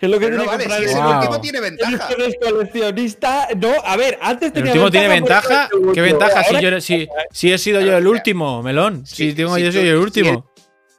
Es 0.01 0.09
lo 0.09 0.18
que 0.18 0.26
Pero 0.26 0.37
no 0.39 0.43
tiene 0.45 0.45
que 0.45 0.47
vale, 0.47 0.64
comprar 0.64 0.78
si 0.78 0.85
es 0.85 0.91
el- 0.93 0.97
el 0.99 1.03
Wow. 1.05 1.14
último 1.16 1.41
tiene 1.41 1.61
ventaja. 1.61 2.09
Coleccionista. 2.41 3.49
No, 3.57 3.72
a 3.85 3.97
ver, 3.97 4.18
antes 4.22 4.49
El 4.49 4.53
tenía 4.55 4.72
último 4.72 4.91
tiene 4.91 5.09
ventaja 5.09 5.68
¿Qué 5.95 6.01
el 6.01 6.07
ventaja? 6.07 6.45
Si, 6.45 6.61
yo, 6.61 6.80
si, 6.80 7.09
si 7.33 7.53
he 7.53 7.59
sido 7.59 7.80
yo 7.80 7.97
el 7.97 8.07
último, 8.07 8.62
melón. 8.62 9.07
Si 9.07 9.30
Sí, 9.30 9.35
tengo 9.35 9.57
yo 9.59 9.72
soy 9.72 9.89
el 9.89 9.97
último. 9.97 10.51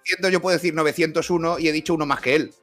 Siento, 0.03 0.29
yo 0.29 0.41
puedo 0.41 0.55
decir 0.55 0.73
901 0.73 1.59
y 1.59 1.67
he 1.67 1.71
dicho 1.71 1.93
uno 1.93 2.05
más 2.05 2.19
que 2.21 2.35
él. 2.35 2.53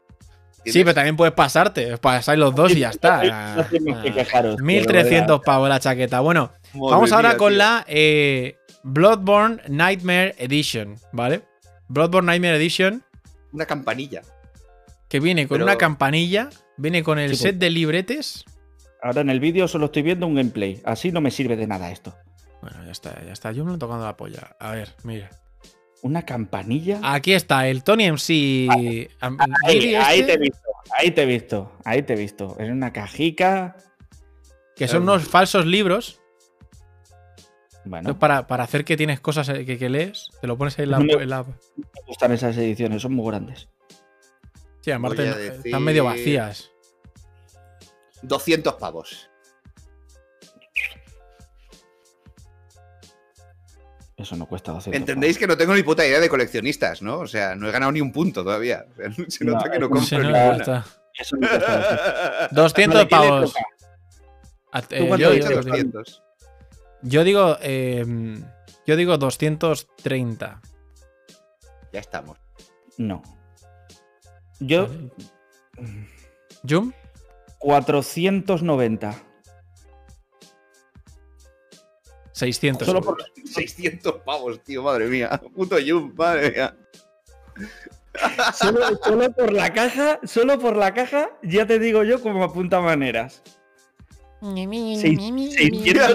Sí, 0.65 0.81
pero 0.85 0.93
también 0.95 1.17
puedes 1.17 1.33
pasarte. 1.35 1.97
Pasáis 1.99 2.39
los 2.39 2.55
dos 2.55 2.73
y 2.73 2.81
ya 2.81 2.91
está. 2.91 3.23
No 3.57 3.65
tienes 3.65 3.97
que 3.99 4.13
quejaros, 4.13 4.57
tío, 4.57 4.65
1300 4.65 5.41
pavos 5.41 5.69
la 5.69 5.81
chaqueta. 5.81 6.21
Bueno, 6.21 6.53
vamos 6.75 7.13
ahora 7.13 7.37
con 7.39 7.57
la 7.57 7.85
eh, 7.89 8.57
Bloodborne 8.83 9.63
Nightmare 9.69 10.35
Edition, 10.39 10.97
¿vale? 11.13 11.43
Bloodborne 11.89 12.27
Nightmare 12.27 12.57
Edition, 12.57 13.03
Una 13.53 13.65
campanilla. 13.67 14.21
que 15.09 15.19
viene 15.19 15.49
con 15.49 15.57
Pero- 15.57 15.65
una 15.65 15.77
campanilla, 15.77 16.51
viene 16.77 17.03
con 17.03 17.19
el 17.19 17.31
Sí, 17.31 17.43
set 17.45 17.57
de 17.57 17.71
libretes. 17.71 18.45
Ahora 19.03 19.23
en 19.23 19.31
el 19.31 19.41
vídeo 19.41 19.67
solo 19.67 19.87
estoy 19.87 20.03
viendo 20.03 20.27
un 20.27 20.35
gameplay. 20.35 20.83
Así 20.85 21.11
no 21.11 21.23
me 21.23 21.31
sirve 21.31 21.57
de 21.57 21.67
nada 21.67 21.91
esto. 21.91 22.15
Bueno, 22.61 22.85
ya 22.85 22.93
está, 22.93 23.19
ya 23.25 23.33
está. 23.33 23.51
Yo 23.53 23.65
me 23.65 23.71
lo 23.71 23.77
he 23.77 23.79
tocado 23.81 24.05
la 24.05 24.15
polla. 24.17 24.55
A 24.61 24.73
ver, 24.73 24.95
mira. 25.05 25.31
Una 26.03 26.23
campanilla. 26.25 27.01
Aquí 27.03 27.33
está 27.35 27.69
el 27.69 27.85
Tony 27.85 28.11
MC. 28.11 28.69
ahí, 28.71 29.09
ahí 29.97 30.21
este, 30.21 30.25
te 30.25 30.33
he 30.33 30.39
visto. 30.39 30.69
Ahí 30.99 31.11
te 31.11 31.23
he 31.23 31.27
visto. 31.27 31.73
Ahí 31.85 32.03
te 32.03 32.13
he 32.15 32.17
visto. 32.17 32.57
Es 32.59 32.71
una 32.71 32.93
cajica. 32.93 33.77
Que 34.77 34.89
son 34.89 35.03
unos 35.03 35.29
falsos 35.29 35.67
libros. 35.67 36.21
Bueno, 37.85 38.19
para, 38.19 38.47
para 38.47 38.65
hacer 38.65 38.85
que 38.85 38.97
tienes 38.97 39.21
cosas 39.21 39.49
eh, 39.49 39.65
que, 39.65 39.79
que 39.79 39.89
lees. 39.89 40.29
Te 40.41 40.47
lo 40.47 40.57
pones 40.57 40.79
ahí 40.79 40.85
en 40.85 40.91
la. 40.91 40.99
No 40.99 41.05
me- 41.05 41.23
en 41.23 41.31
la- 41.31 41.43
me 41.45 41.55
gustan 42.07 42.33
esas 42.33 42.57
ediciones, 42.57 43.03
son 43.03 43.15
muy 43.15 43.27
grandes. 43.31 43.69
Sí, 44.81 44.91
aparte 44.91 45.23
decir- 45.23 45.61
están 45.67 45.83
medio 45.83 46.05
vacías. 46.05 46.71
200 48.23 48.75
pavos. 48.75 49.30
Eso 54.21 54.37
no 54.37 54.47
cuesta 54.47 54.73
200. 54.73 55.01
Entendéis 55.01 55.39
que 55.39 55.47
no 55.47 55.57
tengo 55.57 55.75
ni 55.75 55.83
puta 55.83 56.07
idea 56.07 56.21
de 56.21 56.29
coleccionistas, 56.29 57.01
¿no? 57.03 57.19
O 57.21 57.27
sea, 57.27 57.55
no 57.55 57.69
he 57.69 57.73
ganado 57.73 57.91
ni 57.93 58.01
un 58.01 58.13
punto 58.13 58.43
todavía. 58.45 58.85
O 58.91 58.95
sea, 58.97 59.11
se 59.29 59.45
nota 59.45 59.67
No, 59.67 59.73
que 59.73 59.79
no 59.79 59.89
compro 59.91 60.19
no, 60.19 60.25
ni 60.29 60.33
ya 60.35 60.45
una. 60.49 60.57
está. 60.57 60.87
Eso 61.19 61.37
no 61.37 61.49
cuesta 61.49 61.77
200. 62.51 62.53
200 62.53 62.95
Vale, 62.95 63.09
¿quién 63.09 63.21
le 63.23 63.29
pavos. 63.29 63.53
toca? 63.53 63.65
A- 64.73 64.83
¿Tú 64.83 64.95
eh, 64.95 65.09
cuánto 65.09 65.35
yo, 65.35 65.49
yo- 65.51 65.57
200. 65.63 66.23
yo 67.03 67.25
digo. 67.25 67.57
eh, 67.63 68.05
yo 68.87 68.97
digo 68.97 69.17
230. 69.19 70.61
Ya 71.93 72.01
estamos. 72.01 72.39
No. 72.99 73.23
Yo, 74.61 74.89
¿Jum? 76.69 76.93
490. 77.59 79.15
600. 82.41 82.87
Solo 82.87 83.01
por, 83.01 83.19
600 83.45 84.15
pavos, 84.25 84.63
tío, 84.65 84.83
madre 84.83 85.07
mía. 85.07 85.41
Puto 85.55 85.77
Jum, 85.87 86.13
madre 86.17 86.51
mía. 86.51 86.77
solo, 88.55 88.81
solo 89.05 89.31
por 89.33 89.53
la 89.53 89.73
caja, 89.73 90.19
solo 90.25 90.59
por 90.59 90.77
la 90.77 90.93
caja, 90.93 91.31
ya 91.43 91.67
te 91.67 91.79
digo 91.79 92.03
yo 92.03 92.21
como 92.21 92.43
apunta 92.43 92.81
maneras. 92.81 93.43
Seis- 94.99 95.19
600. 95.55 96.15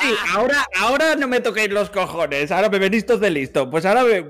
Sí, 0.00 0.08
ahora, 0.32 0.66
ahora 0.76 1.14
no 1.14 1.28
me 1.28 1.40
toquéis 1.40 1.70
los 1.70 1.88
cojones. 1.90 2.50
Ahora 2.50 2.68
me 2.68 2.78
venís 2.80 3.06
todos 3.06 3.20
de 3.20 3.30
listo. 3.30 3.70
Pues 3.70 3.84
ahora 3.86 4.02
me. 4.04 4.24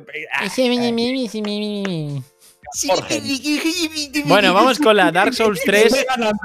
Bueno, 4.26 4.52
vamos 4.54 4.78
con 4.78 4.96
la 4.96 5.10
Dark 5.10 5.32
Souls 5.34 5.60
3. 5.64 5.86
Estoy 5.86 6.04
ganando. 6.06 6.38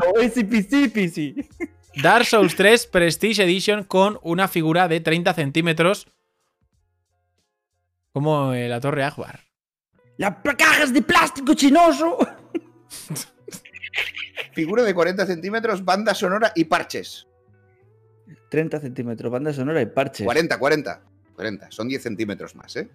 Dark 2.01 2.25
Souls 2.25 2.55
3 2.55 2.87
Prestige 2.87 3.43
Edition 3.43 3.83
con 3.83 4.19
una 4.21 4.47
figura 4.47 4.87
de 4.87 4.99
30 4.99 5.33
centímetros. 5.33 6.07
Como 8.11 8.53
eh, 8.53 8.67
la 8.67 8.79
Torre 8.79 9.03
Akbar. 9.03 9.41
¡Las 10.17 10.35
cajas 10.57 10.93
de 10.93 11.01
plástico 11.01 11.53
chinoso! 11.53 12.17
Figura 14.53 14.83
de 14.83 14.93
40 14.93 15.25
centímetros, 15.25 15.83
banda 15.83 16.13
sonora 16.13 16.51
y 16.55 16.63
parches. 16.65 17.27
30 18.49 18.79
centímetros, 18.79 19.31
banda 19.31 19.51
sonora 19.51 19.81
y 19.81 19.85
parches. 19.87 20.25
40, 20.25 20.57
40. 20.57 21.01
40. 21.35 21.71
Son 21.71 21.87
10 21.89 22.01
centímetros 22.01 22.55
más, 22.55 22.75
¿eh? 22.77 22.89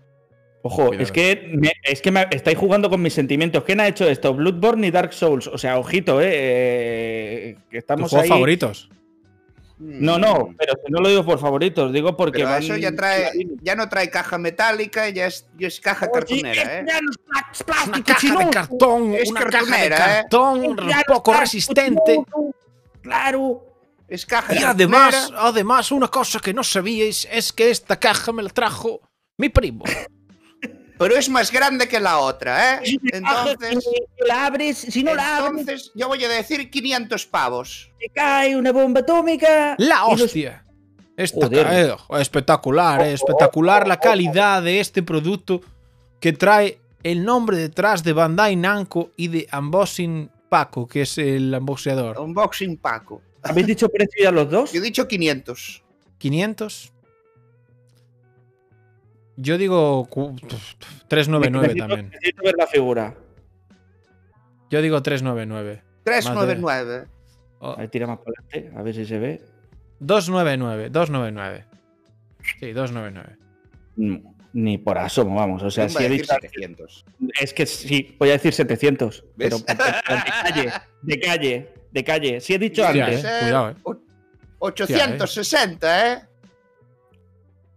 Ojo, 0.62 0.88
Cuidado. 0.88 1.02
es 1.04 1.10
que, 1.12 1.50
me, 1.54 1.72
es 1.82 2.02
que 2.02 2.10
me- 2.10 2.26
estáis 2.30 2.58
jugando 2.58 2.90
con 2.90 3.00
mis 3.00 3.14
sentimientos. 3.14 3.64
¿Quién 3.64 3.80
ha 3.80 3.88
hecho 3.88 4.06
esto? 4.08 4.34
Bloodborne 4.34 4.86
y 4.86 4.90
Dark 4.90 5.12
Souls. 5.14 5.46
O 5.46 5.56
sea, 5.56 5.78
ojito, 5.78 6.20
¿eh? 6.20 6.28
eh, 6.32 7.56
que 7.70 7.76
¿Tus 7.76 7.78
estamos 7.78 8.10
juegos 8.10 8.24
ahí. 8.24 8.28
favoritos? 8.28 8.90
No, 9.78 10.18
no, 10.18 10.54
pero 10.58 10.74
que 10.74 10.90
no 10.90 11.00
lo 11.00 11.08
digo 11.08 11.24
por 11.24 11.38
favoritos, 11.38 11.90
digo 11.90 12.14
porque. 12.14 12.40
Pero 12.40 12.50
van- 12.50 12.62
eso 12.62 12.76
ya 12.76 12.94
trae, 12.94 13.30
ya 13.62 13.74
no 13.74 13.88
trae 13.88 14.10
caja 14.10 14.36
metálica, 14.36 15.08
ya 15.08 15.28
es, 15.28 15.46
ya 15.58 15.68
es 15.68 15.80
caja 15.80 16.04
Oye, 16.04 16.12
cartonera, 16.12 16.80
¿eh? 16.80 16.84
ya 16.86 17.00
no 17.00 17.10
es 17.10 17.16
pla- 17.16 17.84
Una 17.86 17.92
plástico 17.94 18.04
caja 18.04 18.20
de 18.20 18.20
chinoso. 18.20 18.50
cartón, 18.50 19.14
Es 19.14 19.30
una 19.30 19.40
caja 19.40 19.50
de 19.50 19.60
cartonera, 19.88 19.96
¿eh? 19.96 20.20
cartón, 20.20 20.62
Ya 20.62 20.66
un 20.98 21.02
poco 21.06 21.30
plástico 21.32 21.32
resistente. 21.40 22.22
Claro. 23.00 23.66
Es 24.06 24.26
caja 24.26 24.52
Y 24.54 24.58
cartonera. 24.60 24.70
además, 25.06 25.32
además, 25.36 25.92
una 25.92 26.08
cosa 26.08 26.40
que 26.40 26.52
no 26.52 26.62
sabíais 26.62 27.26
es 27.32 27.50
que 27.52 27.70
esta 27.70 27.98
caja 27.98 28.32
me 28.32 28.42
la 28.42 28.50
trajo 28.50 29.00
mi 29.38 29.48
primo. 29.48 29.84
Pero 31.00 31.16
es 31.16 31.30
más 31.30 31.50
grande 31.50 31.88
que 31.88 31.98
la 31.98 32.18
otra, 32.18 32.74
¿eh? 32.74 32.98
Entonces, 33.10 33.82
Si 33.82 34.28
la 34.28 34.44
abres, 34.44 34.76
si 34.76 35.02
no 35.02 35.14
la 35.14 35.38
abres, 35.38 35.60
entonces 35.60 35.92
yo 35.94 36.08
voy 36.08 36.22
a 36.22 36.28
decir 36.28 36.68
500 36.68 37.24
pavos. 37.24 37.90
te 37.98 38.10
cae 38.10 38.54
una 38.54 38.70
bomba 38.70 39.00
atómica. 39.00 39.76
La 39.78 40.04
hostia. 40.04 40.62
Esta 41.16 41.46
eh, 41.50 41.96
espectacular, 42.18 43.00
eh, 43.00 43.14
espectacular 43.14 43.88
la 43.88 43.98
calidad 43.98 44.62
de 44.62 44.80
este 44.80 45.02
producto 45.02 45.62
que 46.20 46.34
trae 46.34 46.78
el 47.02 47.24
nombre 47.24 47.56
detrás 47.56 48.04
de 48.04 48.12
Bandai 48.12 48.56
Namco 48.56 49.10
y 49.16 49.28
de 49.28 49.48
Unboxing 49.56 50.30
Paco, 50.50 50.86
que 50.86 51.02
es 51.02 51.16
el 51.16 51.54
unboxeador. 51.54 52.20
Unboxing 52.20 52.76
Paco. 52.76 53.22
¿Habéis 53.42 53.68
dicho 53.68 53.88
precio 53.88 54.22
ya 54.22 54.30
los 54.30 54.50
dos? 54.50 54.70
Yo 54.72 54.80
he 54.80 54.84
dicho 54.84 55.08
500. 55.08 55.82
500. 56.18 56.92
Yo 59.40 59.56
digo 59.58 60.04
cu- 60.06 60.36
399 61.08 61.68
Necesito- 61.74 61.86
también. 61.88 62.10
Necesito 62.10 62.42
ver 62.42 62.54
la 62.58 62.66
figura. 62.66 63.14
Yo 64.70 64.82
digo 64.82 65.02
399. 65.02 65.82
399. 66.04 67.06
Oh, 67.60 67.74
Ahí 67.78 67.88
tira 67.88 68.06
más 68.06 68.18
para 68.18 68.32
adelante, 68.48 68.78
a 68.78 68.82
ver 68.82 68.94
si 68.94 69.04
se 69.04 69.18
ve. 69.18 69.42
299, 70.00 70.90
299. 70.90 71.64
Sí, 72.58 72.72
299. 72.72 73.36
Mm, 73.96 74.16
Ni 74.52 74.78
por 74.78 74.98
asomo, 74.98 75.36
vamos. 75.36 75.62
O 75.62 75.70
sea, 75.70 75.88
si 75.88 75.96
a 75.98 76.00
he 76.00 76.08
decir 76.08 76.22
dicho. 76.22 76.34
700. 76.34 77.04
Es 77.40 77.54
que 77.54 77.66
sí, 77.66 78.16
voy 78.18 78.30
a 78.30 78.32
decir 78.32 78.52
700. 78.52 79.24
Pero, 79.36 79.58
¿Ves? 79.58 79.64
pero 79.76 79.84
de 80.18 80.30
calle, 80.42 80.72
de 81.02 81.20
calle, 81.20 81.74
de 81.92 82.04
calle. 82.04 82.40
Si 82.40 82.54
he 82.54 82.58
dicho 82.58 82.82
Hostia, 82.84 83.04
antes. 83.06 83.24
eh. 83.24 83.38
Cuidado, 83.42 83.70
eh. 83.70 83.74
O- 83.84 83.96
860, 84.58 86.12
¿eh? 86.12 86.20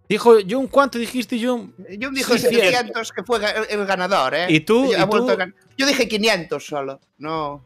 Dijo, 0.10 0.36
Jun, 0.48 0.68
¿cuánto 0.68 1.00
dijiste, 1.00 1.44
Jun? 1.44 1.74
Yo 1.98 2.12
dijo 2.12 2.34
Sí, 2.34 2.40
700 2.48 3.12
que 3.12 3.24
fue 3.24 3.40
el 3.70 3.86
ganador, 3.86 4.36
¿eh? 4.36 4.46
¿Y 4.50 4.60
tú? 4.60 4.92
Ha 4.94 5.04
¿Y 5.04 5.10
tú? 5.10 5.28
Yo 5.78 5.88
dije 5.88 6.08
500 6.08 6.64
solo. 6.66 7.00
No. 7.18 7.64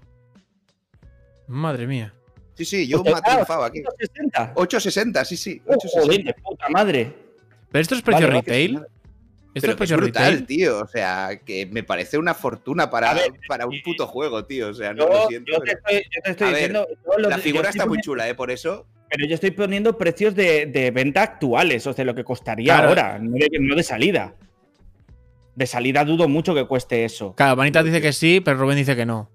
Madre 1.48 1.88
mía. 1.88 2.14
Sí, 2.56 2.66
sí, 2.66 2.88
yo 2.88 3.04
me 3.04 3.12
ha 3.12 3.22
triunfado 3.22 3.64
aquí. 3.64 3.80
160. 3.80 4.54
860, 4.56 5.26
sí, 5.26 5.38
sí. 5.38 5.62
Oh, 5.66 5.74
860. 5.74 6.02
joder, 6.02 6.24
de 6.24 6.34
puta 6.42 6.70
madre. 6.70 7.14
¿Pero 7.72 7.82
esto 7.82 7.96
es 7.96 8.02
precio 8.02 8.28
Vale, 8.28 8.40
retail? 8.42 8.76
¿Esto 8.76 8.88
Pero 9.54 9.56
es 9.56 9.62
que 9.64 9.70
es 9.72 9.76
precio 9.78 9.98
brutal, 9.98 10.24
retail? 10.32 10.46
tío. 10.48 10.80
O 10.80 10.88
sea, 10.88 11.40
que 11.44 11.66
me 11.66 11.84
parece 11.84 12.18
una 12.18 12.34
fortuna 12.34 12.90
para, 12.90 13.14
ver, 13.14 13.32
para 13.48 13.66
un 13.66 13.82
puto 13.84 14.08
juego, 14.08 14.46
tío. 14.46 14.70
O 14.70 14.74
sea, 14.74 14.94
no 14.94 15.08
Yo, 15.08 15.10
lo 15.14 15.28
siento. 15.28 15.52
yo 15.52 15.60
te 15.62 15.72
estoy, 15.72 15.96
yo 15.96 16.22
te 16.24 16.32
estoy 16.32 16.48
A 16.48 16.52
ver, 16.52 16.56
diciendo. 16.60 16.88
lo- 17.18 17.30
La 17.30 17.38
figura 17.40 17.70
está 17.70 17.86
muy 17.86 18.00
chula, 18.00 18.28
¿eh? 18.30 18.36
Por 18.36 18.52
eso. 18.52 18.86
Pero 19.10 19.26
yo 19.28 19.36
estoy 19.36 19.52
poniendo 19.52 19.98
precios 19.98 20.36
de, 20.36 20.66
de 20.66 20.92
venta 20.92 21.24
actuales, 21.24 21.88
o 21.88 21.94
sea, 21.94 22.04
lo 22.06 22.14
que 22.16 22.24
costaría 22.24 22.74
Claro. 22.74 22.90
ahora, 22.90 23.20
no 23.20 23.32
de, 23.38 23.50
no 23.60 23.76
de 23.76 23.84
salida. 23.84 24.36
De 25.56 25.66
salida 25.66 26.04
dudo 26.06 26.28
mucho 26.28 26.54
que 26.54 26.68
cueste 26.68 27.06
eso. 27.06 27.34
Claro, 27.36 27.56
Vanitas 27.56 27.84
dice 27.86 28.02
que 28.02 28.14
sí, 28.14 28.42
pero 28.44 28.58
Rubén 28.58 28.78
dice 28.78 28.96
que 28.96 29.06
no. 29.06 29.32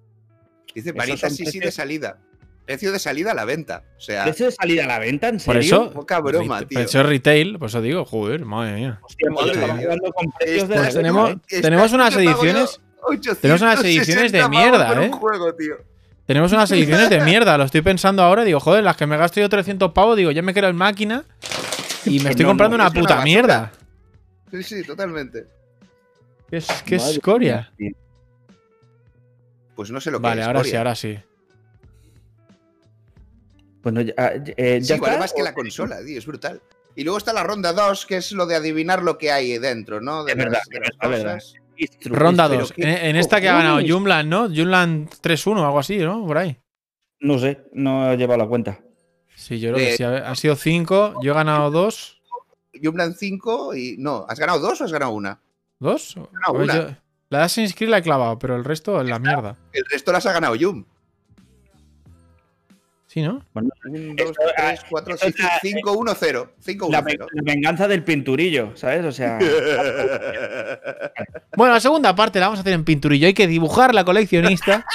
Dice, 0.74 0.92
Vanita, 0.92 1.28
sí, 1.30 1.44
sí, 1.46 1.58
de 1.58 1.70
salida. 1.72 2.18
Precio 2.64 2.92
de 2.92 2.98
salida 3.00 3.32
a 3.32 3.34
la 3.34 3.44
venta. 3.44 3.82
O 3.96 4.00
sea, 4.00 4.24
¿Precio 4.24 4.46
de 4.46 4.52
salida 4.52 4.84
a 4.84 4.86
la 4.86 4.98
venta? 5.00 5.28
¿En 5.28 5.38
Por 5.38 5.56
serio? 5.56 5.60
eso. 5.84 5.92
Poca 5.92 6.20
broma, 6.20 6.60
tío. 6.60 6.78
Precio 6.78 7.02
retail, 7.02 7.58
por 7.58 7.68
eso 7.68 7.82
digo, 7.82 8.04
joder, 8.04 8.44
madre 8.44 8.74
mía. 8.76 9.00
Hostia, 9.02 9.30
Madre 9.30 9.56
mía. 9.56 9.76
jugando 9.82 10.12
con 10.12 10.30
precios 10.38 10.68
de 10.68 10.74
Esta- 10.76 10.84
Pues 10.84 10.94
tenemos- 10.94 11.30
esta- 11.48 11.60
tenemos 11.62 11.92
unas 11.92 12.16
ediciones- 12.16 12.80
860 13.04 13.40
tenemos 13.40 13.62
unas 13.62 13.84
ediciones 13.84 14.32
de 14.32 14.48
mierda, 14.48 14.88
por 14.88 14.98
un 14.98 15.04
¿eh? 15.04 15.10
juego, 15.12 15.54
tío. 15.56 15.74
Tenemos 16.26 16.52
unas 16.52 16.70
ediciones 16.72 17.10
de 17.10 17.20
mierda, 17.20 17.56
lo 17.58 17.64
estoy 17.64 17.82
pensando 17.82 18.22
ahora. 18.22 18.44
Digo, 18.44 18.60
joder, 18.60 18.84
las 18.84 18.96
que 18.96 19.06
me 19.06 19.16
gasto 19.16 19.40
yo 19.40 19.48
300 19.48 19.92
pavos, 19.92 20.16
digo, 20.16 20.30
ya 20.30 20.42
me 20.42 20.54
quedo 20.54 20.68
en 20.68 20.76
máquina 20.76 21.24
y 22.04 22.20
me 22.20 22.30
estoy 22.30 22.44
No, 22.44 22.50
comprando 22.50 22.76
no, 22.78 22.84
una 22.84 22.92
es 22.92 22.98
puta 23.00 23.22
mierda. 23.22 23.72
Sí, 24.50 24.62
sí, 24.62 24.82
totalmente. 24.84 25.46
¿Qué, 26.50 26.58
es, 26.58 26.66
qué 26.84 26.96
escoria? 26.96 27.72
mía. 27.78 27.92
Pues 29.74 29.90
no 29.90 30.00
sé 30.00 30.10
lo 30.10 30.18
que 30.18 30.22
Vale, 30.24 30.42
es. 30.42 30.46
ahora 30.46 30.64
sí, 30.64 30.76
ahora 30.76 30.94
sí. 30.94 31.18
Bueno, 33.82 34.00
ya, 34.02 34.12
ah, 34.16 34.30
eh, 34.34 34.78
Sí, 34.80 34.88
¿ya 34.88 34.96
vale 34.98 35.14
está? 35.14 35.18
más 35.20 35.32
que 35.32 35.42
la 35.42 35.54
consola, 35.54 36.04
tío, 36.04 36.18
es 36.18 36.26
brutal. 36.26 36.60
Y 36.94 37.04
luego 37.04 37.18
está 37.18 37.32
la 37.32 37.42
ronda 37.42 37.72
2, 37.72 38.04
que 38.06 38.18
es 38.18 38.32
lo 38.32 38.46
de 38.46 38.54
adivinar 38.54 39.02
lo 39.02 39.16
que 39.18 39.32
hay 39.32 39.56
dentro, 39.58 40.00
¿no? 40.00 40.24
De 40.24 40.32
Es 40.32 40.36
las, 40.38 40.44
verdad, 40.46 40.60
de 40.70 40.80
las 40.80 40.90
es 40.90 40.98
verdad. 41.10 41.34
cosas. 41.38 41.54
Ronda 42.04 42.48
pero 42.48 42.60
2. 42.62 42.72
qué 42.72 42.82
En, 42.82 42.88
en 43.06 43.16
esta 43.16 43.40
que 43.40 43.48
ha 43.48 43.54
ganado. 43.54 43.80
Jumland, 43.86 44.28
¿no? 44.28 44.48
Jumland 44.48 45.08
3-1 45.22 45.64
algo 45.64 45.78
así, 45.78 45.98
¿no? 45.98 46.26
Por 46.26 46.38
ahí. 46.38 46.56
No 47.20 47.38
sé, 47.38 47.60
no 47.72 48.10
he 48.12 48.16
llevado 48.16 48.38
la 48.42 48.46
cuenta. 48.48 48.80
Sí, 49.34 49.58
yo 49.60 49.72
creo 49.72 49.78
que 49.84 49.94
Eh, 49.94 49.96
sí. 49.96 50.02
A 50.02 50.10
ver, 50.10 50.24
Han 50.24 50.36
sido 50.36 50.56
5, 50.56 51.14
yo 51.22 51.32
he 51.32 51.34
ganado 51.34 51.70
2. 51.70 52.20
Jumpland 52.82 53.14
5 53.16 53.74
y. 53.74 53.96
No, 53.98 54.24
¿has 54.28 54.38
ganado 54.38 54.58
dos 54.58 54.80
o 54.80 54.84
has 54.84 54.92
ganado 54.92 55.12
una? 55.12 55.40
¿Dos? 55.78 56.16
No, 56.16 56.28
A 56.46 56.52
ver, 56.52 56.62
una. 56.62 56.74
yo- 56.74 56.96
la 57.28 57.38
de 57.38 57.44
Assassin's 57.44 57.74
Creed 57.74 57.90
la 57.90 57.98
he 57.98 58.02
clavado, 58.02 58.38
pero 58.38 58.56
el 58.56 58.64
resto 58.64 59.00
es 59.00 59.08
la 59.08 59.18
mierda. 59.18 59.56
El 59.72 59.84
resto 59.90 60.12
las 60.12 60.24
ha 60.26 60.32
ganado 60.32 60.54
Jum. 60.60 60.84
Sí, 63.12 63.20
¿no? 63.20 63.44
Bueno, 63.52 63.68
1, 63.84 64.14
2, 64.16 64.30
Esto, 64.30 64.42
ah, 64.56 64.68
3, 64.68 64.80
4, 64.88 65.14
esto 65.16 65.26
es 65.26 65.38
la- 65.38 65.58
5, 65.60 65.92
1, 65.92 66.14
0. 66.18 66.52
5, 66.60 66.88
la, 66.90 67.00
1, 67.00 67.04
ve- 67.04 67.12
0. 67.18 67.26
la 67.34 67.42
venganza 67.52 67.86
del 67.86 68.02
pinturillo, 68.04 68.72
¿sabes? 68.74 69.04
O 69.04 69.12
sea, 69.12 69.38
Bueno, 71.54 71.74
la 71.74 71.80
segunda 71.80 72.16
parte 72.16 72.40
la 72.40 72.46
vamos 72.46 72.60
a 72.60 72.62
hacer 72.62 72.72
en 72.72 72.84
pinturillo. 72.84 73.26
Hay 73.26 73.34
que 73.34 73.46
dibujar 73.46 73.94
la 73.94 74.06
coleccionista. 74.06 74.86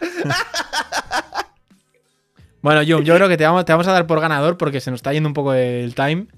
bueno, 2.62 2.80
Jum, 2.86 3.02
yo 3.04 3.16
creo 3.16 3.28
que 3.28 3.36
te 3.36 3.44
vamos, 3.44 3.64
te 3.64 3.72
vamos 3.72 3.88
a 3.88 3.92
dar 3.92 4.06
por 4.06 4.20
ganador 4.20 4.56
porque 4.56 4.80
se 4.80 4.92
nos 4.92 4.98
está 4.98 5.12
yendo 5.12 5.28
un 5.28 5.34
poco 5.34 5.52
el 5.54 5.94
time. 5.96 6.28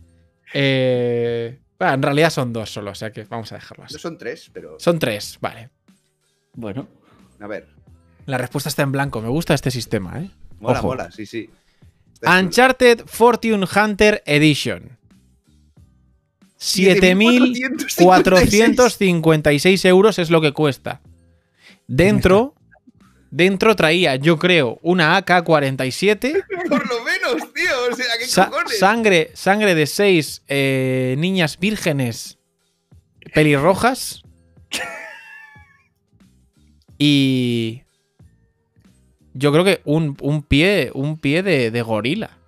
Eh, 0.55 1.59
bueno, 1.79 1.93
en 1.95 2.03
realidad 2.03 2.31
son 2.31 2.53
dos 2.55 2.71
solo, 2.73 2.93
o 2.93 2.95
sea 2.95 3.13
que 3.13 3.25
vamos 3.25 3.53
a 3.53 3.57
dejarlo 3.57 3.85
así. 3.85 3.93
No 3.95 4.01
son 4.01 4.17
tres, 4.17 4.51
pero. 4.55 4.77
Son 4.79 4.99
tres, 4.99 5.37
vale. 5.41 5.69
bueno. 6.55 6.89
A 7.41 7.47
ver. 7.47 7.69
La 8.27 8.39
respuesta 8.39 8.69
está 8.69 8.83
en 8.83 8.93
blanco. 8.93 9.21
Me 9.21 9.29
gusta 9.29 9.55
este 9.55 9.71
sistema, 9.71 10.21
¿eh? 10.21 10.31
Mola, 10.61 10.79
Ojo. 10.79 10.89
mola, 10.89 11.11
sí, 11.11 11.27
sí. 11.27 11.51
Uncharted 12.23 13.03
Fortune 13.07 13.67
Hunter 13.75 14.23
Edition. 14.27 14.97
7.456 18.61 19.85
euros 19.87 20.19
es 20.19 20.31
lo 20.31 20.41
que 20.41 20.53
cuesta. 20.53 21.01
Dentro, 21.89 22.55
dentro 23.31 23.75
traía, 23.77 24.17
yo 24.17 24.39
creo, 24.39 24.79
una 24.83 25.17
AK-47, 25.17 26.45
Por 26.69 26.89
lo 26.89 27.03
menos, 27.05 27.53
tío. 27.53 27.71
O 27.91 27.95
sea, 27.97 28.07
¿qué 28.19 28.27
sa- 28.27 28.49
cojones? 28.49 28.79
sangre, 28.79 29.31
sangre 29.35 29.75
de 29.75 29.87
seis 29.87 30.43
eh, 30.49 31.15
niñas 31.19 31.59
vírgenes 31.59 32.39
pelirrojas 33.35 34.23
y 36.99 37.83
yo 39.35 39.53
creo 39.53 39.65
que 39.65 39.81
un, 39.85 40.17
un 40.21 40.43
pie, 40.43 40.91
un 40.95 41.19
pie 41.19 41.43
de, 41.43 41.71
de 41.71 41.83
gorila. 41.83 42.39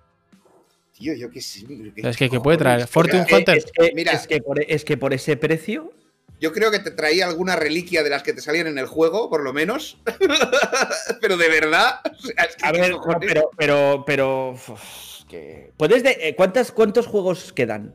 Tío, 0.97 1.13
yo 1.13 1.29
qué 1.29 1.41
sé. 1.41 1.65
¿qué 1.67 2.07
Es 2.09 2.15
que, 2.17 2.29
¿qué 2.29 2.39
puede 2.39 2.57
traer? 2.57 2.87
Fortune 2.87 3.23
Mira, 3.25 3.37
Hunter. 3.37 3.57
Es 3.57 3.65
que, 3.71 3.91
Mira. 3.93 4.11
es 4.13 4.27
que 4.27 4.41
por, 4.41 4.61
es 4.61 4.85
que 4.85 4.97
por 4.97 5.13
ese 5.13 5.35
precio. 5.37 5.91
Yo 6.39 6.51
creo 6.53 6.69
que 6.71 6.79
te 6.79 6.91
traía 6.91 7.25
alguna 7.27 7.55
reliquia 7.55 8.03
de 8.03 8.09
las 8.09 8.23
que 8.23 8.33
te 8.33 8.41
salían 8.41 8.67
en 8.67 8.77
el 8.77 8.85
juego, 8.85 9.29
por 9.29 9.43
lo 9.43 9.51
menos. 9.53 9.97
pero 11.21 11.37
de 11.37 11.49
verdad. 11.49 11.99
o 12.05 12.15
sea, 12.21 12.43
es 12.45 12.55
que 12.55 12.65
A 12.65 12.71
¿qué 12.71 12.81
ver, 12.81 12.91
cojones? 12.93 13.19
pero, 13.27 13.49
pero, 13.57 14.03
pero. 14.05 14.49
uf, 14.51 15.23
que- 15.29 15.71
¿Puedes 15.77 16.03
de, 16.03 16.17
eh, 16.21 16.35
¿cuántas, 16.35 16.71
¿Cuántos 16.71 17.07
juegos 17.07 17.51
quedan? 17.53 17.93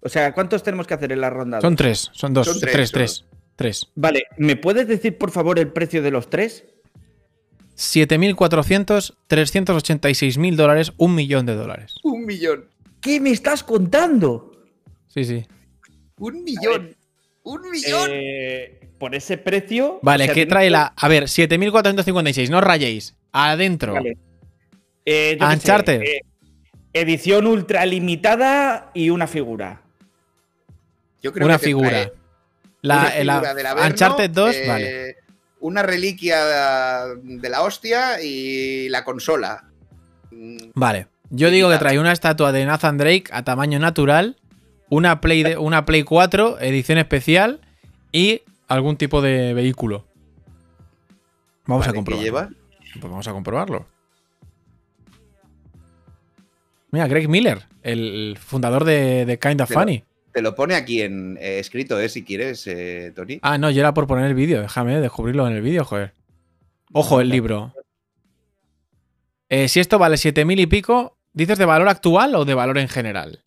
O 0.00 0.08
sea, 0.08 0.34
¿cuántos 0.34 0.62
tenemos 0.62 0.86
que 0.86 0.94
hacer 0.94 1.12
en 1.12 1.20
la 1.20 1.30
ronda? 1.30 1.60
Son 1.60 1.76
tres, 1.76 2.10
son 2.12 2.34
dos, 2.34 2.46
Son 2.46 2.60
tres 2.60 2.90
tres, 2.90 3.24
tres. 3.56 3.88
Vale, 3.94 4.24
¿me 4.38 4.56
puedes 4.56 4.86
decir 4.88 5.18
por 5.18 5.30
favor 5.30 5.58
el 5.58 5.68
precio 5.68 6.02
de 6.02 6.10
los 6.10 6.28
tres? 6.30 6.64
7.400, 7.76 9.14
386.000 9.28 10.56
dólares, 10.56 10.92
un 10.98 11.14
millón 11.14 11.46
de 11.46 11.54
dólares. 11.54 11.94
Un 12.04 12.24
millón. 12.26 12.66
¿Qué 13.00 13.20
me 13.20 13.30
estás 13.30 13.62
contando? 13.64 14.52
Sí, 15.08 15.24
sí. 15.24 15.44
Un 16.18 16.44
millón. 16.44 16.96
Un 17.42 17.70
millón. 17.70 18.10
Eh, 18.12 18.90
por 18.98 19.14
ese 19.14 19.38
precio. 19.38 19.98
Vale, 20.02 20.24
o 20.24 20.26
sea, 20.26 20.34
¿qué 20.34 20.46
trae 20.46 20.70
la...? 20.70 20.92
A 20.96 21.08
ver, 21.08 21.24
7.456, 21.24 22.48
no 22.50 22.58
os 22.58 22.64
rayéis. 22.64 23.16
Adentro. 23.32 23.94
Vale. 23.94 24.16
Eh, 25.04 25.36
sé, 25.40 25.44
Uncharted. 25.44 26.02
eh, 26.02 26.20
edición 26.92 27.46
ultra 27.48 27.84
limitada 27.86 28.90
y 28.94 29.10
una 29.10 29.26
figura. 29.26 29.82
Yo 31.20 31.32
creo 31.32 31.46
Una 31.46 31.58
que 31.58 31.64
figura. 31.64 31.88
trae 31.90 32.12
La, 32.82 32.98
una 33.14 33.24
la- 33.24 33.34
figura 33.34 33.54
del 33.54 33.66
Averno, 33.66 33.90
Uncharted 33.90 34.30
2, 34.30 34.54
eh, 34.56 34.64
vale. 34.68 35.16
Una 35.60 35.82
reliquia 35.82 36.44
de 37.22 37.48
la 37.48 37.62
hostia 37.62 38.20
y 38.20 38.88
la 38.88 39.04
consola. 39.04 39.64
Vale. 40.74 41.06
Yo 41.30 41.50
digo 41.50 41.70
que 41.70 41.78
trae 41.78 41.98
una 41.98 42.12
estatua 42.12 42.52
de 42.52 42.66
Nathan 42.66 42.98
Drake 42.98 43.24
a 43.30 43.44
tamaño 43.44 43.78
natural, 43.78 44.36
una 44.90 45.20
Play, 45.20 45.42
de, 45.44 45.56
una 45.56 45.86
Play 45.86 46.02
4, 46.02 46.58
edición 46.60 46.98
especial 46.98 47.60
y 48.10 48.42
algún 48.68 48.96
tipo 48.96 49.22
de 49.22 49.54
vehículo. 49.54 50.04
Vamos 51.66 51.86
vale, 51.86 51.90
a 51.90 51.92
¿qué 51.92 51.96
comprobarlo. 51.96 52.24
lleva? 52.24 52.48
Pues 53.00 53.10
vamos 53.10 53.28
a 53.28 53.32
comprobarlo. 53.32 53.86
Mira, 56.90 57.06
Greg 57.06 57.28
Miller, 57.28 57.62
el 57.82 58.36
fundador 58.38 58.84
de, 58.84 59.24
de 59.24 59.38
Kind 59.38 59.60
of 59.62 59.70
Funny. 59.70 60.04
Te 60.32 60.40
lo 60.42 60.54
pone 60.54 60.74
aquí 60.74 61.02
en 61.02 61.36
eh, 61.40 61.58
escrito, 61.58 62.00
¿eh? 62.00 62.08
Si 62.08 62.24
quieres, 62.24 62.66
eh, 62.66 63.12
Tony. 63.14 63.38
Ah, 63.42 63.58
no, 63.58 63.70
yo 63.70 63.80
era 63.80 63.92
por 63.94 64.06
poner 64.06 64.26
el 64.26 64.34
vídeo. 64.34 64.60
Déjame 64.62 64.98
descubrirlo 65.00 65.46
en 65.46 65.54
el 65.54 65.62
vídeo, 65.62 65.84
joder. 65.84 66.14
Ojo, 66.92 67.20
el 67.20 67.28
libro. 67.28 67.74
Eh, 69.48 69.68
si 69.68 69.80
esto 69.80 69.98
vale 69.98 70.16
7.000 70.16 70.60
y 70.60 70.66
pico, 70.66 71.18
¿dices 71.34 71.58
de 71.58 71.64
valor 71.66 71.88
actual 71.88 72.34
o 72.34 72.44
de 72.46 72.54
valor 72.54 72.78
en 72.78 72.88
general? 72.88 73.44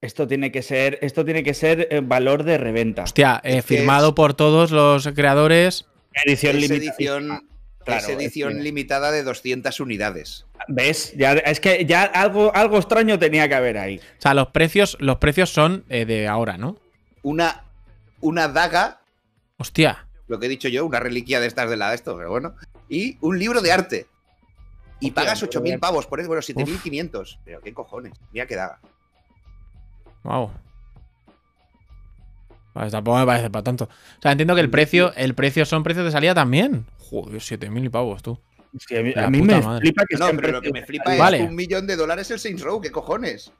Esto 0.00 0.28
tiene 0.28 0.52
que 0.52 0.60
ser, 0.62 0.98
esto 1.00 1.24
tiene 1.24 1.42
que 1.42 1.54
ser 1.54 1.88
eh, 1.90 2.00
valor 2.02 2.44
de 2.44 2.58
reventa. 2.58 3.04
Hostia, 3.04 3.40
eh, 3.42 3.62
firmado 3.62 4.08
es- 4.08 4.14
por 4.14 4.34
todos 4.34 4.70
los 4.70 5.08
creadores. 5.08 5.86
edición 6.26 6.56
limitada. 6.56 6.78
edición, 6.78 7.48
Claro, 7.84 8.00
es 8.00 8.08
edición 8.08 8.58
es- 8.58 8.64
limitada 8.64 9.10
de 9.10 9.22
200 9.22 9.78
unidades. 9.80 10.46
¿Ves? 10.68 11.12
Ya, 11.16 11.32
es 11.32 11.60
que 11.60 11.84
ya 11.84 12.02
algo, 12.04 12.54
algo 12.54 12.78
extraño 12.78 13.18
tenía 13.18 13.48
que 13.48 13.54
haber 13.54 13.76
ahí. 13.78 13.98
O 13.98 14.20
sea, 14.22 14.34
los 14.34 14.48
precios, 14.48 14.96
los 15.00 15.16
precios 15.18 15.50
son 15.50 15.84
eh, 15.88 16.04
de 16.06 16.26
ahora, 16.28 16.56
¿no? 16.56 16.76
Una, 17.22 17.64
una 18.20 18.48
daga, 18.48 19.00
Hostia. 19.58 20.06
lo 20.28 20.38
que 20.40 20.46
he 20.46 20.48
dicho 20.48 20.68
yo, 20.68 20.86
una 20.86 21.00
reliquia 21.00 21.40
de 21.40 21.46
estas 21.46 21.68
de 21.68 21.76
la 21.76 21.92
esto, 21.94 22.16
pero 22.16 22.30
bueno. 22.30 22.54
Y 22.88 23.18
un 23.20 23.38
libro 23.38 23.60
de 23.60 23.72
arte. 23.72 24.06
Y 25.00 25.08
Hostia, 25.08 25.14
pagas 25.14 25.42
un 25.42 25.48
libro 25.48 25.60
de 25.60 25.68
8.000 25.70 25.72
arte. 25.74 25.80
pavos 25.80 26.06
por 26.06 26.20
eso, 26.20 26.28
bueno, 26.28 26.40
7.500. 26.42 27.38
Pero 27.44 27.60
qué 27.60 27.74
cojones, 27.74 28.12
mira 28.32 28.46
qué 28.46 28.56
daga. 28.56 28.78
Wow. 30.22 30.50
Vale, 32.74 32.90
tampoco 32.90 33.18
me 33.18 33.26
parece 33.26 33.50
para 33.50 33.62
tanto. 33.62 33.84
O 33.84 34.22
sea, 34.22 34.32
entiendo 34.32 34.54
que 34.54 34.60
el 34.60 34.70
precio, 34.70 35.12
el 35.14 35.34
precio 35.34 35.64
son 35.64 35.82
precios 35.84 36.04
de 36.06 36.10
salida 36.10 36.34
también. 36.34 36.86
Joder, 37.22 37.40
7.000 37.40 37.84
y 37.86 37.88
pavos, 37.88 38.22
tú. 38.22 38.38
A 38.90 39.02
mí, 39.02 39.12
a 39.14 39.30
me 39.30 39.42
madre. 39.60 39.80
flipa 39.82 40.04
que 40.08 40.16
No, 40.16 40.26
pero 40.34 40.50
lo 40.50 40.60
que 40.60 40.72
me 40.72 40.84
flipa 40.84 41.14
Vale. 41.16 41.38
es 41.38 41.48
un 41.48 41.54
millón 41.54 41.86
de 41.86 41.94
dólares 41.94 42.28
el 42.32 42.40
Saints 42.40 42.62
Row, 42.62 42.80
qué 42.80 42.90
cojones. 42.90 43.52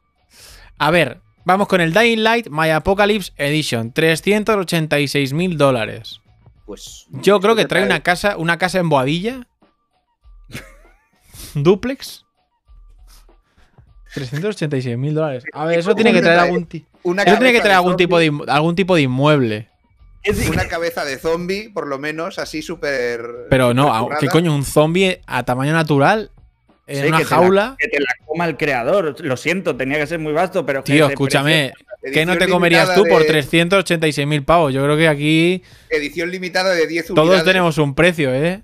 A 0.79 0.91
ver, 0.91 1.21
vamos 1.45 1.69
con 1.69 1.81
el 1.81 1.93
Dying 1.95 2.23
Light 2.25 2.49
My 2.51 2.71
Apocalypse 2.71 3.33
Edition. 3.37 3.93
386.000 3.95 5.57
dólares. 5.57 6.21
Pues. 6.67 7.07
Yo 7.11 7.39
creo 7.41 7.55
que 7.55 7.65
trae 7.67 7.85
una 7.85 8.01
casa, 8.01 8.37
una 8.39 8.59
casa 8.59 8.81
en 8.81 8.89
Boadilla. 8.89 9.47
Duplex. 11.55 12.25
386.000 14.17 15.13
dólares. 15.13 15.45
A 15.53 15.65
ver, 15.67 15.79
eso 15.79 15.95
tiene 15.95 16.13
que 16.13 16.23
traer 16.23 16.39
algún, 16.41 16.67
ti- 16.67 16.87
Una 17.03 17.23
eso 17.23 17.37
tiene 17.37 17.53
que 17.53 17.61
traer 17.61 17.77
algún 17.77 17.97
tipo, 17.97 18.19
de, 18.19 18.33
algún 18.49 18.75
tipo 18.75 18.95
de 18.97 19.03
inmueble. 19.03 19.69
Una 20.51 20.69
cabeza 20.69 21.05
de 21.05 21.19
zombie, 21.19 21.69
por 21.69 21.87
lo 21.87 21.99
menos, 21.99 22.39
así 22.39 22.63
súper. 22.63 23.47
Pero 23.51 23.75
no, 23.75 23.87
currada. 24.05 24.21
¿qué 24.21 24.29
coño? 24.29 24.55
¿Un 24.55 24.65
zombie 24.65 25.21
a 25.27 25.43
tamaño 25.45 25.73
natural? 25.73 26.31
En 26.87 27.03
Sí, 27.03 27.09
una 27.09 27.19
que 27.19 27.25
te 27.25 27.31
la- 27.31 27.37
jaula. 27.37 27.77
que 27.79 27.89
te 27.89 27.99
la 28.01 28.07
coma 28.27 28.47
el 28.47 28.57
creador. 28.57 29.17
Lo 29.21 29.37
siento, 29.37 29.75
tenía 29.77 29.99
que 29.99 30.07
ser 30.07 30.19
muy 30.19 30.33
vasto, 30.33 30.65
pero. 30.67 30.83
que 30.85 30.93
Tío, 30.93 31.09
escúchame. 31.09 31.73
¿Qué 32.13 32.27
no 32.27 32.37
te 32.37 32.47
comerías 32.49 32.95
tú 32.95 33.05
por 33.09 33.23
de- 33.23 33.29
386.000 33.29 34.45
pavos? 34.45 34.73
Yo 34.75 34.83
creo 34.85 34.97
que 34.97 35.09
aquí 35.09 35.63
Edición 35.89 36.31
limitada 36.31 36.75
de 36.75 36.87
10 36.87 37.09
unidades. 37.11 37.31
todos 37.31 37.45
tenemos 37.45 37.79
un 37.79 37.95
precio, 37.95 38.33
¿eh? 38.35 38.63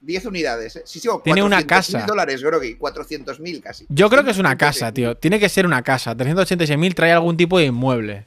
10 0.00 0.24
unidades. 0.26 0.76
¿eh? 0.76 0.82
Sí, 0.86 1.00
sí, 1.00 1.08
Tiene 1.24 1.42
una 1.42 1.58
400.000 1.62 1.66
casa. 1.66 2.06
dólares, 2.06 2.42
Grogi. 2.42 2.76
400.000 2.76 3.60
casi. 3.60 3.86
Yo 3.88 4.08
creo 4.08 4.22
que 4.24 4.30
es 4.30 4.38
una 4.38 4.50
186.000. 4.56 4.56
casa, 4.58 4.92
tío. 4.94 5.16
Tiene 5.16 5.40
que 5.40 5.48
ser 5.48 5.66
una 5.66 5.82
casa. 5.82 6.14
386.000 6.16 6.94
trae 6.94 7.10
algún 7.12 7.36
tipo 7.36 7.58
de 7.58 7.66
inmueble. 7.66 8.26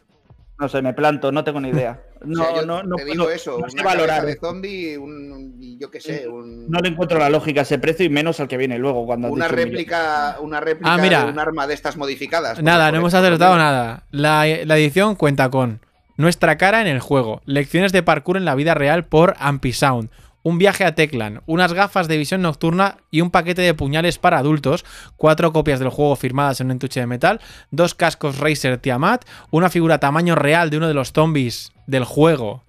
No 0.60 0.68
sé, 0.70 0.82
me 0.82 0.94
planto, 0.94 1.32
no 1.32 1.44
tengo 1.46 1.60
ni 1.62 1.70
idea. 1.70 2.02
O 2.24 2.28
No, 2.28 2.44
sea, 2.46 2.56
yo 2.56 2.66
no, 2.66 2.84
no, 2.84 2.96
te 2.96 3.06
digo 3.06 3.26
no- 3.26 3.30
eso, 3.30 3.58
no 3.60 3.70
sé 3.70 3.76
una 3.76 3.84
valorar. 3.84 4.26
de 4.26 4.38
zombie, 4.38 4.98
un, 4.98 5.78
yo 5.80 5.92
qué 5.92 6.00
sé, 6.00 6.28
un- 6.28 6.70
No 6.70 6.80
le 6.80 6.90
encuentro 6.90 7.20
la 7.20 7.30
lógica 7.30 7.62
a 7.62 7.64
ese 7.64 7.80
precio 7.80 8.06
y 8.06 8.10
menos 8.10 8.40
al 8.40 8.48
que 8.48 8.56
viene 8.58 8.78
luego 8.78 9.06
cuando 9.06 9.28
una 9.30 9.48
réplica, 9.50 10.38
una 10.40 10.60
réplica 10.62 10.94
Ah, 10.94 10.98
mira. 10.98 11.26
de 11.26 11.32
un 11.32 11.40
arma 11.40 11.68
de 11.68 11.74
estas 11.74 11.98
modificadas. 11.98 12.62
Nada, 12.64 12.92
no 12.92 12.98
hemos 13.00 13.14
acertado 13.14 13.58
nada. 13.58 14.04
La, 14.12 14.46
la 14.66 14.78
edición 14.78 15.16
cuenta 15.16 15.50
con 15.50 15.82
nuestra 16.16 16.58
cara 16.58 16.80
en 16.82 16.88
el 16.88 17.00
juego, 17.00 17.42
lecciones 17.46 17.92
de 17.92 18.04
parkour 18.04 18.38
en 18.38 18.46
la 18.46 18.56
vida 18.56 18.74
real 18.74 19.04
por 19.06 19.34
Ampisound, 19.40 20.10
un 20.44 20.58
viaje 20.58 20.84
a 20.84 20.94
Teclan, 20.94 21.42
unas 21.46 21.74
gafas 21.74 22.08
de 22.08 22.18
visión 22.18 22.42
nocturna 22.42 22.98
y 23.10 23.22
un 23.22 23.32
paquete 23.32 23.62
de 23.62 23.74
puñales 23.74 24.20
para 24.20 24.38
adultos, 24.38 24.86
cuatro 25.16 25.54
copias 25.54 25.80
del 25.80 25.90
juego 25.90 26.16
firmadas 26.16 26.60
en 26.60 26.68
un 26.68 26.72
entuche 26.72 27.00
de 27.00 27.08
metal, 27.08 27.40
dos 27.72 27.96
cascos 27.96 28.38
Razer 28.38 28.78
Tiamat, 28.78 29.26
una 29.52 29.70
figura 29.70 30.00
tamaño 30.00 30.36
real 30.36 30.70
de 30.70 30.78
uno 30.78 30.88
de 30.88 30.94
los 30.94 31.14
zombies 31.14 31.72
del 31.88 32.04
juego. 32.04 32.64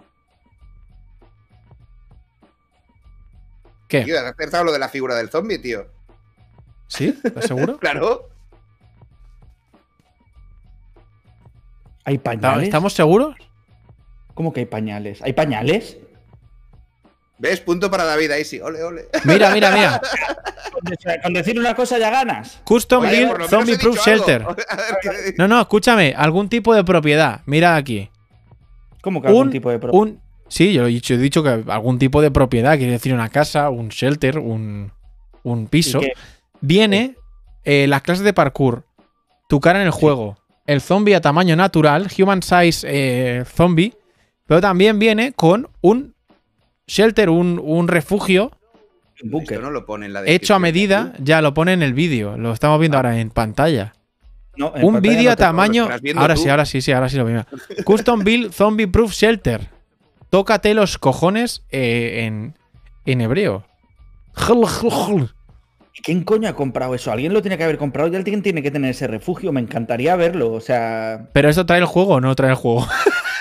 ¿Qué? 3.89 4.03
Tío, 4.03 4.19
has 4.19 4.25
acertado 4.25 4.65
lo 4.65 4.73
de 4.73 4.79
la 4.79 4.89
figura 4.89 5.17
del 5.17 5.29
zombie, 5.29 5.59
tío. 5.59 5.87
¿Sí? 6.87 7.19
¿Estás 7.23 7.47
seguro? 7.47 7.79
Claro. 7.81 8.31
¿Hay 12.07 12.19
pañales? 12.19 12.65
¿Estamos 12.65 12.93
seguros? 12.93 13.35
¿Cómo 14.35 14.53
que 14.53 14.61
hay 14.61 14.67
pañales? 14.67 15.23
¿Hay 15.23 15.33
pañales? 15.33 15.97
¿Ves? 17.45 17.61
Punto 17.61 17.91
para 17.91 18.05
David 18.05 18.31
ahí 18.31 18.45
sí. 18.45 18.59
Ole, 18.61 18.83
ole. 18.83 19.05
Mira, 19.25 19.51
mira, 19.51 19.71
mira. 19.71 20.01
Con 20.73 20.83
de- 20.85 21.21
Con 21.23 21.33
decir 21.35 21.59
una 21.61 21.75
cosa 21.75 21.99
ya 21.99 22.09
ganas. 22.11 22.61
Custom 22.65 23.03
Build 23.03 23.49
Zombie 23.49 23.77
Proof. 23.77 23.99
Shelter. 24.05 24.45
Ver 25.05 25.35
No, 25.37 25.47
no, 25.47 25.61
escúchame, 25.61 26.15
algún 26.17 26.49
tipo 26.49 26.75
de 26.75 26.83
propiedad. 26.85 27.43
Mira 27.47 27.77
aquí. 27.77 28.11
¿Cómo 29.03 29.21
que 29.21 29.29
algún 29.29 29.49
Un- 29.49 29.53
tipo 29.53 29.71
de 29.71 29.79
pro- 29.79 29.93
Un, 29.93 30.21
sí, 30.49 30.73
yo 30.73 30.87
he 30.87 30.89
dicho, 30.89 31.13
he 31.15 31.19
dicho 31.19 31.43
que 31.43 31.63
algún 31.69 31.99
tipo 31.99 32.23
de 32.23 32.31
propiedad, 32.31 32.77
quiere 32.79 32.93
decir 32.93 33.13
una 33.13 33.29
casa, 33.29 33.69
un 33.69 33.89
shelter, 33.91 34.39
un, 34.39 34.91
un 35.43 35.67
piso. 35.67 36.01
Viene 36.63 37.15
eh, 37.65 37.87
las 37.87 38.01
clases 38.01 38.25
de 38.25 38.33
parkour, 38.33 38.85
tu 39.49 39.61
cara 39.61 39.81
en 39.81 39.87
el 39.87 39.93
juego, 39.93 40.39
el 40.67 40.81
zombie 40.81 41.15
a 41.15 41.21
tamaño 41.21 41.55
natural, 41.57 42.09
human 42.19 42.43
size 42.43 42.87
eh, 42.89 43.45
zombie, 43.45 43.95
pero 44.47 44.63
también 44.63 44.99
viene 44.99 45.33
con 45.35 45.69
un 45.83 46.14
shelter, 46.87 47.31
un, 47.31 47.61
un 47.63 47.89
refugio 47.89 48.51
Un 49.23 49.31
búnker. 49.31 49.55
Esto 49.55 49.67
no 49.67 49.71
lo 49.71 49.87
pone 49.87 50.07
en 50.07 50.13
la 50.13 50.23
hecho 50.27 50.55
a 50.55 50.59
medida, 50.59 51.13
ya 51.19 51.41
lo 51.43 51.55
pone 51.55 51.73
en 51.73 51.83
el 51.83 51.95
vídeo, 51.95 52.37
lo 52.37 52.53
estamos 52.53 52.79
viendo 52.81 52.99
ahora 52.99 53.19
en 53.19 53.31
pantalla. 53.31 53.95
No, 54.57 54.73
en 54.77 54.85
Un 54.85 55.01
vídeo 55.01 55.25
no 55.25 55.31
a 55.33 55.37
tamaño. 55.37 55.89
Ahora 56.17 56.35
tú. 56.35 56.43
sí, 56.43 56.49
ahora 56.49 56.65
sí, 56.65 56.81
sí, 56.81 56.93
ahora 56.93 57.09
sí 57.09 57.17
lo 57.17 57.25
veo. 57.25 57.45
Custom 57.85 58.21
Build 58.23 58.53
Zombie 58.53 58.87
Proof 58.87 59.13
Shelter. 59.13 59.69
Tócate 60.31 60.75
los 60.75 60.99
cojones 60.99 61.65
eh, 61.71 62.25
en, 62.25 62.57
en 63.05 63.21
hebreo. 63.21 63.65
¿Quién 66.03 66.25
coño 66.25 66.49
ha 66.49 66.55
comprado 66.57 66.95
eso? 66.95 67.13
Alguien 67.13 67.33
lo 67.33 67.41
tiene 67.41 67.57
que 67.57 67.65
haber 67.65 67.79
comprado 67.79 68.13
y 68.13 68.17
alguien 68.17 68.43
tiene 68.43 68.63
que 68.63 68.71
tener 68.71 68.91
ese 68.91 69.07
refugio. 69.07 69.53
Me 69.53 69.61
encantaría 69.61 70.17
verlo. 70.17 70.53
O 70.53 70.61
sea, 70.61 71.29
Pero 71.33 71.49
esto 71.49 71.67
trae 71.67 71.79
el 71.79 71.87
juego 71.87 72.15
o 72.15 72.21
no 72.21 72.35
trae 72.35 72.51
el 72.51 72.57
juego. 72.57 72.87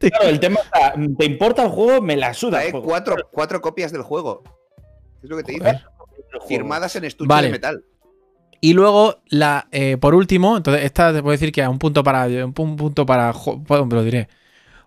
claro, 0.00 0.28
el 0.28 0.40
tema 0.40 0.60
está, 0.60 0.94
¿te 1.18 1.24
importa 1.24 1.64
el 1.64 1.70
juego? 1.70 2.00
Me 2.02 2.16
la 2.16 2.34
suda. 2.34 2.60
juego. 2.62 2.82
cuatro, 2.82 3.16
cuatro 3.30 3.60
copias 3.60 3.92
del 3.92 4.02
juego. 4.02 4.42
Es 5.22 5.28
lo 5.30 5.36
que 5.36 5.42
te 5.44 5.52
dice. 5.52 5.64
Joder. 5.64 5.76
El 5.76 6.22
juego. 6.32 6.46
Firmadas 6.46 6.96
en 6.96 7.04
estuche 7.04 7.28
Vale. 7.28 7.46
de 7.48 7.52
metal. 7.52 7.84
Y 8.60 8.72
luego, 8.74 9.20
la, 9.28 9.68
eh, 9.70 9.96
por 9.98 10.14
último, 10.14 10.56
entonces 10.56 10.84
esta 10.84 11.12
te 11.12 11.22
puedo 11.22 11.32
decir 11.32 11.52
que 11.52 11.66
un 11.66 11.78
punto 11.78 12.02
para. 12.02 12.24
Un 12.26 12.52
pu- 12.54 12.62
un 12.64 12.76
punto 12.76 13.06
para. 13.06 13.32
lo 13.68 14.02
diré. 14.04 14.28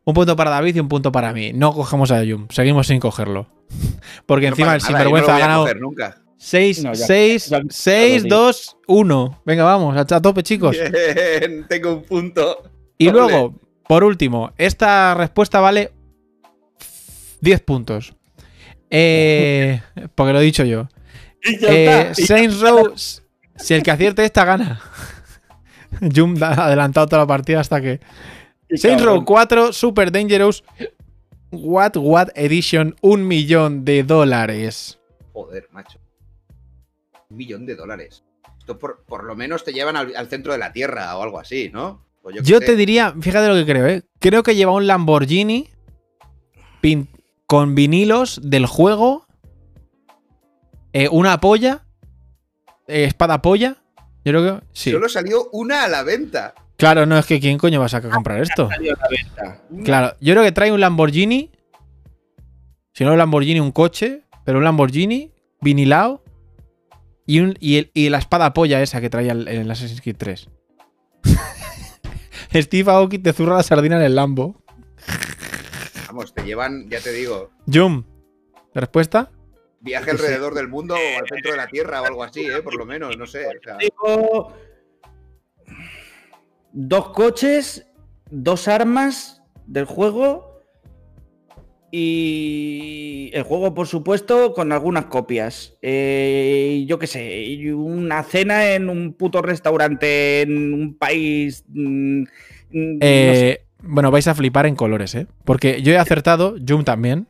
Un 0.04 0.14
punto 0.14 0.36
para 0.36 0.50
David 0.50 0.76
y 0.76 0.80
un 0.80 0.90
punto 0.90 1.12
para 1.12 1.32
mí. 1.32 1.54
No 1.54 1.74
cogemos 1.74 2.12
a 2.12 2.24
Yum, 2.24 2.48
seguimos 2.50 2.88
sin 2.88 3.00
cogerlo. 3.00 3.48
Porque 4.26 4.48
No 4.48 4.54
encima 4.54 4.76
el 4.76 4.82
sinvergüenza 4.82 5.32
no 5.32 5.34
ha 5.36 5.38
lo 5.38 5.38
voy 5.38 5.42
a 5.42 5.48
ganado 5.48 5.62
coger 5.64 5.80
nunca. 5.80 6.18
6, 6.38 6.84
No, 6.84 6.94
ya- 6.94 7.06
6, 7.06 7.50
ya- 7.50 7.62
6, 7.70 8.24
ya 8.24 8.30
lo 8.30 8.36
2, 8.48 8.78
1. 8.88 9.42
Venga, 9.46 9.64
vamos, 9.64 9.96
a 9.96 10.16
a 10.16 10.22
tope, 10.22 10.42
chicos. 10.44 10.76
Bien, 10.76 11.66
tengo 11.70 11.94
un 11.94 12.04
punto. 12.04 12.64
Y 12.98 13.08
Ole. 13.10 13.20
luego, 13.20 13.54
por 13.92 14.06
último, 14.06 14.54
esta 14.58 15.16
respuesta 15.16 15.60
vale 15.60 15.92
10 17.42 17.60
puntos. 17.60 18.16
Eh, 18.90 19.82
porque 20.16 20.32
lo 20.32 20.40
he 20.40 20.44
dicho 20.44 20.64
yo. 20.64 20.88
Eh. 21.44 22.14
Saints 22.14 22.62
Row, 22.62 22.94
si 22.96 23.74
el 23.74 23.84
que 23.84 23.92
acierte 23.92 24.24
esta 24.24 24.46
gana. 24.46 24.80
Jum 26.16 26.42
ha 26.42 26.68
adelantado 26.68 27.06
toda 27.08 27.24
la 27.24 27.28
partida 27.28 27.60
hasta 27.60 27.82
que. 27.82 28.00
Saints. 28.74 29.04
Row 29.04 29.26
4 29.26 29.74
Super 29.74 30.10
Dangerous 30.10 30.64
What 31.52 31.98
What 31.98 32.30
Edition, 32.36 32.96
un 33.02 33.28
millón 33.28 33.84
de 33.84 34.04
dólares. 34.04 35.02
Joder, 35.34 35.68
macho. 35.70 36.00
Un 37.30 37.36
millón 37.36 37.66
de 37.66 37.76
dólares. 37.76 38.24
Esto 38.58 38.80
por, 38.80 39.04
por 39.04 39.26
lo 39.26 39.36
menos 39.36 39.66
te 39.66 39.74
llevan 39.74 39.98
al, 39.98 40.16
al 40.16 40.30
centro 40.30 40.54
de 40.54 40.60
la 40.60 40.72
Tierra 40.72 41.18
o 41.18 41.24
algo 41.24 41.40
así, 41.40 41.70
¿no? 41.74 42.10
Yo 42.44 42.60
te 42.60 42.76
diría, 42.76 43.14
fíjate 43.20 43.48
lo 43.48 43.56
que 43.56 43.66
creo, 43.66 43.88
¿eh? 43.88 44.04
Creo 44.20 44.44
que 44.44 44.56
lleva 44.56 44.72
un 44.74 44.86
Lamborghini 44.88 45.68
pin- 46.82 47.08
con 47.48 47.74
vinilos 47.76 48.40
del 48.44 48.66
juego, 48.66 49.26
eh, 50.94 51.10
una 51.10 51.40
polla, 51.40 51.84
eh, 52.88 53.06
espada 53.06 53.42
polla. 53.42 53.78
Yo 54.24 54.32
creo 54.34 54.60
que 54.60 54.66
sí. 54.74 54.92
Solo 54.92 55.10
salió 55.10 55.50
una 55.52 55.84
a 55.84 55.88
la 55.88 56.04
venta. 56.04 56.54
Claro, 56.78 57.06
no 57.06 57.18
es 57.18 57.26
que 57.26 57.40
quién 57.40 57.58
coño 57.58 57.80
va 57.80 57.88
a 57.88 57.90
sacar 57.90 58.12
a 58.12 58.14
comprar 58.14 58.42
esto. 58.42 58.70
Salió 58.70 58.94
a 58.94 59.00
la 59.00 59.08
venta. 59.10 59.62
Claro, 59.84 60.16
yo 60.22 60.34
creo 60.34 60.44
que 60.44 60.52
trae 60.52 60.72
un 60.72 60.80
Lamborghini. 60.80 61.50
Si 62.94 63.04
no 63.04 63.12
un 63.14 63.18
Lamborghini, 63.18 63.60
un 63.60 63.72
coche, 63.72 64.22
pero 64.46 64.58
un 64.60 64.64
Lamborghini 64.64 65.32
vinilado 65.62 66.24
y, 67.26 67.40
un, 67.40 67.56
y, 67.60 67.78
el- 67.78 67.92
y 67.94 68.10
la 68.10 68.18
espada 68.20 68.54
polla 68.54 68.82
esa 68.82 69.00
que 69.02 69.10
traía 69.10 69.32
el, 69.32 69.48
el 69.48 69.70
Assassin's 69.72 70.02
Creed 70.02 70.18
3. 70.18 70.50
Steve 72.54 72.92
Aoki 72.92 73.20
te 73.20 73.34
zurra 73.34 73.56
la 73.56 73.64
sardina 73.64 73.96
en 73.98 74.04
el 74.04 74.16
Lambo. 74.16 74.62
Vamos, 76.08 76.34
te 76.34 76.44
llevan, 76.44 76.90
ya 76.90 77.00
te 77.00 77.12
digo, 77.14 77.52
Jum, 77.72 78.04
¿respuesta? 78.74 79.32
viaje 79.82 80.12
alrededor 80.12 80.54
del 80.54 80.68
mundo 80.68 80.94
o 80.94 81.20
al 81.20 81.28
centro 81.28 81.52
de 81.52 81.58
la 81.58 81.68
Tierra 81.68 82.02
o 82.02 82.06
algo 82.06 82.24
así, 82.24 82.46
¿eh? 82.46 82.62
Por 82.62 82.76
lo 82.76 82.86
menos, 82.86 83.18
no 83.18 83.26
sé. 83.26 83.48
o 83.48 83.62
sea, 83.64 83.78
Digo, 83.78 84.54
dos 86.72 87.10
coches, 87.10 87.88
dos 88.30 88.68
armas 88.68 89.42
del 89.66 89.86
juego 89.86 90.51
y 91.92 93.30
el 93.34 93.44
juego, 93.44 93.74
por 93.74 93.88
supuesto, 93.88 94.54
con 94.54 94.72
algunas 94.72 95.06
copias. 95.06 95.74
Eh, 95.82 96.84
yo 96.88 96.98
qué 97.00 97.08
sé, 97.08 97.42
y 97.44 97.70
una 97.72 98.24
cena 98.24 98.74
en 98.74 98.90
un 98.90 99.14
puto 99.14 99.42
restaurante 99.42 100.42
en 100.42 100.74
un 100.74 100.98
país... 100.98 101.64
mm, 101.70 102.22
no 102.24 102.26
sé, 102.74 103.50
Eh, 103.50 103.66
Bueno, 103.84 104.12
vais 104.12 104.28
a 104.28 104.36
flipar 104.36 104.66
en 104.66 104.76
colores, 104.76 105.16
¿eh? 105.16 105.28
Porque 105.46 105.82
yo 105.82 105.92
he 105.94 105.98
acertado, 105.98 106.56
Jum 106.68 106.84
también, 106.84 107.28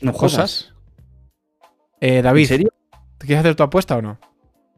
no 0.00 0.12
cosas. 0.12 0.72
Eh, 2.00 2.22
David, 2.22 2.42
¿En 2.42 2.48
serio? 2.48 2.68
¿te 3.18 3.26
quieres 3.26 3.40
hacer 3.44 3.54
tu 3.54 3.62
apuesta 3.62 3.96
o 3.96 4.02
no? 4.02 4.18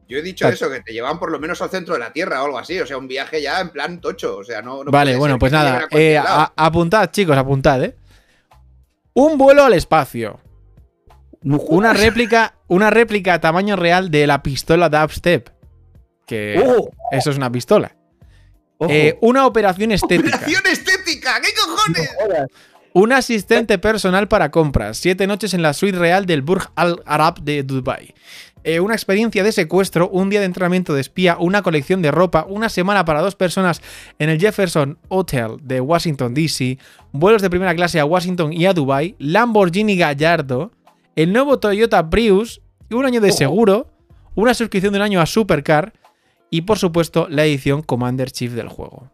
yo 0.07 0.19
he 0.19 0.21
dicho 0.21 0.47
eso, 0.47 0.69
que 0.69 0.81
te 0.81 0.93
llevan 0.93 1.17
por 1.17 1.31
lo 1.31 1.39
menos 1.39 1.59
al 1.63 1.71
centro 1.71 1.95
de 1.95 1.99
la 1.99 2.13
Tierra 2.13 2.43
o 2.43 2.45
algo 2.45 2.59
así. 2.59 2.79
O 2.79 2.85
sea, 2.85 2.95
un 2.99 3.07
viaje 3.07 3.41
ya 3.41 3.59
en 3.59 3.69
plan 3.71 3.99
tocho. 3.99 4.37
O 4.37 4.43
sea, 4.43 4.61
no. 4.61 4.83
no 4.83 4.91
vale, 4.91 5.15
bueno, 5.15 5.39
pues 5.39 5.51
nada. 5.51 5.87
eh, 5.89 6.15
a- 6.15 6.53
apuntad, 6.55 7.09
chicos, 7.09 7.35
apuntad, 7.35 7.83
¿eh? 7.83 7.95
Un 9.15 9.37
vuelo 9.37 9.63
al 9.63 9.73
espacio. 9.73 10.39
Una 11.41 11.93
réplica, 11.93 12.55
una 12.67 12.89
réplica 12.91 13.33
a 13.33 13.41
tamaño 13.41 13.75
real 13.75 14.11
de 14.11 14.27
la 14.27 14.43
pistola 14.43 14.89
Dubstep. 14.89 15.49
Que 16.27 16.55
eso 17.11 17.31
es 17.31 17.37
una 17.37 17.51
pistola. 17.51 17.95
Eh, 18.89 19.17
una 19.21 19.47
operación 19.47 19.91
estética. 19.91 20.35
¡Operación 20.35 20.63
estética! 20.67 21.39
¿Qué 21.41 21.49
cojones? 21.53 22.09
Un 22.93 23.13
asistente 23.13 23.77
personal 23.77 24.27
para 24.27 24.51
compras. 24.51 24.97
Siete 24.97 25.27
noches 25.27 25.53
en 25.53 25.61
la 25.61 25.73
suite 25.73 25.97
real 25.97 26.25
del 26.25 26.41
Burj 26.41 26.71
Al 26.75 27.01
Arab 27.05 27.41
de 27.41 27.63
Dubai. 27.63 28.13
Eh, 28.67 28.79
una 28.79 28.95
experiencia 28.95 29.43
de 29.43 29.51
secuestro, 29.51 30.09
un 30.09 30.31
día 30.31 30.39
de 30.39 30.47
entrenamiento 30.47 30.95
de 30.95 31.01
espía, 31.01 31.37
una 31.39 31.61
colección 31.61 32.01
de 32.01 32.09
ropa, 32.09 32.47
una 32.49 32.67
semana 32.67 33.05
para 33.05 33.21
dos 33.21 33.35
personas 33.35 33.79
en 34.17 34.29
el 34.29 34.39
Jefferson 34.39 34.97
Hotel 35.07 35.57
de 35.61 35.81
Washington, 35.81 36.33
D.C., 36.33 36.79
vuelos 37.11 37.43
de 37.43 37.51
primera 37.51 37.75
clase 37.75 37.99
a 37.99 38.05
Washington 38.05 38.51
y 38.51 38.65
a 38.65 38.73
Dubai, 38.73 39.15
Lamborghini 39.19 39.95
Gallardo, 39.95 40.71
el 41.15 41.31
nuevo 41.31 41.59
Toyota 41.59 42.09
Prius, 42.09 42.59
un 42.89 43.05
año 43.05 43.21
de 43.21 43.33
seguro, 43.33 43.91
una 44.33 44.55
suscripción 44.55 44.93
de 44.93 44.97
un 44.97 45.03
año 45.03 45.21
a 45.21 45.27
Supercar 45.27 45.93
y, 46.49 46.61
por 46.61 46.79
supuesto, 46.79 47.27
la 47.29 47.45
edición 47.45 47.83
Commander 47.83 48.31
Chief 48.31 48.53
del 48.53 48.69
juego. 48.69 49.11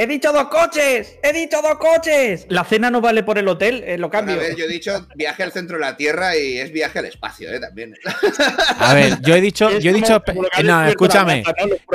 ¡He 0.00 0.06
dicho 0.06 0.32
dos 0.32 0.44
coches! 0.46 1.18
¡He 1.24 1.32
dicho 1.32 1.60
dos 1.60 1.76
coches! 1.76 2.46
La 2.48 2.62
cena 2.62 2.88
no 2.88 3.00
vale 3.00 3.24
por 3.24 3.36
el 3.36 3.48
hotel, 3.48 3.82
eh, 3.84 3.98
lo 3.98 4.06
A 4.06 4.10
cambio. 4.10 4.36
ver, 4.38 4.54
yo 4.54 4.64
he 4.64 4.68
dicho 4.68 5.08
viaje 5.16 5.42
al 5.42 5.50
centro 5.50 5.76
de 5.76 5.80
la 5.80 5.96
Tierra 5.96 6.36
y 6.36 6.56
es 6.58 6.70
viaje 6.72 7.00
al 7.00 7.06
espacio, 7.06 7.50
¿eh? 7.52 7.58
También. 7.58 7.94
A 8.78 8.94
ver, 8.94 9.20
yo 9.22 9.34
he 9.34 9.40
dicho, 9.40 9.76
yo 9.80 9.90
he 9.90 9.94
dicho, 9.94 10.22
ha 10.54 10.62
no, 10.62 10.86
escúchame. 10.86 11.42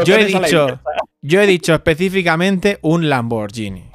Yo 0.04 0.16
he 0.16 0.22
a 0.22 0.26
dicho, 0.26 0.38
inversa. 0.38 0.82
yo 1.22 1.42
he 1.42 1.48
dicho 1.48 1.74
específicamente 1.74 2.78
un 2.82 3.08
Lamborghini. 3.10 3.90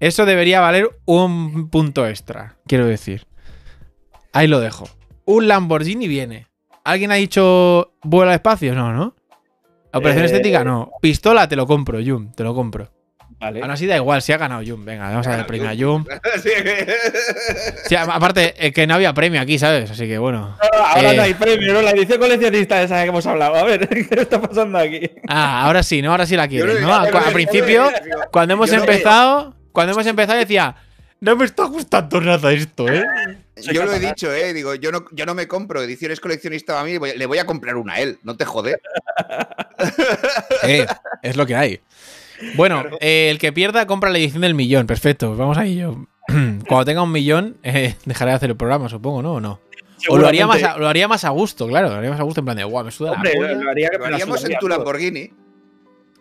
Eso 0.00 0.26
debería 0.26 0.60
valer 0.60 0.90
un 1.04 1.70
punto 1.70 2.06
extra, 2.08 2.56
quiero 2.66 2.86
decir. 2.86 3.26
Ahí 4.32 4.48
lo 4.48 4.58
dejo. 4.58 4.88
Un 5.26 5.46
Lamborghini 5.46 6.08
viene. 6.08 6.48
¿Alguien 6.82 7.12
ha 7.12 7.14
dicho 7.14 7.94
vuelo 8.02 8.30
al 8.30 8.34
espacio? 8.34 8.74
No, 8.74 8.92
¿no? 8.92 9.14
Operación 9.92 10.24
Eh, 10.24 10.26
estética, 10.26 10.64
no. 10.64 10.90
Pistola 11.00 11.48
te 11.48 11.54
lo 11.54 11.68
compro, 11.68 12.00
Jum, 12.04 12.32
te 12.32 12.42
lo 12.42 12.52
compro. 12.52 12.90
Vale. 13.38 13.60
Aún 13.60 13.70
así 13.70 13.86
da 13.86 13.96
igual, 13.96 14.22
si 14.22 14.32
ha 14.32 14.38
ganado 14.38 14.62
Jum. 14.66 14.82
Venga, 14.84 15.10
vamos 15.10 15.26
a 15.26 15.30
dar 15.30 15.40
el 15.40 15.46
premio 15.46 15.68
a 15.68 15.74
Jum. 15.76 16.04
Sí, 16.42 16.50
que- 16.62 16.94
Sí, 17.86 17.94
a- 17.94 18.02
aparte, 18.04 18.54
eh, 18.58 18.72
que 18.72 18.86
no 18.86 18.94
había 18.94 19.12
premio 19.12 19.40
aquí, 19.40 19.58
¿sabes? 19.58 19.90
Así 19.90 20.06
que 20.06 20.16
bueno. 20.18 20.56
Ahora 20.72 21.12
Eh, 21.12 21.16
no 21.16 21.22
hay 21.22 21.34
premio, 21.34 21.74
¿no? 21.74 21.82
La 21.82 21.90
edición 21.90 22.18
coleccionista 22.18 22.80
esa 22.82 23.02
que 23.02 23.08
hemos 23.10 23.26
hablado. 23.26 23.56
A 23.56 23.64
ver, 23.64 23.86
¿qué 24.08 24.20
está 24.22 24.40
pasando 24.40 24.78
aquí? 24.78 25.10
Ah, 25.28 25.64
ahora 25.66 25.82
sí, 25.82 26.00
¿no? 26.00 26.12
Ahora 26.12 26.24
sí 26.26 26.34
la 26.34 26.48
quieres, 26.48 26.80
¿no? 26.80 26.94
Al, 26.94 27.10
principio, 27.32 27.90
cuando 28.32 28.54
hemos 28.54 28.72
empezado, 28.72 29.54
cuando 29.72 29.92
hemos 29.92 30.06
empezado 30.06 30.38
decía, 30.38 30.74
no 31.20 31.36
me 31.36 31.44
está 31.44 31.64
gustando 31.64 32.20
nada 32.22 32.52
esto, 32.52 32.88
¿eh? 32.90 33.04
Yo 33.72 33.84
lo 33.84 33.92
he 33.94 33.98
dicho, 33.98 34.30
¿eh? 34.34 34.52
Digo, 34.52 34.74
yo 34.74 34.92
no, 34.92 35.06
yo 35.12 35.24
no 35.24 35.34
me 35.34 35.48
compro 35.48 35.82
ediciones 35.82 36.20
coleccionistas 36.20 36.76
a 36.76 36.84
mí, 36.84 36.98
voy- 36.98 37.16
le 37.16 37.24
voy 37.24 37.38
a 37.38 37.46
comprar 37.46 37.76
una 37.76 37.94
a 37.94 38.00
él, 38.00 38.18
no 38.22 38.36
te 38.36 38.44
jode. 38.44 38.78
Eh, 40.62 40.86
es 41.22 41.36
lo 41.36 41.46
que 41.46 41.56
hay. 41.56 41.80
Bueno, 42.56 42.84
eh, 43.00 43.28
el 43.30 43.38
que 43.38 43.52
pierda 43.52 43.86
compra 43.86 44.10
la 44.10 44.18
edición 44.18 44.42
del 44.42 44.54
millón, 44.54 44.86
perfecto, 44.86 45.28
pues 45.28 45.38
vamos 45.38 45.58
ahí 45.58 45.76
yo. 45.76 46.06
Cuando 46.28 46.84
tenga 46.84 47.02
un 47.02 47.12
millón, 47.12 47.56
eh, 47.62 47.94
dejaré 48.04 48.30
de 48.32 48.36
hacer 48.36 48.50
el 48.50 48.56
programa, 48.56 48.88
supongo, 48.88 49.22
¿no? 49.22 49.34
¿O 49.34 49.40
no? 49.40 49.60
O 50.08 50.18
lo 50.18 50.28
haría, 50.28 50.46
más 50.46 50.62
a, 50.62 50.76
lo 50.76 50.88
haría 50.88 51.08
más 51.08 51.24
a 51.24 51.30
gusto, 51.30 51.66
claro, 51.66 51.88
lo 51.88 51.94
haría 51.94 52.10
más 52.10 52.20
a 52.20 52.22
gusto 52.22 52.40
en 52.40 52.44
plan 52.44 52.56
de, 52.56 52.64
guau, 52.64 52.84
me 52.84 52.90
suda 52.90 53.10
la 53.12 53.16
Hombre, 53.16 53.32
polla". 53.34 53.52
lo 53.54 53.70
haría 53.70 53.88
Lo 53.92 53.98
la 53.98 54.06
haríamos 54.08 54.44
en 54.44 54.58
tu. 54.58 54.68
Lamborghini. 54.68 55.30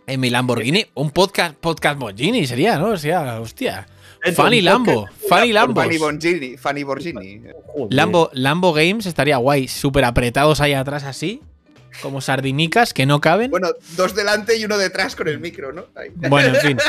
En 0.08 0.20
mi 0.20 0.30
Lamborghini, 0.30 0.86
un 0.94 1.12
podcast, 1.12 1.56
podcast 1.56 1.96
Lamborghini 1.96 2.46
sería, 2.48 2.78
¿no? 2.78 2.90
O 2.90 2.98
sea, 2.98 3.42
hostia. 3.42 3.88
Fanny 4.34 4.62
Lambo, 4.62 5.08
Fanny 5.30 5.48
Por 5.50 5.54
Lambos. 5.54 5.84
Fanny 5.84 5.98
Borghini. 5.98 6.58
Fanny 6.58 6.84
Borghini. 6.84 7.42
Joder. 7.68 7.88
Lambo, 7.94 8.30
Lambo 8.34 8.74
Games 8.74 9.06
estaría 9.06 9.38
guay, 9.38 9.68
súper 9.68 10.04
apretados 10.06 10.62
ahí 10.62 10.74
atrás 10.74 11.04
así, 11.04 11.42
como 12.02 12.22
sardinicas 12.22 12.94
que 12.94 13.06
no 13.06 13.20
caben. 13.22 13.52
Bueno, 13.52 13.70
dos 13.96 14.16
delante 14.16 14.58
y 14.58 14.66
uno 14.66 14.78
detrás 14.78 15.16
con 15.16 15.28
el 15.28 15.40
micro, 15.40 15.72
¿no? 15.74 15.86
Ahí. 15.96 16.10
Bueno, 16.16 16.50
en 16.56 16.62
fin. 16.62 16.78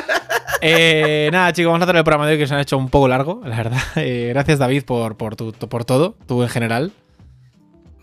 Eh, 0.62 1.28
nada, 1.32 1.52
chicos, 1.52 1.70
vamos 1.70 1.82
a 1.82 1.84
hacer 1.84 1.96
el 1.96 2.04
programa 2.04 2.26
de 2.26 2.32
hoy 2.32 2.38
que 2.38 2.46
se 2.46 2.54
ha 2.54 2.60
hecho 2.62 2.78
un 2.78 2.88
poco 2.88 3.08
largo, 3.08 3.42
la 3.44 3.56
verdad. 3.58 3.78
Eh, 3.96 4.28
gracias, 4.32 4.58
David, 4.58 4.84
por, 4.84 5.16
por, 5.18 5.36
tu- 5.36 5.52
por 5.52 5.84
todo, 5.84 6.16
tú 6.26 6.42
en 6.42 6.48
general. 6.48 6.92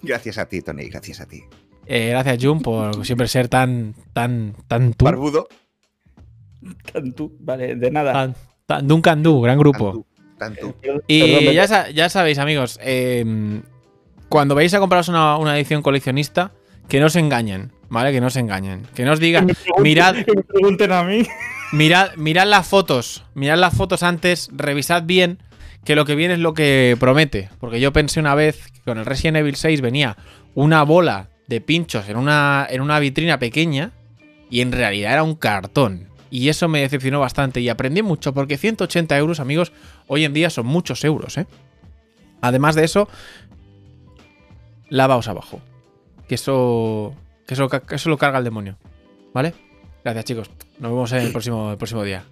Gracias 0.03 0.38
a 0.38 0.45
ti, 0.45 0.61
Tony, 0.61 0.84
gracias 0.89 1.19
a 1.19 1.25
ti. 1.25 1.41
Eh, 1.88 2.09
gracias, 2.09 2.38
Jun, 2.43 2.61
por 2.61 3.05
siempre 3.07 3.27
ser 3.27 3.47
tan, 3.47 3.95
tan, 4.13 4.55
tan 4.67 4.93
tú. 4.93 5.05
Barbudo. 5.05 5.47
Tú, 7.15 7.35
Vale, 7.39 7.75
de 7.75 7.91
nada. 7.91 8.13
Tan, 8.13 8.35
tan 8.67 8.88
Duncan 8.88 9.23
Du, 9.23 9.41
gran 9.41 9.57
grupo. 9.57 10.05
Tanto. 10.38 10.75
Y 11.07 11.21
Perdón, 11.35 11.53
ya, 11.55 11.67
sa- 11.67 11.89
ya 11.89 12.09
sabéis, 12.09 12.38
amigos, 12.38 12.80
eh, 12.84 13.61
cuando 14.30 14.53
vais 14.55 14.73
a 14.73 14.80
compraros 14.80 15.07
una, 15.09 15.38
una 15.38 15.57
edición 15.57 15.81
coleccionista, 15.81 16.51
que 16.94 16.99
no 16.99 17.07
os 17.07 17.15
engañen, 17.15 17.72
¿vale? 17.90 18.11
Que 18.11 18.22
no 18.22 18.28
os 18.28 18.36
engañen. 18.36 18.86
Que 18.94 19.03
no 19.03 19.14
os 19.14 19.20
digan, 19.20 19.48
mirad, 19.82 20.14
Que 20.14 20.36
me 20.36 20.44
pregunten 20.44 20.91
a 20.91 21.03
mí. 21.03 21.26
mirad, 21.72 22.11
mirad 22.18 22.45
las 22.45 22.68
fotos, 22.68 23.24
mirad 23.34 23.57
las 23.57 23.74
fotos 23.74 24.03
antes, 24.03 24.52
revisad 24.53 25.02
bien 25.02 25.40
que 25.84 25.95
lo 25.95 26.06
que 26.06 26.14
viene 26.14 26.36
es 26.36 26.40
lo 26.40 26.53
que 26.53 26.95
promete. 26.99 27.49
Porque 27.60 27.80
yo 27.80 27.91
pensé 27.91 28.20
una 28.20 28.36
vez 28.36 28.70
que 28.72 28.82
con 28.82 28.99
el 28.99 29.07
Resident 29.07 29.38
Evil 29.38 29.56
6 29.56 29.82
venía 29.82 30.18
una 30.53 30.84
bola 30.84 31.30
de 31.48 31.61
pinchos 31.61 32.07
en 32.10 32.15
una, 32.15 32.68
en 32.70 32.80
una 32.80 32.99
vitrina 32.99 33.40
pequeña 33.40 33.90
y 34.52 34.61
en 34.61 34.72
realidad 34.72 35.14
era 35.14 35.24
un 35.24 35.34
cartón. 35.34 36.10
Y 36.30 36.49
eso 36.49 36.68
me 36.68 36.82
decepcionó 36.82 37.22
bastante 37.22 37.60
y 37.60 37.70
aprendí 37.70 38.03
mucho 38.03 38.36
porque 38.36 38.56
180 38.60 39.18
euros, 39.18 39.40
amigos, 39.40 39.72
hoy 40.06 40.26
en 40.26 40.34
día 40.34 40.52
son 40.52 40.68
muchos 40.68 41.03
euros, 41.03 41.40
¿eh? 41.40 41.48
Además 42.40 42.76
de 42.76 42.84
eso, 42.84 43.10
lavaos 44.90 45.28
abajo. 45.28 45.60
Que 46.34 46.35
eso, 46.35 47.14
que 47.45 47.53
eso, 47.53 47.69
que 47.69 47.93
eso 47.93 48.10
lo 48.10 48.18
carga 48.18 48.39
el 48.39 48.43
demonio. 48.43 48.76
¿Vale? 49.35 49.53
Gracias, 50.03 50.26
chicos. 50.26 50.49
Nos 50.80 50.89
vemos 50.89 51.11
el 51.11 51.31
próximo, 51.31 51.69
el 51.69 51.77
próximo 51.77 52.01
día. 52.01 52.22